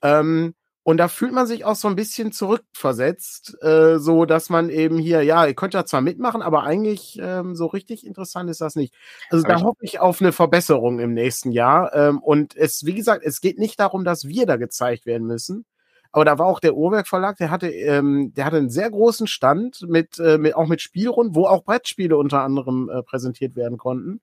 Ähm, 0.00 0.54
und 0.86 0.98
da 0.98 1.08
fühlt 1.08 1.32
man 1.32 1.46
sich 1.46 1.64
auch 1.64 1.76
so 1.76 1.88
ein 1.88 1.96
bisschen 1.96 2.30
zurückversetzt, 2.30 3.56
äh, 3.62 3.98
so 3.98 4.26
dass 4.26 4.50
man 4.50 4.68
eben 4.68 4.98
hier, 4.98 5.22
ja, 5.22 5.46
ihr 5.46 5.54
könnt 5.54 5.72
ja 5.72 5.86
zwar 5.86 6.02
mitmachen, 6.02 6.42
aber 6.42 6.64
eigentlich 6.64 7.18
ähm, 7.20 7.56
so 7.56 7.64
richtig 7.66 8.06
interessant 8.06 8.50
ist 8.50 8.60
das 8.60 8.76
nicht. 8.76 8.94
Also 9.30 9.44
da 9.46 9.62
hoffe 9.62 9.78
ich 9.80 9.98
auf 9.98 10.20
eine 10.20 10.32
Verbesserung 10.32 11.00
im 11.00 11.14
nächsten 11.14 11.52
Jahr. 11.52 11.94
Ähm, 11.94 12.18
und 12.18 12.54
es, 12.54 12.84
wie 12.84 12.94
gesagt, 12.94 13.24
es 13.24 13.40
geht 13.40 13.58
nicht 13.58 13.80
darum, 13.80 14.04
dass 14.04 14.28
wir 14.28 14.44
da 14.44 14.56
gezeigt 14.56 15.06
werden 15.06 15.26
müssen. 15.26 15.64
Aber 16.12 16.26
da 16.26 16.38
war 16.38 16.46
auch 16.46 16.60
der 16.60 16.76
Uhrwerk 16.76 17.08
Verlag, 17.08 17.38
der 17.38 17.50
hatte, 17.50 17.70
ähm, 17.70 18.34
der 18.34 18.44
hatte 18.44 18.58
einen 18.58 18.68
sehr 18.70 18.90
großen 18.90 19.26
Stand 19.26 19.86
mit, 19.88 20.18
äh, 20.18 20.36
mit 20.36 20.54
auch 20.54 20.68
mit 20.68 20.82
Spielrunden, 20.82 21.34
wo 21.34 21.46
auch 21.46 21.64
Brettspiele 21.64 22.16
unter 22.16 22.42
anderem 22.42 22.90
äh, 22.90 23.02
präsentiert 23.02 23.56
werden 23.56 23.78
konnten. 23.78 24.20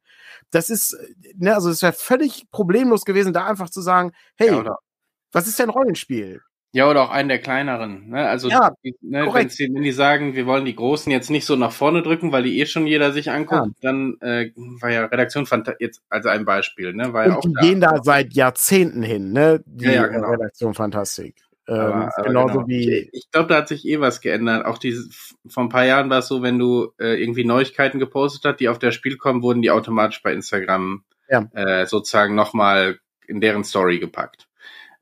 Das 0.51 0.69
ist, 0.69 0.95
ne, 1.35 1.55
also 1.55 1.71
es 1.71 1.81
wäre 1.81 1.93
völlig 1.93 2.45
problemlos 2.51 3.03
gewesen, 3.03 3.33
da 3.33 3.45
einfach 3.47 3.71
zu 3.71 3.81
sagen, 3.81 4.11
hey, 4.37 4.51
ja, 4.51 4.77
was 5.31 5.47
ist 5.47 5.59
denn 5.59 5.69
Rollenspiel? 5.69 6.41
Ja, 6.73 6.89
oder 6.89 7.03
auch 7.03 7.09
einen 7.09 7.27
der 7.27 7.39
kleineren. 7.39 8.09
Ne? 8.09 8.27
Also 8.29 8.47
ja, 8.47 8.71
die, 8.83 8.95
ne, 9.01 9.27
wenn, 9.33 9.49
sie, 9.49 9.69
wenn 9.73 9.83
die 9.83 9.91
sagen, 9.91 10.35
wir 10.35 10.45
wollen 10.45 10.63
die 10.63 10.75
Großen 10.75 11.11
jetzt 11.11 11.29
nicht 11.29 11.45
so 11.45 11.57
nach 11.57 11.73
vorne 11.73 12.01
drücken, 12.01 12.31
weil 12.31 12.43
die 12.43 12.59
eh 12.59 12.65
schon 12.65 12.87
jeder 12.87 13.11
sich 13.11 13.29
anguckt, 13.29 13.67
ja. 13.81 13.91
dann 13.91 14.17
äh, 14.21 14.51
war 14.55 14.89
ja 14.89 15.05
Redaktion 15.05 15.45
jetzt 15.79 16.01
als 16.09 16.25
ein 16.25 16.45
Beispiel, 16.45 16.93
ne? 16.93 17.11
War 17.11 17.27
ja 17.27 17.35
auch 17.35 17.41
die 17.41 17.51
da. 17.53 17.61
gehen 17.61 17.81
da 17.81 18.01
seit 18.01 18.33
Jahrzehnten 18.33 19.03
hin, 19.03 19.33
ne? 19.33 19.61
Die 19.65 19.85
ja, 19.85 19.91
ja, 19.91 20.07
genau. 20.07 20.29
Redaktion 20.29 20.73
Fantastik. 20.73 21.35
Ähm, 21.67 21.75
aber, 21.75 22.11
aber 22.15 22.27
genauso 22.27 22.53
genau. 22.53 22.67
wie. 22.67 22.93
Ich, 22.93 23.09
ich 23.11 23.31
glaube, 23.31 23.49
da 23.49 23.57
hat 23.57 23.67
sich 23.67 23.85
eh 23.85 23.99
was 23.99 24.21
geändert. 24.21 24.65
Auch 24.65 24.77
diese, 24.77 25.09
vor 25.49 25.63
ein 25.63 25.69
paar 25.69 25.85
Jahren 25.85 26.09
war 26.09 26.19
es 26.19 26.29
so, 26.29 26.41
wenn 26.41 26.57
du 26.57 26.93
äh, 26.99 27.21
irgendwie 27.21 27.43
Neuigkeiten 27.43 27.99
gepostet 27.99 28.45
hast, 28.45 28.61
die 28.61 28.69
auf 28.69 28.79
das 28.79 28.95
Spiel 28.95 29.17
kommen, 29.17 29.41
wurden 29.43 29.61
die 29.61 29.71
automatisch 29.71 30.23
bei 30.23 30.31
Instagram 30.31 31.03
äh, 31.27 31.85
sozusagen 31.85 32.35
nochmal 32.35 32.99
in 33.27 33.41
deren 33.41 33.63
Story 33.63 33.99
gepackt 33.99 34.47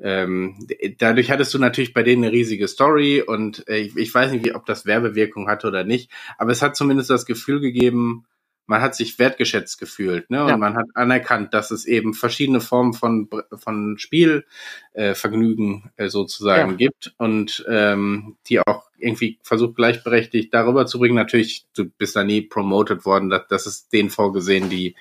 ähm, 0.02 0.68
dadurch 0.98 1.32
hattest 1.32 1.54
du 1.54 1.60
natürlich 1.60 1.94
bei 1.94 2.04
denen 2.04 2.24
eine 2.24 2.34
riesige 2.34 2.68
Story 2.68 3.22
und 3.22 3.68
äh, 3.68 3.78
ich, 3.78 3.96
ich 3.98 4.14
weiß 4.14 4.32
nicht, 4.32 4.46
wie, 4.46 4.56
ob 4.56 4.66
das 4.66 4.86
Werbewirkung 4.86 5.50
hatte 5.50 5.68
oder 5.68 5.84
nicht, 5.84 6.10
aber 6.38 6.52
es 6.52 6.62
hat 6.62 6.76
zumindest 6.76 7.10
das 7.10 7.26
Gefühl 7.26 7.60
gegeben, 7.60 8.26
man 8.70 8.82
hat 8.82 8.94
sich 8.94 9.18
wertgeschätzt 9.18 9.80
gefühlt, 9.80 10.30
ne? 10.30 10.44
Und 10.44 10.50
ja. 10.50 10.58
man 10.58 10.76
hat 10.76 10.86
anerkannt, 10.94 11.56
dass 11.56 11.72
es 11.72 11.86
eben 11.86 12.14
verschiedene 12.14 12.62
Formen 12.62 12.94
von 12.94 13.28
von 13.58 13.98
Spielvergnügen 13.98 15.92
äh, 15.98 16.06
äh, 16.06 16.10
sozusagen 16.10 16.72
ja. 16.72 16.78
gibt 16.78 17.16
und 17.18 17.66
ähm, 17.68 18.38
die 18.48 18.60
auch 18.60 18.84
irgendwie 19.00 19.40
versucht 19.42 19.76
gleichberechtigt 19.76 20.54
darüber 20.54 20.86
zu 20.86 21.00
bringen. 21.00 21.16
Natürlich, 21.16 21.66
du 21.76 21.86
bist 21.86 22.16
da 22.16 22.24
nie 22.24 22.42
promoted 22.42 23.06
worden, 23.06 23.32
dass 23.32 23.48
das 23.48 23.66
ist 23.66 23.92
denen 23.92 24.12
vorgesehen, 24.12 24.70
die 24.70 24.96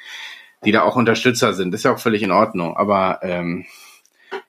die 0.64 0.72
da 0.72 0.82
auch 0.82 0.96
Unterstützer 0.96 1.53
sind. 1.53 1.70
Das 1.70 1.80
ist 1.80 1.84
ja 1.84 1.92
auch 1.92 2.01
völlig 2.01 2.22
in 2.22 2.32
Ordnung, 2.32 2.76
aber 2.76 3.20
ähm, 3.22 3.66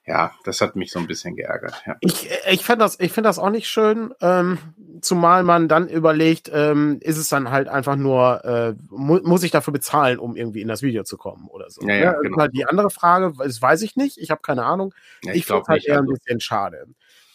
ja, 0.09 0.31
das 0.43 0.59
hat 0.59 0.75
mich 0.75 0.91
so 0.91 0.97
ein 0.97 1.05
bisschen 1.05 1.35
geärgert. 1.35 1.83
Ja. 1.85 1.95
Ich, 1.99 2.27
ich 2.49 2.65
finde 2.65 2.83
das, 2.83 2.99
ich 2.99 3.11
finde 3.11 3.29
das 3.29 3.37
auch 3.37 3.51
nicht 3.51 3.67
schön, 3.67 4.11
ähm, 4.21 4.57
zumal 5.01 5.43
man 5.43 5.67
dann 5.67 5.87
überlegt, 5.87 6.49
ähm, 6.51 6.97
ist 7.01 7.17
es 7.17 7.29
dann 7.29 7.51
halt 7.51 7.67
einfach 7.67 7.95
nur, 7.95 8.43
äh, 8.43 8.73
mu 8.89 9.19
muss 9.21 9.43
ich 9.43 9.51
dafür 9.51 9.71
bezahlen, 9.71 10.17
um 10.17 10.35
irgendwie 10.35 10.61
in 10.61 10.67
das 10.67 10.81
Video 10.81 11.03
zu 11.03 11.15
kommen 11.15 11.47
oder 11.47 11.69
so. 11.69 11.83
Ja, 11.83 11.93
ja, 11.93 12.01
ja 12.01 12.19
genau. 12.21 12.37
halt 12.39 12.55
die 12.55 12.65
andere 12.65 12.89
Frage, 12.89 13.33
das 13.37 13.61
weiß 13.61 13.83
ich 13.83 13.95
nicht, 13.97 14.17
ich 14.17 14.31
habe 14.31 14.41
keine 14.41 14.65
Ahnung. 14.65 14.95
Ja, 15.23 15.33
ich 15.33 15.41
ich 15.41 15.45
finde 15.45 15.63
halt 15.67 15.85
eher 15.85 15.99
also. 15.99 16.09
ein 16.09 16.15
bisschen 16.15 16.39
schade. 16.39 16.87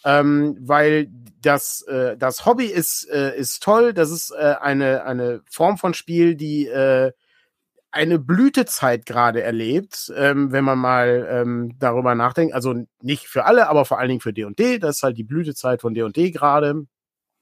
Ähm, 0.03 0.57
weil 0.59 1.07
das, 1.41 1.81
äh, 1.83 2.17
das 2.17 2.45
Hobby 2.45 2.65
ist, 2.65 3.09
äh, 3.09 3.37
ist 3.37 3.63
toll, 3.63 3.93
das 3.93 4.11
ist 4.11 4.31
äh, 4.31 4.55
eine, 4.59 5.05
eine 5.05 5.41
Form 5.49 5.77
von 5.77 5.93
Spiel, 5.93 6.35
die 6.35 6.67
äh, 6.67 7.13
eine 7.95 8.19
Blütezeit 8.19 9.05
gerade 9.05 9.41
erlebt, 9.41 10.11
ähm, 10.17 10.51
wenn 10.51 10.65
man 10.65 10.77
mal 10.77 11.27
ähm, 11.31 11.75
darüber 11.79 12.13
nachdenkt. 12.13 12.53
Also 12.53 12.75
nicht 13.01 13.27
für 13.27 13.45
alle, 13.45 13.69
aber 13.69 13.85
vor 13.85 13.99
allen 13.99 14.09
Dingen 14.09 14.19
für 14.19 14.33
D&D. 14.33 14.79
Das 14.79 14.97
ist 14.97 15.03
halt 15.03 15.17
die 15.17 15.23
Blütezeit 15.23 15.79
von 15.79 15.93
D&D 15.93 16.31
gerade. 16.31 16.85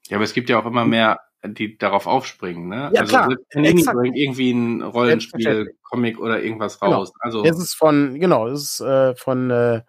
Ja, 0.07 0.17
aber 0.17 0.25
es 0.25 0.33
gibt 0.33 0.49
ja 0.49 0.59
auch 0.59 0.65
immer 0.67 0.85
mehr, 0.85 1.21
die 1.43 1.77
darauf 1.77 2.05
aufspringen, 2.05 2.67
ne? 2.67 2.91
Ja, 2.93 3.01
also 3.01 3.09
klar. 3.09 3.35
Panini 3.51 3.83
bringt 3.83 4.15
irgendwie 4.15 4.51
ein 4.51 4.81
Rollenspiel, 4.83 5.75
Comic 5.81 6.19
oder 6.19 6.41
irgendwas 6.43 6.79
genau. 6.79 6.97
raus. 6.97 7.11
Genau. 7.13 7.23
Also 7.23 7.43
es 7.43 7.57
ist 7.57 7.73
von, 7.73 8.19
genau, 8.19 8.47
es 8.47 8.61
ist 8.61 8.81
äh, 8.81 9.15
von 9.15 9.49
äh, 9.49 9.81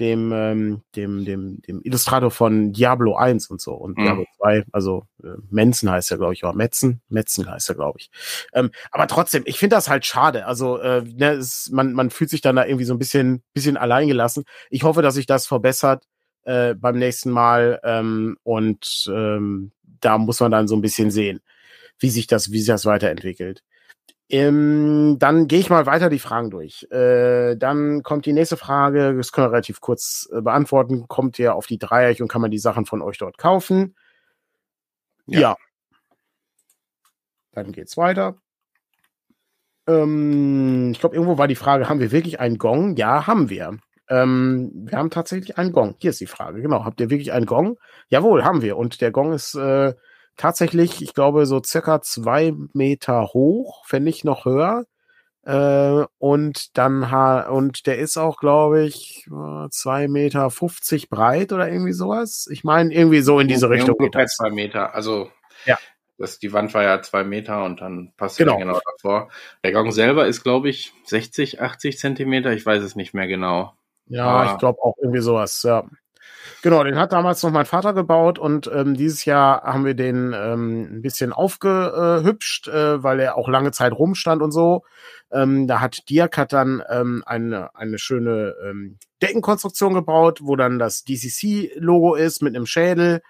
dem, 0.00 0.32
ähm, 0.32 0.82
dem, 0.94 1.24
dem, 1.24 1.60
dem 1.62 1.80
Illustrator 1.82 2.30
von 2.30 2.72
Diablo 2.72 3.16
1 3.16 3.48
und 3.48 3.60
so 3.60 3.74
und 3.74 3.98
mhm. 3.98 4.02
Diablo 4.02 4.24
2, 4.38 4.64
also 4.72 5.04
äh, 5.22 5.28
Menzen 5.50 5.90
heißt 5.90 6.10
er, 6.10 6.18
glaube 6.18 6.34
ich, 6.34 6.44
oder 6.44 6.54
Metzen, 6.54 7.00
Metzen 7.08 7.50
heißt 7.50 7.68
er, 7.68 7.74
glaube 7.74 7.98
ich. 8.00 8.10
Ähm, 8.52 8.70
aber 8.90 9.06
trotzdem, 9.08 9.42
ich 9.46 9.58
finde 9.58 9.76
das 9.76 9.88
halt 9.88 10.06
schade. 10.06 10.46
Also 10.46 10.78
äh, 10.78 11.02
ne, 11.02 11.32
es, 11.32 11.70
man, 11.72 11.92
man 11.92 12.10
fühlt 12.10 12.30
sich 12.30 12.40
dann 12.40 12.56
da 12.56 12.64
irgendwie 12.64 12.84
so 12.84 12.94
ein 12.94 12.98
bisschen, 12.98 13.42
bisschen 13.54 13.76
alleingelassen. 13.76 14.44
Ich 14.70 14.84
hoffe, 14.84 15.02
dass 15.02 15.14
sich 15.14 15.26
das 15.26 15.46
verbessert 15.46 16.04
äh, 16.44 16.74
beim 16.74 16.98
nächsten 16.98 17.30
Mal 17.30 17.80
ähm, 17.82 18.36
und 18.42 19.10
ähm, 19.12 19.72
da 20.00 20.18
muss 20.18 20.40
man 20.40 20.52
dann 20.52 20.68
so 20.68 20.76
ein 20.76 20.82
bisschen 20.82 21.10
sehen, 21.10 21.40
wie 21.98 22.10
sich 22.10 22.26
das, 22.26 22.52
wie 22.52 22.58
sich 22.58 22.68
das 22.68 22.86
weiterentwickelt. 22.86 23.62
Ähm, 24.30 25.16
dann 25.18 25.48
gehe 25.48 25.58
ich 25.58 25.70
mal 25.70 25.86
weiter 25.86 26.10
die 26.10 26.18
Fragen 26.18 26.50
durch. 26.50 26.86
Äh, 26.90 27.56
dann 27.56 28.02
kommt 28.02 28.26
die 28.26 28.34
nächste 28.34 28.58
Frage, 28.58 29.16
das 29.16 29.32
können 29.32 29.46
wir 29.46 29.52
relativ 29.52 29.80
kurz 29.80 30.28
äh, 30.32 30.42
beantworten. 30.42 31.08
Kommt 31.08 31.38
ihr 31.38 31.54
auf 31.54 31.66
die 31.66 31.78
Dreieck 31.78 32.20
und 32.20 32.28
kann 32.28 32.42
man 32.42 32.50
die 32.50 32.58
Sachen 32.58 32.84
von 32.84 33.00
euch 33.00 33.16
dort 33.16 33.38
kaufen? 33.38 33.96
Ja. 35.26 35.40
ja. 35.40 35.56
Dann 37.52 37.72
geht's 37.72 37.96
weiter. 37.96 38.36
Ähm, 39.86 40.90
ich 40.92 41.00
glaube, 41.00 41.14
irgendwo 41.14 41.38
war 41.38 41.48
die 41.48 41.54
Frage, 41.54 41.88
haben 41.88 42.00
wir 42.00 42.12
wirklich 42.12 42.38
einen 42.38 42.58
Gong? 42.58 42.96
Ja, 42.96 43.26
haben 43.26 43.48
wir. 43.48 43.78
Ähm, 44.10 44.70
wir 44.74 44.98
haben 44.98 45.10
tatsächlich 45.10 45.56
einen 45.56 45.72
Gong. 45.72 45.94
Hier 45.98 46.10
ist 46.10 46.20
die 46.20 46.26
Frage, 46.26 46.60
genau. 46.60 46.84
Habt 46.84 47.00
ihr 47.00 47.10
wirklich 47.10 47.32
einen 47.32 47.46
Gong? 47.46 47.78
Jawohl, 48.08 48.44
haben 48.44 48.60
wir. 48.62 48.76
Und 48.76 49.00
der 49.00 49.10
Gong 49.10 49.32
ist 49.32 49.54
äh, 49.54 49.94
tatsächlich, 50.38 51.02
ich 51.02 51.12
glaube, 51.12 51.44
so 51.44 51.62
circa 51.62 52.00
zwei 52.00 52.54
Meter 52.72 53.28
hoch, 53.34 53.84
wenn 53.90 54.04
nicht 54.04 54.24
noch 54.24 54.46
höher. 54.46 54.86
Äh, 55.44 56.06
und 56.18 56.78
dann 56.78 57.02
und 57.48 57.86
der 57.86 57.98
ist 57.98 58.16
auch, 58.16 58.38
glaube 58.38 58.84
ich, 58.84 59.28
zwei 59.70 60.08
Meter 60.08 60.50
fünfzig 60.50 61.10
breit 61.10 61.52
oder 61.52 61.70
irgendwie 61.70 61.92
sowas. 61.92 62.48
Ich 62.50 62.64
meine, 62.64 62.94
irgendwie 62.94 63.20
so 63.20 63.38
in 63.40 63.48
diese 63.48 63.68
Richtung. 63.68 63.96
Ungefähr 63.96 64.26
zwei 64.26 64.50
Meter. 64.50 64.94
Also 64.94 65.30
ja. 65.66 65.78
Das, 66.18 66.40
die 66.40 66.52
Wand 66.52 66.74
war 66.74 66.82
ja 66.82 67.00
zwei 67.00 67.22
Meter 67.22 67.64
und 67.64 67.80
dann 67.80 68.12
passt 68.16 68.38
genau. 68.38 68.56
genau 68.58 68.80
davor. 68.84 69.30
Der 69.62 69.72
Gong 69.72 69.92
selber 69.92 70.26
ist, 70.26 70.42
glaube 70.42 70.68
ich, 70.68 70.92
60, 71.04 71.60
80 71.60 71.96
Zentimeter. 71.96 72.52
Ich 72.52 72.66
weiß 72.66 72.82
es 72.82 72.96
nicht 72.96 73.14
mehr 73.14 73.28
genau. 73.28 73.72
Ja, 74.08 74.24
Aber 74.24 74.52
ich 74.52 74.58
glaube 74.58 74.82
auch 74.82 74.96
irgendwie 75.00 75.20
sowas, 75.20 75.62
ja. 75.62 75.84
Genau, 76.62 76.84
den 76.84 76.98
hat 76.98 77.12
damals 77.12 77.42
noch 77.42 77.50
mein 77.50 77.66
Vater 77.66 77.92
gebaut 77.92 78.38
und 78.38 78.70
ähm, 78.72 78.94
dieses 78.94 79.24
Jahr 79.24 79.62
haben 79.62 79.84
wir 79.84 79.94
den 79.94 80.34
ähm, 80.36 80.88
ein 80.96 81.02
bisschen 81.02 81.32
aufgehübscht, 81.32 82.68
äh, 82.68 83.02
weil 83.02 83.20
er 83.20 83.36
auch 83.36 83.48
lange 83.48 83.70
Zeit 83.70 83.92
rumstand 83.92 84.42
und 84.42 84.52
so. 84.52 84.84
Ähm, 85.30 85.66
da 85.66 85.80
hat 85.80 86.08
Diak 86.08 86.36
hat 86.36 86.52
dann 86.52 86.82
ähm, 86.88 87.22
eine, 87.26 87.74
eine 87.74 87.98
schöne 87.98 88.54
ähm, 88.64 88.98
Deckenkonstruktion 89.22 89.94
gebaut, 89.94 90.40
wo 90.42 90.56
dann 90.56 90.78
das 90.78 91.04
DCC-Logo 91.04 92.14
ist 92.14 92.42
mit 92.42 92.56
einem 92.56 92.66
Schädel 92.66 93.20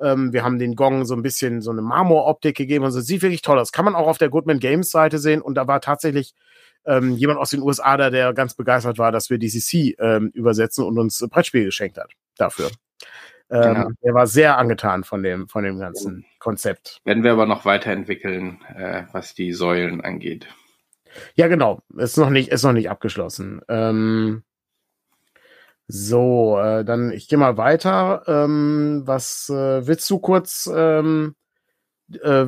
ähm, 0.00 0.32
wir 0.32 0.44
haben 0.44 0.58
den 0.58 0.74
Gong 0.74 1.04
so 1.06 1.14
ein 1.14 1.22
bisschen 1.22 1.62
so 1.62 1.70
eine 1.70 1.82
Marmoroptik 1.82 2.56
gegeben. 2.56 2.84
Also 2.84 3.00
sieht 3.00 3.22
wirklich 3.22 3.42
toll 3.42 3.58
aus. 3.58 3.72
Kann 3.72 3.84
man 3.84 3.94
auch 3.94 4.06
auf 4.06 4.18
der 4.18 4.28
Goodman 4.28 4.58
Games 4.58 4.90
Seite 4.90 5.18
sehen. 5.18 5.40
Und 5.40 5.54
da 5.54 5.66
war 5.66 5.80
tatsächlich 5.80 6.34
ähm, 6.84 7.16
jemand 7.16 7.38
aus 7.38 7.50
den 7.50 7.62
USA 7.62 7.96
da, 7.96 8.10
der 8.10 8.32
ganz 8.34 8.54
begeistert 8.54 8.98
war, 8.98 9.12
dass 9.12 9.30
wir 9.30 9.38
DCC 9.38 9.96
ähm, 9.98 10.30
übersetzen 10.34 10.84
und 10.84 10.98
uns 10.98 11.24
Brettspiel 11.30 11.64
geschenkt 11.64 11.98
hat 11.98 12.12
dafür. 12.36 12.70
Ähm, 13.50 13.74
genau. 13.74 13.88
Er 14.02 14.14
war 14.14 14.26
sehr 14.26 14.58
angetan 14.58 15.04
von 15.04 15.22
dem, 15.22 15.48
von 15.48 15.64
dem 15.64 15.78
ganzen 15.78 16.26
Konzept. 16.38 17.00
Werden 17.04 17.22
wir 17.22 17.32
aber 17.32 17.46
noch 17.46 17.64
weiterentwickeln, 17.64 18.60
äh, 18.74 19.04
was 19.12 19.34
die 19.34 19.52
Säulen 19.52 20.00
angeht. 20.00 20.48
Ja, 21.34 21.48
genau. 21.48 21.80
Ist 21.96 22.16
noch 22.16 22.30
nicht, 22.30 22.50
ist 22.50 22.64
noch 22.64 22.72
nicht 22.72 22.90
abgeschlossen. 22.90 23.60
Ähm, 23.68 24.42
so, 25.88 26.58
äh, 26.58 26.84
dann 26.84 27.12
ich 27.12 27.28
gehe 27.28 27.38
mal 27.38 27.56
weiter. 27.56 28.24
Ähm, 28.26 29.02
was 29.04 29.48
äh, 29.48 29.86
willst 29.86 30.10
du 30.10 30.18
kurz 30.18 30.68
ähm, 30.74 31.36
äh, 32.22 32.46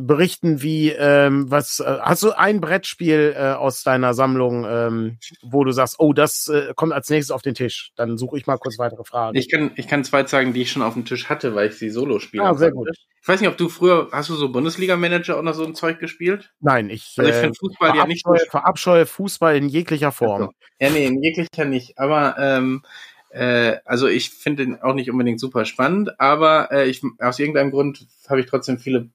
berichten, 0.00 0.62
wie 0.62 0.90
ähm, 0.90 1.50
was 1.50 1.80
äh, 1.80 1.98
hast 2.00 2.22
du 2.22 2.32
ein 2.32 2.60
Brettspiel 2.60 3.34
äh, 3.36 3.52
aus 3.52 3.82
deiner 3.82 4.14
Sammlung, 4.14 4.66
ähm, 4.68 5.18
wo 5.42 5.64
du 5.64 5.72
sagst, 5.72 5.96
oh, 5.98 6.12
das 6.12 6.48
äh, 6.48 6.72
kommt 6.74 6.92
als 6.92 7.10
nächstes 7.10 7.30
auf 7.30 7.42
den 7.42 7.54
Tisch? 7.54 7.92
Dann 7.96 8.16
suche 8.16 8.38
ich 8.38 8.46
mal 8.46 8.58
kurz 8.58 8.78
weitere 8.78 9.04
Fragen. 9.04 9.36
Ich 9.36 9.50
kann 9.50 9.72
ich 9.76 9.88
kann 9.88 10.04
zwei 10.04 10.24
sagen, 10.26 10.52
die 10.52 10.62
ich 10.62 10.72
schon 10.72 10.82
auf 10.82 10.94
dem 10.94 11.04
Tisch 11.04 11.28
hatte, 11.28 11.54
weil 11.54 11.68
ich 11.68 11.76
sie 11.76 11.90
solo 11.90 12.18
spiele. 12.18 12.44
Ah, 12.44 12.54
sehr 12.54 12.70
gut. 12.70 12.88
Ich 13.20 13.28
weiß 13.28 13.40
nicht, 13.40 13.50
ob 13.50 13.56
du 13.58 13.68
früher 13.68 14.08
hast 14.10 14.30
du 14.30 14.34
so 14.34 14.48
Bundesliga-Manager 14.50 15.38
oder 15.38 15.52
so 15.52 15.64
ein 15.64 15.74
Zeug 15.74 15.98
gespielt? 15.98 16.50
Nein, 16.60 16.88
ich, 16.88 17.14
also 17.18 17.30
ich 17.30 17.36
finde 17.36 17.50
äh, 17.50 17.58
Fußball 17.58 17.96
ja 17.96 18.06
nicht 18.06 18.26
verabscheue 18.48 19.04
Fußball 19.04 19.56
in 19.56 19.68
jeglicher 19.68 20.12
Form. 20.12 20.42
Also, 20.42 20.52
ja, 20.80 20.90
nee, 20.90 21.06
in 21.06 21.22
jeglicher 21.22 21.66
nicht. 21.66 21.98
Aber 21.98 22.36
ähm, 22.38 22.82
äh, 23.30 23.76
also 23.84 24.06
ich 24.06 24.30
finde 24.30 24.62
ihn 24.62 24.76
auch 24.76 24.94
nicht 24.94 25.10
unbedingt 25.10 25.40
super 25.40 25.64
spannend, 25.64 26.18
aber 26.20 26.70
äh, 26.72 26.88
ich, 26.88 27.02
aus 27.18 27.38
irgendeinem 27.38 27.70
Grund 27.70 28.06
habe 28.28 28.40
ich 28.40 28.46
trotzdem 28.46 28.78
viele 28.78 29.10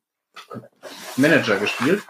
Manager 1.18 1.57
gespielt. 1.57 2.03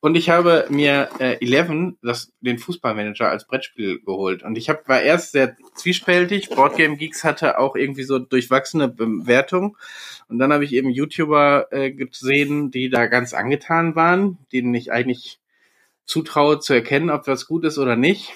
Und 0.00 0.14
ich 0.14 0.30
habe 0.30 0.66
mir 0.70 1.08
äh, 1.18 1.38
Eleven, 1.40 1.98
das, 2.02 2.32
den 2.40 2.58
Fußballmanager, 2.58 3.28
als 3.28 3.48
Brettspiel 3.48 4.00
geholt. 4.00 4.44
Und 4.44 4.56
ich 4.56 4.68
hab, 4.68 4.88
war 4.88 5.02
erst 5.02 5.32
sehr 5.32 5.56
zwiespältig. 5.74 6.50
Boardgame 6.50 6.96
Geeks 6.96 7.24
hatte 7.24 7.58
auch 7.58 7.74
irgendwie 7.74 8.04
so 8.04 8.20
durchwachsene 8.20 8.86
Bewertung. 8.86 9.76
Und 10.28 10.38
dann 10.38 10.52
habe 10.52 10.64
ich 10.64 10.72
eben 10.72 10.90
YouTuber 10.90 11.72
äh, 11.72 11.90
gesehen, 11.90 12.70
die 12.70 12.90
da 12.90 13.06
ganz 13.06 13.34
angetan 13.34 13.96
waren, 13.96 14.38
denen 14.52 14.72
ich 14.72 14.92
eigentlich 14.92 15.40
zutraue 16.04 16.60
zu 16.60 16.74
erkennen, 16.74 17.10
ob 17.10 17.24
das 17.24 17.48
gut 17.48 17.64
ist 17.64 17.76
oder 17.76 17.96
nicht. 17.96 18.32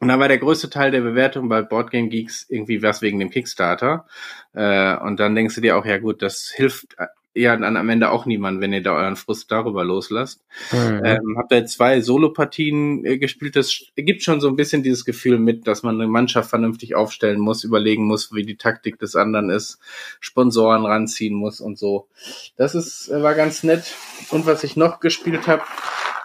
Und 0.00 0.08
da 0.08 0.18
war 0.18 0.28
der 0.28 0.38
größte 0.38 0.70
Teil 0.70 0.90
der 0.90 1.00
Bewertung 1.00 1.48
bei 1.48 1.62
Boardgame 1.62 2.08
Geeks 2.08 2.46
irgendwie 2.48 2.82
was 2.82 3.02
wegen 3.02 3.18
dem 3.18 3.30
Kickstarter. 3.30 4.06
Äh, 4.54 4.96
und 4.96 5.18
dann 5.18 5.34
denkst 5.34 5.56
du 5.56 5.60
dir 5.60 5.76
auch, 5.76 5.84
ja 5.84 5.98
gut, 5.98 6.22
das 6.22 6.50
hilft 6.54 6.96
ja 7.38 7.56
dann 7.56 7.76
am 7.76 7.88
Ende 7.88 8.10
auch 8.10 8.26
niemand, 8.26 8.60
wenn 8.60 8.72
ihr 8.72 8.82
da 8.82 8.94
euren 8.94 9.16
Frust 9.16 9.50
darüber 9.50 9.84
loslasst. 9.84 10.44
Mhm. 10.72 11.02
Ähm, 11.04 11.34
habt 11.38 11.52
ihr 11.52 11.66
zwei 11.66 12.00
Solopartien 12.00 13.04
äh, 13.04 13.18
gespielt. 13.18 13.56
Das 13.56 13.84
gibt 13.96 14.22
schon 14.22 14.40
so 14.40 14.48
ein 14.48 14.56
bisschen 14.56 14.82
dieses 14.82 15.04
Gefühl 15.04 15.38
mit, 15.38 15.66
dass 15.66 15.82
man 15.82 15.94
eine 15.96 16.08
Mannschaft 16.08 16.50
vernünftig 16.50 16.94
aufstellen 16.94 17.40
muss, 17.40 17.64
überlegen 17.64 18.04
muss, 18.04 18.32
wie 18.34 18.44
die 18.44 18.56
Taktik 18.56 18.98
des 18.98 19.14
anderen 19.16 19.50
ist, 19.50 19.78
Sponsoren 20.20 20.84
ranziehen 20.84 21.34
muss 21.34 21.60
und 21.60 21.78
so. 21.78 22.08
Das 22.56 22.74
ist 22.74 23.08
äh, 23.08 23.22
war 23.22 23.34
ganz 23.34 23.62
nett. 23.62 23.94
Und 24.30 24.46
was 24.46 24.64
ich 24.64 24.76
noch 24.76 25.00
gespielt 25.00 25.46
habe, 25.46 25.62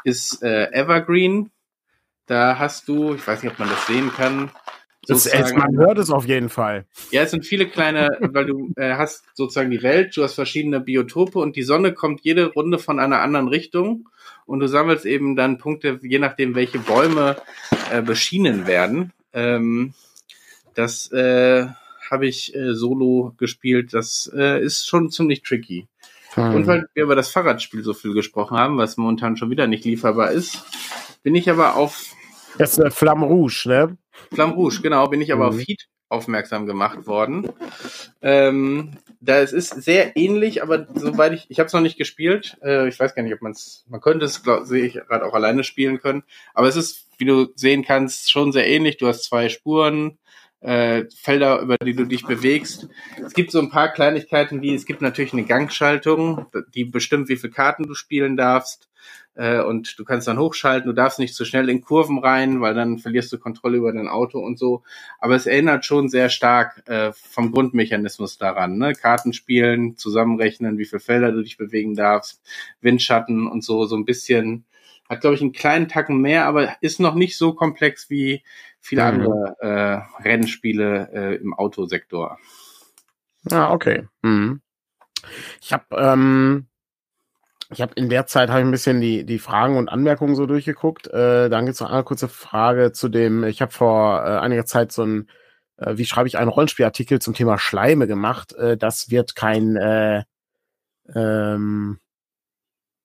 ist 0.03 0.41
äh, 0.41 0.71
Evergreen. 0.71 1.51
Da 2.26 2.57
hast 2.57 2.88
du, 2.88 3.13
ich 3.13 3.28
weiß 3.28 3.43
nicht, 3.43 3.51
ob 3.51 3.59
man 3.59 3.69
das 3.69 3.86
sehen 3.88 4.11
kann, 4.15 4.51
das, 5.07 5.26
es, 5.26 5.53
man 5.53 5.76
hört 5.78 5.97
es 5.97 6.09
auf 6.09 6.26
jeden 6.28 6.47
Fall. 6.47 6.86
Ja, 7.11 7.24
es 7.24 7.32
sind 7.32 7.45
viele 7.45 7.67
kleine, 7.67 8.17
weil 8.21 8.45
du 8.45 8.71
äh, 8.78 8.95
hast 8.95 9.26
sozusagen 9.34 9.69
die 9.69 9.84
Welt, 9.84 10.15
du 10.15 10.24
hast 10.24 10.36
verschiedene 10.36 10.80
Biotope 10.80 11.39
und 11.39 11.55
die 11.55 11.63
Sonne 11.63 11.93
kommt 11.93 12.21
jede 12.21 12.53
Runde 12.53 12.80
von 12.80 12.99
einer 12.99 13.21
anderen 13.21 13.49
Richtung 13.49 14.07
und 14.45 14.59
du 14.59 14.67
sammelst 14.67 15.05
eben 15.05 15.36
dann 15.36 15.57
Punkte, 15.57 15.99
je 16.01 16.19
nachdem, 16.19 16.55
welche 16.55 16.80
Bäume 16.80 17.36
äh, 17.91 18.01
beschienen 18.01 18.65
werden. 18.65 19.11
Ähm, 19.34 19.93
das 20.74 21.11
äh, 21.11 21.67
habe 22.09 22.28
ich 22.28 22.55
äh, 22.55 22.74
solo 22.74 23.34
gespielt. 23.38 23.93
Das 23.93 24.32
äh, 24.34 24.63
ist 24.63 24.88
schon 24.88 25.09
ziemlich 25.11 25.43
tricky. 25.43 25.88
Hm. 26.36 26.55
Und 26.55 26.67
weil 26.67 26.88
wir 26.93 27.03
über 27.03 27.15
das 27.15 27.30
Fahrradspiel 27.30 27.84
so 27.84 27.93
viel 27.93 28.13
gesprochen 28.13 28.57
haben, 28.57 28.78
was 28.78 28.97
momentan 28.97 29.38
schon 29.38 29.49
wieder 29.49 29.67
nicht 29.67 29.86
lieferbar 29.86 30.32
ist, 30.32 30.63
bin 31.24 31.36
ich 31.36 31.49
aber 31.49 31.76
auf. 31.76 32.13
Das 32.57 32.78
ist 32.78 32.80
äh, 32.80 32.91
Flamme 32.91 33.26
Rouge, 33.26 33.63
ne? 33.65 33.97
Flamme 34.32 34.53
Rouge, 34.53 34.82
genau, 34.82 35.07
bin 35.07 35.21
ich 35.21 35.34
aber 35.34 35.51
mhm. 35.51 35.57
auf 35.57 35.67
Heat 35.67 35.88
aufmerksam 36.09 36.67
gemacht 36.67 37.07
worden. 37.07 37.49
Ähm, 38.21 38.91
da 39.19 39.39
es 39.39 39.51
ist 39.51 39.69
sehr 39.84 40.15
ähnlich, 40.15 40.61
aber 40.61 40.88
soweit 40.93 41.34
ich, 41.34 41.45
ich 41.49 41.59
habe 41.59 41.67
es 41.67 41.74
noch 41.74 41.82
nicht 41.82 41.97
gespielt. 41.97 42.57
Äh, 42.61 42.88
ich 42.88 42.99
weiß 42.99 43.15
gar 43.15 43.24
nicht, 43.24 43.34
ob 43.34 43.41
man 43.41 43.53
es, 43.53 43.84
man 43.89 43.99
könnte 43.99 44.26
es, 44.26 44.43
sehe 44.63 44.86
ich 44.86 44.93
gerade 44.93 45.26
auch 45.26 45.34
alleine 45.34 45.63
spielen 45.63 45.99
können. 45.99 46.24
Aber 46.53 46.67
es 46.67 46.76
ist, 46.76 47.07
wie 47.17 47.26
du 47.26 47.47
sehen 47.55 47.84
kannst, 47.84 48.32
schon 48.32 48.51
sehr 48.51 48.67
ähnlich. 48.67 48.97
Du 48.97 49.07
hast 49.07 49.24
zwei 49.24 49.49
Spuren, 49.49 50.19
äh, 50.64 51.05
Felder, 51.14 51.59
über 51.59 51.78
die 51.78 51.93
du 51.93 52.05
dich 52.05 52.26
bewegst. 52.26 52.88
Es 53.24 53.34
gibt 53.34 53.51
so 53.51 53.59
ein 53.59 53.70
paar 53.70 53.89
Kleinigkeiten, 53.89 54.61
wie 54.61 54.74
es 54.74 54.86
gibt 54.86 55.01
natürlich 55.01 55.34
eine 55.34 55.43
Gangschaltung, 55.43 56.45
die 56.74 56.86
bestimmt, 56.86 57.28
wie 57.30 57.36
viele 57.36 57.51
Karten 57.51 57.84
du 57.84 57.93
spielen 57.93 58.38
darfst 58.38 58.89
äh, 59.36 59.59
und 59.59 59.99
du 59.99 60.05
kannst 60.05 60.28
dann 60.28 60.39
hochschalten, 60.39 60.88
du 60.88 60.93
darfst 60.93 61.20
nicht 61.20 61.36
zu 61.36 61.43
schnell 61.43 61.70
in 61.70 61.82
Kurven 61.82 62.20
rein, 62.20 62.61
weil 62.61 62.74
dann 62.76 62.97
verlierst 62.97 63.34
du 63.34 63.39
Kontrolle 63.39 63.78
über 63.78 63.91
dein 63.91 64.07
Auto 64.07 64.39
und 64.39 64.57
so. 64.57 64.84
Aber 65.20 65.36
es 65.36 65.45
erinnert 65.45 65.86
schon 65.86 66.07
sehr 66.07 66.30
stark 66.30 66.88
äh, 66.88 67.11
vom 67.11 67.51
Grundmechanismus 67.51 68.38
daran. 68.38 68.78
Ne? 68.78 68.93
Karten 68.93 69.34
spielen, 69.34 69.97
zusammenrechnen, 69.97 70.78
wie 70.78 70.86
viele 70.86 71.01
Felder 71.01 71.34
du 71.34 71.41
dich 71.41 71.57
bewegen 71.57 71.93
darfst, 71.93 72.41
Windschatten 72.80 73.47
und 73.47 73.66
so, 73.66 73.86
so 73.86 73.97
ein 73.97 74.05
bisschen. 74.05 74.64
Hat, 75.10 75.22
glaube 75.22 75.36
ich, 75.36 75.41
einen 75.41 75.51
kleinen 75.51 75.89
Tacken 75.89 76.20
mehr, 76.20 76.45
aber 76.45 76.76
ist 76.82 76.99
noch 76.99 77.16
nicht 77.16 77.38
so 77.38 77.54
komplex 77.54 78.10
wie 78.10 78.43
viele 78.80 79.04
andere 79.04 79.56
äh, 79.60 80.24
Rennspiele 80.24 81.10
äh, 81.14 81.36
im 81.36 81.54
Autosektor. 81.54 82.38
Ah, 83.51 83.72
okay. 83.72 84.08
Mhm. 84.22 84.62
Ich 85.62 85.74
habe 85.74 85.86
ähm, 85.91 86.68
ich 87.74 87.82
habe 87.82 87.93
in 87.95 88.10
der 88.10 88.28
Zeit 88.28 88.49
habe 88.49 88.60
ich 88.60 88.66
ein 88.66 88.72
bisschen 88.72 89.01
die, 89.01 89.26
die 89.26 89.39
Fragen 89.39 89.78
und 89.78 89.89
Anmerkungen 89.89 90.36
so 90.36 90.45
durchgeguckt. 90.45 91.08
Äh, 91.08 91.49
dann 91.49 91.66
gibt 91.66 91.76
es 91.76 91.82
noch 91.82 91.91
eine 91.91 92.04
kurze 92.04 92.28
Frage 92.30 92.91
zu 92.91 93.10
dem, 93.10 93.43
ich 93.43 93.62
habe 93.62 93.72
vor 93.72 94.24
äh, 94.24 94.38
einiger 94.38 94.66
Zeit 94.66 94.91
so 94.91 95.04
ein, 95.04 95.30
äh, 95.78 95.97
wie 95.97 96.06
schreibe 96.06 96.28
ich 96.28 96.38
einen 96.38 96.49
Rollenspielartikel 96.49 97.20
zum 97.20 97.34
Thema 97.34 97.58
Schleime 97.58 98.08
gemacht. 98.08 98.54
Äh, 98.54 98.78
das 98.78 99.10
wird 99.10 99.36
kein, 99.36 99.76
äh, 99.76 100.24
ähm, 101.14 101.99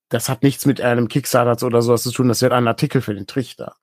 das 0.09 0.29
hat 0.29 0.43
nichts 0.43 0.67
mit 0.67 0.81
einem 0.81 1.09
Kickstarter 1.09 1.67
oder 1.67 1.83
sowas 1.83 2.03
zu 2.03 2.13
tun, 2.13 2.29
das 2.29 2.43
wird 2.43 2.53
ein 2.53 2.69
Artikel 2.69 3.01
für 3.01 3.15
den 3.15 3.27
Trichter. 3.27 3.75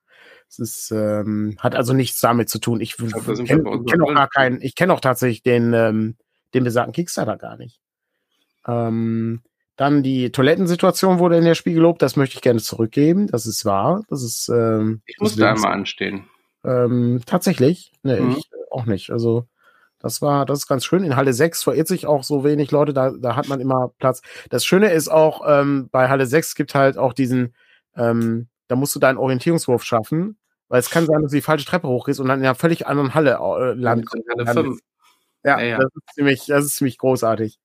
Es 0.48 0.60
ist, 0.60 0.92
ähm, 0.92 1.58
hat 1.60 1.76
also 1.76 1.94
nichts 1.94 2.20
damit 2.20 2.50
zu 2.50 2.60
tun. 2.60 2.80
Ich, 2.80 2.98
kenne 2.98 3.84
kenn 3.86 4.02
auch 4.02 4.14
gar 4.14 4.30
keinen, 4.30 4.62
ich 4.62 4.76
kenne 4.76 4.94
auch 4.94 5.00
tatsächlich 5.00 5.44
den, 5.44 5.74
ähm, 5.74 6.18
den 6.54 6.64
besagten 6.64 6.94
Kickstarter 6.94 7.38
gar 7.38 7.58
nicht. 7.58 7.80
Ähm, 8.68 9.42
dann 9.76 10.04
die 10.04 10.32
Toilettensituation 10.32 11.20
wurde 11.20 11.38
in 11.38 11.44
der 11.44 11.56
Spiel 11.56 11.74
gelobt. 11.74 12.02
Das 12.02 12.16
möchte 12.16 12.36
ich 12.36 12.42
gerne 12.42 12.62
zurückgeben. 12.62 13.28
Das 13.28 13.46
ist 13.46 13.66
wahr. 13.66 14.04
Das 14.08 14.24
ist. 14.24 14.50
Ähm, 14.50 15.02
ich 15.06 15.20
musste 15.20 15.48
einmal 15.50 15.74
anstehen. 15.74 16.26
Ähm, 16.64 17.22
tatsächlich. 17.26 17.92
Nee, 18.04 18.22
mhm. 18.22 18.36
ich 18.38 18.50
auch 18.72 18.86
nicht. 18.86 19.10
Also 19.12 19.48
das 20.00 20.22
war, 20.22 20.46
das 20.46 20.60
ist 20.60 20.68
ganz 20.68 20.86
schön. 20.86 21.04
In 21.04 21.16
Halle 21.16 21.34
6 21.34 21.64
verirrt 21.64 21.88
sich 21.88 22.06
auch 22.06 22.24
so 22.24 22.44
wenig 22.44 22.72
Leute, 22.72 22.94
da, 22.94 23.12
da 23.12 23.36
hat 23.36 23.48
man 23.48 23.60
immer 23.60 23.92
Platz. 23.98 24.22
Das 24.50 24.66
Schöne 24.66 24.92
ist 24.92 25.10
auch, 25.10 25.42
ähm, 25.48 25.90
bei 25.92 26.10
Halle 26.10 26.26
6 26.26 26.56
gibt 26.56 26.76
halt 26.76 26.98
auch 26.98 27.14
diesen, 27.14 27.56
ähm, 27.96 28.48
da 28.68 28.76
musst 28.76 28.96
du 28.96 29.00
deinen 29.00 29.18
Orientierungswurf 29.18 29.84
schaffen, 29.84 30.38
weil 30.68 30.80
es 30.80 30.90
kann 30.90 31.06
sein, 31.06 31.22
dass 31.22 31.32
du 31.32 31.38
die 31.38 31.42
falsche 31.42 31.66
Treppe 31.66 31.88
hochgehst 31.88 32.20
und 32.20 32.28
dann 32.28 32.40
in 32.40 32.46
einer 32.46 32.56
völlig 32.56 32.88
anderen 32.88 33.14
Halle 33.14 33.40
äh, 33.40 33.74
land, 33.74 34.06
Halle 34.46 34.64
5. 34.64 34.80
Ja, 35.44 35.60
ja, 35.60 35.66
ja, 35.66 35.78
Das, 35.78 35.92
ist 35.94 36.16
ziemlich, 36.16 36.46
das 36.48 36.66
ist 36.66 36.76
ziemlich 36.78 36.98
großartig. 36.98 37.60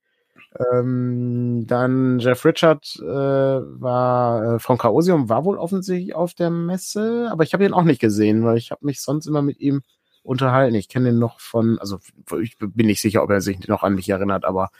Ähm, 0.72 1.64
dann 1.66 2.18
Jeff 2.18 2.44
Richard 2.44 2.84
äh, 3.00 3.04
war 3.04 4.56
äh, 4.56 4.58
von 4.58 4.78
Chaosium 4.78 5.28
war 5.28 5.44
wohl 5.44 5.56
offensichtlich 5.56 6.14
auf 6.14 6.34
der 6.34 6.50
Messe, 6.50 7.28
aber 7.30 7.44
ich 7.44 7.54
habe 7.54 7.64
ihn 7.64 7.72
auch 7.72 7.84
nicht 7.84 8.00
gesehen, 8.00 8.44
weil 8.44 8.58
ich 8.58 8.72
habe 8.72 8.84
mich 8.84 9.00
sonst 9.00 9.26
immer 9.26 9.42
mit 9.42 9.60
ihm 9.60 9.82
unterhalten. 10.30 10.76
Ich 10.76 10.88
kenne 10.88 11.10
den 11.10 11.18
noch 11.18 11.40
von, 11.40 11.78
also 11.80 11.98
ich 12.40 12.56
bin 12.56 12.86
nicht 12.86 13.00
sicher, 13.00 13.22
ob 13.24 13.30
er 13.30 13.40
sich 13.40 13.66
noch 13.66 13.82
an 13.82 13.96
mich 13.96 14.08
erinnert, 14.08 14.44
aber 14.44 14.70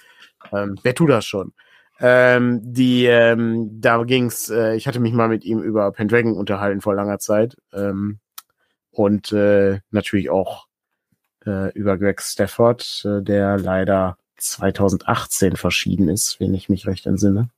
ähm, 0.53 0.79
wer 0.85 0.95
tut 0.95 1.11
das 1.11 1.27
schon? 1.27 1.53
Ähm, 1.99 2.61
die, 2.63 3.07
ähm, 3.07 3.81
da 3.81 4.03
ging's, 4.05 4.49
äh, 4.49 4.77
ich 4.77 4.87
hatte 4.87 5.01
mich 5.01 5.13
mal 5.13 5.29
mit 5.29 5.45
ihm 5.45 5.61
über 5.61 5.91
Pendragon 5.91 6.37
unterhalten 6.37 6.81
vor 6.81 6.95
langer 6.95 7.19
Zeit 7.19 7.57
ähm, 7.73 8.21
und 8.93 9.33
äh, 9.33 9.81
natürlich 9.91 10.31
auch 10.31 10.69
äh, 11.45 11.73
über 11.73 11.99
Greg 11.99 12.23
Stafford, 12.23 13.03
äh, 13.05 13.21
der 13.21 13.59
leider 13.59 14.17
2018 14.37 15.57
verschieden 15.57 16.09
ist, 16.09 16.39
wenn 16.39 16.55
ich 16.55 16.69
mich 16.69 16.87
recht 16.87 17.07
entsinne. 17.07 17.51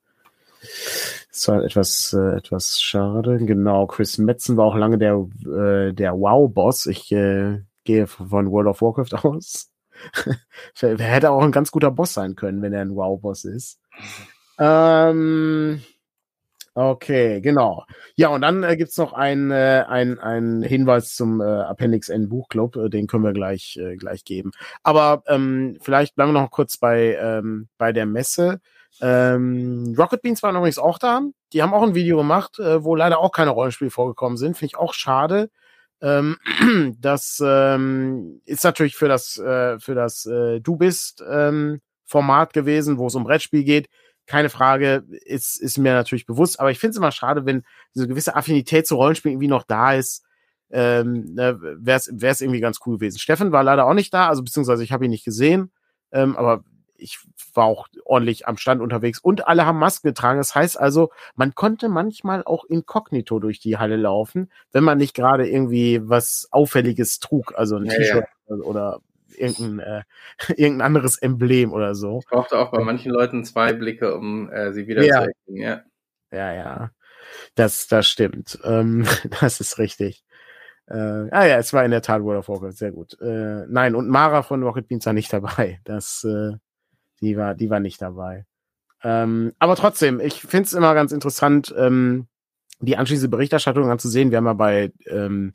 Das 1.30 1.46
war 1.48 1.62
etwas, 1.62 2.14
äh, 2.14 2.36
etwas 2.36 2.80
schade. 2.80 3.36
Genau, 3.38 3.86
Chris 3.86 4.16
Metzen 4.16 4.56
war 4.56 4.64
auch 4.64 4.76
lange 4.76 4.96
der, 4.96 5.28
äh, 5.44 5.92
der 5.92 6.14
Wow-Boss. 6.14 6.86
Ich 6.86 7.12
äh, 7.12 7.60
gehe 7.84 8.06
von 8.06 8.50
World 8.50 8.68
of 8.68 8.82
Warcraft 8.82 9.24
aus. 9.24 9.70
hätte 10.74 11.30
auch 11.30 11.42
ein 11.42 11.52
ganz 11.52 11.70
guter 11.70 11.90
Boss 11.90 12.14
sein 12.14 12.34
können, 12.34 12.62
wenn 12.62 12.72
er 12.72 12.82
ein 12.82 12.94
Wow-Boss 12.94 13.44
ist. 13.44 13.78
Ähm, 14.58 15.82
okay, 16.74 17.40
genau. 17.40 17.84
Ja, 18.16 18.28
und 18.28 18.42
dann 18.42 18.62
äh, 18.62 18.76
gibt's 18.76 18.96
noch 18.96 19.12
einen 19.12 19.50
äh, 19.50 19.84
ein 19.88 20.62
Hinweis 20.62 21.14
zum 21.14 21.40
äh, 21.40 21.44
Appendix 21.44 22.08
N 22.08 22.28
Buchclub, 22.28 22.76
äh, 22.76 22.88
den 22.88 23.06
können 23.06 23.24
wir 23.24 23.32
gleich, 23.32 23.76
äh, 23.76 23.96
gleich 23.96 24.24
geben. 24.24 24.52
Aber 24.82 25.22
ähm, 25.26 25.78
vielleicht 25.80 26.14
bleiben 26.14 26.32
wir 26.32 26.40
noch 26.40 26.50
kurz 26.50 26.76
bei, 26.76 27.16
ähm, 27.20 27.68
bei 27.78 27.92
der 27.92 28.06
Messe. 28.06 28.60
Ähm, 29.00 29.94
Rocket 29.98 30.22
Beans 30.22 30.42
waren 30.42 30.56
übrigens 30.56 30.78
auch 30.78 30.98
da. 30.98 31.22
Die 31.52 31.62
haben 31.62 31.74
auch 31.74 31.82
ein 31.82 31.94
Video 31.94 32.18
gemacht, 32.18 32.58
äh, 32.58 32.84
wo 32.84 32.94
leider 32.94 33.18
auch 33.18 33.32
keine 33.32 33.50
Rollenspiele 33.50 33.90
vorgekommen 33.90 34.36
sind. 34.36 34.56
Finde 34.56 34.66
ich 34.66 34.76
auch 34.76 34.94
schade. 34.94 35.50
Ähm, 36.02 36.36
das 37.00 37.42
ähm, 37.44 38.40
ist 38.44 38.64
natürlich 38.64 38.96
für 38.96 39.08
das, 39.08 39.38
äh, 39.38 39.78
für 39.78 39.94
das 39.94 40.26
äh, 40.26 40.60
Du 40.60 40.76
bist 40.76 41.24
ähm, 41.28 41.80
Format 42.04 42.52
gewesen, 42.52 42.98
wo 42.98 43.06
es 43.06 43.14
um 43.14 43.24
Brettspiel 43.24 43.64
geht 43.64 43.88
keine 44.26 44.50
Frage, 44.50 45.04
ist, 45.24 45.60
ist 45.60 45.78
mir 45.78 45.94
natürlich 45.94 46.26
bewusst, 46.26 46.60
aber 46.60 46.70
ich 46.70 46.78
finde 46.78 46.92
es 46.92 46.96
immer 46.96 47.12
schade, 47.12 47.44
wenn 47.44 47.64
diese 47.94 48.08
gewisse 48.08 48.36
Affinität 48.36 48.86
zu 48.86 48.96
Rollenspielen 48.96 49.34
irgendwie 49.34 49.48
noch 49.48 49.64
da 49.64 49.94
ist. 49.94 50.24
Ähm, 50.70 51.34
ne, 51.34 51.58
wäre 51.60 51.98
es 51.98 52.40
irgendwie 52.40 52.60
ganz 52.60 52.78
cool 52.86 52.96
gewesen. 52.96 53.18
Steffen 53.18 53.52
war 53.52 53.62
leider 53.62 53.84
auch 53.84 53.92
nicht 53.92 54.14
da, 54.14 54.28
also 54.28 54.42
beziehungsweise 54.42 54.82
ich 54.82 54.90
habe 54.90 55.04
ihn 55.04 55.10
nicht 55.10 55.24
gesehen, 55.24 55.70
ähm, 56.12 56.34
aber 56.34 56.64
ich 57.02 57.18
war 57.54 57.64
auch 57.64 57.88
ordentlich 58.04 58.46
am 58.46 58.56
Stand 58.56 58.80
unterwegs 58.80 59.18
und 59.18 59.46
alle 59.46 59.66
haben 59.66 59.78
Masken 59.78 60.08
getragen. 60.08 60.38
Das 60.38 60.54
heißt 60.54 60.78
also, 60.78 61.10
man 61.34 61.54
konnte 61.54 61.88
manchmal 61.88 62.42
auch 62.44 62.64
inkognito 62.64 63.38
durch 63.38 63.60
die 63.60 63.78
Halle 63.78 63.96
laufen, 63.96 64.50
wenn 64.72 64.84
man 64.84 64.98
nicht 64.98 65.14
gerade 65.14 65.48
irgendwie 65.48 66.00
was 66.02 66.48
Auffälliges 66.50 67.18
trug, 67.18 67.54
also 67.56 67.76
ein 67.76 67.86
ja, 67.86 67.94
T-Shirt 67.94 68.26
ja. 68.48 68.56
oder 68.56 69.00
irgendein, 69.36 69.80
äh, 69.80 70.02
irgendein 70.56 70.86
anderes 70.86 71.18
Emblem 71.18 71.72
oder 71.72 71.94
so. 71.94 72.20
Ich 72.20 72.30
brauchte 72.30 72.58
auch 72.58 72.70
bei 72.70 72.82
manchen 72.82 73.12
Leuten 73.12 73.44
zwei 73.44 73.72
Blicke, 73.72 74.14
um 74.16 74.50
äh, 74.50 74.72
sie 74.72 74.86
wieder 74.86 75.04
ja. 75.04 75.22
zu 75.22 75.28
erkennen, 75.28 75.56
ja. 75.56 75.82
Ja, 76.32 76.54
ja. 76.54 76.90
Das, 77.54 77.86
das 77.88 78.06
stimmt. 78.06 78.58
Ähm, 78.64 79.06
das 79.40 79.60
ist 79.60 79.78
richtig. 79.78 80.24
Äh, 80.88 81.28
ah 81.30 81.46
ja, 81.46 81.58
es 81.58 81.72
war 81.72 81.84
in 81.84 81.90
der 81.90 82.02
Tat 82.02 82.22
World 82.22 82.40
of 82.40 82.48
Warcraft, 82.48 82.72
sehr 82.72 82.92
gut. 82.92 83.18
Äh, 83.20 83.66
nein, 83.68 83.94
und 83.94 84.08
Mara 84.08 84.42
von 84.42 84.62
Rocket 84.62 84.88
Beans 84.88 85.06
war 85.06 85.12
nicht 85.12 85.32
dabei. 85.32 85.80
Das, 85.84 86.24
äh, 86.24 86.56
die 87.22 87.36
war, 87.36 87.54
die 87.54 87.70
war 87.70 87.80
nicht 87.80 88.02
dabei. 88.02 88.44
Ähm, 89.02 89.52
aber 89.58 89.76
trotzdem, 89.76 90.20
ich 90.20 90.42
finde 90.42 90.66
es 90.66 90.72
immer 90.74 90.94
ganz 90.94 91.12
interessant, 91.12 91.74
ähm, 91.76 92.26
die 92.80 92.96
anschließende 92.96 93.30
Berichterstattung 93.30 93.90
anzusehen. 93.90 94.30
Wir 94.30 94.38
haben 94.38 94.46
ja 94.46 94.52
bei 94.52 94.92
ähm, 95.06 95.52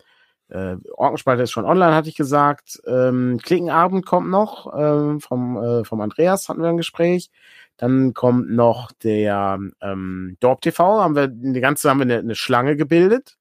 äh, 0.49 0.77
Orkenspalte 0.93 1.43
ist 1.43 1.51
schon 1.51 1.65
online, 1.65 1.93
hatte 1.93 2.09
ich 2.09 2.15
gesagt. 2.15 2.81
Ähm, 2.87 3.39
Klickenabend 3.43 4.05
kommt 4.05 4.29
noch 4.29 4.73
ähm, 4.77 5.19
vom, 5.19 5.57
äh, 5.57 5.83
vom 5.83 6.01
Andreas, 6.01 6.47
hatten 6.47 6.61
wir 6.61 6.69
ein 6.69 6.77
Gespräch. 6.77 7.29
Dann 7.75 8.13
kommt 8.13 8.49
noch 8.49 8.91
der 9.03 9.59
ähm, 9.81 10.37
Dorp 10.39 10.61
TV, 10.61 11.01
haben 11.01 11.15
wir 11.15 11.27
die 11.27 11.59
ganze 11.59 11.89
haben 11.89 11.99
wir 11.99 12.05
eine, 12.05 12.19
eine 12.19 12.35
Schlange 12.35 12.75
gebildet. 12.75 13.37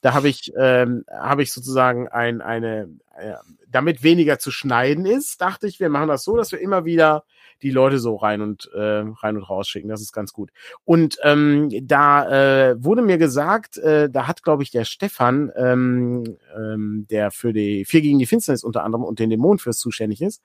Da 0.00 0.14
habe 0.14 0.28
ich 0.28 0.52
ähm, 0.56 1.04
habe 1.10 1.42
ich 1.42 1.52
sozusagen 1.52 2.08
ein 2.08 2.40
eine 2.40 2.88
äh, 3.16 3.34
damit 3.68 4.02
weniger 4.02 4.38
zu 4.38 4.50
schneiden 4.50 5.06
ist, 5.06 5.40
dachte 5.40 5.66
ich, 5.66 5.80
wir 5.80 5.88
machen 5.88 6.08
das 6.08 6.24
so, 6.24 6.36
dass 6.36 6.52
wir 6.52 6.60
immer 6.60 6.84
wieder 6.84 7.24
die 7.62 7.70
Leute 7.70 7.98
so 7.98 8.16
rein 8.16 8.40
und 8.40 8.70
äh, 8.72 9.04
rein 9.20 9.36
und 9.36 9.42
raus 9.42 9.68
schicken. 9.68 9.88
Das 9.88 10.00
ist 10.00 10.12
ganz 10.12 10.32
gut. 10.32 10.50
Und 10.84 11.18
ähm, 11.22 11.68
da 11.82 12.70
äh, 12.70 12.84
wurde 12.84 13.02
mir 13.02 13.18
gesagt, 13.18 13.78
äh, 13.78 14.08
da 14.10 14.26
hat 14.26 14.42
glaube 14.42 14.62
ich 14.62 14.70
der 14.70 14.84
Stefan, 14.84 15.50
ähm, 15.56 16.36
ähm, 16.56 17.06
der 17.10 17.30
für 17.30 17.52
die 17.52 17.84
vier 17.84 18.00
gegen 18.00 18.18
die 18.18 18.26
Finsternis 18.26 18.64
unter 18.64 18.84
anderem 18.84 19.04
und 19.04 19.18
den 19.18 19.30
Dämon 19.30 19.58
fürs 19.58 19.78
zuständig 19.78 20.22
ist, 20.22 20.42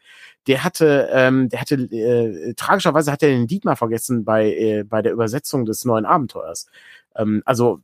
der 0.48 0.64
hatte, 0.64 1.10
ähm, 1.12 1.50
der 1.50 1.62
hatte 1.62 1.76
äh, 1.76 2.54
tragischerweise 2.56 3.12
hat 3.12 3.24
er 3.24 3.30
den 3.30 3.48
Dietmar 3.48 3.76
vergessen 3.76 4.26
bei 4.26 4.54
äh, 4.54 4.84
bei 4.84 5.02
der 5.02 5.14
Übersetzung 5.14 5.66
des 5.66 5.86
neuen 5.86 6.06
Abenteuers 6.06 6.68
ähm, 7.16 7.42
also 7.46 7.80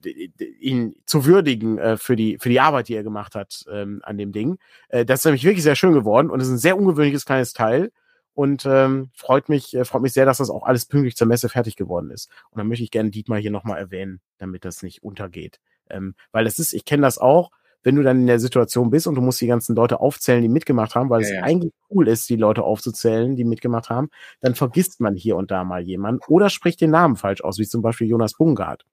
ihn 0.60 0.96
zu 1.06 1.26
würdigen 1.26 1.78
äh, 1.78 1.98
für 1.98 2.16
die 2.16 2.38
für 2.40 2.50
die 2.50 2.60
Arbeit, 2.60 2.88
die 2.88 2.96
er 2.96 3.04
gemacht 3.04 3.36
hat 3.36 3.66
ähm, 3.72 4.02
an 4.04 4.18
dem 4.18 4.32
Ding. 4.32 4.58
Äh, 4.90 5.06
das 5.06 5.20
ist 5.20 5.26
nämlich 5.26 5.44
wirklich 5.44 5.64
sehr 5.64 5.76
schön 5.76 5.94
geworden 5.94 6.30
und 6.30 6.40
ist 6.40 6.50
ein 6.50 6.58
sehr 6.58 6.78
ungewöhnliches 6.78 7.26
kleines 7.26 7.54
Teil 7.54 7.92
und 8.40 8.66
ähm, 8.66 9.10
freut 9.16 9.50
mich 9.50 9.76
äh, 9.76 9.84
freut 9.84 10.02
mich 10.02 10.14
sehr, 10.14 10.26
dass 10.26 10.38
das 10.38 10.50
auch 10.50 10.64
alles 10.64 10.86
pünktlich 10.86 11.18
zur 11.18 11.28
Messe 11.28 11.50
fertig 11.50 11.76
geworden 11.76 12.10
ist. 12.10 12.30
Und 12.52 12.58
dann 12.58 12.70
möchte 12.70 12.86
ich 12.86 12.90
gerne 12.90 13.10
Dietmar 13.10 13.38
hier 13.38 13.52
nochmal 13.52 13.80
erwähnen, 13.80 14.22
damit 14.38 14.64
das 14.64 14.82
nicht 14.82 15.04
untergeht, 15.04 15.60
ähm, 15.90 16.16
weil 16.32 16.46
das 16.46 16.58
ist, 16.58 16.72
ich 16.72 16.86
kenne 16.86 17.02
das 17.02 17.18
auch, 17.18 17.52
wenn 17.84 17.98
du 17.98 18.02
dann 18.02 18.22
in 18.22 18.28
der 18.28 18.40
Situation 18.40 18.92
bist 18.92 19.08
und 19.08 19.16
du 19.16 19.22
musst 19.22 19.42
die 19.42 19.48
ganzen 19.48 19.76
Leute 19.76 20.00
aufzählen, 20.00 20.42
die 20.42 20.48
mitgemacht 20.48 20.96
haben, 20.96 21.10
weil 21.10 21.20
ja, 21.20 21.28
es 21.28 21.34
ja. 21.34 21.44
eigentlich 21.44 21.74
cool 21.90 22.08
ist, 22.08 22.30
die 22.30 22.38
Leute 22.38 22.64
aufzuzählen, 22.64 23.36
die 23.36 23.44
mitgemacht 23.44 23.90
haben, 23.90 24.08
dann 24.40 24.56
vergisst 24.56 25.02
man 25.02 25.16
hier 25.16 25.36
und 25.36 25.52
da 25.52 25.66
mal 25.66 25.82
jemanden 25.82 26.22
oder 26.30 26.50
spricht 26.50 26.80
den 26.80 26.92
Namen 26.92 27.18
falsch 27.18 27.42
aus, 27.42 27.60
wie 27.60 27.68
zum 27.68 27.82
Beispiel 27.82 28.08
Jonas 28.08 28.36
Bungard. 28.36 28.86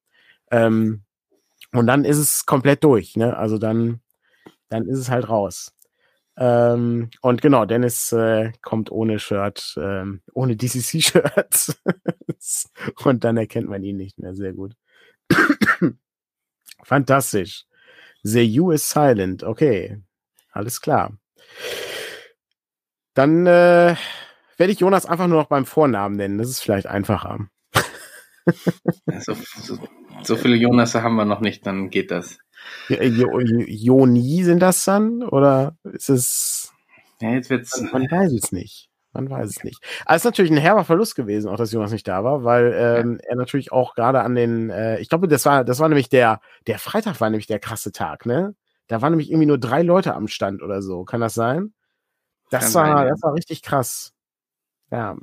Ähm, 0.50 1.02
und 1.72 1.86
dann 1.86 2.04
ist 2.04 2.18
es 2.18 2.46
komplett 2.46 2.82
durch, 2.82 3.14
ne? 3.14 3.36
Also 3.36 3.58
dann, 3.58 4.00
dann 4.70 4.88
ist 4.88 4.98
es 4.98 5.08
halt 5.08 5.28
raus. 5.28 5.75
Ähm, 6.38 7.10
und 7.22 7.40
genau, 7.40 7.64
Dennis 7.64 8.12
äh, 8.12 8.52
kommt 8.62 8.90
ohne 8.90 9.18
Shirt, 9.18 9.74
ähm, 9.78 10.20
ohne 10.34 10.56
DCC-Shirts. 10.56 11.76
und 13.04 13.24
dann 13.24 13.36
erkennt 13.36 13.68
man 13.68 13.82
ihn 13.82 13.96
nicht 13.96 14.18
mehr 14.18 14.34
sehr 14.34 14.52
gut. 14.52 14.74
Fantastisch. 16.82 17.64
The 18.22 18.60
U 18.60 18.70
is 18.70 18.88
silent. 18.88 19.44
Okay, 19.44 20.02
alles 20.52 20.80
klar. 20.80 21.16
Dann 23.14 23.46
äh, 23.46 23.96
werde 24.58 24.72
ich 24.72 24.80
Jonas 24.80 25.06
einfach 25.06 25.26
nur 25.26 25.38
noch 25.38 25.48
beim 25.48 25.64
Vornamen 25.64 26.16
nennen. 26.16 26.38
Das 26.38 26.48
ist 26.48 26.60
vielleicht 26.60 26.86
einfacher. 26.86 27.48
so, 29.20 29.34
so, 29.34 29.78
so 30.22 30.36
viele 30.36 30.56
Jonas 30.56 30.94
haben 30.94 31.16
wir 31.16 31.24
noch 31.24 31.40
nicht, 31.40 31.66
dann 31.66 31.90
geht 31.90 32.10
das. 32.10 32.38
Joni 32.88 34.44
sind 34.44 34.60
das 34.60 34.84
dann? 34.84 35.22
Oder 35.22 35.76
ist 35.84 36.08
es. 36.08 36.72
Ja, 37.20 37.30
jetzt 37.30 37.50
wird's. 37.50 37.80
Man, 37.80 38.02
man 38.02 38.10
weiß 38.10 38.32
es 38.32 38.52
nicht. 38.52 38.88
Man 39.12 39.30
weiß 39.30 39.48
es 39.48 39.64
nicht. 39.64 39.82
Aber 40.04 40.14
es 40.14 40.22
ist 40.22 40.26
natürlich 40.26 40.50
ein 40.50 40.58
herber 40.58 40.84
Verlust 40.84 41.14
gewesen, 41.14 41.48
auch 41.48 41.56
dass 41.56 41.72
Jonas 41.72 41.90
nicht 41.90 42.06
da 42.06 42.22
war, 42.22 42.44
weil 42.44 42.74
ähm, 42.76 43.18
ja. 43.22 43.30
er 43.30 43.36
natürlich 43.36 43.72
auch 43.72 43.94
gerade 43.94 44.20
an 44.20 44.34
den, 44.34 44.68
äh, 44.68 44.98
ich 44.98 45.08
glaube, 45.08 45.26
das 45.26 45.46
war, 45.46 45.64
das 45.64 45.80
war 45.80 45.88
nämlich 45.88 46.10
der, 46.10 46.40
der 46.66 46.78
Freitag 46.78 47.18
war 47.20 47.30
nämlich 47.30 47.46
der 47.46 47.58
krasse 47.58 47.92
Tag, 47.92 48.26
ne? 48.26 48.54
Da 48.88 49.00
waren 49.02 49.12
nämlich 49.12 49.30
irgendwie 49.30 49.46
nur 49.46 49.58
drei 49.58 49.82
Leute 49.82 50.14
am 50.14 50.28
Stand 50.28 50.62
oder 50.62 50.82
so. 50.82 51.04
Kann 51.04 51.20
das 51.20 51.34
sein? 51.34 51.72
Das 52.50 52.72
Kann 52.72 52.74
war, 52.74 52.96
sein, 52.96 53.06
ja. 53.06 53.10
das 53.10 53.22
war 53.22 53.34
richtig 53.34 53.62
krass. 53.62 54.12
Ja. 54.90 55.16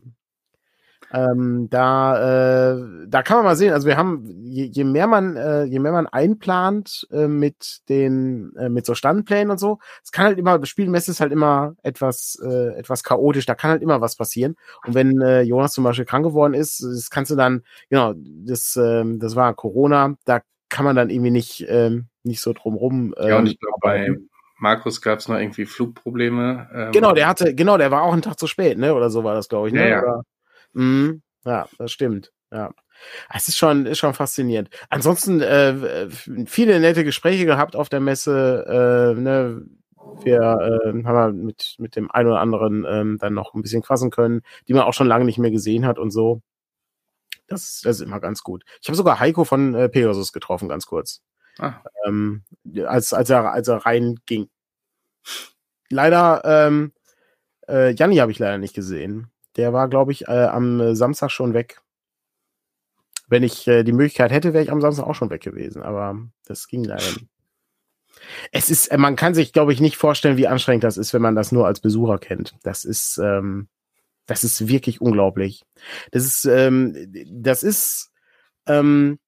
Ähm, 1.14 1.68
da, 1.70 2.72
äh, 2.74 2.84
da 3.08 3.22
kann 3.22 3.38
man 3.38 3.46
mal 3.46 3.56
sehen, 3.56 3.72
also 3.72 3.88
wir 3.88 3.98
haben, 3.98 4.26
je, 4.42 4.66
je 4.66 4.84
mehr 4.84 5.06
man, 5.06 5.36
äh, 5.36 5.64
je 5.64 5.78
mehr 5.80 5.92
man 5.92 6.08
einplant 6.08 7.08
äh, 7.12 7.28
mit 7.28 7.82
den, 7.88 8.56
äh, 8.58 8.70
mit 8.70 8.86
so 8.86 8.96
Standplänen 8.96 9.52
und 9.52 9.60
so, 9.60 9.78
es 10.04 10.12
kann 10.12 10.26
halt 10.26 10.40
immer, 10.40 10.66
Spielmesse 10.66 11.12
ist 11.12 11.22
halt 11.22 11.32
immer 11.32 11.76
etwas, 11.84 12.42
äh, 12.44 12.76
etwas 12.78 13.04
chaotisch, 13.04 13.46
da 13.46 13.54
kann 13.54 13.70
halt 13.70 13.84
immer 13.84 14.02
was 14.02 14.16
passieren. 14.16 14.56
Und 14.86 14.96
wenn 14.96 15.22
äh, 15.22 15.42
Jonas 15.42 15.74
zum 15.74 15.84
Beispiel 15.84 16.06
krank 16.06 16.26
geworden 16.26 16.56
ist, 16.56 16.82
das 16.82 17.12
kannst 17.12 17.30
du 17.30 17.36
dann, 17.36 17.64
genau, 17.90 18.14
das, 18.18 18.76
äh, 18.76 19.04
das 19.18 19.36
war 19.36 19.54
Corona, 19.54 20.16
da 20.26 20.42
kann 20.70 20.86
man 20.86 20.96
dann 20.96 21.12
irgendwie 21.12 21.32
nicht, 21.32 21.62
äh, 21.70 22.02
nicht 22.24 22.42
so 22.42 22.54
drumrum. 22.54 23.14
Äh, 23.18 23.30
ja, 23.30 23.38
und 23.38 23.46
ich 23.46 23.60
glaube, 23.60 23.78
bei 23.82 24.18
Markus 24.58 25.02
gab 25.02 25.20
es 25.20 25.28
noch 25.28 25.38
irgendwie 25.38 25.66
Flugprobleme. 25.66 26.70
Ähm, 26.74 26.92
genau, 26.92 27.14
der 27.14 27.28
hatte, 27.28 27.54
genau, 27.54 27.78
der 27.78 27.92
war 27.92 28.02
auch 28.02 28.14
einen 28.14 28.22
Tag 28.22 28.40
zu 28.40 28.48
spät, 28.48 28.78
ne? 28.78 28.96
Oder 28.96 29.10
so 29.10 29.24
war 29.24 29.36
das, 29.36 29.50
glaube 29.50 29.68
ich, 29.68 29.74
ne? 29.74 29.90
Ja, 29.90 30.02
ja. 30.02 30.22
Mhm. 30.74 31.22
Ja, 31.46 31.68
das 31.78 31.92
stimmt. 31.92 32.32
Ja. 32.52 32.74
Es 33.34 33.48
ist 33.48 33.58
schon, 33.58 33.86
ist 33.86 33.98
schon 33.98 34.14
faszinierend. 34.14 34.70
Ansonsten 34.90 35.42
äh, 35.42 36.10
viele 36.46 36.80
nette 36.80 37.04
Gespräche 37.04 37.46
gehabt 37.46 37.76
auf 37.76 37.90
der 37.90 38.00
Messe. 38.00 39.16
Äh, 39.18 39.20
ne? 39.20 39.66
Wir 40.24 40.42
äh, 40.86 41.04
haben 41.04 41.46
mit, 41.46 41.76
mit 41.80 41.96
dem 41.96 42.12
einen 42.12 42.30
oder 42.30 42.40
anderen 42.40 42.86
ähm, 42.88 43.18
dann 43.20 43.34
noch 43.34 43.54
ein 43.54 43.62
bisschen 43.62 43.82
quassen 43.82 44.12
können, 44.12 44.42
die 44.68 44.74
man 44.74 44.84
auch 44.84 44.94
schon 44.94 45.08
lange 45.08 45.26
nicht 45.26 45.40
mehr 45.40 45.52
gesehen 45.52 45.86
hat 45.86 45.98
und 45.98 46.12
so. 46.12 46.42
Das, 47.48 47.82
das 47.84 47.98
ist 47.98 48.02
immer 48.02 48.20
ganz 48.20 48.44
gut. 48.44 48.64
Ich 48.82 48.88
habe 48.88 48.96
sogar 48.96 49.20
Heiko 49.20 49.44
von 49.44 49.74
äh, 49.76 49.90
Pegasus 49.90 50.32
getroffen, 50.32 50.70
ganz 50.70 50.86
kurz. 50.86 51.22
Ah. 51.60 51.82
Ähm, 52.06 52.44
als, 52.86 53.14
als, 53.14 53.30
er, 53.30 53.52
als 53.52 53.68
er 53.68 53.78
reinging. 53.78 54.50
Leider, 55.90 56.42
ähm, 56.46 56.94
äh, 57.68 57.94
Janni 57.94 58.18
habe 58.18 58.32
ich 58.32 58.40
leider 58.40 58.58
nicht 58.58 58.74
gesehen. 58.74 59.33
Der 59.56 59.74
war, 59.74 59.88
glaube 59.88 60.12
ich, 60.12 60.28
äh, 60.28 60.46
am 60.46 60.96
Samstag 60.96 61.30
schon 61.30 61.54
weg. 61.54 61.82
Wenn 63.28 63.44
ich 63.44 63.68
äh, 63.68 63.84
die 63.84 63.94
Möglichkeit 63.94 64.32
hätte, 64.32 64.54
wäre 64.54 64.64
ich 64.64 64.72
am 64.72 64.82
Samstag 64.82 65.06
auch 65.06 65.16
schon 65.16 65.30
weg 65.30 65.42
gewesen, 65.42 65.82
aber 65.82 66.20
das 66.46 66.68
ging 66.68 66.84
leider 66.84 67.06
nicht. 67.06 67.28
Es 68.52 68.70
ist, 68.70 68.88
äh, 68.88 68.98
man 68.98 69.16
kann 69.16 69.34
sich, 69.34 69.54
glaube 69.54 69.74
ich, 69.74 69.82
nicht 69.82 69.98
vorstellen, 69.98 70.38
wie 70.38 70.48
anstrengend 70.48 70.84
das 70.84 70.98
ist, 70.98 71.14
wenn 71.14 71.22
man 71.22 71.36
das 71.36 71.52
nur 71.52 71.66
als 71.66 71.80
Besucher 71.80 72.18
kennt. 72.20 72.56
Das 72.64 72.86
ist, 72.86 73.18
ähm, 73.18 73.68
das 74.26 74.44
ist 74.44 74.68
wirklich 74.68 75.02
unglaublich. 75.02 75.64
Das 76.12 76.24
ist, 76.26 76.46
ähm, 76.46 76.96
das 77.28 77.64
ist 77.64 78.12
ähm, 78.68 79.20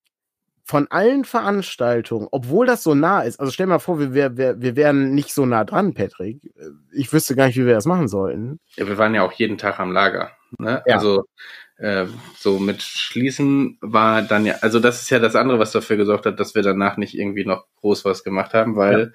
von 0.67 0.87
allen 0.89 1.25
Veranstaltungen, 1.25 2.27
obwohl 2.31 2.65
das 2.65 2.81
so 2.81 2.95
nah 2.95 3.21
ist. 3.21 3.39
Also 3.39 3.51
stell 3.51 3.67
mal 3.67 3.77
vor, 3.77 3.99
wir, 3.99 4.35
wir, 4.35 4.59
wir 4.59 4.75
wären 4.75 5.13
nicht 5.13 5.31
so 5.31 5.45
nah 5.45 5.63
dran, 5.63 5.93
Patrick. 5.93 6.41
Ich 6.91 7.13
wüsste 7.13 7.35
gar 7.35 7.45
nicht, 7.45 7.57
wie 7.57 7.67
wir 7.67 7.75
das 7.75 7.85
machen 7.85 8.07
sollten. 8.07 8.59
Ja, 8.75 8.87
wir 8.87 8.97
waren 8.97 9.13
ja 9.13 9.21
auch 9.21 9.31
jeden 9.33 9.59
Tag 9.59 9.79
am 9.79 9.91
Lager. 9.91 10.31
Ne? 10.57 10.81
Ja. 10.87 10.95
Also 10.95 11.25
äh, 11.77 12.07
so 12.35 12.57
mit 12.57 12.81
Schließen 12.81 13.77
war 13.79 14.23
dann 14.23 14.47
ja, 14.47 14.55
also 14.61 14.79
das 14.79 15.03
ist 15.03 15.11
ja 15.11 15.19
das 15.19 15.35
andere, 15.35 15.59
was 15.59 15.71
dafür 15.71 15.97
gesorgt 15.97 16.25
hat, 16.25 16.39
dass 16.39 16.55
wir 16.55 16.63
danach 16.63 16.97
nicht 16.97 17.15
irgendwie 17.15 17.45
noch 17.45 17.65
groß 17.81 18.03
was 18.03 18.23
gemacht 18.23 18.55
haben, 18.55 18.75
weil 18.75 19.13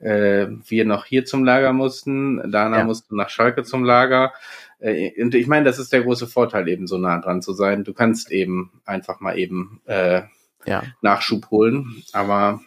ja. 0.00 0.06
äh, 0.06 0.48
wir 0.68 0.84
noch 0.84 1.06
hier 1.06 1.24
zum 1.24 1.44
Lager 1.44 1.72
mussten, 1.72 2.50
Dana 2.50 2.78
ja. 2.78 2.84
musste 2.84 3.16
nach 3.16 3.30
Schalke 3.30 3.62
zum 3.62 3.84
Lager. 3.84 4.34
Äh, 4.80 5.22
und 5.22 5.34
ich 5.34 5.46
meine, 5.46 5.64
das 5.64 5.78
ist 5.78 5.94
der 5.94 6.02
große 6.02 6.26
Vorteil, 6.26 6.68
eben 6.68 6.86
so 6.86 6.98
nah 6.98 7.18
dran 7.20 7.40
zu 7.40 7.54
sein. 7.54 7.84
Du 7.84 7.94
kannst 7.94 8.30
eben 8.30 8.82
einfach 8.84 9.20
mal 9.20 9.38
eben 9.38 9.80
äh, 9.86 10.22
ja. 10.64 10.82
Nachschub 11.00 11.50
holen, 11.50 12.02
aber 12.12 12.60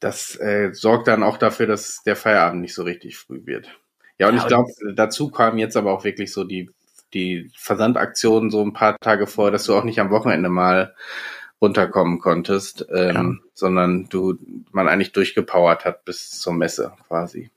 das 0.00 0.36
äh, 0.36 0.70
sorgt 0.72 1.08
dann 1.08 1.22
auch 1.22 1.36
dafür, 1.36 1.66
dass 1.66 2.02
der 2.02 2.16
Feierabend 2.16 2.62
nicht 2.62 2.74
so 2.74 2.82
richtig 2.82 3.18
früh 3.18 3.44
wird. 3.44 3.68
Ja, 4.18 4.28
und 4.28 4.36
ja, 4.36 4.42
ich 4.42 4.48
glaube, 4.48 4.70
dazu 4.94 5.30
kamen 5.30 5.58
jetzt 5.58 5.76
aber 5.76 5.92
auch 5.92 6.04
wirklich 6.04 6.32
so 6.32 6.44
die 6.44 6.70
die 7.12 7.50
Versandaktion 7.56 8.50
so 8.50 8.62
ein 8.62 8.72
paar 8.72 8.96
Tage 9.00 9.26
vor, 9.26 9.50
dass 9.50 9.64
du 9.64 9.74
auch 9.74 9.84
nicht 9.84 10.00
am 10.00 10.10
Wochenende 10.10 10.48
mal 10.48 10.94
runterkommen 11.60 12.18
konntest, 12.20 12.86
ähm, 12.90 13.14
ja. 13.14 13.48
sondern 13.54 14.08
du 14.08 14.38
man 14.72 14.88
eigentlich 14.88 15.12
durchgepowert 15.12 15.84
hat 15.84 16.04
bis 16.04 16.30
zur 16.30 16.54
Messe 16.54 16.92
quasi. 17.08 17.50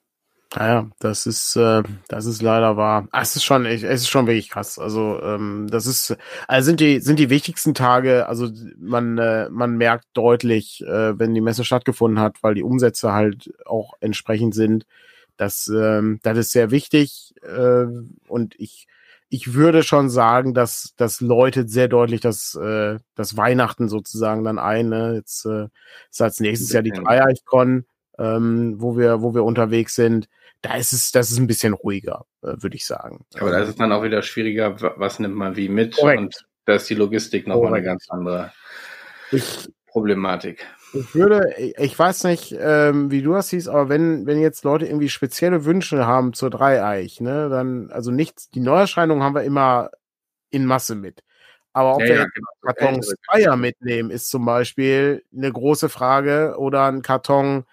Naja, 0.56 0.90
das 1.00 1.26
ist, 1.26 1.56
äh, 1.56 1.82
das 2.08 2.26
ist 2.28 2.42
leider 2.42 2.78
wahr. 2.78 3.08
Ah, 3.12 3.22
es 3.22 3.36
ist 3.36 3.44
schon, 3.44 3.66
es 3.66 3.82
ist 3.82 4.10
schon 4.10 4.28
wirklich 4.28 4.50
krass. 4.50 4.78
Also, 4.78 5.20
ähm, 5.24 5.68
das 5.70 5.88
ist, 5.88 6.16
also 6.48 6.66
sind 6.66 6.80
die, 6.80 7.00
sind 7.00 7.18
die 7.18 7.32
wichtigsten 7.32 7.74
Tage, 7.74 8.28
also 8.28 8.50
man, 8.78 9.18
äh, 9.18 9.50
man 9.50 9.78
merkt 9.78 10.06
deutlich, 10.14 10.84
äh, 10.84 11.18
wenn 11.18 11.34
die 11.34 11.42
Messe 11.42 11.64
stattgefunden 11.64 12.20
hat, 12.20 12.44
weil 12.44 12.54
die 12.54 12.64
Umsätze 12.64 13.14
halt 13.14 13.52
auch 13.66 13.94
entsprechend 14.00 14.54
sind. 14.54 14.86
Das, 15.38 15.68
ähm, 15.74 16.20
das 16.22 16.38
ist 16.38 16.52
sehr 16.52 16.70
wichtig. 16.70 17.34
Äh, 17.42 17.86
und 18.28 18.54
ich, 18.60 18.88
ich 19.30 19.56
würde 19.56 19.82
schon 19.82 20.12
sagen, 20.12 20.54
dass 20.54 20.94
das 20.98 21.20
läutet 21.20 21.72
sehr 21.72 21.88
deutlich 21.88 22.22
das, 22.22 22.54
äh, 22.54 23.00
das 23.16 23.36
Weihnachten 23.38 23.90
sozusagen 23.90 24.44
dann 24.44 24.60
ein. 24.60 24.90
Ne? 24.90 25.16
Jetzt 25.16 25.46
äh, 25.48 25.70
ist 26.12 26.22
als 26.22 26.40
nächstes 26.40 26.72
Jahr 26.72 26.84
die 26.84 26.92
Dreieich-Con, 26.92 27.86
ähm, 28.20 28.76
wo 28.78 28.96
wir, 28.96 29.24
wo 29.24 29.34
wir 29.34 29.44
unterwegs 29.44 29.96
sind. 29.96 30.28
Da 30.64 30.76
ist 30.76 30.94
es, 30.94 31.12
das 31.12 31.30
ist 31.30 31.38
ein 31.38 31.48
bisschen 31.48 31.74
ruhiger, 31.74 32.26
äh, 32.42 32.56
würde 32.58 32.76
ich 32.76 32.86
sagen. 32.86 33.26
Aber 33.38 33.52
da 33.52 33.60
ist 33.60 33.70
es 33.70 33.76
dann 33.76 33.92
auch 33.92 34.02
wieder 34.02 34.24
schwieriger, 34.24 34.76
was 34.98 35.20
nimmt 35.20 35.36
man 35.36 35.56
wie 35.56 35.70
mit 35.70 35.98
Korrekt. 35.98 36.20
und 36.20 36.46
da 36.66 36.76
ist 36.76 36.90
die 36.90 36.96
Logistik 36.96 37.46
nochmal 37.46 37.76
eine 37.76 37.84
ganz 37.84 38.08
andere 38.10 38.52
ich, 39.32 39.70
Problematik. 39.88 40.66
Ich 40.94 41.14
würde, 41.14 41.54
ich 41.58 41.98
weiß 41.98 42.24
nicht, 42.24 42.56
ähm, 42.58 43.12
wie 43.12 43.22
du 43.22 43.34
das 43.34 43.50
siehst, 43.50 43.68
aber 43.68 43.90
wenn, 43.90 44.26
wenn 44.26 44.40
jetzt 44.40 44.64
Leute 44.64 44.86
irgendwie 44.86 45.10
spezielle 45.10 45.66
Wünsche 45.66 46.08
haben 46.08 46.34
zur 46.34 46.50
Dreieich, 46.50 47.20
ne, 47.20 47.50
dann, 47.50 47.92
also 47.92 48.12
nichts, 48.12 48.50
die 48.50 48.60
Neuerscheinungen 48.60 49.24
haben 49.24 49.36
wir 49.36 49.44
immer 49.44 49.90
in 50.50 50.66
Masse 50.66 50.96
mit. 50.96 51.24
Aber 51.74 51.96
ob 51.96 52.02
ja, 52.02 52.08
wir 52.08 52.16
ja, 52.16 52.26
genau. 52.26 52.48
Kartons 52.62 53.14
Feier 53.30 53.58
mitnehmen, 53.58 54.12
ist 54.12 54.30
zum 54.30 54.46
Beispiel 54.46 55.24
eine 55.36 55.52
große 55.52 55.90
Frage 55.90 56.56
oder 56.58 56.86
ein 56.86 57.02
Karton, 57.02 57.66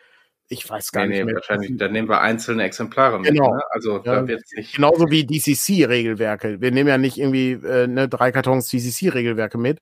ich 0.51 0.69
weiß 0.69 0.93
gar 0.93 1.07
nee, 1.07 1.09
nicht 1.09 1.19
nee, 1.19 1.25
mehr. 1.25 1.35
Wahrscheinlich, 1.37 1.77
dann 1.79 1.93
nehmen 1.93 2.09
wir 2.09 2.21
einzelne 2.21 2.65
Exemplare 2.65 3.19
mit. 3.19 3.31
Genau. 3.31 3.55
Ne? 3.55 3.63
Also 3.71 3.97
ja, 3.97 4.17
da 4.17 4.29
wird's 4.29 4.53
nicht. 4.53 4.75
Genauso 4.75 5.09
wie 5.09 5.25
DCC-Regelwerke. 5.25 6.61
Wir 6.61 6.71
nehmen 6.71 6.89
ja 6.89 6.99
nicht 6.99 7.17
irgendwie 7.17 7.53
äh, 7.53 7.87
ne, 7.87 8.09
drei 8.09 8.33
Kartons 8.33 8.69
DCC-Regelwerke 8.69 9.57
mit. 9.57 9.81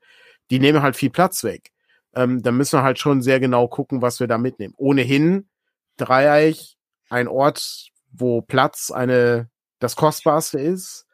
Die 0.51 0.61
nehmen 0.61 0.83
halt 0.83 0.95
viel 0.95 1.11
Platz 1.11 1.43
weg 1.43 1.73
ähm, 2.19 2.43
dann 2.43 2.57
müssen 2.57 2.79
wir 2.79 2.83
halt 2.83 2.99
schon 2.99 3.23
sehr 3.23 3.39
genau 3.39 3.69
gucken, 3.69 4.03
was 4.03 4.19
wir 4.19 4.27
da 4.27 4.39
mitnehmen. 4.39 4.75
Ohnehin 4.77 5.49
Dreieich, 5.97 6.77
ein 7.11 7.29
Ort, 7.29 7.91
wo 8.11 8.43
Platz 8.43 8.91
eine 8.91 9.51
das 9.79 9.95
kostbarste 9.95 10.59
ist, 10.59 11.07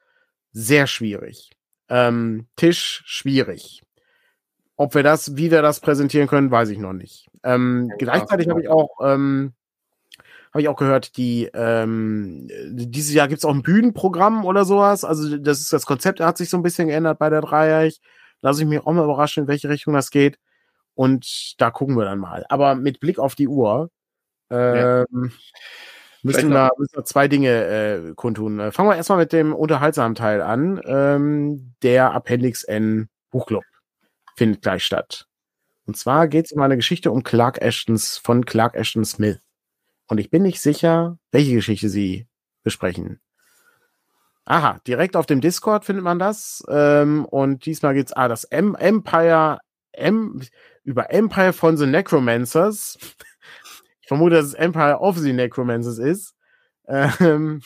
sehr 0.52 0.86
schwierig. 0.86 1.50
Ähm, 1.88 2.48
Tisch 2.56 3.02
schwierig. 3.04 3.82
Ob 4.76 4.94
wir 4.94 5.02
das, 5.02 5.36
wie 5.36 5.50
wir 5.50 5.62
das 5.62 5.80
präsentieren 5.80 6.26
können, 6.26 6.50
weiß 6.50 6.70
ich 6.70 6.78
noch 6.78 6.92
nicht. 6.92 7.28
Ähm, 7.44 7.88
ja, 7.90 7.96
gleichzeitig 7.96 8.48
habe 8.48 8.62
ich 8.62 8.68
auch 8.68 8.98
ähm, 9.02 9.52
habe 10.54 10.62
ich 10.62 10.68
auch 10.68 10.76
gehört, 10.76 11.16
die 11.16 11.50
ähm, 11.52 12.48
dieses 12.68 13.12
Jahr 13.12 13.26
gibt 13.26 13.38
es 13.38 13.44
auch 13.44 13.54
ein 13.54 13.62
Bühnenprogramm 13.62 14.44
oder 14.44 14.64
sowas. 14.64 15.04
Also 15.04 15.36
das 15.36 15.60
ist 15.60 15.72
das 15.72 15.84
Konzept 15.84 16.20
hat 16.20 16.38
sich 16.38 16.48
so 16.48 16.56
ein 16.56 16.62
bisschen 16.62 16.88
geändert 16.88 17.18
bei 17.18 17.28
der 17.28 17.40
Dreieich. 17.40 18.00
Lass 18.40 18.58
ich 18.60 18.66
mich 18.66 18.80
auch 18.80 18.92
mal 18.92 19.04
überraschen, 19.04 19.44
in 19.44 19.48
welche 19.48 19.68
Richtung 19.68 19.94
das 19.94 20.10
geht. 20.10 20.38
Und 20.94 21.60
da 21.60 21.70
gucken 21.70 21.96
wir 21.96 22.04
dann 22.04 22.20
mal. 22.20 22.44
Aber 22.48 22.76
mit 22.76 23.00
Blick 23.00 23.18
auf 23.18 23.34
die 23.34 23.48
Uhr 23.48 23.90
ähm, 24.50 24.76
ja. 24.76 25.04
müssen, 26.22 26.50
wir, 26.50 26.70
müssen 26.78 26.96
wir 26.96 27.04
zwei 27.04 27.26
Dinge 27.26 27.48
äh, 27.48 28.14
kundtun. 28.14 28.60
Äh, 28.60 28.70
fangen 28.70 28.90
wir 28.90 28.96
erstmal 28.96 29.18
mit 29.18 29.32
dem 29.32 29.54
unterhaltsamen 29.54 30.14
Teil 30.14 30.40
an. 30.40 30.80
Ähm, 30.84 31.74
der 31.82 32.12
Appendix 32.12 32.62
N 32.62 33.08
Buchclub 33.30 33.64
findet 34.36 34.62
gleich 34.62 34.84
statt. 34.84 35.26
Und 35.86 35.96
zwar 35.96 36.28
geht 36.28 36.46
es 36.46 36.52
um 36.52 36.62
eine 36.62 36.76
Geschichte 36.76 37.10
um 37.10 37.22
Clark 37.22 37.60
Ashtons 37.60 38.16
von 38.16 38.44
Clark 38.44 38.74
Ashton 38.74 39.04
Smith. 39.04 39.40
Und 40.08 40.18
ich 40.18 40.30
bin 40.30 40.42
nicht 40.42 40.60
sicher, 40.60 41.18
welche 41.30 41.54
Geschichte 41.54 41.88
sie 41.88 42.26
besprechen. 42.62 43.20
Aha, 44.46 44.78
direkt 44.86 45.16
auf 45.16 45.26
dem 45.26 45.40
Discord 45.40 45.84
findet 45.84 46.04
man 46.04 46.18
das. 46.18 46.62
Ähm, 46.68 47.24
und 47.24 47.64
diesmal 47.64 47.94
geht's, 47.94 48.12
ah, 48.12 48.28
das 48.28 48.44
M 48.44 48.74
Empire 48.74 49.58
M, 49.92 50.42
über 50.82 51.10
Empire 51.10 51.52
von 51.52 51.76
the 51.76 51.86
Necromancers. 51.86 52.98
Ich 54.00 54.08
vermute, 54.08 54.34
dass 54.34 54.44
es 54.44 54.52
Empire 54.52 54.98
of 55.00 55.16
the 55.16 55.32
Necromancers 55.32 55.96
ist. 55.96 56.34
Ähm 56.86 57.62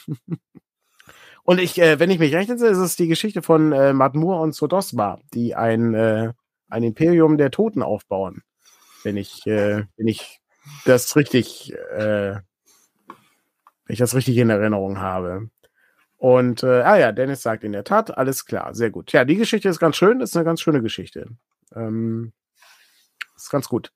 und 1.42 1.58
ich, 1.58 1.80
äh, 1.80 1.98
wenn 1.98 2.10
ich 2.10 2.20
mich 2.20 2.32
entsinne, 2.32 2.70
ist 2.70 2.78
es 2.78 2.94
die 2.94 3.08
Geschichte 3.08 3.42
von 3.42 3.72
äh, 3.72 3.92
Madmur 3.92 4.40
und 4.40 4.54
Sodosma, 4.54 5.18
die 5.34 5.56
ein, 5.56 5.94
äh, 5.94 6.32
ein 6.68 6.82
Imperium 6.82 7.38
der 7.38 7.50
Toten 7.50 7.82
aufbauen. 7.82 8.42
Wenn 9.04 9.16
ich, 9.16 9.46
äh, 9.46 9.84
wenn 9.96 10.08
ich 10.08 10.40
das 10.84 11.16
richtig, 11.16 11.72
äh, 11.72 12.34
wenn 12.34 12.42
ich 13.88 13.98
das 13.98 14.14
richtig 14.14 14.36
in 14.36 14.50
Erinnerung 14.50 15.00
habe. 15.00 15.50
Und 16.16 16.64
äh, 16.64 16.82
ah 16.82 16.98
ja, 16.98 17.12
Dennis 17.12 17.42
sagt 17.42 17.62
in 17.62 17.72
der 17.72 17.84
Tat, 17.84 18.16
alles 18.18 18.44
klar, 18.44 18.74
sehr 18.74 18.90
gut. 18.90 19.12
Ja, 19.12 19.24
die 19.24 19.36
Geschichte 19.36 19.68
ist 19.68 19.78
ganz 19.78 19.96
schön, 19.96 20.20
ist 20.20 20.36
eine 20.36 20.44
ganz 20.44 20.60
schöne 20.60 20.82
Geschichte. 20.82 21.28
Ähm, 21.74 22.32
ist 23.36 23.50
ganz 23.50 23.68
gut. 23.68 23.92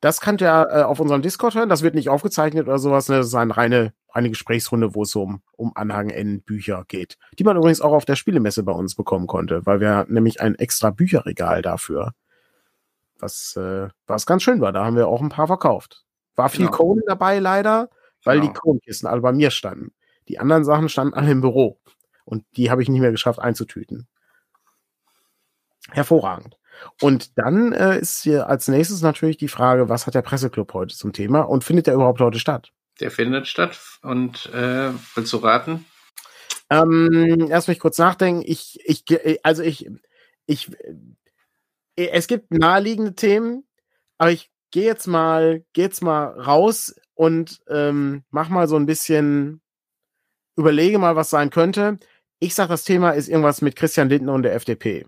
Das 0.00 0.20
könnt 0.20 0.40
ihr 0.40 0.68
äh, 0.70 0.82
auf 0.82 1.00
unserem 1.00 1.22
Discord 1.22 1.54
hören. 1.54 1.68
Das 1.68 1.82
wird 1.82 1.94
nicht 1.94 2.08
aufgezeichnet 2.08 2.68
oder 2.68 2.78
sowas. 2.78 3.08
Ne? 3.08 3.16
Das 3.16 3.26
ist 3.26 3.34
eine 3.34 3.56
reine, 3.56 3.92
eine 4.16 4.30
Gesprächsrunde, 4.30 4.94
wo 4.94 5.02
es 5.02 5.14
um, 5.14 5.42
um 5.52 5.72
Anhang 5.74 6.10
N 6.10 6.42
Bücher 6.42 6.84
geht. 6.88 7.18
Die 7.38 7.44
man 7.44 7.56
übrigens 7.56 7.80
auch 7.80 7.92
auf 7.92 8.04
der 8.04 8.16
Spielemesse 8.16 8.62
bei 8.62 8.72
uns 8.72 8.94
bekommen 8.94 9.26
konnte, 9.26 9.64
weil 9.66 9.80
wir 9.80 10.06
nämlich 10.08 10.40
ein 10.40 10.54
extra 10.56 10.90
Bücherregal 10.90 11.62
dafür, 11.62 12.12
was, 13.18 13.56
äh, 13.56 13.88
was 14.06 14.26
ganz 14.26 14.42
schön 14.42 14.60
war. 14.60 14.72
Da 14.72 14.84
haben 14.84 14.96
wir 14.96 15.08
auch 15.08 15.20
ein 15.20 15.28
paar 15.28 15.46
verkauft. 15.46 16.04
War 16.34 16.48
viel 16.48 16.66
genau. 16.66 16.76
Conan 16.76 17.04
dabei 17.06 17.38
leider, 17.38 17.88
weil 18.24 18.40
genau. 18.40 18.52
die 18.52 18.58
Conan-Kisten 18.58 19.06
alle 19.06 19.20
bei 19.20 19.32
mir 19.32 19.50
standen. 19.50 19.92
Die 20.28 20.38
anderen 20.38 20.64
Sachen 20.64 20.88
standen 20.88 21.14
alle 21.14 21.30
im 21.30 21.40
Büro. 21.40 21.78
Und 22.24 22.44
die 22.56 22.70
habe 22.70 22.82
ich 22.82 22.88
nicht 22.88 23.00
mehr 23.00 23.12
geschafft 23.12 23.38
einzutüten. 23.38 24.08
Hervorragend. 25.90 26.58
Und 27.00 27.38
dann 27.38 27.72
äh, 27.72 27.98
ist 27.98 28.22
hier 28.22 28.48
als 28.48 28.68
nächstes 28.68 29.00
natürlich 29.00 29.36
die 29.36 29.48
Frage, 29.48 29.88
was 29.88 30.06
hat 30.06 30.14
der 30.14 30.22
Presseclub 30.22 30.74
heute 30.74 30.94
zum 30.94 31.12
Thema 31.12 31.42
und 31.42 31.64
findet 31.64 31.86
der 31.86 31.94
überhaupt 31.94 32.20
heute 32.20 32.38
statt? 32.38 32.72
Der 33.00 33.10
findet 33.10 33.46
statt. 33.46 33.78
Und 34.02 34.46
äh, 34.46 34.92
willst 35.14 35.32
du 35.32 35.36
raten? 35.38 35.84
Ähm, 36.70 37.48
erst 37.50 37.68
mich 37.68 37.78
kurz 37.78 37.98
nachdenken. 37.98 38.42
Ich, 38.44 38.80
ich, 38.84 39.04
also 39.44 39.62
ich, 39.62 39.88
ich, 40.46 40.70
äh, 41.96 42.08
es 42.08 42.26
gibt 42.26 42.50
naheliegende 42.50 43.14
Themen, 43.14 43.64
aber 44.18 44.32
ich 44.32 44.50
gehe 44.70 44.84
jetzt 44.84 45.06
mal, 45.06 45.64
geh 45.72 45.82
jetzt 45.82 46.02
mal 46.02 46.40
raus 46.40 46.94
und 47.14 47.60
ähm, 47.68 48.24
mach 48.30 48.48
mal 48.48 48.68
so 48.68 48.76
ein 48.76 48.86
bisschen, 48.86 49.62
überlege 50.56 50.98
mal, 50.98 51.16
was 51.16 51.30
sein 51.30 51.50
könnte. 51.50 51.98
Ich 52.38 52.54
sag, 52.54 52.68
das 52.68 52.84
Thema 52.84 53.12
ist 53.12 53.28
irgendwas 53.28 53.62
mit 53.62 53.76
Christian 53.76 54.08
Lindner 54.08 54.34
und 54.34 54.42
der 54.42 54.54
FDP. 54.54 55.06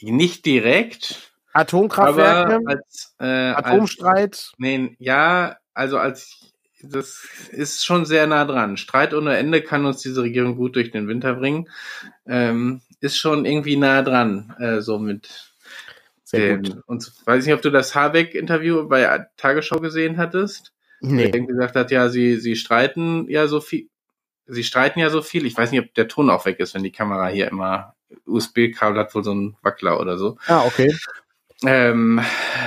Nicht 0.00 0.46
direkt. 0.46 1.32
Atomkraftwerke, 1.52 2.60
als, 2.66 3.14
äh, 3.18 3.24
Atomstreit. 3.26 4.34
Als, 4.34 4.52
nee, 4.58 4.96
ja, 4.98 5.56
also 5.74 5.98
als 5.98 6.52
das 6.82 7.26
ist 7.50 7.84
schon 7.84 8.06
sehr 8.06 8.26
nah 8.26 8.44
dran. 8.44 8.76
Streit 8.76 9.12
ohne 9.12 9.36
Ende 9.36 9.62
kann 9.62 9.84
uns 9.84 10.00
diese 10.02 10.22
Regierung 10.22 10.56
gut 10.56 10.76
durch 10.76 10.90
den 10.90 11.08
Winter 11.08 11.34
bringen. 11.34 11.68
Ähm, 12.26 12.82
ist 13.00 13.18
schon 13.18 13.44
irgendwie 13.44 13.76
nah 13.76 14.02
dran, 14.02 14.54
äh, 14.58 14.80
so 14.80 14.98
mit 14.98 15.52
sehr 16.24 16.58
dem, 16.58 16.62
gut. 16.62 16.82
Und 16.86 17.12
weiß 17.24 17.42
ich 17.42 17.46
nicht, 17.46 17.56
ob 17.56 17.62
du 17.62 17.70
das 17.70 17.94
Habeck-Interview 17.94 18.88
bei 18.88 19.26
Tagesschau 19.36 19.80
gesehen 19.80 20.18
hattest. 20.18 20.72
Nee. 21.00 21.30
Der 21.30 21.40
gesagt 21.42 21.76
hat, 21.76 21.90
ja, 21.90 22.08
sie, 22.08 22.36
sie 22.36 22.56
streiten 22.56 23.28
ja 23.28 23.46
so 23.46 23.60
viel, 23.60 23.88
sie 24.46 24.64
streiten 24.64 24.98
ja 25.00 25.10
so 25.10 25.22
viel. 25.22 25.46
Ich 25.46 25.56
weiß 25.56 25.70
nicht, 25.70 25.80
ob 25.80 25.94
der 25.94 26.08
Ton 26.08 26.30
auch 26.30 26.44
weg 26.44 26.58
ist, 26.60 26.74
wenn 26.74 26.82
die 26.82 26.92
Kamera 26.92 27.28
hier 27.28 27.48
immer 27.48 27.94
USB-Kabel 28.26 28.98
hat 28.98 29.14
wohl 29.14 29.24
so 29.24 29.32
ein 29.32 29.56
Wackler 29.62 30.00
oder 30.00 30.18
so. 30.18 30.38
Ah, 30.46 30.64
okay. 30.64 30.94
Ähm, 31.64 32.20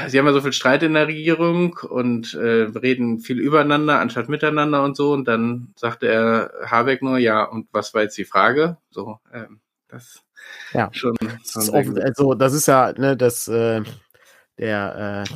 sie 0.07 0.19
haben 0.19 0.25
ja 0.25 0.33
so 0.33 0.41
viel 0.41 0.51
Streit 0.51 0.83
in 0.83 0.95
der 0.95 1.07
Regierung 1.07 1.77
und 1.77 2.33
äh, 2.33 2.63
reden 2.77 3.19
viel 3.19 3.39
übereinander 3.39 3.99
anstatt 3.99 4.27
miteinander 4.27 4.83
und 4.83 4.97
so. 4.97 5.13
Und 5.13 5.27
dann 5.27 5.73
sagte 5.77 6.07
er 6.07 6.51
Habeck 6.65 7.01
nur, 7.01 7.17
ja, 7.17 7.43
und 7.43 7.67
was 7.71 7.93
war 7.93 8.01
jetzt 8.01 8.17
die 8.17 8.25
Frage? 8.25 8.77
So, 8.89 9.19
ähm, 9.33 9.61
das 9.87 10.23
ja. 10.73 10.89
schon. 10.91 11.15
das 11.53 11.69
also 11.69 12.33
das 12.33 12.53
ist 12.53 12.67
ja, 12.67 12.93
ne, 12.97 13.15
das 13.15 13.47
äh, 13.47 13.81
der 14.57 15.25
äh, 15.25 15.33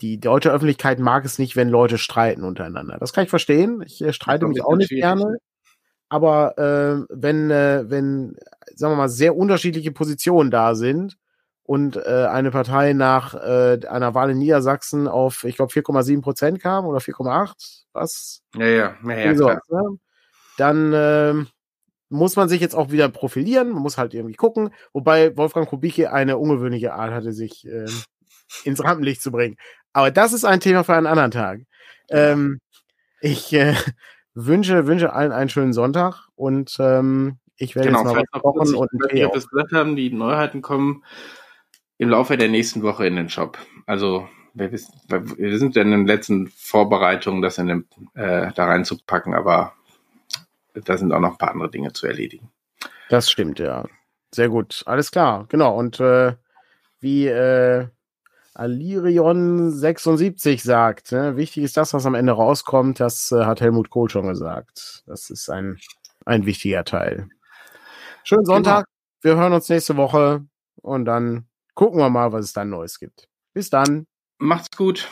die 0.00 0.20
deutsche 0.20 0.50
Öffentlichkeit 0.50 0.98
mag 0.98 1.24
es 1.24 1.38
nicht, 1.38 1.56
wenn 1.56 1.68
Leute 1.68 1.98
streiten 1.98 2.44
untereinander. 2.44 2.98
Das 2.98 3.12
kann 3.12 3.24
ich 3.24 3.30
verstehen. 3.30 3.82
Ich 3.84 4.02
äh, 4.02 4.12
streite 4.12 4.46
mich 4.46 4.64
auch 4.64 4.76
nicht 4.76 4.90
gerne. 4.90 5.38
Aber 6.08 6.58
äh, 6.58 7.06
wenn, 7.08 7.50
äh, 7.50 7.84
wenn, 7.88 8.36
sagen 8.74 8.92
wir 8.92 8.96
mal, 8.96 9.08
sehr 9.08 9.34
unterschiedliche 9.36 9.92
Positionen 9.92 10.50
da 10.50 10.74
sind 10.74 11.16
und 11.64 11.96
äh, 11.96 12.26
eine 12.30 12.50
Partei 12.50 12.92
nach 12.92 13.34
äh, 13.34 13.78
einer 13.86 14.14
Wahl 14.14 14.30
in 14.30 14.38
Niedersachsen 14.38 15.08
auf, 15.08 15.44
ich 15.44 15.56
glaube, 15.56 15.72
4,7 15.72 16.20
Prozent 16.20 16.60
kam 16.60 16.86
oder 16.86 16.98
4,8, 16.98 17.84
was? 17.92 18.42
Ja, 18.56 18.66
ja, 18.66 18.96
ja, 19.04 19.16
ja 19.18 19.34
so, 19.36 19.48
ne? 19.48 19.98
Dann 20.58 20.92
äh, 20.92 21.34
muss 22.08 22.36
man 22.36 22.48
sich 22.48 22.60
jetzt 22.60 22.74
auch 22.74 22.90
wieder 22.90 23.08
profilieren, 23.08 23.70
man 23.70 23.82
muss 23.82 23.98
halt 23.98 24.12
irgendwie 24.12 24.34
gucken, 24.34 24.70
wobei 24.92 25.36
Wolfgang 25.36 25.68
Kubicki 25.68 26.06
eine 26.06 26.36
ungewöhnliche 26.36 26.94
Art 26.94 27.12
hatte, 27.12 27.32
sich 27.32 27.66
äh, 27.66 27.86
ins 28.64 28.82
Rampenlicht 28.84 29.22
zu 29.22 29.30
bringen. 29.30 29.56
Aber 29.92 30.10
das 30.10 30.32
ist 30.32 30.44
ein 30.44 30.60
Thema 30.60 30.84
für 30.84 30.94
einen 30.94 31.06
anderen 31.06 31.30
Tag. 31.30 31.60
Ähm, 32.10 32.60
ich, 33.20 33.52
äh, 33.52 33.74
wünsche, 34.34 34.86
wünsche 34.86 35.12
allen 35.12 35.32
einen 35.32 35.50
schönen 35.50 35.72
Sonntag 35.72 36.28
und 36.34 36.76
ähm, 36.80 37.38
ich 37.56 37.76
werde 37.76 37.88
genau, 37.88 38.04
jetzt 38.16 38.32
mal 38.32 38.40
kochen 38.40 38.74
und 38.74 38.88
Tee. 39.10 39.28
das 39.32 39.48
gesagt 39.48 39.72
haben, 39.72 39.94
die 39.94 40.10
Neuheiten 40.10 40.62
kommen 40.62 41.04
im 42.02 42.08
Laufe 42.08 42.36
der 42.36 42.48
nächsten 42.48 42.82
Woche 42.82 43.06
in 43.06 43.14
den 43.14 43.28
Shop. 43.28 43.56
Also 43.86 44.28
wir, 44.54 44.72
wissen, 44.72 44.92
wir 45.08 45.58
sind 45.60 45.76
ja 45.76 45.82
in 45.82 45.92
den 45.92 46.04
letzten 46.04 46.48
Vorbereitungen, 46.48 47.42
das 47.42 47.58
in 47.58 47.68
den, 47.68 47.86
äh, 48.14 48.50
da 48.56 48.66
reinzupacken, 48.66 49.34
aber 49.34 49.74
da 50.74 50.96
sind 50.96 51.12
auch 51.12 51.20
noch 51.20 51.32
ein 51.32 51.38
paar 51.38 51.52
andere 51.52 51.70
Dinge 51.70 51.92
zu 51.92 52.08
erledigen. 52.08 52.50
Das 53.08 53.30
stimmt, 53.30 53.60
ja. 53.60 53.84
Sehr 54.34 54.48
gut, 54.48 54.82
alles 54.86 55.12
klar, 55.12 55.46
genau. 55.48 55.78
Und 55.78 56.00
äh, 56.00 56.34
wie 56.98 57.28
äh, 57.28 57.86
Alirion 58.52 59.70
76 59.70 60.60
sagt. 60.60 61.12
Ne? 61.12 61.36
Wichtig 61.36 61.62
ist 61.62 61.76
das, 61.76 61.94
was 61.94 62.04
am 62.04 62.16
Ende 62.16 62.32
rauskommt. 62.32 62.98
Das 62.98 63.30
äh, 63.30 63.44
hat 63.44 63.60
Helmut 63.60 63.90
Kohl 63.90 64.10
schon 64.10 64.26
gesagt. 64.26 65.04
Das 65.06 65.30
ist 65.30 65.48
ein, 65.50 65.78
ein 66.26 66.46
wichtiger 66.46 66.84
Teil. 66.84 67.28
Schönen 68.24 68.44
Sonntag. 68.44 68.86
Genau. 69.20 69.36
Wir 69.36 69.40
hören 69.40 69.52
uns 69.52 69.68
nächste 69.68 69.96
Woche 69.96 70.44
und 70.82 71.04
dann 71.04 71.46
gucken 71.74 71.98
wir 72.00 72.10
mal, 72.10 72.32
was 72.32 72.46
es 72.46 72.52
dann 72.52 72.70
Neues 72.70 72.98
gibt. 72.98 73.28
Bis 73.54 73.70
dann. 73.70 74.06
Macht's 74.38 74.76
gut. 74.76 75.08